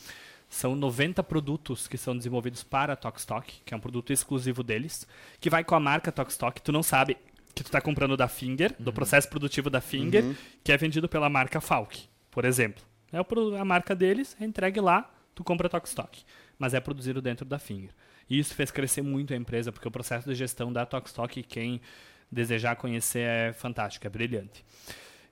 são 0.49 0.75
90 0.75 1.21
produtos 1.23 1.87
que 1.87 1.97
são 1.97 2.15
desenvolvidos 2.15 2.63
para 2.63 2.93
a 2.93 2.95
Tokstok, 2.95 3.61
que 3.65 3.73
é 3.73 3.77
um 3.77 3.79
produto 3.79 4.13
exclusivo 4.13 4.63
deles, 4.63 5.07
que 5.39 5.49
vai 5.49 5.63
com 5.63 5.75
a 5.75 5.79
marca 5.79 6.11
Tokstok. 6.11 6.61
Tu 6.61 6.71
não 6.71 6.81
sabe 6.81 7.17
que 7.53 7.63
tu 7.63 7.67
está 7.67 7.81
comprando 7.81 8.15
da 8.15 8.27
Finger, 8.27 8.73
do 8.79 8.93
processo 8.93 9.27
produtivo 9.29 9.69
da 9.69 9.81
Finger, 9.81 10.23
que 10.63 10.71
é 10.71 10.77
vendido 10.77 11.09
pela 11.09 11.29
marca 11.29 11.59
Falk, 11.59 12.07
por 12.31 12.45
exemplo. 12.45 12.83
É 13.11 13.17
a 13.59 13.65
marca 13.65 13.95
deles, 13.95 14.37
é 14.39 14.45
entregue 14.45 14.79
lá, 14.79 15.11
tu 15.33 15.43
compra 15.43 15.69
Tokstok. 15.69 16.23
Mas 16.57 16.73
é 16.73 16.79
produzido 16.79 17.21
dentro 17.21 17.45
da 17.45 17.59
Finger. 17.59 17.91
E 18.29 18.37
isso 18.39 18.53
fez 18.53 18.71
crescer 18.71 19.01
muito 19.01 19.33
a 19.33 19.37
empresa, 19.37 19.71
porque 19.71 19.87
o 19.87 19.91
processo 19.91 20.27
de 20.27 20.35
gestão 20.35 20.71
da 20.71 20.85
Tokstok, 20.85 21.43
quem 21.43 21.81
desejar 22.31 22.75
conhecer, 22.75 23.19
é 23.19 23.53
fantástico, 23.53 24.05
é 24.05 24.09
brilhante. 24.09 24.63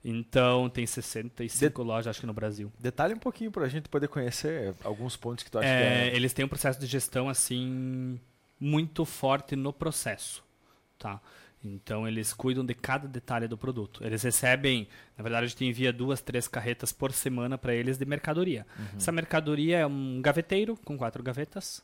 Então, 0.08 0.68
tem 0.70 0.86
65 0.86 1.82
lojas, 1.82 2.06
acho 2.06 2.20
que 2.20 2.26
no 2.26 2.32
Brasil. 2.32 2.72
Detalhe 2.78 3.12
um 3.12 3.18
pouquinho 3.18 3.50
pra 3.50 3.66
gente 3.66 3.88
poder 3.88 4.06
conhecer 4.06 4.72
alguns 4.84 5.16
pontos 5.16 5.42
que 5.42 5.50
tu 5.50 5.58
acha 5.58 5.66
É, 5.66 6.10
que 6.10 6.14
é. 6.14 6.16
Eles 6.16 6.32
têm 6.32 6.44
um 6.44 6.48
processo 6.48 6.78
de 6.78 6.86
gestão 6.86 7.28
assim 7.28 8.20
muito 8.60 9.04
forte 9.04 9.56
no 9.56 9.72
processo, 9.72 10.44
tá? 10.96 11.20
Então 11.64 12.06
eles 12.06 12.32
cuidam 12.32 12.64
de 12.64 12.72
cada 12.72 13.08
detalhe 13.08 13.48
do 13.48 13.58
produto. 13.58 14.04
Eles 14.04 14.22
recebem, 14.22 14.86
na 15.18 15.24
verdade 15.24 15.46
a 15.46 15.48
gente 15.48 15.64
envia 15.64 15.92
duas, 15.92 16.20
três 16.20 16.46
carretas 16.46 16.92
por 16.92 17.10
semana 17.10 17.58
para 17.58 17.74
eles 17.74 17.98
de 17.98 18.04
mercadoria. 18.04 18.64
Essa 18.96 19.10
mercadoria 19.10 19.78
é 19.78 19.86
um 19.86 20.22
gaveteiro 20.22 20.76
com 20.84 20.96
quatro 20.96 21.20
gavetas 21.20 21.82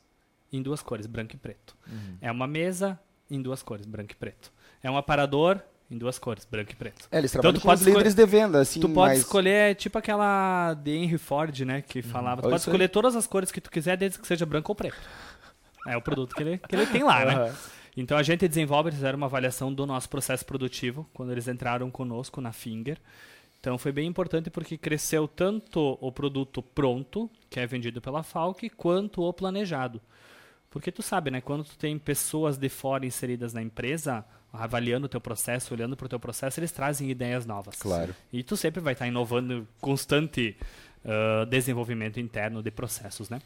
em 0.51 0.61
duas 0.61 0.81
cores, 0.81 1.05
branco 1.07 1.35
e 1.35 1.37
preto. 1.37 1.75
É 2.21 2.31
uma 2.31 2.47
mesa 2.47 2.97
em 3.29 3.41
duas 3.41 3.61
cores, 3.61 3.85
branco 3.85 4.13
e 4.13 4.15
preto. 4.15 4.53
É 4.81 4.89
um 4.89 4.95
aparador 4.95 5.59
em 5.93 5.97
duas 5.97 6.17
cores, 6.19 6.45
branco 6.45 6.71
e 6.71 6.75
preto. 6.75 7.07
É, 7.11 7.17
eles 7.19 7.31
Então, 7.31 7.41
trabalham 7.41 7.59
tu 7.61 7.65
com 7.65 7.71
os 7.73 7.81
líderes 7.81 8.13
de 8.15 8.25
venda, 8.25 8.59
assim, 8.61 8.79
Tu 8.79 8.89
pode 8.89 9.09
mais- 9.09 9.19
escolher, 9.19 9.75
tipo 9.75 9.97
aquela 9.97 10.73
de 10.73 10.91
Henry 10.91 11.17
Ford, 11.17 11.57
né, 11.61 11.81
que 11.81 12.01
falava. 12.01 12.41
Tu 12.41 12.45
Olha 12.45 12.51
pode 12.51 12.61
isso 12.61 12.69
aí. 12.69 12.73
escolher 12.73 12.87
todas 12.89 13.15
as 13.15 13.27
cores 13.27 13.51
que 13.51 13.61
tu 13.61 13.69
quiser, 13.71 13.95
desde 13.97 14.19
que 14.19 14.27
seja 14.27 14.45
branco 14.45 14.71
ou 14.71 14.75
preto. 14.75 14.97
É 15.87 15.95
o 15.97 16.01
produto 16.01 16.35
que 16.35 16.41
ele, 16.43 16.57
que 16.57 16.75
ele 16.75 16.85
tem 16.87 17.03
lá, 17.03 17.25
né? 17.25 17.53
Então 17.95 18.17
a 18.17 18.23
gente 18.23 18.47
desenvolve, 18.47 18.89
eles 18.89 18.97
fizeram 18.97 19.17
uma 19.17 19.27
avaliação 19.27 19.71
do 19.71 19.85
nosso 19.85 20.09
processo 20.09 20.45
produtivo 20.45 21.07
quando 21.13 21.31
eles 21.31 21.47
entraram 21.47 21.91
conosco 21.91 22.41
na 22.41 22.51
Finger. 22.51 22.97
Então 23.59 23.77
foi 23.77 23.91
bem 23.91 24.07
importante 24.07 24.49
porque 24.49 24.77
cresceu 24.77 25.27
tanto 25.27 25.97
o 26.01 26.11
produto 26.11 26.61
pronto, 26.61 27.29
que 27.49 27.59
é 27.59 27.67
vendido 27.67 28.01
pela 28.01 28.23
Falk, 28.23 28.67
quanto 28.71 29.21
o 29.21 29.31
planejado. 29.31 30.01
Porque 30.71 30.91
tu 30.91 31.03
sabe, 31.03 31.29
né, 31.29 31.39
quando 31.39 31.63
tu 31.63 31.77
tem 31.77 31.99
pessoas 31.99 32.57
de 32.57 32.67
fora 32.67 33.05
inseridas 33.05 33.53
na 33.53 33.61
empresa, 33.61 34.25
avaliando 34.53 35.07
o 35.07 35.09
teu 35.09 35.19
processo, 35.19 35.73
olhando 35.73 35.97
para 35.97 36.05
o 36.05 36.09
teu 36.09 36.19
processo, 36.19 36.59
eles 36.59 36.71
trazem 36.71 37.09
ideias 37.09 37.45
novas. 37.45 37.75
Claro. 37.75 38.15
E 38.31 38.43
tu 38.43 38.55
sempre 38.55 38.79
vai 38.79 38.93
estar 38.93 39.07
inovando, 39.07 39.67
constante 39.81 40.55
ah, 41.05 41.45
desenvolvimento 41.45 42.19
interno 42.19 42.63
de 42.63 42.71
processos, 42.71 43.29
né? 43.29 43.41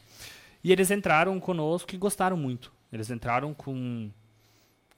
E 0.64 0.72
eles 0.72 0.92
entraram 0.92 1.40
conosco 1.40 1.94
e 1.94 1.98
gostaram 1.98 2.38
muito. 2.38 2.72
Eles 2.92 3.10
entraram 3.10 3.54
com 3.54 4.10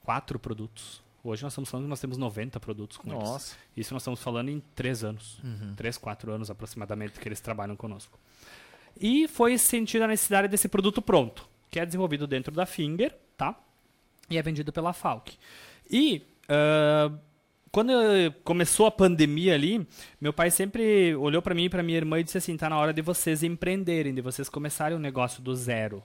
quatro 0.04 0.38
produtos. 0.38 1.02
Hoje 1.24 1.44
nós 1.44 1.54
estamos 1.54 1.70
falando 1.70 1.86
que 1.86 1.90
nós 1.90 2.00
temos 2.00 2.18
90 2.18 2.60
produtos 2.60 2.98
com 2.98 3.12
eles. 3.12 3.24
Nossa. 3.24 3.56
Isso 3.76 3.94
nós 3.94 4.02
estamos 4.02 4.22
falando 4.22 4.50
em 4.50 4.62
três 4.74 5.04
anos. 5.04 5.40
Três, 5.76 5.98
quatro 5.98 6.32
anos 6.32 6.50
aproximadamente 6.50 7.20
que 7.20 7.28
eles 7.28 7.40
trabalham 7.40 7.76
conosco. 7.76 8.18
E 9.00 9.28
foi 9.28 9.58
sentida 9.58 10.06
a 10.06 10.08
necessidade 10.08 10.48
desse 10.48 10.68
produto 10.68 11.02
pronto, 11.02 11.48
que 11.70 11.80
é 11.80 11.86
desenvolvido 11.86 12.26
dentro 12.26 12.54
da 12.54 12.66
Finger, 12.66 13.16
tá? 13.38 13.56
E 14.30 14.38
é 14.38 14.42
vendido 14.42 14.72
pela 14.72 14.94
Falk. 14.94 15.38
E 15.90 16.22
ah, 16.48 17.12
quando 17.72 17.94
começou 18.44 18.88
a 18.88 18.92
pandemia 18.92 19.54
ali, 19.54 19.88
meu 20.20 20.34
pai 20.34 20.50
sempre 20.50 21.16
olhou 21.16 21.42
para 21.42 21.54
mim 21.54 21.66
e 21.66 21.70
para 21.70 21.84
minha 21.84 21.98
irmã 21.98 22.20
e 22.20 22.24
disse 22.24 22.38
assim: 22.38 22.58
tá 22.58 22.70
na 22.70 22.78
hora 22.78 22.92
de 22.92 23.02
vocês 23.02 23.44
empreenderem, 23.44 24.14
de 24.14 24.22
vocês 24.22 24.50
começarem 24.50 24.98
um 24.98 25.02
negócio 25.02 25.42
do 25.42 25.56
zero. 25.56 26.04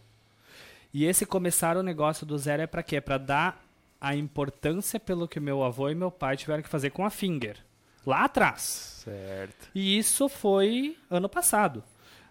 E 0.93 1.05
esse 1.07 1.26
começar 1.26 1.77
o 1.77 1.82
negócio 1.82 2.24
do 2.24 2.39
zero 2.39 2.62
é 2.62 2.66
para 2.66 2.82
quê? 2.82 3.01
Para 3.01 3.19
dar 3.19 3.65
a 4.01 4.15
importância 4.15 5.01
pelo 5.01 5.27
que 5.27 5.40
meu 5.40 5.65
avô 5.65 5.89
e 5.89 5.94
meu 5.94 6.11
pai 6.11 6.36
tiveram 6.36 6.62
que 6.62 6.69
fazer 6.69 6.90
com 6.90 7.05
a 7.05 7.11
Finger. 7.11 7.56
Lá 8.06 8.24
atrás. 8.24 9.02
Certo. 9.02 9.70
E 9.74 9.98
isso 9.98 10.28
foi 10.28 10.97
ano 11.11 11.28
passado. 11.28 11.82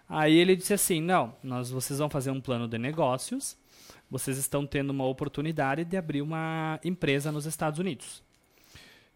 Aí 0.08 0.34
ele 0.36 0.54
disse 0.54 0.72
assim: 0.72 1.00
não, 1.00 1.34
nós, 1.42 1.70
vocês 1.70 1.98
vão 1.98 2.08
fazer 2.08 2.30
um 2.30 2.40
plano 2.40 2.68
de 2.68 2.78
negócios, 2.78 3.56
vocês 4.10 4.38
estão 4.38 4.66
tendo 4.66 4.90
uma 4.90 5.06
oportunidade 5.06 5.84
de 5.84 5.96
abrir 5.96 6.22
uma 6.22 6.78
empresa 6.84 7.32
nos 7.32 7.46
Estados 7.46 7.78
Unidos. 7.78 8.22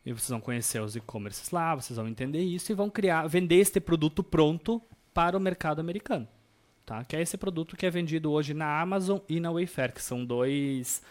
E 0.05 0.13
vocês 0.13 0.31
vão 0.31 0.41
conhecer 0.41 0.81
os 0.81 0.97
e-commerces 0.97 1.51
lá, 1.51 1.75
vocês 1.75 1.97
vão 1.97 2.09
entender 2.09 2.43
isso 2.43 2.73
e 2.73 2.75
vão 2.75 2.89
criar, 2.89 3.27
vender 3.27 3.57
este 3.57 3.81
produto 3.81 4.23
pronto 4.23 4.81
para 5.13 5.37
o 5.37 5.41
mercado 5.41 5.81
americano. 5.81 6.27
Tá? 6.87 7.05
Que 7.05 7.17
é 7.17 7.23
esse 7.23 7.37
produto 7.37 7.77
que 7.77 7.85
é 7.85 7.91
vendido 7.91 8.33
hoje 8.33 8.55
na 8.55 8.81
Amazon 8.81 9.19
e 9.29 9.39
na 9.39 9.51
Wayfair, 9.51 9.93
que 9.93 10.03
são 10.03 10.25
dois 10.25 11.03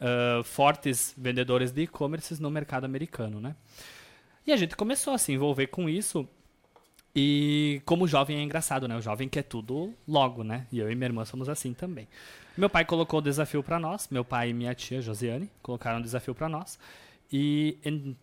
ah, 0.00 0.42
fortes 0.44 1.14
vendedores 1.16 1.72
de 1.72 1.82
e-commerces 1.82 2.38
no 2.38 2.50
mercado 2.50 2.84
americano, 2.84 3.40
né? 3.40 3.56
E 4.46 4.52
a 4.52 4.56
gente 4.56 4.76
começou 4.76 5.14
a 5.14 5.18
se 5.18 5.32
envolver 5.32 5.68
com 5.68 5.88
isso. 5.88 6.28
E 7.14 7.80
como 7.84 8.08
jovem 8.08 8.38
é 8.38 8.42
engraçado, 8.42 8.88
né? 8.88 8.96
O 8.96 9.00
jovem 9.00 9.28
quer 9.28 9.42
tudo 9.42 9.94
logo, 10.06 10.42
né? 10.42 10.66
E 10.72 10.78
eu 10.80 10.90
e 10.90 10.94
minha 10.94 11.06
irmã 11.06 11.24
somos 11.24 11.48
assim 11.48 11.72
também. 11.72 12.08
Meu 12.56 12.68
pai 12.68 12.84
colocou 12.84 13.20
o 13.20 13.22
desafio 13.22 13.62
para 13.62 13.78
nós, 13.78 14.08
meu 14.10 14.24
pai 14.24 14.50
e 14.50 14.52
minha 14.52 14.74
tia 14.74 15.00
Josiane 15.00 15.50
colocaram 15.62 16.00
o 16.00 16.02
desafio 16.02 16.34
para 16.34 16.48
nós. 16.48 16.78
E 17.32 17.78
em 17.84 18.16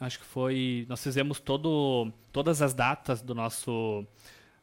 acho 0.00 0.18
que 0.18 0.24
foi. 0.24 0.86
Nós 0.88 1.02
fizemos 1.02 1.38
todo, 1.38 2.10
todas 2.32 2.60
as 2.60 2.74
datas 2.74 3.22
do 3.22 3.34
nosso 3.34 4.04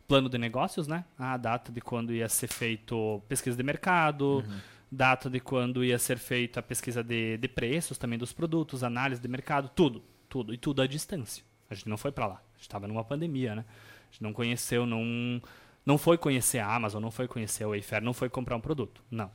plano 0.07 0.27
de 0.27 0.37
negócios, 0.37 0.87
né? 0.87 1.05
A 1.17 1.37
data 1.37 1.71
de 1.71 1.79
quando 1.79 2.13
ia 2.13 2.27
ser 2.27 2.47
feito 2.47 3.21
pesquisa 3.27 3.55
de 3.55 3.63
mercado, 3.63 4.43
uhum. 4.45 4.59
data 4.91 5.29
de 5.29 5.39
quando 5.39 5.83
ia 5.83 5.99
ser 5.99 6.17
feita 6.17 6.59
a 6.59 6.63
pesquisa 6.63 7.03
de, 7.03 7.37
de 7.37 7.47
preços 7.47 7.97
também 7.97 8.17
dos 8.17 8.33
produtos, 8.33 8.83
análise 8.83 9.21
de 9.21 9.27
mercado, 9.27 9.69
tudo, 9.69 10.03
tudo. 10.27 10.53
E 10.53 10.57
tudo 10.57 10.81
à 10.81 10.87
distância. 10.87 11.43
A 11.69 11.75
gente 11.75 11.87
não 11.87 11.97
foi 11.97 12.11
para 12.11 12.27
lá. 12.27 12.41
Estava 12.59 12.87
numa 12.87 13.03
pandemia, 13.03 13.55
né? 13.55 13.65
A 13.67 14.11
gente 14.11 14.23
não 14.23 14.33
conheceu, 14.33 14.85
não, 14.85 15.41
não 15.85 15.97
foi 15.97 16.17
conhecer 16.17 16.59
a 16.59 16.73
Amazon, 16.73 17.01
não 17.01 17.11
foi 17.11 17.27
conhecer 17.27 17.63
a 17.63 17.67
Wayfair, 17.67 18.03
não 18.03 18.13
foi 18.13 18.29
comprar 18.29 18.55
um 18.55 18.61
produto. 18.61 19.03
Não. 19.09 19.31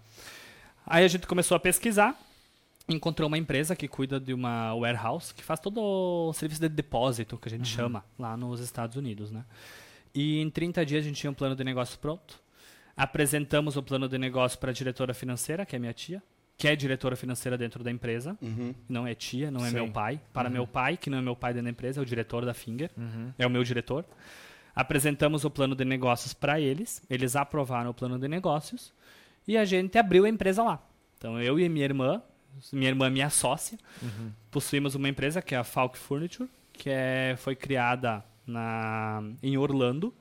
Aí 0.86 1.04
a 1.04 1.08
gente 1.08 1.26
começou 1.26 1.56
a 1.56 1.60
pesquisar, 1.60 2.18
encontrou 2.88 3.28
uma 3.28 3.38
empresa 3.38 3.74
que 3.74 3.88
cuida 3.88 4.20
de 4.20 4.34
uma 4.34 4.74
warehouse, 4.74 5.32
que 5.32 5.42
faz 5.42 5.58
todo 5.58 5.80
o 5.80 6.32
serviço 6.32 6.60
de 6.60 6.68
depósito, 6.68 7.38
que 7.38 7.48
a 7.48 7.50
gente 7.50 7.70
uhum. 7.70 7.76
chama, 7.76 8.04
lá 8.18 8.36
nos 8.36 8.60
Estados 8.60 8.96
Unidos, 8.96 9.30
né? 9.30 9.44
E 10.14 10.40
em 10.40 10.50
30 10.50 10.84
dias 10.84 11.04
a 11.04 11.08
gente 11.08 11.16
tinha 11.16 11.30
um 11.30 11.34
plano 11.34 11.56
de 11.56 11.64
negócio 11.64 11.98
pronto. 11.98 12.40
Apresentamos 12.96 13.76
o 13.76 13.82
plano 13.82 14.08
de 14.08 14.16
negócio 14.18 14.58
para 14.58 14.70
a 14.70 14.74
diretora 14.74 15.12
financeira, 15.12 15.66
que 15.66 15.74
é 15.74 15.78
minha 15.78 15.92
tia, 15.92 16.22
que 16.56 16.68
é 16.68 16.76
diretora 16.76 17.16
financeira 17.16 17.58
dentro 17.58 17.82
da 17.82 17.90
empresa. 17.90 18.36
Uhum. 18.40 18.74
Não 18.88 19.06
é 19.06 19.14
tia, 19.14 19.50
não 19.50 19.64
é 19.64 19.68
Sim. 19.68 19.74
meu 19.74 19.90
pai. 19.90 20.20
Para 20.32 20.48
uhum. 20.48 20.54
meu 20.54 20.66
pai, 20.66 20.96
que 20.96 21.10
não 21.10 21.18
é 21.18 21.22
meu 21.22 21.36
pai 21.36 21.52
dentro 21.52 21.64
da 21.64 21.70
empresa, 21.70 22.00
é 22.00 22.02
o 22.02 22.06
diretor 22.06 22.44
da 22.44 22.54
Finger. 22.54 22.90
Uhum. 22.96 23.32
É 23.38 23.46
o 23.46 23.50
meu 23.50 23.64
diretor. 23.64 24.04
Apresentamos 24.74 25.44
o 25.44 25.50
plano 25.50 25.74
de 25.74 25.84
negócios 25.84 26.32
para 26.32 26.60
eles. 26.60 27.02
Eles 27.08 27.36
aprovaram 27.36 27.90
o 27.90 27.94
plano 27.94 28.18
de 28.18 28.28
negócios. 28.28 28.92
E 29.46 29.56
a 29.56 29.64
gente 29.64 29.98
abriu 29.98 30.24
a 30.24 30.28
empresa 30.28 30.62
lá. 30.62 30.82
Então 31.18 31.40
eu 31.40 31.58
e 31.58 31.68
minha 31.68 31.84
irmã, 31.84 32.22
minha 32.72 32.88
irmã 32.88 33.10
minha 33.10 33.30
sócia, 33.30 33.78
uhum. 34.02 34.32
possuímos 34.50 34.94
uma 34.94 35.08
empresa 35.08 35.42
que 35.42 35.54
é 35.54 35.58
a 35.58 35.64
Falk 35.64 35.98
Furniture, 35.98 36.48
que 36.72 36.90
é, 36.90 37.34
foi 37.38 37.54
criada 37.54 38.24
na, 38.46 39.22
em 39.42 39.56
Orlando. 39.56 40.14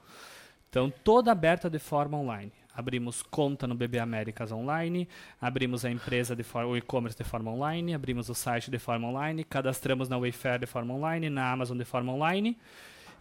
Então, 0.70 0.92
toda 1.04 1.32
aberta 1.32 1.70
de 1.70 1.78
forma 1.78 2.18
online. 2.18 2.52
Abrimos 2.76 3.22
conta 3.22 3.68
no 3.68 3.76
BB 3.76 4.00
Américas 4.00 4.52
online, 4.52 5.08
abrimos 5.40 5.86
a 5.86 5.92
empresa 5.92 6.36
de 6.36 6.44
forma, 6.44 6.72
o 6.72 6.78
e-commerce 6.78 7.18
de 7.18 7.24
forma 7.24 7.52
online, 7.52 7.94
abrimos 7.94 8.30
o 8.30 8.34
site 8.34 8.72
de 8.72 8.80
forma 8.80 9.08
online, 9.08 9.44
cadastramos 9.44 10.10
na 10.10 10.18
Wayfair 10.18 10.60
de 10.60 10.66
forma 10.66 10.94
online, 10.94 11.30
na 11.30 11.52
Amazon 11.52 11.78
de 11.78 11.86
forma 11.86 12.12
online. 12.12 12.58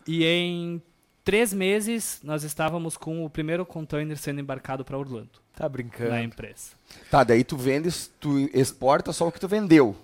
E 0.06 0.24
em 0.24 0.82
três 1.22 1.52
meses 1.52 2.20
nós 2.24 2.44
estávamos 2.44 2.96
com 2.96 3.24
o 3.24 3.30
primeiro 3.30 3.66
container 3.66 4.16
sendo 4.16 4.40
embarcado 4.40 4.84
para 4.84 4.96
Orlando. 4.96 5.42
Tá 5.54 5.68
brincando? 5.68 6.10
Na 6.10 6.22
empresa. 6.22 6.70
Tá, 7.10 7.22
daí 7.22 7.44
tu 7.44 7.56
vendes, 7.56 8.10
tu 8.18 8.38
exporta 8.54 9.12
só 9.12 9.28
o 9.28 9.32
que 9.32 9.38
tu 9.38 9.48
vendeu. 9.48 9.96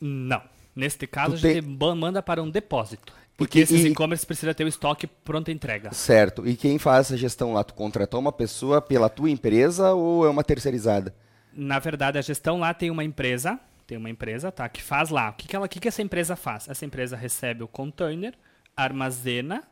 Não. 0.00 0.42
Neste 0.74 1.06
caso, 1.06 1.40
tu 1.40 1.46
a 1.46 1.52
gente 1.52 1.64
te... 1.64 1.94
manda 1.94 2.22
para 2.22 2.42
um 2.42 2.50
depósito. 2.50 3.14
Porque 3.36 3.60
esses 3.60 3.84
e-commerce 3.84 4.24
precisa 4.24 4.54
ter 4.54 4.64
o 4.64 4.68
estoque 4.68 5.06
pronta 5.06 5.52
entrega. 5.52 5.92
Certo. 5.92 6.46
E 6.46 6.56
quem 6.56 6.78
faz 6.78 7.06
essa 7.06 7.16
gestão 7.16 7.52
lá? 7.52 7.62
Tu 7.62 7.74
contratou 7.74 8.18
uma 8.18 8.32
pessoa 8.32 8.80
pela 8.80 9.10
tua 9.10 9.30
empresa 9.30 9.92
ou 9.92 10.24
é 10.24 10.30
uma 10.30 10.42
terceirizada? 10.42 11.14
Na 11.52 11.78
verdade, 11.78 12.18
a 12.18 12.22
gestão 12.22 12.58
lá 12.58 12.72
tem 12.72 12.90
uma 12.90 13.04
empresa, 13.04 13.60
tem 13.86 13.98
uma 13.98 14.08
empresa, 14.08 14.50
tá, 14.50 14.66
que 14.68 14.82
faz 14.82 15.10
lá. 15.10 15.30
O 15.30 15.32
que, 15.34 15.48
que, 15.48 15.54
ela, 15.54 15.68
que, 15.68 15.78
que 15.78 15.88
essa 15.88 16.02
empresa 16.02 16.34
faz? 16.34 16.66
Essa 16.68 16.86
empresa 16.86 17.14
recebe 17.14 17.62
o 17.62 17.68
container, 17.68 18.34
armazena. 18.74 19.62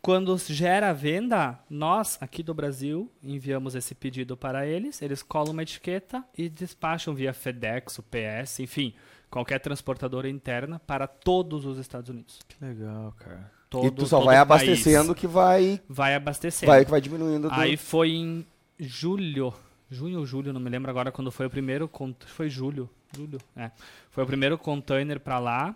Quando 0.00 0.38
gera 0.38 0.90
a 0.90 0.92
venda, 0.92 1.58
nós, 1.68 2.16
aqui 2.20 2.40
do 2.40 2.54
Brasil, 2.54 3.10
enviamos 3.20 3.74
esse 3.74 3.92
pedido 3.92 4.36
para 4.36 4.64
eles, 4.64 5.02
eles 5.02 5.20
colam 5.20 5.52
uma 5.52 5.64
etiqueta 5.64 6.24
e 6.38 6.48
despacham 6.48 7.12
via 7.12 7.32
FedEx, 7.32 7.98
UPS, 7.98 8.60
enfim, 8.60 8.94
qualquer 9.30 9.60
transportadora 9.60 10.28
interna 10.28 10.78
para 10.78 11.06
todos 11.06 11.64
os 11.64 11.78
Estados 11.78 12.08
Unidos. 12.10 12.40
Que 12.48 12.64
legal, 12.64 13.14
cara. 13.18 13.50
Todo, 13.68 13.86
e 13.86 13.90
tu 13.90 14.06
só 14.06 14.20
vai 14.20 14.36
abastecendo 14.36 15.14
que 15.14 15.26
vai. 15.26 15.80
Vai 15.88 16.14
abastecendo. 16.14 16.70
Vai 16.70 16.84
que 16.84 16.90
vai 16.90 17.00
diminuindo. 17.00 17.48
Do... 17.48 17.54
Aí 17.54 17.76
foi 17.76 18.10
em 18.10 18.46
julho. 18.78 19.52
Junho 19.90 20.20
ou 20.20 20.26
julho, 20.26 20.52
não 20.52 20.60
me 20.60 20.70
lembro 20.70 20.90
agora 20.90 21.12
quando 21.12 21.30
foi 21.30 21.46
o 21.46 21.50
primeiro. 21.50 21.90
Foi 22.26 22.48
julho. 22.48 22.88
Julho, 23.14 23.38
é. 23.56 23.70
Foi 24.10 24.24
o 24.24 24.26
primeiro 24.26 24.58
container 24.58 25.20
para 25.20 25.38
lá. 25.38 25.74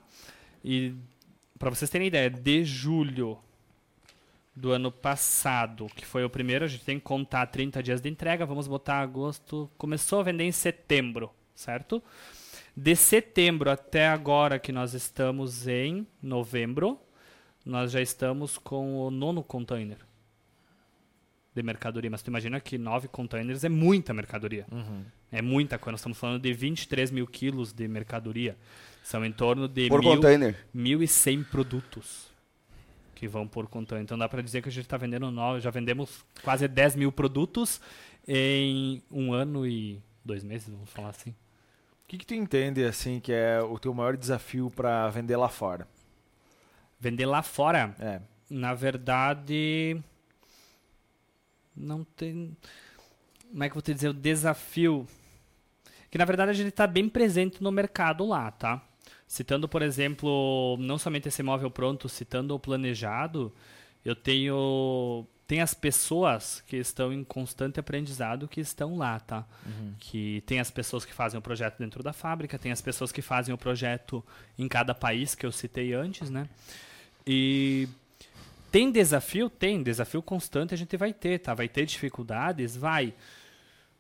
E 0.65 0.95
para 1.59 1.71
vocês 1.71 1.91
terem 1.91 2.09
ideia, 2.09 2.31
de 2.31 2.65
julho 2.65 3.39
do 4.55 4.73
ano 4.73 4.91
passado, 4.91 5.87
que 5.95 6.05
foi 6.05 6.25
o 6.25 6.31
primeiro, 6.31 6.65
a 6.65 6.69
gente 6.69 6.85
tem 6.85 6.99
que 6.99 7.05
contar 7.05 7.47
30 7.47 7.83
dias 7.83 8.01
de 8.01 8.09
entrega, 8.09 8.45
vamos 8.45 8.67
botar 8.67 9.01
agosto. 9.01 9.71
Começou 9.79 10.21
a 10.21 10.23
vender 10.23 10.45
em 10.45 10.53
setembro, 10.53 11.31
certo? 11.55 12.03
De 12.77 12.95
setembro 12.95 13.71
até 13.71 14.09
agora, 14.09 14.59
que 14.59 14.73
nós 14.73 14.95
estamos 14.95 15.67
em 15.67 16.07
novembro, 16.23 16.99
nós 17.65 17.93
já 17.93 18.01
estamos 18.01 18.59
com 18.59 19.07
o 19.07 19.11
nono 19.11 19.43
container 19.43 19.99
de 21.55 21.63
mercadoria. 21.63 22.11
Mas 22.11 22.23
tu 22.23 22.29
imagina 22.29 22.61
que 22.61 22.79
nove 22.79 23.09
containers 23.09 23.65
é 23.65 23.69
muita 23.69 24.15
mercadoria. 24.15 24.67
Uhum. 24.71 25.05
É 25.33 25.43
muita 25.43 25.79
coisa. 25.79 25.93
Nós 25.93 26.01
estamos 26.01 26.19
falando 26.19 26.41
de 26.41 26.53
23 26.53 27.11
mil 27.11 27.27
quilos 27.27 27.73
de 27.73 27.87
mercadoria. 27.89 28.57
São 29.03 29.25
em 29.25 29.33
torno 29.33 29.69
de 29.69 29.89
por 29.89 30.01
mil, 30.01 30.15
container. 30.15 30.57
1.100 30.75 31.45
produtos 31.45 32.31
que 33.15 33.27
vão 33.29 33.47
por 33.47 33.67
container. 33.67 34.03
Então 34.03 34.17
dá 34.17 34.29
para 34.29 34.43
dizer 34.43 34.63
que 34.63 34.69
a 34.69 34.73
gente 34.73 34.85
está 34.85 34.97
vendendo 34.97 35.31
nove, 35.31 35.61
já 35.61 35.71
vendemos 35.71 36.25
quase 36.43 36.67
10 36.67 36.97
mil 36.97 37.13
produtos 37.13 37.81
em 38.27 39.03
um 39.11 39.33
ano 39.33 39.67
e 39.67 40.01
dois 40.25 40.43
meses, 40.45 40.69
vamos 40.69 40.91
falar 40.91 41.11
assim 41.11 41.35
que, 42.11 42.19
que 42.19 42.27
tu 42.27 42.35
entende 42.35 42.85
assim 42.85 43.21
que 43.21 43.33
é 43.33 43.63
o 43.63 43.79
teu 43.79 43.95
maior 43.95 44.17
desafio 44.17 44.69
para 44.69 45.09
vender 45.11 45.37
lá 45.37 45.49
fora? 45.49 45.87
Vender 46.99 47.25
lá 47.25 47.41
fora? 47.41 47.95
É. 48.01 48.21
Na 48.51 48.75
verdade, 48.75 50.03
não 51.75 52.03
tem. 52.03 52.57
Como 53.49 53.63
é 53.63 53.69
que 53.69 53.73
eu 53.73 53.75
vou 53.75 53.83
te 53.83 53.95
dizer? 53.95 54.09
O 54.09 54.13
desafio. 54.13 55.07
Que 56.11 56.19
na 56.19 56.25
verdade 56.25 56.51
a 56.51 56.55
gente 56.55 56.71
está 56.71 56.85
bem 56.85 57.09
presente 57.09 57.63
no 57.63 57.71
mercado 57.71 58.27
lá, 58.27 58.51
tá? 58.51 58.83
Citando, 59.29 59.69
por 59.69 59.81
exemplo, 59.81 60.77
não 60.81 60.99
somente 60.99 61.29
esse 61.29 61.45
móvel 61.45 61.71
pronto, 61.71 62.09
citando 62.09 62.57
o 62.57 62.59
planejado, 62.59 63.55
eu 64.05 64.17
tenho 64.17 65.25
tem 65.51 65.61
as 65.61 65.75
pessoas 65.75 66.63
que 66.65 66.77
estão 66.77 67.13
em 67.13 67.25
constante 67.25 67.81
aprendizado 67.81 68.47
que 68.47 68.61
estão 68.61 68.97
lá, 68.97 69.19
tá? 69.19 69.45
Uhum. 69.67 69.95
Que 69.99 70.45
tem 70.47 70.61
as 70.61 70.71
pessoas 70.71 71.05
que 71.05 71.13
fazem 71.13 71.37
o 71.37 71.43
projeto 71.43 71.77
dentro 71.77 72.05
da 72.05 72.13
fábrica, 72.13 72.57
tem 72.57 72.71
as 72.71 72.81
pessoas 72.81 73.11
que 73.11 73.21
fazem 73.21 73.53
o 73.53 73.59
projeto 73.59 74.25
em 74.57 74.69
cada 74.69 74.95
país 74.95 75.35
que 75.35 75.45
eu 75.45 75.51
citei 75.51 75.93
antes, 75.93 76.31
né? 76.31 76.49
E 77.27 77.89
tem 78.71 78.93
desafio? 78.93 79.51
Tem. 79.51 79.83
Desafio 79.83 80.23
constante 80.23 80.73
a 80.73 80.77
gente 80.77 80.97
vai 80.97 81.13
ter, 81.13 81.41
tá? 81.41 81.53
Vai 81.53 81.69
ter 81.69 81.85
dificuldades? 81.85 82.77
Vai. 82.77 83.13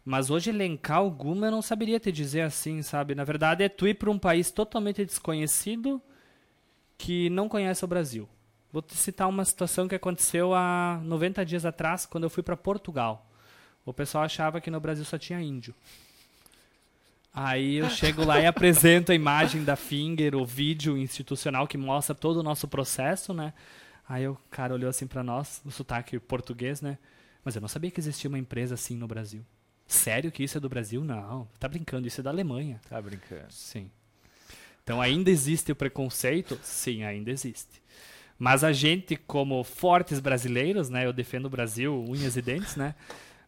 Mas 0.05 0.31
hoje 0.31 0.51
elencar 0.51 0.99
alguma 0.99 1.49
eu 1.49 1.51
não 1.51 1.63
saberia 1.63 1.99
te 1.99 2.13
dizer 2.13 2.43
assim, 2.43 2.81
sabe? 2.81 3.13
Na 3.13 3.25
verdade 3.25 3.65
é 3.65 3.69
tu 3.69 3.89
ir 3.89 3.95
para 3.95 4.09
um 4.09 4.21
país 4.21 4.53
totalmente 4.53 5.05
desconhecido 5.05 6.01
que 6.97 7.29
não 7.29 7.49
conhece 7.49 7.85
o 7.85 7.89
Brasil. 7.89 8.29
Vou 8.73 8.81
te 8.81 8.97
citar 8.97 9.29
uma 9.29 9.45
situação 9.45 9.89
que 9.89 9.95
aconteceu 9.95 10.55
há 10.55 11.01
90 11.03 11.45
dias 11.45 11.65
atrás, 11.65 12.07
quando 12.07 12.25
eu 12.25 12.31
fui 12.31 12.43
para 12.43 12.57
Portugal. 12.57 13.27
O 13.85 13.93
pessoal 13.93 14.25
achava 14.25 14.61
que 14.61 14.71
no 14.71 14.79
Brasil 14.79 15.05
só 15.05 15.19
tinha 15.19 15.41
índio. 15.41 15.75
Aí 17.33 17.77
eu 17.77 17.89
chego 17.89 18.25
lá 18.25 18.41
e 18.41 18.47
apresento 18.47 19.13
a 19.13 19.15
imagem 19.15 19.65
da 19.65 19.77
Finger, 19.77 20.35
o 20.35 20.45
vídeo 20.45 20.99
institucional 20.99 21.67
que 21.67 21.79
mostra 21.79 22.15
todo 22.15 22.39
o 22.39 22.43
nosso 22.43 22.67
processo, 22.67 23.33
né? 23.33 23.53
Aí 24.09 24.27
o 24.27 24.37
cara 24.51 24.75
olhou 24.75 24.91
assim 24.91 25.07
para 25.07 25.23
nós, 25.23 25.61
o 25.65 25.71
sotaque 25.71 26.19
português, 26.19 26.81
né? 26.81 26.99
Mas 27.45 27.55
eu 27.55 27.61
não 27.61 27.69
sabia 27.69 27.91
que 27.91 28.01
existia 28.01 28.29
uma 28.29 28.39
empresa 28.39 28.75
assim 28.75 28.97
no 28.97 29.07
Brasil. 29.07 29.45
Sério 29.87 30.31
que 30.31 30.43
isso 30.43 30.59
é 30.59 30.61
do 30.61 30.69
Brasil? 30.69 31.05
Não. 31.05 31.49
Tá 31.59 31.69
brincando, 31.69 32.07
isso 32.07 32.21
é 32.21 32.25
da 32.25 32.31
Alemanha. 32.31 32.81
Tá 32.89 33.01
brincando. 33.01 33.51
Sim. 33.51 33.91
Então 34.83 35.01
ainda 35.01 35.31
existe 35.31 35.71
o 35.71 35.77
preconceito? 35.77 36.59
Sim, 36.63 37.05
ainda 37.05 37.31
existe. 37.31 37.81
Mas 38.41 38.65
a 38.65 38.73
gente, 38.73 39.17
como 39.17 39.62
fortes 39.62 40.19
brasileiros, 40.19 40.89
né? 40.89 41.05
Eu 41.05 41.12
defendo 41.12 41.45
o 41.45 41.51
Brasil, 41.51 42.03
unhas 42.09 42.39
e 42.39 42.41
dentes, 42.41 42.75
né? 42.75 42.95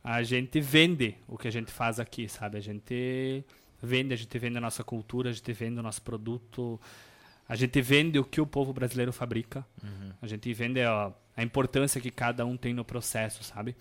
A 0.05 0.23
gente 0.23 0.61
vende 0.61 1.17
o 1.27 1.39
que 1.39 1.49
a 1.49 1.51
gente 1.51 1.73
faz 1.73 1.99
aqui, 1.99 2.29
sabe? 2.29 2.59
A 2.59 2.61
gente 2.61 3.43
vende, 3.83 4.13
a 4.13 4.17
gente 4.19 4.39
vende 4.39 4.59
a 4.59 4.61
nossa 4.61 4.85
cultura, 4.85 5.31
a 5.31 5.33
gente 5.33 5.51
vende 5.55 5.81
o 5.81 5.83
nosso 5.83 6.03
produto, 6.03 6.79
a 7.49 7.57
gente 7.57 7.81
vende 7.81 8.19
o 8.19 8.25
que 8.25 8.39
o 8.39 8.47
povo 8.47 8.71
brasileiro 8.75 9.15
fabrica, 9.15 9.65
uhum. 9.83 10.13
a 10.21 10.27
gente 10.27 10.53
vende 10.53 10.83
a, 10.83 11.11
a 11.35 11.43
importância 11.43 11.99
que 11.99 12.11
cada 12.11 12.45
um 12.45 12.55
tem 12.55 12.75
no 12.75 12.85
processo, 12.85 13.43
sabe? 13.43 13.75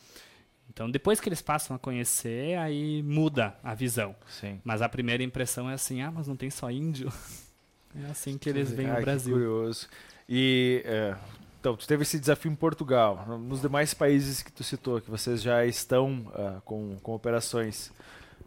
Então, 0.69 0.89
depois 0.89 1.19
que 1.19 1.27
eles 1.27 1.41
passam 1.41 1.75
a 1.75 1.79
conhecer, 1.79 2.57
aí 2.57 3.03
muda 3.03 3.53
a 3.61 3.75
visão. 3.75 4.15
Sim. 4.29 4.61
Mas 4.63 4.81
a 4.81 4.87
primeira 4.87 5.21
impressão 5.21 5.69
é 5.69 5.73
assim: 5.73 6.01
ah, 6.01 6.09
mas 6.09 6.25
não 6.25 6.37
tem 6.37 6.49
só 6.49 6.71
índio. 6.71 7.11
É 7.93 8.09
assim 8.09 8.37
que 8.37 8.47
eles 8.47 8.71
veem 8.71 8.89
o 8.89 9.01
Brasil. 9.01 9.33
curioso. 9.33 9.89
E 10.33 10.81
é, 10.85 11.13
então, 11.59 11.75
tu 11.75 11.85
teve 11.85 12.03
esse 12.03 12.17
desafio 12.17 12.49
em 12.49 12.55
Portugal. 12.55 13.23
Nos 13.37 13.61
demais 13.61 13.93
países 13.93 14.41
que 14.41 14.51
tu 14.51 14.63
citou, 14.63 15.01
que 15.01 15.11
vocês 15.11 15.41
já 15.41 15.65
estão 15.65 16.25
uh, 16.29 16.61
com, 16.61 16.97
com 17.03 17.13
operações, 17.13 17.91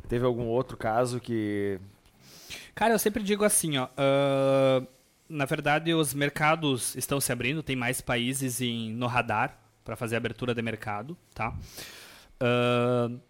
teve 0.09 0.25
algum 0.25 0.47
outro 0.47 0.79
caso 0.79 1.21
que. 1.21 1.79
Cara, 2.75 2.95
eu 2.95 2.99
sempre 2.99 3.23
digo 3.23 3.45
assim, 3.45 3.77
ó. 3.77 3.85
Uh, 3.85 4.87
na 5.29 5.45
verdade, 5.45 5.95
os 5.95 6.13
mercados 6.13 6.97
estão 6.97 7.21
se 7.21 7.31
abrindo, 7.31 7.63
tem 7.63 7.77
mais 7.77 8.01
países 8.01 8.61
em, 8.61 8.91
no 8.91 9.07
radar 9.07 9.59
para 9.85 9.95
fazer 9.95 10.17
abertura 10.17 10.55
de 10.55 10.63
mercado, 10.63 11.17
tá? 11.33 11.55
Uh, 12.41 13.21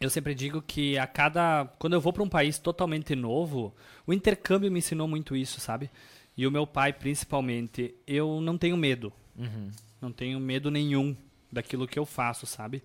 eu 0.00 0.10
sempre 0.10 0.34
digo 0.34 0.60
que 0.60 0.98
a 0.98 1.06
cada. 1.06 1.66
Quando 1.78 1.92
eu 1.92 2.00
vou 2.00 2.12
para 2.12 2.22
um 2.22 2.28
país 2.28 2.58
totalmente 2.58 3.14
novo, 3.14 3.72
o 4.06 4.12
intercâmbio 4.12 4.72
me 4.72 4.78
ensinou 4.78 5.06
muito 5.06 5.36
isso, 5.36 5.60
sabe? 5.60 5.90
E 6.36 6.46
o 6.46 6.50
meu 6.50 6.66
pai, 6.66 6.92
principalmente, 6.92 7.94
eu 8.06 8.40
não 8.40 8.58
tenho 8.58 8.76
medo. 8.76 9.12
Uhum. 9.36 9.70
Não 10.00 10.12
tenho 10.12 10.38
medo 10.38 10.70
nenhum 10.70 11.16
daquilo 11.50 11.86
que 11.86 11.98
eu 11.98 12.04
faço, 12.04 12.46
sabe? 12.46 12.82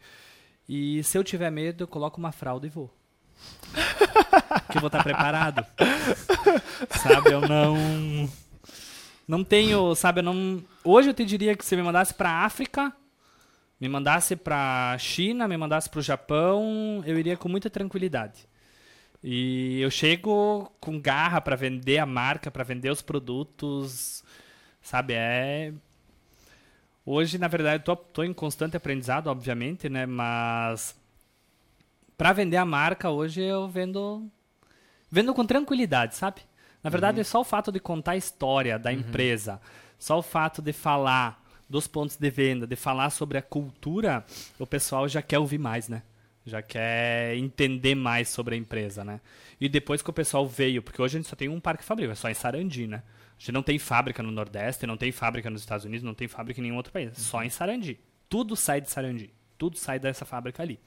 E 0.67 1.03
se 1.03 1.17
eu 1.17 1.23
tiver 1.23 1.51
medo, 1.51 1.83
eu 1.83 1.87
coloco 1.87 2.17
uma 2.17 2.31
fralda 2.31 2.65
e 2.65 2.69
vou. 2.69 2.89
que 4.71 4.77
eu 4.77 4.81
vou 4.81 4.87
estar 4.87 5.03
preparado. 5.03 5.65
sabe, 7.01 7.31
eu 7.31 7.41
não. 7.41 8.29
Não 9.27 9.43
tenho, 9.43 9.93
sabe, 9.95 10.19
eu 10.19 10.23
não. 10.23 10.63
Hoje 10.83 11.09
eu 11.09 11.13
te 11.13 11.25
diria 11.25 11.55
que 11.55 11.65
se 11.65 11.75
me 11.75 11.83
mandasse 11.83 12.13
pra 12.13 12.45
África, 12.45 12.93
me 13.79 13.89
mandasse 13.89 14.35
pra 14.35 14.95
China, 14.97 15.47
me 15.47 15.57
mandasse 15.57 15.89
pro 15.89 16.01
Japão, 16.01 17.03
eu 17.05 17.19
iria 17.19 17.35
com 17.35 17.49
muita 17.49 17.69
tranquilidade. 17.69 18.47
E 19.23 19.79
eu 19.81 19.91
chego 19.91 20.71
com 20.79 20.99
garra 20.99 21.39
para 21.39 21.55
vender 21.55 21.99
a 21.99 22.05
marca, 22.05 22.49
para 22.49 22.63
vender 22.63 22.89
os 22.89 23.01
produtos, 23.01 24.23
sabe? 24.81 25.13
É 25.15 25.71
Hoje, 27.05 27.37
na 27.37 27.47
verdade, 27.47 27.83
tô, 27.83 27.95
tô 27.95 28.23
em 28.23 28.33
constante 28.33 28.77
aprendizado, 28.77 29.27
obviamente, 29.27 29.89
né? 29.89 30.05
Mas 30.05 30.95
para 32.17 32.31
vender 32.33 32.57
a 32.57 32.65
marca 32.65 33.09
hoje 33.09 33.41
eu 33.41 33.67
vendo 33.67 34.29
vendo 35.09 35.33
com 35.33 35.45
tranquilidade, 35.45 36.15
sabe? 36.15 36.41
Na 36.83 36.89
verdade, 36.89 37.17
uhum. 37.17 37.21
é 37.21 37.23
só 37.23 37.41
o 37.41 37.43
fato 37.43 37.71
de 37.71 37.79
contar 37.79 38.11
a 38.11 38.17
história 38.17 38.77
da 38.77 38.91
uhum. 38.91 38.97
empresa, 38.97 39.59
só 39.97 40.19
o 40.19 40.21
fato 40.21 40.61
de 40.61 40.71
falar 40.71 41.43
dos 41.67 41.87
pontos 41.87 42.17
de 42.17 42.29
venda, 42.29 42.67
de 42.67 42.75
falar 42.75 43.09
sobre 43.09 43.37
a 43.37 43.41
cultura, 43.41 44.25
o 44.59 44.67
pessoal 44.67 45.07
já 45.07 45.21
quer 45.21 45.39
ouvir 45.39 45.57
mais, 45.57 45.89
né? 45.89 46.03
Já 46.45 46.61
quer 46.61 47.35
entender 47.35 47.93
mais 47.93 48.29
sobre 48.29 48.55
a 48.55 48.57
empresa, 48.57 49.03
né? 49.03 49.21
E 49.59 49.69
depois 49.69 50.01
que 50.01 50.09
o 50.09 50.13
pessoal 50.13 50.47
veio, 50.47 50.81
porque 50.81 51.01
hoje 51.01 51.17
a 51.17 51.19
gente 51.19 51.29
só 51.29 51.35
tem 51.35 51.47
um 51.49 51.59
parque 51.59 51.83
fabril, 51.83 52.09
é 52.09 52.15
só 52.15 52.29
em 52.29 52.33
Sarandi, 52.33 52.87
né? 52.87 53.03
A 53.05 53.39
gente 53.39 53.51
não 53.51 53.61
tem 53.61 53.77
fábrica 53.77 54.23
no 54.23 54.31
Nordeste, 54.31 54.87
não 54.87 54.97
tem 54.97 55.11
fábrica 55.11 55.49
nos 55.49 55.61
Estados 55.61 55.85
Unidos, 55.85 56.03
não 56.03 56.15
tem 56.15 56.27
fábrica 56.27 56.59
em 56.59 56.63
nenhum 56.63 56.77
outro 56.77 56.91
país, 56.91 57.09
uhum. 57.09 57.23
só 57.23 57.43
em 57.43 57.49
Sarandi. 57.49 57.99
Tudo 58.27 58.55
sai 58.55 58.81
de 58.81 58.89
Sarandi, 58.89 59.31
tudo 59.57 59.77
sai 59.77 59.99
dessa 59.99 60.25
fábrica 60.25 60.63
ali. 60.63 60.79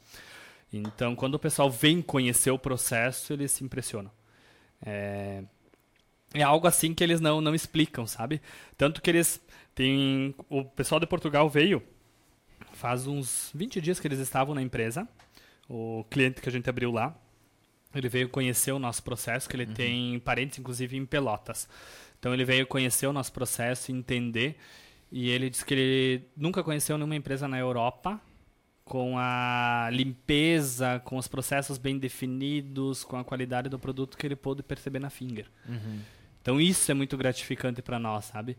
Então, 0.72 1.14
quando 1.14 1.34
o 1.34 1.38
pessoal 1.38 1.70
vem 1.70 2.02
conhecer 2.02 2.50
o 2.50 2.58
processo, 2.58 3.32
eles 3.32 3.52
se 3.52 3.62
impressionam. 3.62 4.10
É, 4.84 5.44
é 6.34 6.42
algo 6.42 6.66
assim 6.66 6.92
que 6.92 7.04
eles 7.04 7.20
não, 7.20 7.40
não 7.40 7.54
explicam, 7.54 8.06
sabe? 8.08 8.42
Tanto 8.76 9.00
que 9.00 9.08
eles 9.08 9.40
têm. 9.72 10.34
O 10.48 10.64
pessoal 10.64 10.98
de 10.98 11.06
Portugal 11.06 11.48
veio 11.48 11.80
faz 12.72 13.06
uns 13.06 13.50
20 13.54 13.80
dias 13.80 14.00
que 14.00 14.08
eles 14.08 14.18
estavam 14.18 14.52
na 14.52 14.60
empresa 14.60 15.08
o 15.68 16.04
cliente 16.10 16.40
que 16.40 16.48
a 16.48 16.52
gente 16.52 16.68
abriu 16.68 16.90
lá, 16.90 17.16
ele 17.94 18.08
veio 18.08 18.28
conhecer 18.28 18.72
o 18.72 18.78
nosso 18.78 19.02
processo, 19.02 19.48
que 19.48 19.56
ele 19.56 19.66
uhum. 19.66 19.74
tem 19.74 20.18
parentes, 20.20 20.58
inclusive, 20.58 20.96
em 20.96 21.06
Pelotas. 21.06 21.68
Então, 22.18 22.34
ele 22.34 22.44
veio 22.44 22.66
conhecer 22.66 23.06
o 23.06 23.12
nosso 23.12 23.32
processo, 23.32 23.92
entender, 23.92 24.56
e 25.12 25.30
ele 25.30 25.48
disse 25.48 25.64
que 25.64 25.74
ele 25.74 26.28
nunca 26.36 26.62
conheceu 26.64 26.96
nenhuma 26.98 27.14
empresa 27.14 27.46
na 27.46 27.58
Europa 27.58 28.20
com 28.84 29.16
a 29.16 29.88
limpeza, 29.92 31.00
com 31.04 31.16
os 31.16 31.26
processos 31.26 31.78
bem 31.78 31.98
definidos, 31.98 33.02
com 33.02 33.16
a 33.16 33.24
qualidade 33.24 33.68
do 33.68 33.78
produto 33.78 34.18
que 34.18 34.26
ele 34.26 34.36
pôde 34.36 34.62
perceber 34.62 34.98
na 34.98 35.08
Finger. 35.08 35.46
Uhum. 35.68 36.00
Então, 36.42 36.60
isso 36.60 36.90
é 36.90 36.94
muito 36.94 37.16
gratificante 37.16 37.80
para 37.80 37.98
nós, 37.98 38.26
sabe? 38.26 38.56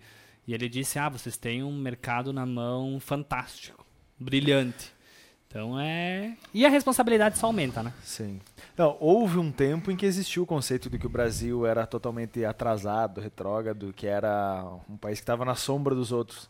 E 0.47 0.53
ele 0.53 0.67
disse, 0.67 0.97
ah, 0.97 1.09
vocês 1.09 1.37
têm 1.37 1.61
um 1.61 1.77
mercado 1.77 2.31
na 2.33 2.45
mão 2.45 2.99
fantástico, 2.99 3.85
brilhante. 4.19 4.94
Então 5.55 5.79
é. 5.79 6.35
E 6.53 6.65
a 6.65 6.69
responsabilidade 6.69 7.37
só 7.37 7.47
aumenta, 7.47 7.81
né? 7.81 7.93
Sim. 8.03 8.41
Não, 8.77 8.97
houve 8.99 9.37
um 9.37 9.49
tempo 9.49 9.89
em 9.89 9.95
que 9.95 10.05
existiu 10.05 10.43
o 10.43 10.45
conceito 10.45 10.89
de 10.89 10.99
que 10.99 11.05
o 11.05 11.09
Brasil 11.09 11.65
era 11.65 11.87
totalmente 11.87 12.43
atrasado, 12.43 13.21
retrógrado, 13.21 13.93
que 13.93 14.05
era 14.05 14.65
um 14.89 14.97
país 14.97 15.19
que 15.19 15.23
estava 15.23 15.45
na 15.45 15.55
sombra 15.55 15.95
dos 15.95 16.11
outros. 16.11 16.49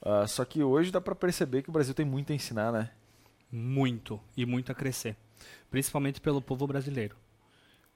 Uh, 0.00 0.26
só 0.26 0.46
que 0.46 0.62
hoje 0.62 0.90
dá 0.90 0.98
para 0.98 1.14
perceber 1.14 1.60
que 1.60 1.68
o 1.68 1.72
Brasil 1.72 1.92
tem 1.92 2.06
muito 2.06 2.32
a 2.32 2.34
ensinar, 2.34 2.72
né? 2.72 2.88
Muito. 3.52 4.18
E 4.34 4.46
muito 4.46 4.72
a 4.72 4.74
crescer. 4.74 5.14
Principalmente 5.70 6.18
pelo 6.18 6.40
povo 6.40 6.66
brasileiro. 6.66 7.16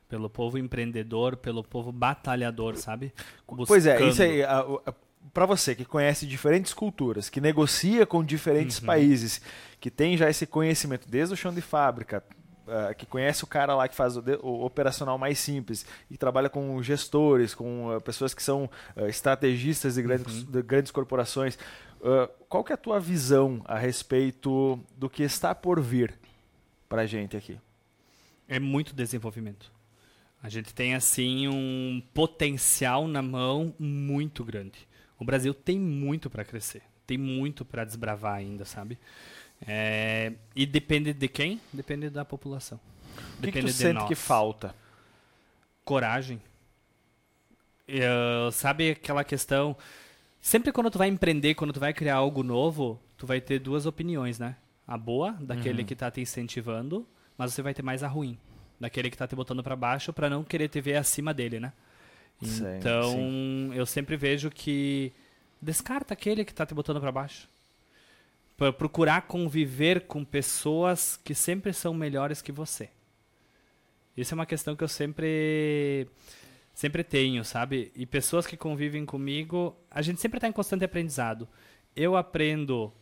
Pelo 0.06 0.28
povo 0.28 0.58
empreendedor, 0.58 1.34
pelo 1.34 1.64
povo 1.64 1.90
batalhador, 1.90 2.76
sabe? 2.76 3.10
Buscando... 3.48 3.68
Pois 3.68 3.86
é, 3.86 4.06
isso 4.06 4.22
aí. 4.22 4.42
A, 4.42 4.58
a, 4.58 4.94
para 5.32 5.46
você 5.46 5.74
que 5.74 5.84
conhece 5.84 6.26
diferentes 6.26 6.74
culturas, 6.74 7.28
que 7.28 7.40
negocia 7.40 8.04
com 8.04 8.22
diferentes 8.22 8.78
uhum. 8.78 8.86
países, 8.86 9.40
que 9.80 9.90
tem 9.90 10.16
já 10.16 10.28
esse 10.28 10.46
conhecimento 10.46 11.08
desde 11.08 11.34
o 11.34 11.36
chão 11.36 11.52
de 11.52 11.60
fábrica, 11.60 12.22
uh, 12.66 12.94
que 12.94 13.06
conhece 13.06 13.44
o 13.44 13.46
cara 13.46 13.74
lá 13.74 13.88
que 13.88 13.94
faz 13.94 14.16
o, 14.16 14.22
o, 14.42 14.64
operacional 14.64 15.18
mais 15.18 15.38
simples 15.38 15.86
e 16.10 16.16
trabalha 16.16 16.48
com 16.48 16.82
gestores, 16.82 17.54
com 17.54 17.94
uh, 17.94 18.00
pessoas 18.00 18.34
que 18.34 18.42
são 18.42 18.68
uh, 18.96 19.06
estrategistas 19.06 19.94
de 19.94 20.02
grandes, 20.02 20.42
uhum. 20.42 20.50
de 20.50 20.62
grandes 20.62 20.92
corporações. 20.92 21.58
qual 22.48 22.64
que 22.64 22.72
é 22.72 22.74
a 22.74 22.78
tua 22.78 22.98
visão 23.00 23.62
a 23.64 23.78
respeito 23.78 24.78
do 24.96 25.08
que 25.08 25.22
está 25.22 25.54
por 25.54 25.80
vir 25.80 26.14
para 26.88 27.02
a 27.02 27.06
gente 27.06 27.36
aqui? 27.36 27.58
É 28.48 28.58
muito 28.58 28.94
desenvolvimento. 28.94 29.72
A 30.42 30.48
gente 30.48 30.74
tem 30.74 30.94
assim 30.94 31.46
um 31.46 32.02
potencial 32.12 33.06
na 33.06 33.22
mão 33.22 33.72
muito 33.78 34.44
grande. 34.44 34.88
O 35.22 35.24
Brasil 35.24 35.54
tem 35.54 35.78
muito 35.78 36.28
para 36.28 36.44
crescer, 36.44 36.82
tem 37.06 37.16
muito 37.16 37.64
para 37.64 37.84
desbravar 37.84 38.34
ainda, 38.34 38.64
sabe? 38.64 38.98
É, 39.64 40.32
e 40.56 40.66
depende 40.66 41.12
de 41.12 41.28
quem? 41.28 41.60
Depende 41.72 42.10
da 42.10 42.24
população. 42.24 42.80
O 43.38 43.42
que, 43.42 43.52
que 43.52 43.60
tu 43.60 43.66
de 43.66 43.72
sente 43.72 43.94
nós. 43.94 44.08
que 44.08 44.16
falta? 44.16 44.74
Coragem. 45.84 46.42
Eu, 47.86 48.50
sabe 48.50 48.90
aquela 48.90 49.22
questão... 49.22 49.76
Sempre 50.40 50.72
quando 50.72 50.90
tu 50.90 50.98
vai 50.98 51.06
empreender, 51.06 51.54
quando 51.54 51.72
tu 51.72 51.78
vai 51.78 51.92
criar 51.92 52.16
algo 52.16 52.42
novo, 52.42 53.00
tu 53.16 53.24
vai 53.24 53.40
ter 53.40 53.60
duas 53.60 53.86
opiniões, 53.86 54.40
né? 54.40 54.56
A 54.84 54.98
boa, 54.98 55.36
daquele 55.40 55.82
uhum. 55.82 55.86
que 55.86 55.92
está 55.92 56.10
te 56.10 56.20
incentivando, 56.20 57.06
mas 57.38 57.54
você 57.54 57.62
vai 57.62 57.72
ter 57.72 57.82
mais 57.82 58.02
a 58.02 58.08
ruim, 58.08 58.36
daquele 58.80 59.08
que 59.08 59.14
está 59.14 59.28
te 59.28 59.36
botando 59.36 59.62
para 59.62 59.76
baixo 59.76 60.12
para 60.12 60.28
não 60.28 60.42
querer 60.42 60.66
te 60.66 60.80
ver 60.80 60.96
acima 60.96 61.32
dele, 61.32 61.60
né? 61.60 61.72
Então, 62.42 63.12
sim. 63.12 63.70
eu 63.74 63.86
sempre 63.86 64.16
vejo 64.16 64.50
que 64.50 65.12
descarta 65.60 66.12
aquele 66.14 66.44
que 66.44 66.52
está 66.52 66.66
te 66.66 66.74
botando 66.74 67.00
para 67.00 67.12
baixo. 67.12 67.48
Para 68.56 68.72
procurar 68.72 69.22
conviver 69.22 70.02
com 70.02 70.24
pessoas 70.24 71.16
que 71.22 71.34
sempre 71.34 71.72
são 71.72 71.94
melhores 71.94 72.42
que 72.42 72.52
você. 72.52 72.90
Isso 74.16 74.34
é 74.34 74.36
uma 74.36 74.46
questão 74.46 74.76
que 74.76 74.84
eu 74.84 74.88
sempre 74.88 76.08
sempre 76.74 77.04
tenho, 77.04 77.44
sabe? 77.44 77.92
E 77.94 78.06
pessoas 78.06 78.46
que 78.46 78.56
convivem 78.56 79.04
comigo, 79.04 79.76
a 79.90 80.00
gente 80.02 80.20
sempre 80.20 80.38
está 80.38 80.48
em 80.48 80.52
constante 80.52 80.84
aprendizado. 80.84 81.48
Eu 81.94 82.16
aprendo 82.16 82.92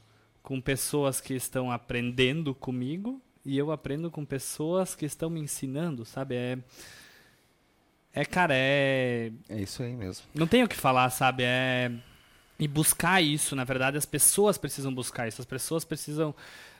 com 0.42 0.60
pessoas 0.60 1.20
que 1.20 1.34
estão 1.34 1.70
aprendendo 1.70 2.54
comigo 2.54 3.20
e 3.44 3.56
eu 3.56 3.70
aprendo 3.70 4.10
com 4.10 4.24
pessoas 4.24 4.94
que 4.94 5.04
estão 5.04 5.30
me 5.30 5.40
ensinando, 5.40 6.04
sabe? 6.04 6.34
É 6.34 6.58
é, 8.12 8.24
cara, 8.24 8.54
é. 8.54 9.30
É 9.48 9.60
isso 9.60 9.82
aí 9.82 9.94
mesmo. 9.94 10.26
Não 10.34 10.46
tenho 10.46 10.66
o 10.66 10.68
que 10.68 10.76
falar, 10.76 11.10
sabe? 11.10 11.44
É. 11.44 11.90
E 12.58 12.68
buscar 12.68 13.22
isso, 13.22 13.56
na 13.56 13.64
verdade, 13.64 13.96
as 13.96 14.04
pessoas 14.04 14.58
precisam 14.58 14.92
buscar 14.92 15.26
isso. 15.28 15.40
As 15.40 15.46
pessoas 15.46 15.84
precisam 15.84 16.34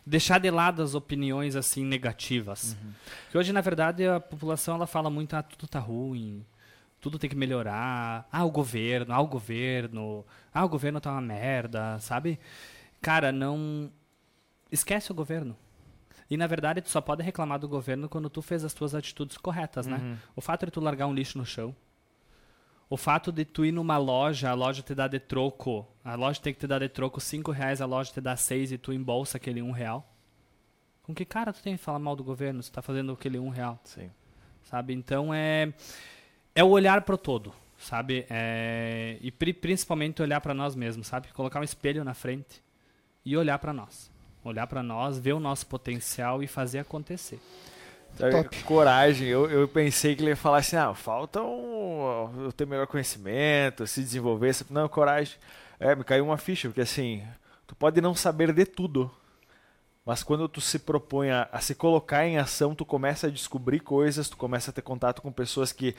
deixar 0.05 0.39
de 0.39 0.51
lado 0.51 0.82
as 0.82 0.94
opiniões, 0.94 1.57
assim, 1.57 1.85
negativas. 1.85 2.77
Uhum. 2.82 2.93
Que 3.31 3.39
hoje, 3.39 3.52
na 3.52 3.61
verdade, 3.61 4.07
a 4.07 4.20
população 4.20 4.74
ela 4.74 4.86
fala 4.86 5.09
muito, 5.09 5.35
ah, 5.35 5.43
tudo 5.43 5.66
tá 5.66 5.78
ruim, 5.78 6.44
tudo 7.01 7.19
tem 7.19 7.31
que 7.31 7.36
melhorar. 7.36 8.28
Ah, 8.31 8.44
o 8.44 8.51
governo, 8.51 9.15
ah, 9.15 9.20
o 9.20 9.27
governo, 9.27 10.24
ah, 10.52 10.65
o 10.65 10.69
governo 10.69 11.01
tá 11.01 11.12
uma 11.12 11.20
merda, 11.20 11.98
sabe? 12.01 12.39
Cara, 13.01 13.32
não. 13.32 13.90
Esquece 14.70 15.11
o 15.11 15.15
governo. 15.15 15.57
E 16.31 16.36
na 16.36 16.47
verdade, 16.47 16.81
tu 16.81 16.89
só 16.89 17.01
pode 17.01 17.24
reclamar 17.24 17.59
do 17.59 17.69
governo 17.69 18.09
quando 18.09 18.31
tu 18.31 18.40
fez 18.40 18.65
as 18.65 18.73
tuas 18.73 18.94
atitudes 18.94 19.36
corretas, 19.36 19.89
né? 19.89 19.97
Uhum. 19.97 20.16
O 20.36 20.40
fato 20.40 20.65
de 20.65 20.70
tu 20.70 20.81
largar 20.81 21.09
um 21.09 21.12
lixo 21.12 21.36
no 21.36 21.44
chão, 21.44 21.74
o 22.89 22.97
fato 22.97 23.32
de 23.32 23.44
tu 23.44 23.65
ir 23.65 23.73
numa 23.73 23.98
loja, 23.98 24.48
a 24.48 24.55
loja 24.55 24.81
te 24.81 24.94
dá 24.94 25.09
de 25.09 25.19
troco, 25.19 25.85
a 26.05 26.15
loja 26.15 26.40
tem 26.40 26.55
que 26.55 26.61
te 26.61 26.69
dar 26.69 26.78
de 26.78 26.89
troco 26.89 27.20
5 27.20 27.51
reais, 27.51 27.81
a 27.81 27.86
loja 27.86 28.12
te 28.12 28.20
dá 28.20 28.36
6 28.36 28.70
e 28.70 28.78
tu 28.78 28.93
embolsa 28.93 29.39
aquele 29.39 29.61
1 29.61 29.69
um 29.69 29.73
real. 29.73 30.09
Com 31.02 31.12
que 31.12 31.24
cara 31.24 31.52
tu 31.52 31.61
tem 31.61 31.77
que 31.77 31.82
falar 31.82 31.98
mal 31.98 32.15
do 32.15 32.23
governo 32.23 32.62
se 32.62 32.70
tá 32.70 32.81
fazendo 32.81 33.11
aquele 33.11 33.39
1 33.39 33.44
um 33.44 33.48
real? 33.48 33.81
Sim. 33.82 34.09
Sabe? 34.62 34.94
Então 34.94 35.35
é 35.35 35.73
é 36.55 36.62
o 36.62 36.69
olhar 36.69 37.02
pro 37.02 37.19
todo, 37.19 37.52
sabe? 37.77 38.24
É, 38.31 39.19
e 39.20 39.32
principalmente 39.32 40.23
olhar 40.23 40.40
para 40.40 40.55
nós 40.55 40.77
mesmos, 40.77 41.09
sabe? 41.09 41.28
Colocar 41.32 41.59
um 41.59 41.65
espelho 41.65 42.05
na 42.05 42.15
frente 42.15 42.62
e 43.24 43.36
olhar 43.36 43.59
para 43.59 43.73
nós 43.73 44.10
olhar 44.45 44.67
para 44.67 44.83
nós, 44.83 45.19
ver 45.19 45.33
o 45.33 45.41
nosso 45.41 45.67
potencial 45.67 46.43
e 46.43 46.47
fazer 46.47 46.81
acontecer. 46.81 47.41
Top. 48.17 48.65
Coragem. 48.65 49.29
Eu, 49.29 49.51
eu 49.51 49.69
pensei 49.69 50.15
que 50.15 50.23
ele 50.23 50.31
ia 50.31 50.37
falar 50.37 50.59
assim: 50.59 50.77
ah, 50.77 50.95
falta 50.95 51.43
um, 51.43 52.45
eu 52.45 52.53
tenho 52.53 52.69
melhor 52.69 52.87
conhecimento, 52.87 53.87
se 53.87 54.03
desenvolver. 54.03 54.55
Não, 54.69 54.89
coragem. 54.89 55.37
É, 55.79 55.95
me 55.95 56.05
caiu 56.05 56.27
uma 56.27 56.37
ficha, 56.37 56.69
porque 56.69 56.83
assim, 56.83 57.23
tu 57.67 57.75
pode 57.75 58.01
não 58.01 58.15
saber 58.15 58.53
de 58.53 58.67
tudo, 58.67 59.11
mas 60.05 60.23
quando 60.23 60.49
tu 60.49 60.61
se 60.61 60.79
propõe 60.79 61.31
a, 61.31 61.49
a, 61.53 61.61
se 61.61 61.75
colocar 61.75 62.27
em 62.27 62.39
ação, 62.39 62.75
tu 62.75 62.87
começa 62.87 63.27
a 63.27 63.31
descobrir 63.31 63.81
coisas, 63.81 64.31
tu 64.31 64.37
começa 64.37 64.71
a 64.71 64.75
ter 64.75 64.81
contato 64.81 65.21
com 65.21 65.31
pessoas 65.31 65.73
que 65.73 65.95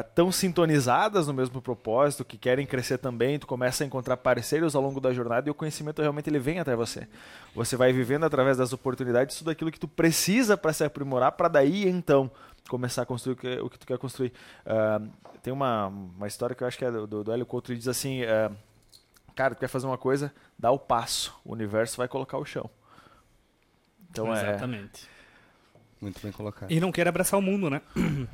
estão 0.00 0.28
uh, 0.28 0.32
sintonizadas 0.32 1.26
no 1.26 1.34
mesmo 1.34 1.60
propósito, 1.60 2.24
que 2.24 2.38
querem 2.38 2.66
crescer 2.66 2.96
também, 2.96 3.38
tu 3.38 3.46
começa 3.46 3.84
a 3.84 3.86
encontrar 3.86 4.16
parceiros 4.16 4.74
ao 4.74 4.82
longo 4.82 5.00
da 5.00 5.12
jornada 5.12 5.48
e 5.48 5.50
o 5.50 5.54
conhecimento 5.54 6.00
realmente 6.00 6.30
ele 6.30 6.38
vem 6.38 6.60
até 6.60 6.74
você. 6.74 7.06
Você 7.54 7.76
vai 7.76 7.92
vivendo 7.92 8.24
através 8.24 8.56
das 8.56 8.72
oportunidades 8.72 9.36
tudo 9.36 9.50
aquilo 9.50 9.70
que 9.70 9.78
tu 9.78 9.88
precisa 9.88 10.56
para 10.56 10.72
se 10.72 10.82
aprimorar, 10.82 11.32
para 11.32 11.48
daí 11.48 11.86
então 11.86 12.30
começar 12.70 13.02
a 13.02 13.06
construir 13.06 13.34
o 13.34 13.36
que, 13.36 13.60
o 13.60 13.68
que 13.68 13.78
tu 13.78 13.86
quer 13.86 13.98
construir. 13.98 14.32
Uh, 14.64 15.10
tem 15.42 15.52
uma, 15.52 15.88
uma 15.88 16.26
história 16.26 16.56
que 16.56 16.62
eu 16.62 16.66
acho 16.66 16.78
que 16.78 16.84
é 16.86 16.90
do, 16.90 17.22
do 17.22 17.32
Hélio 17.32 17.44
Couto, 17.44 17.70
ele 17.70 17.78
diz 17.78 17.88
assim, 17.88 18.22
uh, 18.22 18.56
cara, 19.34 19.54
tu 19.54 19.58
quer 19.58 19.68
fazer 19.68 19.86
uma 19.86 19.98
coisa, 19.98 20.32
dá 20.58 20.70
o 20.70 20.78
passo, 20.78 21.38
o 21.44 21.52
universo 21.52 21.98
vai 21.98 22.08
colocar 22.08 22.38
o 22.38 22.46
chão. 22.46 22.70
Então 24.12 24.32
Exatamente. 24.32 25.06
É... 25.06 25.22
Muito 26.00 26.20
bem 26.20 26.32
colocado. 26.32 26.70
E 26.70 26.80
não 26.80 26.92
queira 26.92 27.10
abraçar 27.10 27.38
o 27.38 27.42
mundo, 27.42 27.70
né? 27.70 27.80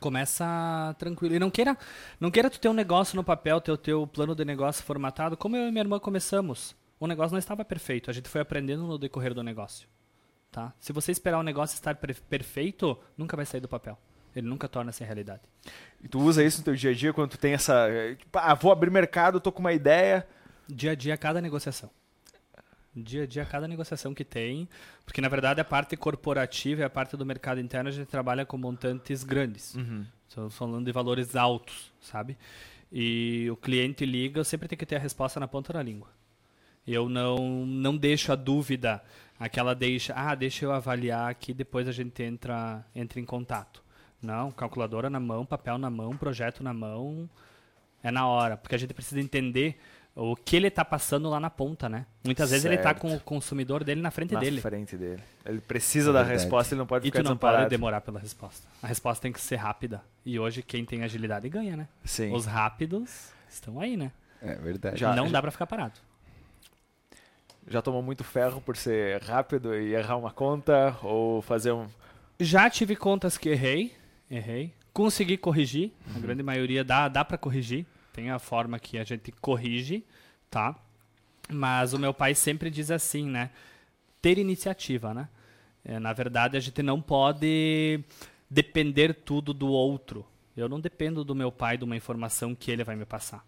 Começa 0.00 0.94
tranquilo. 0.98 1.34
E 1.34 1.38
não 1.38 1.50
queira, 1.50 1.76
não 2.18 2.30
queira 2.30 2.48
tu 2.48 2.58
ter 2.58 2.68
um 2.68 2.72
negócio 2.72 3.14
no 3.16 3.22
papel, 3.22 3.60
ter 3.60 3.72
o 3.72 3.76
teu 3.76 4.06
plano 4.06 4.34
de 4.34 4.44
negócio 4.44 4.82
formatado. 4.82 5.36
Como 5.36 5.56
eu 5.56 5.68
e 5.68 5.70
minha 5.70 5.82
irmã 5.82 5.98
começamos, 5.98 6.74
o 6.98 7.06
negócio 7.06 7.32
não 7.32 7.38
estava 7.38 7.64
perfeito. 7.64 8.10
A 8.10 8.14
gente 8.14 8.28
foi 8.28 8.40
aprendendo 8.40 8.86
no 8.86 8.96
decorrer 8.96 9.34
do 9.34 9.42
negócio. 9.42 9.86
Tá? 10.50 10.72
Se 10.80 10.92
você 10.92 11.12
esperar 11.12 11.38
o 11.38 11.42
negócio 11.42 11.74
estar 11.74 11.94
perfeito, 11.96 12.98
nunca 13.16 13.36
vai 13.36 13.44
sair 13.44 13.60
do 13.60 13.68
papel. 13.68 13.98
Ele 14.34 14.46
nunca 14.46 14.68
torna-se 14.68 15.04
realidade. 15.04 15.42
E 16.02 16.08
tu 16.08 16.20
usa 16.20 16.42
isso 16.42 16.58
no 16.58 16.64
teu 16.64 16.74
dia 16.74 16.90
a 16.90 16.94
dia 16.94 17.12
quando 17.12 17.32
tu 17.32 17.38
tem 17.38 17.52
essa. 17.52 17.88
Tipo, 18.16 18.38
ah, 18.38 18.54
vou 18.54 18.72
abrir 18.72 18.90
mercado, 18.90 19.40
tô 19.40 19.52
com 19.52 19.60
uma 19.60 19.72
ideia. 19.72 20.26
Dia 20.68 20.92
a 20.92 20.94
dia, 20.94 21.16
cada 21.16 21.40
negociação. 21.40 21.90
Dia 22.94 23.22
a 23.22 23.26
dia, 23.26 23.44
cada 23.44 23.68
negociação 23.68 24.12
que 24.12 24.24
tem. 24.24 24.68
Porque, 25.04 25.20
na 25.20 25.28
verdade, 25.28 25.60
a 25.60 25.64
parte 25.64 25.96
corporativa 25.96 26.80
e 26.80 26.84
a 26.84 26.90
parte 26.90 27.16
do 27.16 27.24
mercado 27.24 27.60
interno, 27.60 27.88
a 27.88 27.92
gente 27.92 28.08
trabalha 28.08 28.44
com 28.44 28.56
montantes 28.56 29.22
grandes. 29.22 29.74
Uhum. 29.74 30.04
Estamos 30.28 30.56
falando 30.56 30.84
de 30.84 30.92
valores 30.92 31.36
altos, 31.36 31.92
sabe? 32.00 32.36
E 32.92 33.48
o 33.50 33.56
cliente 33.56 34.04
liga, 34.04 34.40
eu 34.40 34.44
sempre 34.44 34.66
tenho 34.66 34.78
que 34.78 34.86
ter 34.86 34.96
a 34.96 34.98
resposta 34.98 35.38
na 35.38 35.46
ponta 35.46 35.72
da 35.72 35.82
língua. 35.82 36.08
Eu 36.86 37.08
não, 37.08 37.64
não 37.64 37.96
deixo 37.96 38.32
a 38.32 38.34
dúvida, 38.34 39.02
aquela 39.38 39.74
deixa, 39.74 40.12
ah, 40.16 40.34
deixa 40.34 40.64
eu 40.64 40.72
avaliar 40.72 41.30
aqui, 41.30 41.54
depois 41.54 41.86
a 41.86 41.92
gente 41.92 42.22
entra, 42.22 42.84
entra 42.94 43.20
em 43.20 43.24
contato. 43.24 43.82
Não, 44.20 44.50
calculadora 44.50 45.08
na 45.08 45.20
mão, 45.20 45.46
papel 45.46 45.78
na 45.78 45.88
mão, 45.88 46.16
projeto 46.16 46.62
na 46.62 46.74
mão, 46.74 47.30
é 48.02 48.10
na 48.10 48.26
hora. 48.26 48.56
Porque 48.56 48.74
a 48.74 48.78
gente 48.78 48.92
precisa 48.92 49.20
entender 49.20 49.78
o 50.22 50.36
que 50.36 50.54
ele 50.54 50.68
está 50.68 50.84
passando 50.84 51.30
lá 51.30 51.40
na 51.40 51.48
ponta, 51.48 51.88
né? 51.88 52.04
Muitas 52.22 52.50
vezes 52.50 52.66
ele 52.66 52.74
está 52.74 52.92
com 52.92 53.14
o 53.14 53.20
consumidor 53.20 53.82
dele 53.82 54.02
na 54.02 54.10
frente 54.10 54.34
na 54.34 54.40
dele. 54.40 54.56
Na 54.56 54.62
frente 54.62 54.94
dele. 54.94 55.22
Ele 55.46 55.60
precisa 55.62 56.10
é 56.10 56.12
da 56.12 56.22
resposta, 56.22 56.74
ele 56.74 56.80
não 56.80 56.86
pode 56.86 57.08
e 57.08 57.10
ficar 57.10 57.22
tu 57.22 57.28
não 57.30 57.38
pode 57.38 57.70
demorar 57.70 58.02
pela 58.02 58.20
resposta. 58.20 58.68
A 58.82 58.86
resposta 58.86 59.22
tem 59.22 59.32
que 59.32 59.40
ser 59.40 59.56
rápida. 59.56 60.02
E 60.24 60.38
hoje 60.38 60.62
quem 60.62 60.84
tem 60.84 61.02
agilidade 61.02 61.48
ganha, 61.48 61.74
né? 61.74 61.88
Sim. 62.04 62.34
Os 62.34 62.44
rápidos 62.44 63.30
estão 63.48 63.80
aí, 63.80 63.96
né? 63.96 64.12
É 64.42 64.54
verdade. 64.56 65.00
Já, 65.00 65.14
não 65.16 65.24
já, 65.26 65.32
dá 65.32 65.40
para 65.40 65.50
ficar 65.50 65.66
parado. 65.66 65.94
Já 67.66 67.80
tomou 67.80 68.02
muito 68.02 68.22
ferro 68.22 68.60
por 68.60 68.76
ser 68.76 69.22
rápido 69.22 69.74
e 69.74 69.94
errar 69.94 70.18
uma 70.18 70.30
conta 70.30 70.98
ou 71.02 71.40
fazer 71.40 71.72
um 71.72 71.86
Já 72.38 72.68
tive 72.68 72.94
contas 72.94 73.38
que 73.38 73.48
errei, 73.48 73.94
errei. 74.30 74.74
Consegui 74.92 75.38
corrigir, 75.38 75.92
uhum. 76.08 76.16
a 76.16 76.18
grande 76.20 76.42
maioria 76.42 76.84
dá 76.84 77.08
dá 77.08 77.24
para 77.24 77.38
corrigir 77.38 77.86
tem 78.20 78.30
a 78.30 78.38
forma 78.38 78.78
que 78.78 78.98
a 78.98 79.04
gente 79.04 79.32
corrige, 79.32 80.04
tá? 80.50 80.76
Mas 81.50 81.94
o 81.94 81.98
meu 81.98 82.12
pai 82.12 82.34
sempre 82.34 82.70
diz 82.70 82.90
assim, 82.90 83.26
né? 83.26 83.50
Ter 84.20 84.36
iniciativa, 84.36 85.14
né? 85.14 85.26
É, 85.82 85.98
na 85.98 86.12
verdade, 86.12 86.54
a 86.54 86.60
gente 86.60 86.82
não 86.82 87.00
pode 87.00 88.04
depender 88.50 89.14
tudo 89.14 89.54
do 89.54 89.68
outro. 89.68 90.26
Eu 90.54 90.68
não 90.68 90.78
dependo 90.78 91.24
do 91.24 91.34
meu 91.34 91.50
pai 91.50 91.78
de 91.78 91.84
uma 91.84 91.96
informação 91.96 92.54
que 92.54 92.70
ele 92.70 92.84
vai 92.84 92.94
me 92.94 93.06
passar. 93.06 93.42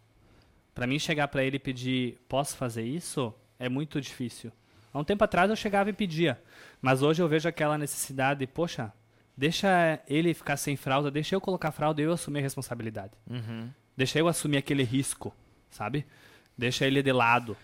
Para 0.74 0.86
mim 0.86 0.98
chegar 0.98 1.28
para 1.28 1.44
ele 1.44 1.56
e 1.56 1.60
pedir, 1.60 2.18
posso 2.26 2.56
fazer 2.56 2.82
isso? 2.82 3.34
É 3.58 3.68
muito 3.68 4.00
difícil. 4.00 4.50
Há 4.90 4.98
um 4.98 5.04
tempo 5.04 5.22
atrás 5.22 5.50
eu 5.50 5.56
chegava 5.56 5.90
e 5.90 5.92
pedia, 5.92 6.42
mas 6.80 7.02
hoje 7.02 7.22
eu 7.22 7.28
vejo 7.28 7.46
aquela 7.46 7.76
necessidade, 7.76 8.46
poxa, 8.46 8.90
deixa 9.36 10.00
ele 10.08 10.32
ficar 10.32 10.56
sem 10.56 10.76
fralda, 10.76 11.10
deixa 11.10 11.34
eu 11.34 11.40
colocar 11.42 11.72
fralda 11.72 12.00
e 12.00 12.04
eu 12.04 12.12
assumir 12.12 12.38
a 12.38 12.42
responsabilidade. 12.42 13.12
Uhum. 13.28 13.70
Deixa 13.96 14.18
eu 14.18 14.28
assumir 14.28 14.58
aquele 14.58 14.82
risco, 14.82 15.34
sabe? 15.70 16.06
Deixa 16.56 16.86
ele 16.86 17.02
de 17.02 17.12
lado. 17.12 17.56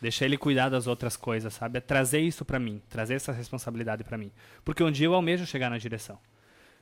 Deixa 0.00 0.24
ele 0.24 0.36
cuidar 0.36 0.68
das 0.68 0.86
outras 0.86 1.16
coisas, 1.16 1.54
sabe? 1.54 1.78
É 1.78 1.80
trazer 1.80 2.20
isso 2.20 2.44
para 2.44 2.58
mim, 2.58 2.82
trazer 2.88 3.14
essa 3.14 3.32
responsabilidade 3.32 4.04
para 4.04 4.18
mim. 4.18 4.30
Porque 4.64 4.82
um 4.82 4.90
dia 4.90 5.06
eu 5.06 5.14
almejo 5.14 5.46
chegar 5.46 5.70
na 5.70 5.78
direção. 5.78 6.18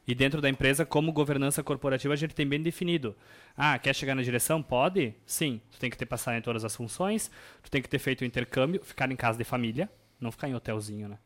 E 0.06 0.14
dentro 0.14 0.40
da 0.40 0.50
empresa, 0.50 0.84
como 0.84 1.12
governança 1.12 1.62
corporativa, 1.62 2.12
a 2.12 2.16
gente 2.16 2.34
tem 2.34 2.46
bem 2.46 2.60
definido. 2.60 3.16
Ah, 3.56 3.78
quer 3.78 3.94
chegar 3.94 4.14
na 4.14 4.22
direção? 4.22 4.62
Pode? 4.62 5.14
Sim. 5.24 5.60
Tu 5.70 5.78
tem 5.78 5.88
que 5.88 5.96
ter 5.96 6.06
passado 6.06 6.36
em 6.36 6.42
todas 6.42 6.64
as 6.64 6.76
funções, 6.76 7.30
tu 7.62 7.70
tem 7.70 7.80
que 7.80 7.88
ter 7.88 7.98
feito 7.98 8.20
o 8.20 8.24
intercâmbio, 8.24 8.84
ficar 8.84 9.10
em 9.10 9.16
casa 9.16 9.38
de 9.38 9.44
família, 9.44 9.88
não 10.20 10.30
ficar 10.30 10.48
em 10.48 10.54
hotelzinho, 10.54 11.08
né? 11.08 11.18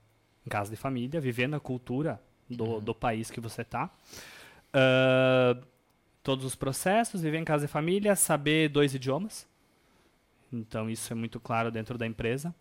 Em 0.46 0.48
casa 0.48 0.70
de 0.70 0.76
família, 0.76 1.20
vivendo 1.20 1.54
a 1.54 1.60
cultura 1.60 2.20
do, 2.48 2.64
uhum. 2.64 2.80
do 2.80 2.94
país 2.94 3.30
que 3.30 3.40
você 3.40 3.64
tá. 3.64 3.90
Uh, 4.68 5.60
todos 6.28 6.44
os 6.44 6.54
processos, 6.54 7.22
viver 7.22 7.38
em 7.38 7.44
casa 7.44 7.66
de 7.66 7.72
família, 7.72 8.14
saber 8.14 8.68
dois 8.68 8.94
idiomas. 8.94 9.48
Então 10.52 10.90
isso 10.90 11.10
é 11.10 11.16
muito 11.16 11.40
claro 11.40 11.70
dentro 11.70 11.96
da 11.96 12.06
empresa. 12.06 12.54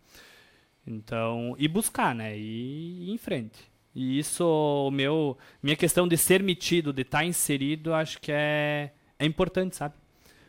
Então, 0.86 1.54
e 1.58 1.68
buscar, 1.68 2.14
né? 2.14 2.34
E 2.34 3.08
ir 3.08 3.10
em 3.10 3.18
frente. 3.18 3.58
E 3.94 4.18
isso, 4.18 4.42
o 4.42 4.90
meu, 4.90 5.36
minha 5.62 5.76
questão 5.76 6.08
de 6.08 6.16
ser 6.16 6.42
metido, 6.42 6.94
de 6.94 7.02
estar 7.02 7.18
tá 7.18 7.24
inserido, 7.26 7.92
acho 7.92 8.18
que 8.22 8.32
é, 8.32 8.90
é 9.18 9.26
importante, 9.26 9.76
sabe? 9.76 9.94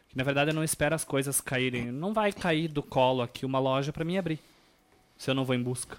Que, 0.08 0.18
na 0.18 0.24
verdade, 0.24 0.52
eu 0.52 0.56
não 0.56 0.64
espero 0.64 0.96
as 0.96 1.04
coisas 1.04 1.42
caírem. 1.42 1.92
Não 1.92 2.14
vai 2.14 2.32
cair 2.32 2.70
do 2.70 2.82
colo 2.82 3.22
aqui 3.22 3.46
uma 3.46 3.60
loja 3.60 3.92
para 3.92 4.06
mim 4.06 4.18
abrir, 4.18 4.40
se 5.18 5.30
eu 5.30 5.36
não 5.36 5.44
vou 5.44 5.58
em 5.58 5.62
busca. 5.62 5.98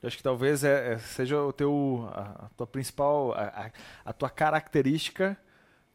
Eu 0.00 0.06
acho 0.06 0.16
que 0.16 0.22
talvez 0.22 0.62
é, 0.62 0.92
é, 0.92 0.98
seja 0.98 1.42
o 1.42 1.52
teu, 1.52 2.08
a, 2.12 2.44
a 2.44 2.48
tua 2.56 2.68
principal, 2.68 3.32
a, 3.32 3.72
a, 4.04 4.12
tua 4.12 4.30
característica 4.30 5.36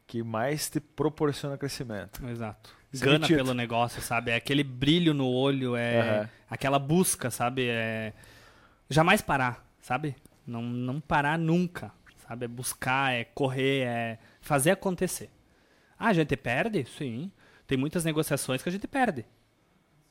que 0.06 0.22
mais 0.22 0.68
te 0.68 0.80
proporciona 0.80 1.56
crescimento. 1.56 2.26
Exato. 2.28 2.74
Gana 2.94 3.26
pelo 3.26 3.54
negócio, 3.54 4.00
sabe? 4.00 4.30
É 4.30 4.36
aquele 4.36 4.62
brilho 4.62 5.12
no 5.12 5.26
olho, 5.26 5.74
é 5.74 6.20
uhum. 6.20 6.28
aquela 6.48 6.78
busca, 6.78 7.30
sabe? 7.30 7.66
É 7.68 8.12
jamais 8.88 9.20
parar, 9.20 9.66
sabe? 9.80 10.14
Não, 10.46 10.62
não 10.62 11.00
parar 11.00 11.36
nunca, 11.38 11.90
sabe? 12.28 12.44
É 12.44 12.48
buscar, 12.48 13.12
é 13.12 13.24
correr, 13.24 13.86
é 13.86 14.18
fazer 14.40 14.70
acontecer. 14.70 15.30
Ah, 15.98 16.08
a 16.08 16.12
gente 16.12 16.36
perde? 16.36 16.84
Sim. 16.84 17.32
Tem 17.66 17.76
muitas 17.76 18.04
negociações 18.04 18.62
que 18.62 18.68
a 18.68 18.72
gente 18.72 18.86
perde. 18.86 19.24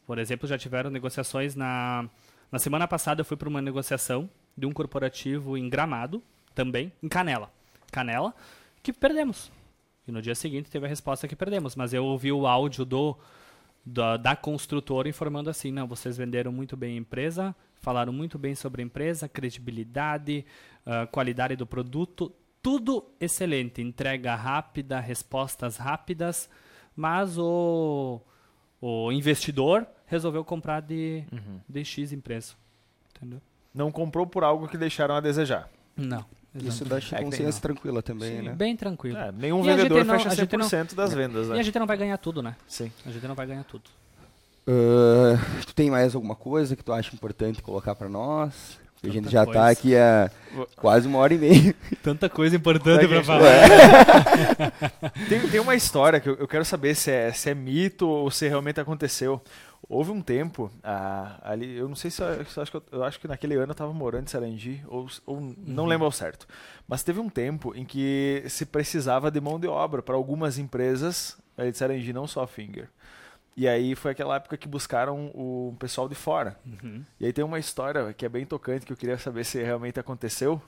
Por 0.06 0.18
exemplo, 0.18 0.48
já 0.48 0.58
tiveram 0.58 0.90
negociações 0.90 1.56
na 1.56 2.10
na 2.54 2.60
semana 2.60 2.88
passada 2.88 3.22
eu 3.22 3.26
fui 3.26 3.36
para 3.36 3.50
uma 3.50 3.64
negociação 3.64 4.30
de 4.56 4.68
um 4.68 4.72
corporativo 4.72 5.58
em 5.58 5.68
Gramado, 5.68 6.22
também 6.54 6.94
em 7.02 7.10
Canela. 7.10 7.52
Canela, 7.92 8.32
que 8.84 8.94
perdemos. 8.94 9.52
E 10.08 10.12
no 10.12 10.22
dia 10.22 10.36
seguinte 10.36 10.70
teve 10.70 10.86
a 10.86 10.90
resposta 10.90 11.28
que 11.28 11.36
perdemos. 11.36 11.76
Mas 11.76 11.94
eu 11.94 12.06
ouvi 12.06 12.32
o 12.32 12.46
áudio 12.46 12.86
do, 12.86 13.18
da, 13.86 14.18
da 14.18 14.36
construtora 14.36 15.08
informando 15.10 15.50
assim: 15.50 15.72
não, 15.72 15.88
vocês 15.88 16.18
venderam 16.18 16.52
muito 16.52 16.76
bem 16.76 16.96
a 16.96 17.00
empresa, 17.00 17.56
falaram 17.76 18.14
muito 18.14 18.38
bem 18.38 18.56
sobre 18.56 18.82
a 18.82 18.86
empresa, 18.86 19.28
credibilidade, 19.28 20.46
uh, 20.86 21.08
qualidade 21.08 21.56
do 21.56 21.66
produto, 21.66 22.34
tudo 22.62 23.06
excelente. 23.20 23.82
Entrega 23.82 24.36
rápida, 24.36 25.00
respostas 25.00 25.78
rápidas, 25.78 26.50
mas 26.96 27.38
o, 27.38 28.22
o 28.82 29.12
investidor 29.12 29.86
resolveu 30.06 30.44
comprar 30.44 30.82
de, 30.82 31.24
uhum. 31.32 31.60
de 31.68 31.84
X 31.84 32.12
empresa. 32.14 32.54
Entendeu? 33.16 33.42
Não 33.74 33.92
comprou 33.92 34.28
por 34.28 34.44
algo 34.44 34.68
que 34.68 34.78
deixaram 34.78 35.16
a 35.16 35.20
desejar. 35.20 35.70
Não. 35.96 36.26
Isso 36.56 36.84
a 36.84 37.18
é 37.18 37.24
consciência 37.24 37.62
tranquila 37.62 38.04
também, 38.04 38.38
Sim, 38.38 38.42
né? 38.44 38.54
Bem 38.54 38.76
tranquilo. 38.76 39.18
É, 39.18 39.32
nenhum 39.32 39.62
e 39.62 39.68
vendedor 39.68 40.06
não, 40.06 40.20
fecha 40.20 40.30
100% 40.30 40.90
não, 40.90 40.96
das 40.96 41.14
vendas, 41.14 41.48
né? 41.50 41.58
E 41.58 41.60
a 41.60 41.64
gente 41.64 41.80
não 41.80 41.88
vai 41.88 41.98
ganhar 41.98 42.18
tudo, 42.18 42.44
né? 42.44 42.56
Sim. 42.68 42.92
A 43.06 43.12
gente 43.12 43.28
não 43.28 43.34
vai 43.34 43.48
ganhar 43.48 43.64
tudo. 43.64 43.84
Uh, 44.68 45.38
tu 45.66 45.74
tem 45.74 45.90
mais 45.90 46.16
alguma 46.16 46.36
coisa 46.36 46.76
que 46.76 46.84
tu 46.84 46.94
acha 46.94 47.14
importante 47.14 47.62
colocar 47.62 47.96
para 47.96 48.08
nós? 48.08 48.78
a 49.10 49.12
gente 49.12 49.30
já 49.30 49.44
está 49.44 49.70
aqui 49.70 49.98
há 49.98 50.32
quase 50.78 51.08
uma 51.08 51.20
hora 51.20 51.34
e 51.34 51.38
meia. 51.38 51.76
Tanta 52.02 52.30
coisa 52.30 52.56
importante 52.56 53.06
para 53.06 53.24
falar. 53.24 53.52
tem, 55.28 55.42
tem 55.50 55.60
uma 55.60 55.76
história 55.76 56.20
que 56.22 56.30
eu, 56.30 56.36
eu 56.36 56.48
quero 56.48 56.64
saber 56.64 56.96
se 56.96 57.12
é, 57.12 57.32
se 57.34 57.50
é 57.50 57.54
mito 57.54 58.08
ou 58.08 58.32
se 58.32 58.48
realmente 58.48 58.80
aconteceu. 58.80 59.42
Houve 59.94 60.12
um 60.12 60.22
tempo 60.22 60.72
ah, 60.84 61.40
ali, 61.44 61.76
eu 61.76 61.88
não 61.88 61.96
sei 61.96 62.10
se 62.10 62.22
eu, 62.22 62.46
se 62.46 62.58
eu 62.58 62.64
acho 62.64 62.72
que 62.72 62.78
eu, 62.78 62.84
eu, 62.92 63.04
acho 63.04 63.20
que 63.20 63.28
naquele 63.28 63.56
ano 63.56 63.68
eu 63.68 63.74
estava 63.74 63.94
morando 63.94 64.24
em 64.24 64.28
Sarandi 64.28 64.84
ou, 64.88 65.08
ou 65.26 65.38
uhum. 65.38 65.56
não 65.58 65.86
lembro 65.86 66.06
ao 66.06 66.12
certo. 66.12 66.48
Mas 66.88 67.04
teve 67.04 67.20
um 67.20 67.30
tempo 67.30 67.76
em 67.76 67.86
que 67.86 68.44
se 68.50 68.66
precisava 68.66 69.30
de 69.30 69.40
mão 69.40 69.60
de 69.60 69.68
obra 69.68 70.02
para 70.02 70.16
algumas 70.16 70.58
empresas 70.58 71.38
de 71.58 71.74
Sarandi, 71.74 72.12
não 72.12 72.28
só 72.28 72.44
a 72.44 72.48
Finger. 72.48 72.90
E 73.56 73.68
aí 73.68 73.94
foi 73.94 74.12
aquela 74.12 74.36
época 74.36 74.58
que 74.58 74.68
buscaram 74.68 75.28
o 75.28 75.76
pessoal 75.78 76.10
de 76.10 76.16
fora. 76.16 76.58
Uhum. 76.66 77.04
E 77.20 77.26
aí 77.26 77.34
tem 77.34 77.46
uma 77.46 77.60
história 77.60 78.12
que 78.14 78.26
é 78.26 78.30
bem 78.30 78.46
tocante 78.46 78.86
que 78.86 78.92
eu 78.92 78.98
queria 78.98 79.18
saber 79.18 79.44
se 79.46 79.62
realmente 79.62 80.00
aconteceu. 80.00 80.62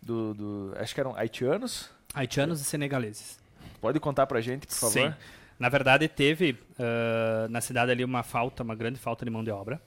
Do, 0.00 0.34
do 0.34 0.74
acho 0.78 0.94
que 0.94 1.00
eram 1.00 1.16
haitianos. 1.16 1.90
Haitianos 2.14 2.60
e 2.60 2.64
senegaleses. 2.64 3.38
Pode 3.80 3.98
contar 3.98 4.26
pra 4.26 4.40
gente, 4.40 4.66
por 4.66 4.74
favor? 4.74 4.92
Sim. 4.92 5.14
Na 5.58 5.68
verdade, 5.68 6.06
teve 6.08 6.52
uh, 6.52 7.48
na 7.50 7.60
cidade 7.60 7.90
ali 7.90 8.04
uma 8.04 8.22
falta, 8.22 8.62
uma 8.62 8.74
grande 8.74 8.98
falta 8.98 9.24
de 9.24 9.30
mão 9.30 9.42
de 9.42 9.50
obra. 9.50 9.82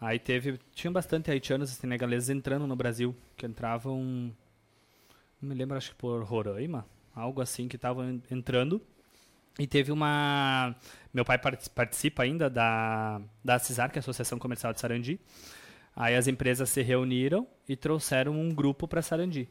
Aí 0.00 0.18
teve, 0.18 0.58
tinha 0.74 0.90
bastante 0.90 1.30
haitianos 1.30 1.70
e 1.70 1.74
senegaleses 1.74 2.28
entrando 2.28 2.66
no 2.66 2.76
Brasil, 2.76 3.16
que 3.36 3.46
entravam, 3.46 4.34
não 5.40 5.48
me 5.48 5.54
lembro, 5.54 5.76
acho 5.76 5.90
que 5.90 5.96
por 5.96 6.22
Roraima, 6.22 6.84
algo 7.14 7.40
assim, 7.40 7.66
que 7.68 7.76
estavam 7.76 8.20
entrando. 8.30 8.82
E 9.58 9.66
teve 9.66 9.90
uma, 9.90 10.76
meu 11.14 11.24
pai 11.24 11.38
participa 11.38 12.24
ainda 12.24 12.50
da, 12.50 13.22
da 13.42 13.58
CISAR, 13.58 13.90
que 13.90 13.98
é 13.98 14.00
a 14.00 14.00
Associação 14.00 14.38
Comercial 14.38 14.72
de 14.74 14.80
Sarandi. 14.80 15.18
Aí 15.94 16.14
as 16.14 16.26
empresas 16.26 16.68
se 16.68 16.82
reuniram 16.82 17.46
e 17.66 17.74
trouxeram 17.74 18.38
um 18.38 18.54
grupo 18.54 18.86
para 18.86 19.00
Sarandi. 19.00 19.48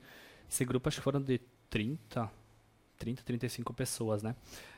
Esse 0.48 0.64
grupo 0.64 0.88
acho 0.88 0.98
que 0.98 1.04
foram 1.04 1.20
de 1.20 1.42
30, 1.72 2.32
30, 3.00 3.24
35 3.24 3.74
pessoas, 3.74 4.22
né? 4.22 4.36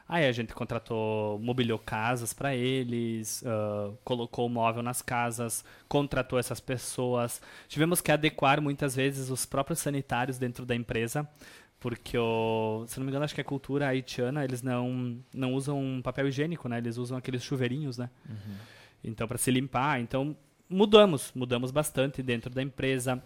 Aí 0.09 0.25
a 0.25 0.31
gente 0.31 0.53
contratou, 0.53 1.37
mobiliou 1.39 1.77
casas 1.77 2.31
para 2.31 2.55
eles, 2.55 3.41
uh, 3.41 3.97
colocou 4.05 4.45
o 4.45 4.49
móvel 4.49 4.81
nas 4.81 5.01
casas, 5.01 5.65
contratou 5.87 6.39
essas 6.39 6.61
pessoas. 6.61 7.41
Tivemos 7.67 7.99
que 7.99 8.11
adequar 8.11 8.61
muitas 8.61 8.95
vezes 8.95 9.29
os 9.29 9.45
próprios 9.45 9.79
sanitários 9.79 10.37
dentro 10.37 10.65
da 10.65 10.73
empresa, 10.73 11.27
porque, 11.77 12.17
o, 12.17 12.85
se 12.87 12.97
não 12.97 13.05
me 13.05 13.11
engano, 13.11 13.25
acho 13.25 13.35
que 13.35 13.41
a 13.41 13.43
cultura 13.43 13.87
haitiana, 13.87 14.45
eles 14.45 14.61
não, 14.61 15.17
não 15.33 15.53
usam 15.53 15.99
papel 16.01 16.27
higiênico, 16.29 16.69
né? 16.69 16.77
Eles 16.77 16.97
usam 16.97 17.17
aqueles 17.17 17.43
chuveirinhos, 17.43 17.97
né? 17.97 18.09
Uhum. 18.27 18.55
Então, 19.03 19.27
para 19.27 19.37
se 19.37 19.51
limpar. 19.51 19.99
Então, 19.99 20.35
mudamos, 20.69 21.31
mudamos 21.35 21.69
bastante 21.69 22.23
dentro 22.23 22.49
da 22.49 22.63
empresa, 22.63 23.21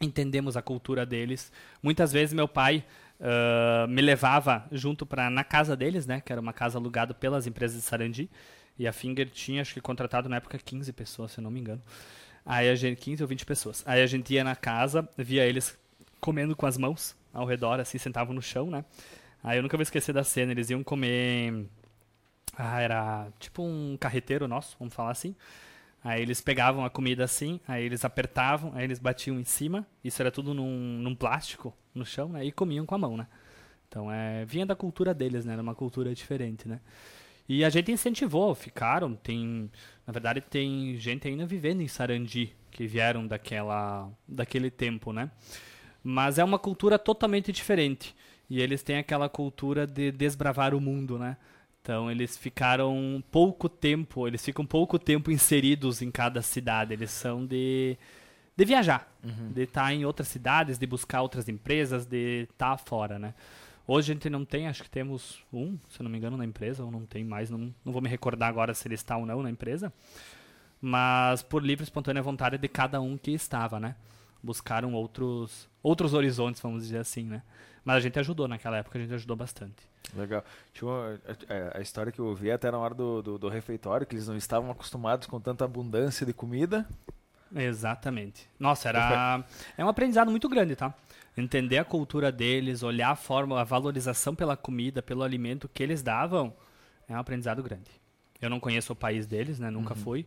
entendemos 0.00 0.56
a 0.56 0.62
cultura 0.62 1.04
deles. 1.04 1.52
Muitas 1.82 2.12
vezes 2.12 2.32
meu 2.32 2.48
pai 2.48 2.84
uh, 3.22 3.88
me 3.88 4.02
levava 4.02 4.66
junto 4.70 5.06
para 5.06 5.30
na 5.30 5.44
casa 5.44 5.76
deles, 5.76 6.06
né, 6.06 6.20
que 6.20 6.32
era 6.32 6.40
uma 6.40 6.52
casa 6.52 6.78
alugada 6.78 7.14
pelas 7.14 7.46
empresas 7.46 7.76
de 7.76 7.82
Sarandi, 7.82 8.30
e 8.78 8.86
a 8.86 8.92
Finger 8.92 9.30
tinha, 9.30 9.62
acho 9.62 9.74
que 9.74 9.80
contratado 9.80 10.28
na 10.28 10.36
época 10.36 10.58
15 10.58 10.92
pessoas, 10.92 11.32
se 11.32 11.38
eu 11.38 11.42
não 11.42 11.50
me 11.50 11.60
engano. 11.60 11.82
Aí 12.44 12.68
a 12.68 12.74
gente 12.74 12.98
15 12.98 13.22
ou 13.22 13.28
20 13.28 13.46
pessoas. 13.46 13.84
Aí 13.86 14.02
a 14.02 14.06
gente 14.06 14.32
ia 14.34 14.42
na 14.42 14.56
casa, 14.56 15.08
via 15.16 15.46
eles 15.46 15.78
comendo 16.20 16.56
com 16.56 16.66
as 16.66 16.76
mãos 16.76 17.16
ao 17.32 17.46
redor, 17.46 17.78
assim, 17.78 17.98
sentavam 17.98 18.34
no 18.34 18.42
chão, 18.42 18.70
né? 18.70 18.84
Aí 19.44 19.58
eu 19.58 19.62
nunca 19.62 19.76
vou 19.76 19.82
esquecer 19.82 20.12
da 20.12 20.24
cena, 20.24 20.52
eles 20.52 20.70
iam 20.70 20.82
comer 20.82 21.66
ah, 22.56 22.80
era 22.80 23.28
tipo 23.38 23.62
um 23.62 23.96
carreteiro 23.98 24.46
nosso, 24.46 24.76
vamos 24.78 24.94
falar 24.94 25.10
assim. 25.10 25.34
Aí 26.04 26.20
eles 26.20 26.40
pegavam 26.40 26.84
a 26.84 26.90
comida 26.90 27.22
assim, 27.24 27.60
aí 27.66 27.84
eles 27.84 28.04
apertavam, 28.04 28.72
aí 28.74 28.84
eles 28.84 28.98
batiam 28.98 29.38
em 29.38 29.44
cima. 29.44 29.86
Isso 30.02 30.20
era 30.20 30.30
tudo 30.30 30.52
num, 30.52 30.98
num 30.98 31.14
plástico 31.14 31.72
no 31.94 32.04
chão, 32.04 32.30
né? 32.30 32.44
E 32.44 32.50
comiam 32.50 32.84
com 32.84 32.94
a 32.94 32.98
mão, 32.98 33.16
né? 33.16 33.26
Então, 33.88 34.10
é, 34.10 34.44
vinha 34.44 34.66
da 34.66 34.74
cultura 34.74 35.14
deles, 35.14 35.44
né? 35.44 35.52
Era 35.52 35.62
uma 35.62 35.74
cultura 35.74 36.12
diferente, 36.14 36.66
né? 36.66 36.80
E 37.48 37.64
a 37.64 37.68
gente 37.68 37.92
incentivou, 37.92 38.54
ficaram, 38.54 39.14
tem, 39.14 39.70
na 40.06 40.12
verdade 40.12 40.40
tem 40.40 40.96
gente 40.96 41.28
ainda 41.28 41.44
vivendo 41.44 41.82
em 41.82 41.88
Sarandi 41.88 42.54
que 42.70 42.86
vieram 42.86 43.26
daquela 43.26 44.10
daquele 44.26 44.70
tempo, 44.70 45.12
né? 45.12 45.30
Mas 46.02 46.38
é 46.38 46.44
uma 46.44 46.58
cultura 46.58 46.98
totalmente 46.98 47.52
diferente. 47.52 48.14
E 48.48 48.60
eles 48.60 48.82
têm 48.82 48.98
aquela 48.98 49.28
cultura 49.28 49.86
de 49.86 50.10
desbravar 50.10 50.74
o 50.74 50.80
mundo, 50.80 51.18
né? 51.18 51.36
Então 51.82 52.08
eles 52.08 52.36
ficaram 52.36 53.22
pouco 53.30 53.68
tempo, 53.68 54.28
eles 54.28 54.44
ficam 54.44 54.64
pouco 54.64 55.00
tempo 55.00 55.32
inseridos 55.32 56.00
em 56.00 56.12
cada 56.12 56.40
cidade. 56.40 56.92
Eles 56.92 57.10
são 57.10 57.44
de, 57.44 57.98
de 58.56 58.64
viajar, 58.64 59.12
uhum. 59.22 59.50
de 59.52 59.62
estar 59.62 59.82
tá 59.82 59.94
em 59.94 60.04
outras 60.04 60.28
cidades, 60.28 60.78
de 60.78 60.86
buscar 60.86 61.22
outras 61.22 61.48
empresas, 61.48 62.06
de 62.06 62.46
estar 62.50 62.70
tá 62.70 62.78
fora, 62.78 63.18
né? 63.18 63.34
Hoje 63.84 64.12
a 64.12 64.14
gente 64.14 64.30
não 64.30 64.44
tem, 64.44 64.68
acho 64.68 64.84
que 64.84 64.88
temos 64.88 65.44
um, 65.52 65.76
se 65.90 66.00
não 66.04 66.08
me 66.08 66.16
engano, 66.16 66.36
na 66.36 66.44
empresa, 66.44 66.84
ou 66.84 66.90
não 66.90 67.04
tem 67.04 67.24
mais, 67.24 67.50
não, 67.50 67.74
não 67.84 67.92
vou 67.92 68.00
me 68.00 68.08
recordar 68.08 68.48
agora 68.48 68.72
se 68.74 68.86
ele 68.86 68.94
está 68.94 69.16
ou 69.16 69.26
não 69.26 69.42
na 69.42 69.50
empresa. 69.50 69.92
Mas 70.80 71.42
por 71.42 71.64
livre 71.64 71.82
e 71.82 71.86
espontânea 71.86 72.22
vontade 72.22 72.58
de 72.58 72.68
cada 72.68 73.00
um 73.00 73.18
que 73.18 73.32
estava, 73.32 73.80
né? 73.80 73.96
Buscaram 74.40 74.94
outros, 74.94 75.68
outros 75.82 76.14
horizontes, 76.14 76.62
vamos 76.62 76.84
dizer 76.84 76.98
assim, 76.98 77.24
né? 77.24 77.42
Mas 77.84 77.96
a 77.96 78.00
gente 78.00 78.18
ajudou 78.18 78.46
naquela 78.46 78.76
época, 78.76 78.98
a 78.98 79.02
gente 79.02 79.14
ajudou 79.14 79.36
bastante. 79.36 79.88
Legal. 80.14 80.44
Tinha 80.72 80.88
uma, 80.88 81.20
a, 81.26 81.54
é, 81.54 81.72
a, 81.78 81.80
história 81.80 82.12
que 82.12 82.18
eu 82.18 82.26
ouvi 82.26 82.50
até 82.50 82.70
na 82.70 82.78
hora 82.78 82.94
do, 82.94 83.22
do, 83.22 83.38
do, 83.38 83.48
refeitório, 83.48 84.06
que 84.06 84.14
eles 84.14 84.28
não 84.28 84.36
estavam 84.36 84.70
acostumados 84.70 85.26
com 85.26 85.40
tanta 85.40 85.64
abundância 85.64 86.24
de 86.24 86.32
comida. 86.32 86.86
Exatamente. 87.54 88.48
Nossa, 88.58 88.88
era. 88.88 89.44
É 89.76 89.84
um 89.84 89.88
aprendizado 89.88 90.30
muito 90.30 90.48
grande, 90.48 90.76
tá? 90.76 90.94
Entender 91.36 91.78
a 91.78 91.84
cultura 91.84 92.30
deles, 92.30 92.82
olhar 92.82 93.10
a 93.10 93.16
forma, 93.16 93.60
a 93.60 93.64
valorização 93.64 94.34
pela 94.34 94.56
comida, 94.56 95.02
pelo 95.02 95.22
alimento 95.22 95.68
que 95.68 95.82
eles 95.82 96.02
davam, 96.02 96.54
é 97.08 97.14
um 97.14 97.18
aprendizado 97.18 97.62
grande. 97.62 97.90
Eu 98.40 98.50
não 98.50 98.60
conheço 98.60 98.92
o 98.92 98.96
país 98.96 99.26
deles, 99.26 99.58
né? 99.58 99.70
Nunca 99.70 99.94
uhum. 99.94 100.00
fui. 100.00 100.26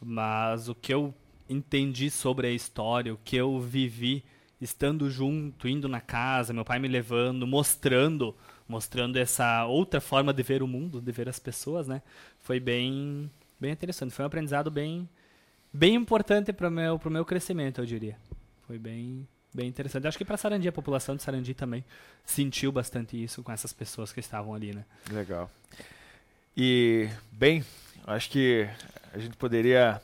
Mas 0.00 0.68
o 0.68 0.74
que 0.74 0.92
eu 0.92 1.14
entendi 1.48 2.10
sobre 2.10 2.46
a 2.46 2.50
história, 2.50 3.12
o 3.12 3.18
que 3.18 3.36
eu 3.36 3.60
vivi 3.60 4.24
estando 4.64 5.10
junto, 5.10 5.68
indo 5.68 5.88
na 5.88 6.00
casa, 6.00 6.52
meu 6.52 6.64
pai 6.64 6.78
me 6.78 6.88
levando, 6.88 7.46
mostrando, 7.46 8.34
mostrando 8.68 9.16
essa 9.16 9.66
outra 9.66 10.00
forma 10.00 10.32
de 10.32 10.42
ver 10.42 10.62
o 10.62 10.66
mundo, 10.68 11.00
de 11.00 11.10
ver 11.12 11.28
as 11.28 11.38
pessoas, 11.38 11.88
né? 11.88 12.00
Foi 12.40 12.60
bem, 12.60 13.30
bem 13.58 13.72
interessante. 13.72 14.12
Foi 14.12 14.24
um 14.24 14.26
aprendizado 14.26 14.70
bem, 14.70 15.08
bem 15.72 15.94
importante 15.94 16.52
para 16.52 16.68
o 16.68 16.70
meu, 16.70 16.98
pro 16.98 17.10
meu 17.10 17.24
crescimento, 17.24 17.80
eu 17.80 17.86
diria. 17.86 18.16
Foi 18.66 18.78
bem, 18.78 19.26
bem 19.52 19.66
interessante. 19.66 20.06
Acho 20.06 20.16
que 20.16 20.24
para 20.24 20.36
Sarandi, 20.36 20.68
a 20.68 20.72
população 20.72 21.16
de 21.16 21.22
Sarandi 21.22 21.54
também 21.54 21.84
sentiu 22.24 22.70
bastante 22.70 23.20
isso 23.20 23.42
com 23.42 23.50
essas 23.50 23.72
pessoas 23.72 24.12
que 24.12 24.20
estavam 24.20 24.54
ali, 24.54 24.72
né? 24.72 24.84
Legal. 25.10 25.50
E, 26.56 27.08
bem, 27.32 27.64
acho 28.06 28.30
que 28.30 28.68
a 29.12 29.18
gente 29.18 29.36
poderia 29.36 30.00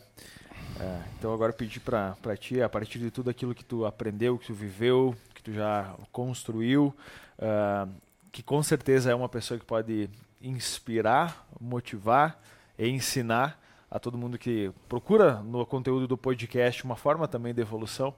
é, 0.81 1.03
então 1.19 1.35
agora 1.35 1.53
pedir 1.53 1.81
para 1.81 2.37
ti, 2.37 2.63
a 2.63 2.69
partir 2.69 2.99
de 2.99 3.11
tudo 3.11 3.29
aquilo 3.29 3.55
que 3.55 3.65
tu 3.65 3.85
aprendeu, 3.85 4.39
que 4.39 4.47
tu 4.47 4.55
viveu, 4.55 5.17
que 5.35 5.43
tu 5.43 5.53
já 5.53 5.95
construiu, 6.13 6.95
uh, 7.39 7.91
que 8.31 8.43
com 8.43 8.63
certeza 8.63 9.11
é 9.11 9.15
uma 9.15 9.29
pessoa 9.29 9.59
que 9.59 9.67
pode 9.67 10.09
inspirar, 10.41 11.47
motivar 11.61 12.41
e 12.79 12.89
ensinar 12.89 13.61
a 13.91 13.99
todo 13.99 14.17
mundo 14.17 14.39
que 14.39 14.71
procura 14.89 15.43
no 15.43 15.67
conteúdo 15.67 16.07
do 16.07 16.17
podcast 16.17 16.85
uma 16.85 16.97
forma 16.97 17.27
também 17.27 17.53
de 17.53 17.61
evolução. 17.61 18.15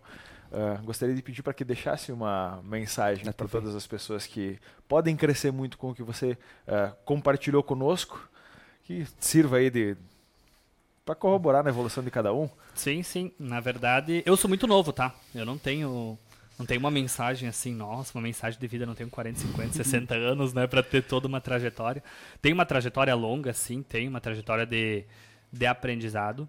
Uh, 0.53 0.85
gostaria 0.85 1.15
de 1.15 1.23
pedir 1.23 1.43
para 1.43 1.55
que 1.55 1.65
deixasse 1.65 2.12
uma 2.12 2.61
mensagem 2.65 3.24
para 3.32 3.49
todas 3.49 3.74
as 3.74 3.87
pessoas 3.87 4.27
que 4.27 4.59
podem 4.87 5.16
crescer 5.16 5.51
muito 5.51 5.78
com 5.78 5.91
o 5.91 5.95
que 5.95 6.03
você 6.03 6.32
uh, 6.66 6.95
compartilhou 7.07 7.62
conosco, 7.62 8.28
que 8.82 9.07
sirva 9.19 9.59
aí 9.59 9.70
de 9.70 9.97
para 11.11 11.16
corroborar 11.16 11.65
na 11.65 11.70
evolução 11.70 12.05
de 12.05 12.11
cada 12.11 12.32
um. 12.32 12.49
Sim, 12.73 13.03
sim. 13.03 13.32
Na 13.37 13.59
verdade, 13.59 14.23
eu 14.24 14.37
sou 14.37 14.47
muito 14.47 14.65
novo, 14.69 14.93
tá? 14.93 15.12
Eu 15.35 15.45
não 15.45 15.59
tenho 15.59 16.16
não 16.57 16.65
tenho 16.65 16.78
uma 16.78 16.91
mensagem 16.91 17.49
assim, 17.49 17.74
nossa, 17.74 18.16
uma 18.16 18.23
mensagem 18.23 18.61
de 18.61 18.66
vida, 18.69 18.87
não 18.87 18.95
tenho 18.95 19.11
40, 19.11 19.41
50, 19.41 19.73
60 19.73 20.15
anos, 20.15 20.53
né, 20.53 20.66
para 20.66 20.82
ter 20.82 21.03
toda 21.03 21.27
uma 21.27 21.41
trajetória. 21.41 22.05
Tem 22.41 22.53
uma 22.53 22.66
trajetória 22.66 23.15
longa, 23.15 23.53
sim, 23.53 23.82
tem 23.82 24.07
uma 24.07 24.20
trajetória 24.20 24.66
de, 24.66 25.05
de 25.51 25.66
aprendizado, 25.66 26.47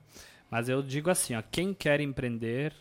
mas 0.50 0.68
eu 0.70 0.84
digo 0.84 1.10
assim, 1.10 1.34
ó, 1.34 1.42
quem 1.50 1.74
quer 1.74 2.02
empreender, 2.02 2.74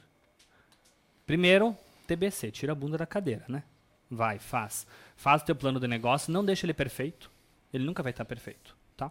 primeiro, 1.24 1.74
TBC, 2.06 2.50
tira 2.50 2.72
a 2.72 2.74
bunda 2.74 2.98
da 2.98 3.06
cadeira, 3.06 3.44
né? 3.48 3.62
Vai, 4.10 4.38
faz. 4.38 4.86
Faz 5.16 5.40
o 5.40 5.44
teu 5.46 5.54
plano 5.54 5.78
de 5.78 5.86
negócio, 5.86 6.32
não 6.32 6.44
deixa 6.44 6.66
ele 6.66 6.74
perfeito, 6.74 7.30
ele 7.72 7.84
nunca 7.84 8.02
vai 8.02 8.10
estar 8.10 8.24
perfeito, 8.24 8.76
tá? 8.96 9.10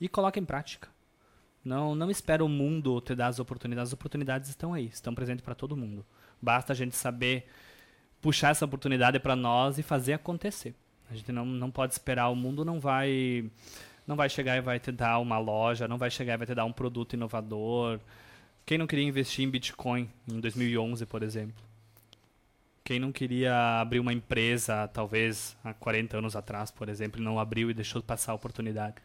E 0.00 0.08
coloca 0.08 0.40
em 0.40 0.44
prática. 0.44 0.88
Não, 1.68 1.94
não 1.94 2.10
espera 2.10 2.42
o 2.42 2.48
mundo 2.48 2.98
te 3.02 3.14
dar 3.14 3.26
as 3.26 3.38
oportunidades. 3.38 3.90
As 3.90 3.92
oportunidades 3.92 4.48
estão 4.48 4.72
aí, 4.72 4.86
estão 4.86 5.14
presentes 5.14 5.44
para 5.44 5.54
todo 5.54 5.76
mundo. 5.76 6.04
Basta 6.40 6.72
a 6.72 6.76
gente 6.76 6.96
saber 6.96 7.46
puxar 8.22 8.50
essa 8.50 8.64
oportunidade 8.64 9.20
para 9.20 9.36
nós 9.36 9.76
e 9.76 9.82
fazer 9.82 10.14
acontecer. 10.14 10.74
A 11.10 11.14
gente 11.14 11.30
não, 11.30 11.44
não 11.44 11.70
pode 11.70 11.92
esperar, 11.92 12.30
o 12.30 12.34
mundo 12.34 12.64
não 12.64 12.80
vai 12.80 13.50
não 14.06 14.16
vai 14.16 14.30
chegar 14.30 14.56
e 14.56 14.62
vai 14.62 14.80
te 14.80 14.90
dar 14.90 15.18
uma 15.18 15.38
loja, 15.38 15.86
não 15.86 15.98
vai 15.98 16.10
chegar 16.10 16.34
e 16.34 16.36
vai 16.38 16.46
te 16.46 16.54
dar 16.54 16.64
um 16.64 16.72
produto 16.72 17.12
inovador. 17.12 18.00
Quem 18.64 18.78
não 18.78 18.86
queria 18.86 19.04
investir 19.04 19.44
em 19.44 19.50
Bitcoin 19.50 20.08
em 20.26 20.40
2011, 20.40 21.04
por 21.04 21.22
exemplo? 21.22 21.62
Quem 22.82 22.98
não 22.98 23.12
queria 23.12 23.78
abrir 23.78 24.00
uma 24.00 24.14
empresa, 24.14 24.88
talvez 24.88 25.54
há 25.62 25.74
40 25.74 26.16
anos 26.16 26.34
atrás, 26.34 26.70
por 26.70 26.88
exemplo, 26.88 27.20
e 27.20 27.24
não 27.24 27.38
abriu 27.38 27.70
e 27.70 27.74
deixou 27.74 28.02
passar 28.02 28.32
a 28.32 28.34
oportunidade? 28.34 28.96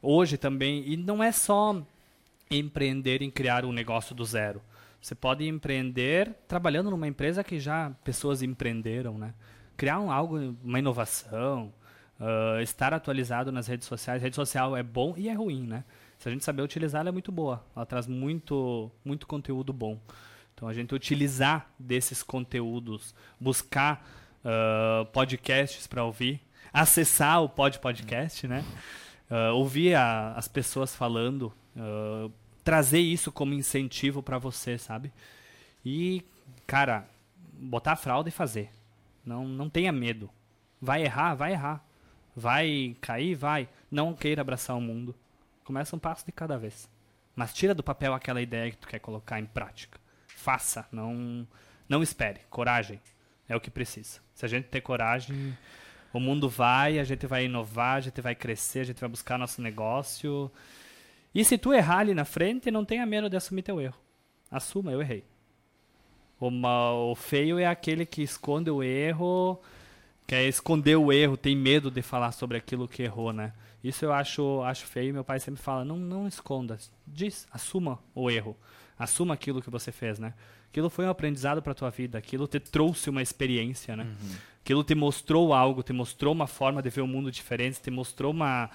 Hoje 0.00 0.36
também, 0.36 0.84
e 0.86 0.96
não 0.96 1.22
é 1.22 1.32
só 1.32 1.82
empreender 2.50 3.22
em 3.22 3.30
criar 3.30 3.64
um 3.64 3.72
negócio 3.72 4.14
do 4.14 4.24
zero. 4.24 4.62
Você 5.00 5.14
pode 5.14 5.46
empreender 5.46 6.34
trabalhando 6.46 6.90
numa 6.90 7.06
empresa 7.06 7.44
que 7.44 7.58
já 7.60 7.90
pessoas 8.02 8.42
empreenderam, 8.42 9.16
né? 9.16 9.34
Criar 9.76 10.00
um, 10.00 10.10
algo, 10.10 10.56
uma 10.62 10.78
inovação, 10.78 11.72
uh, 12.18 12.60
estar 12.60 12.92
atualizado 12.92 13.52
nas 13.52 13.66
redes 13.66 13.86
sociais. 13.86 14.22
A 14.22 14.24
rede 14.24 14.36
social 14.36 14.76
é 14.76 14.82
bom 14.82 15.14
e 15.16 15.28
é 15.28 15.32
ruim, 15.32 15.62
né? 15.62 15.84
Se 16.18 16.28
a 16.28 16.32
gente 16.32 16.44
saber 16.44 16.62
utilizar, 16.62 17.00
ela 17.00 17.10
é 17.10 17.12
muito 17.12 17.30
boa. 17.30 17.64
Ela 17.76 17.86
traz 17.86 18.06
muito, 18.06 18.90
muito 19.04 19.26
conteúdo 19.26 19.72
bom. 19.72 19.98
Então, 20.54 20.68
a 20.68 20.74
gente 20.74 20.92
utilizar 20.92 21.70
desses 21.78 22.20
conteúdos, 22.22 23.14
buscar 23.38 24.04
uh, 24.44 25.06
podcasts 25.06 25.86
para 25.86 26.02
ouvir, 26.02 26.40
acessar 26.72 27.40
o 27.40 27.48
Pod 27.48 27.78
Podcast, 27.78 28.48
né? 28.48 28.64
Uh, 29.30 29.54
ouvir 29.54 29.94
a, 29.94 30.32
as 30.32 30.48
pessoas 30.48 30.94
falando, 30.94 31.52
uh, 31.76 32.32
trazer 32.64 33.00
isso 33.00 33.30
como 33.30 33.54
incentivo 33.54 34.22
para 34.22 34.38
você, 34.38 34.78
sabe? 34.78 35.12
E, 35.84 36.24
cara, 36.66 37.06
botar 37.52 37.92
a 37.92 37.96
fralda 37.96 38.28
e 38.28 38.32
fazer. 38.32 38.70
Não, 39.24 39.46
não 39.46 39.68
tenha 39.68 39.92
medo. 39.92 40.30
Vai 40.80 41.02
errar, 41.02 41.34
vai 41.34 41.52
errar. 41.52 41.84
Vai 42.34 42.96
cair, 43.00 43.34
vai. 43.34 43.68
Não 43.90 44.14
queira 44.14 44.40
abraçar 44.40 44.76
o 44.76 44.80
mundo. 44.80 45.14
Começa 45.64 45.94
um 45.94 45.98
passo 45.98 46.24
de 46.24 46.32
cada 46.32 46.56
vez. 46.56 46.88
Mas 47.34 47.52
tira 47.52 47.74
do 47.74 47.82
papel 47.82 48.14
aquela 48.14 48.40
ideia 48.40 48.70
que 48.70 48.76
tu 48.76 48.88
quer 48.88 48.98
colocar 48.98 49.38
em 49.38 49.46
prática. 49.46 49.98
Faça, 50.26 50.86
não 50.90 51.46
não 51.88 52.02
espere. 52.02 52.40
Coragem 52.50 53.00
é 53.48 53.56
o 53.56 53.60
que 53.60 53.70
precisa. 53.70 54.20
Se 54.34 54.44
a 54.44 54.48
gente 54.48 54.68
ter 54.68 54.80
coragem, 54.80 55.56
o 56.12 56.20
mundo 56.20 56.48
vai, 56.48 56.98
a 56.98 57.04
gente 57.04 57.26
vai 57.26 57.44
inovar, 57.44 57.96
a 57.96 58.00
gente 58.00 58.20
vai 58.20 58.34
crescer, 58.34 58.80
a 58.80 58.84
gente 58.84 59.00
vai 59.00 59.08
buscar 59.08 59.38
nosso 59.38 59.60
negócio. 59.60 60.50
E 61.34 61.44
se 61.44 61.58
tu 61.58 61.72
errar 61.72 61.98
ali 61.98 62.14
na 62.14 62.24
frente, 62.24 62.70
não 62.70 62.84
tenha 62.84 63.04
medo 63.04 63.28
de 63.28 63.36
assumir 63.36 63.62
teu 63.62 63.80
erro. 63.80 63.96
Assuma, 64.50 64.90
eu 64.90 65.00
errei. 65.00 65.24
O, 66.40 66.50
mal, 66.50 67.10
o 67.10 67.14
feio 67.14 67.58
é 67.58 67.66
aquele 67.66 68.06
que 68.06 68.22
esconde 68.22 68.70
o 68.70 68.82
erro, 68.82 69.60
quer 70.26 70.44
esconder 70.44 70.96
o 70.96 71.12
erro, 71.12 71.36
tem 71.36 71.56
medo 71.56 71.90
de 71.90 72.00
falar 72.00 72.32
sobre 72.32 72.56
aquilo 72.56 72.88
que 72.88 73.02
errou, 73.02 73.32
né? 73.32 73.52
Isso 73.82 74.04
eu 74.04 74.12
acho, 74.12 74.62
acho 74.62 74.86
feio. 74.86 75.12
Meu 75.12 75.24
pai 75.24 75.40
sempre 75.40 75.60
fala: 75.60 75.84
não, 75.84 75.96
não 75.96 76.26
esconda, 76.26 76.78
diz, 77.06 77.46
assuma 77.50 77.98
o 78.14 78.30
erro, 78.30 78.56
assuma 78.98 79.34
aquilo 79.34 79.60
que 79.60 79.70
você 79.70 79.92
fez, 79.92 80.18
né? 80.18 80.32
Aquilo 80.70 80.90
foi 80.90 81.06
um 81.06 81.10
aprendizado 81.10 81.62
para 81.62 81.74
tua 81.74 81.90
vida, 81.90 82.18
aquilo 82.18 82.46
te 82.46 82.60
trouxe 82.60 83.08
uma 83.08 83.22
experiência, 83.22 83.96
né? 83.96 84.04
Uhum. 84.04 84.36
Aquilo 84.68 84.84
te 84.84 84.94
mostrou 84.94 85.54
algo, 85.54 85.82
te 85.82 85.94
mostrou 85.94 86.34
uma 86.34 86.46
forma 86.46 86.82
de 86.82 86.90
ver 86.90 87.00
o 87.00 87.06
mundo 87.06 87.32
diferente, 87.32 87.80
te 87.80 87.90
mostrou 87.90 88.30
uma, 88.30 88.68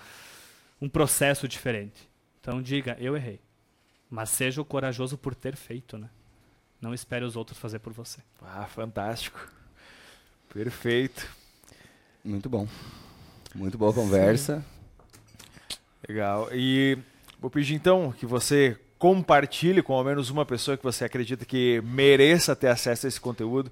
um 0.81 0.89
processo 0.89 1.47
diferente. 1.47 2.09
Então 2.41 2.63
diga, 2.63 2.97
eu 2.99 3.15
errei. 3.15 3.39
Mas 4.09 4.29
seja 4.29 4.59
o 4.59 4.65
corajoso 4.65 5.19
por 5.19 5.35
ter 5.35 5.55
feito, 5.55 5.95
né? 5.95 6.09
Não 6.81 6.95
espere 6.95 7.23
os 7.23 7.35
outros 7.35 7.59
fazer 7.59 7.77
por 7.77 7.93
você. 7.93 8.21
Ah, 8.41 8.65
fantástico. 8.65 9.39
Perfeito. 10.51 11.29
Muito 12.25 12.49
bom. 12.49 12.67
Muito 13.53 13.77
boa 13.77 13.93
conversa. 13.93 14.65
Sim. 15.69 15.77
Legal. 16.09 16.49
E 16.51 16.97
vou 17.39 17.51
pedir 17.51 17.75
então 17.75 18.11
que 18.13 18.25
você 18.25 18.75
compartilhe 19.03 19.83
com 19.83 19.91
ao 19.91 20.01
menos 20.01 20.29
uma 20.29 20.45
pessoa 20.45 20.77
que 20.77 20.83
você 20.83 21.03
acredita 21.03 21.43
que 21.43 21.81
mereça 21.83 22.55
ter 22.55 22.69
acesso 22.69 23.05
a 23.05 23.09
esse 23.09 23.19
conteúdo, 23.19 23.69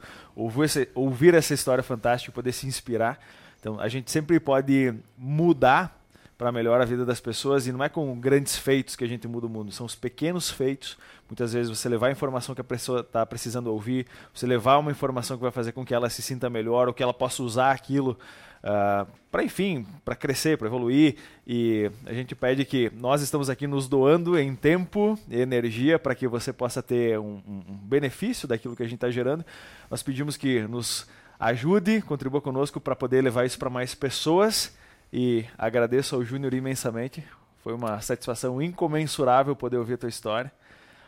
ouvir 0.93 1.33
essa, 1.33 1.53
história 1.53 1.81
fantástica 1.81 2.33
poder 2.33 2.51
se 2.51 2.67
inspirar. 2.67 3.17
Então, 3.57 3.79
a 3.79 3.87
gente 3.87 4.11
sempre 4.11 4.41
pode 4.41 4.93
mudar 5.17 6.00
para 6.41 6.51
melhorar 6.51 6.81
a 6.81 6.85
vida 6.85 7.05
das 7.05 7.19
pessoas 7.19 7.67
e 7.67 7.71
não 7.71 7.83
é 7.83 7.87
com 7.87 8.19
grandes 8.19 8.57
feitos 8.57 8.95
que 8.95 9.03
a 9.03 9.07
gente 9.07 9.27
muda 9.27 9.45
o 9.45 9.49
mundo, 9.49 9.71
são 9.71 9.85
os 9.85 9.93
pequenos 9.93 10.49
feitos. 10.49 10.97
Muitas 11.29 11.53
vezes 11.53 11.69
você 11.69 11.87
levar 11.87 12.07
a 12.07 12.11
informação 12.11 12.55
que 12.55 12.61
a 12.61 12.63
pessoa 12.63 13.01
está 13.01 13.23
precisando 13.23 13.67
ouvir, 13.67 14.07
você 14.33 14.47
levar 14.47 14.79
uma 14.79 14.89
informação 14.89 15.37
que 15.37 15.43
vai 15.43 15.51
fazer 15.51 15.71
com 15.71 15.85
que 15.85 15.93
ela 15.93 16.09
se 16.09 16.19
sinta 16.23 16.49
melhor 16.49 16.87
ou 16.87 16.95
que 16.95 17.03
ela 17.03 17.13
possa 17.13 17.43
usar 17.43 17.69
aquilo 17.69 18.13
uh, 18.13 18.17
ah, 18.63 19.07
para, 19.31 19.43
enfim, 19.43 19.85
para 20.03 20.15
crescer, 20.15 20.57
para 20.57 20.65
evoluir. 20.65 21.15
E 21.45 21.91
a 22.07 22.13
gente 22.13 22.33
pede 22.33 22.65
que 22.65 22.91
nós 22.95 23.21
estamos 23.21 23.47
aqui 23.47 23.67
nos 23.67 23.87
doando 23.87 24.35
em 24.35 24.55
tempo 24.55 25.19
e 25.29 25.41
energia 25.41 25.99
para 25.99 26.15
que 26.15 26.27
você 26.27 26.51
possa 26.51 26.81
ter 26.81 27.19
um, 27.19 27.39
um 27.47 27.77
benefício 27.83 28.47
daquilo 28.47 28.75
que 28.75 28.81
a 28.81 28.87
gente 28.87 28.95
está 28.95 29.11
gerando. 29.11 29.45
Nós 29.91 30.01
pedimos 30.01 30.37
que 30.37 30.61
nos 30.61 31.05
ajude, 31.39 32.01
contribua 32.01 32.41
conosco 32.41 32.81
para 32.81 32.95
poder 32.95 33.21
levar 33.21 33.45
isso 33.45 33.59
para 33.59 33.69
mais 33.69 33.93
pessoas 33.93 34.80
e 35.11 35.45
agradeço 35.57 36.15
ao 36.15 36.23
Júnior 36.23 36.53
imensamente. 36.53 37.23
Foi 37.63 37.73
uma 37.73 38.01
satisfação 38.01 38.61
incomensurável 38.61 39.55
poder 39.55 39.77
ouvir 39.77 39.93
a 39.93 39.97
tua 39.97 40.09
história. 40.09 40.51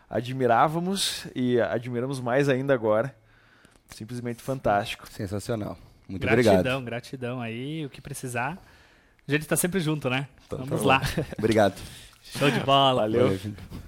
Admirávamos 0.09 1.25
e 1.35 1.59
admiramos 1.59 2.19
mais 2.19 2.47
ainda 2.47 2.73
agora. 2.73 3.15
Simplesmente 3.89 4.41
fantástico. 4.41 5.07
Sensacional. 5.11 5.77
Muito 6.07 6.21
gratidão, 6.21 6.53
obrigado. 6.53 6.63
Gratidão, 6.63 6.83
gratidão 6.83 7.41
aí. 7.41 7.85
O 7.85 7.89
que 7.89 8.01
precisar. 8.01 8.57
A 9.27 9.31
gente 9.31 9.41
está 9.41 9.55
sempre 9.55 9.79
junto, 9.79 10.09
né? 10.09 10.27
Tá, 10.49 10.57
Vamos 10.57 10.81
tá 10.81 10.87
lá. 10.87 11.01
obrigado. 11.37 11.79
Show 12.21 12.51
de 12.51 12.59
bola. 12.59 13.01
Valeu. 13.01 13.37
Valeu 13.37 13.83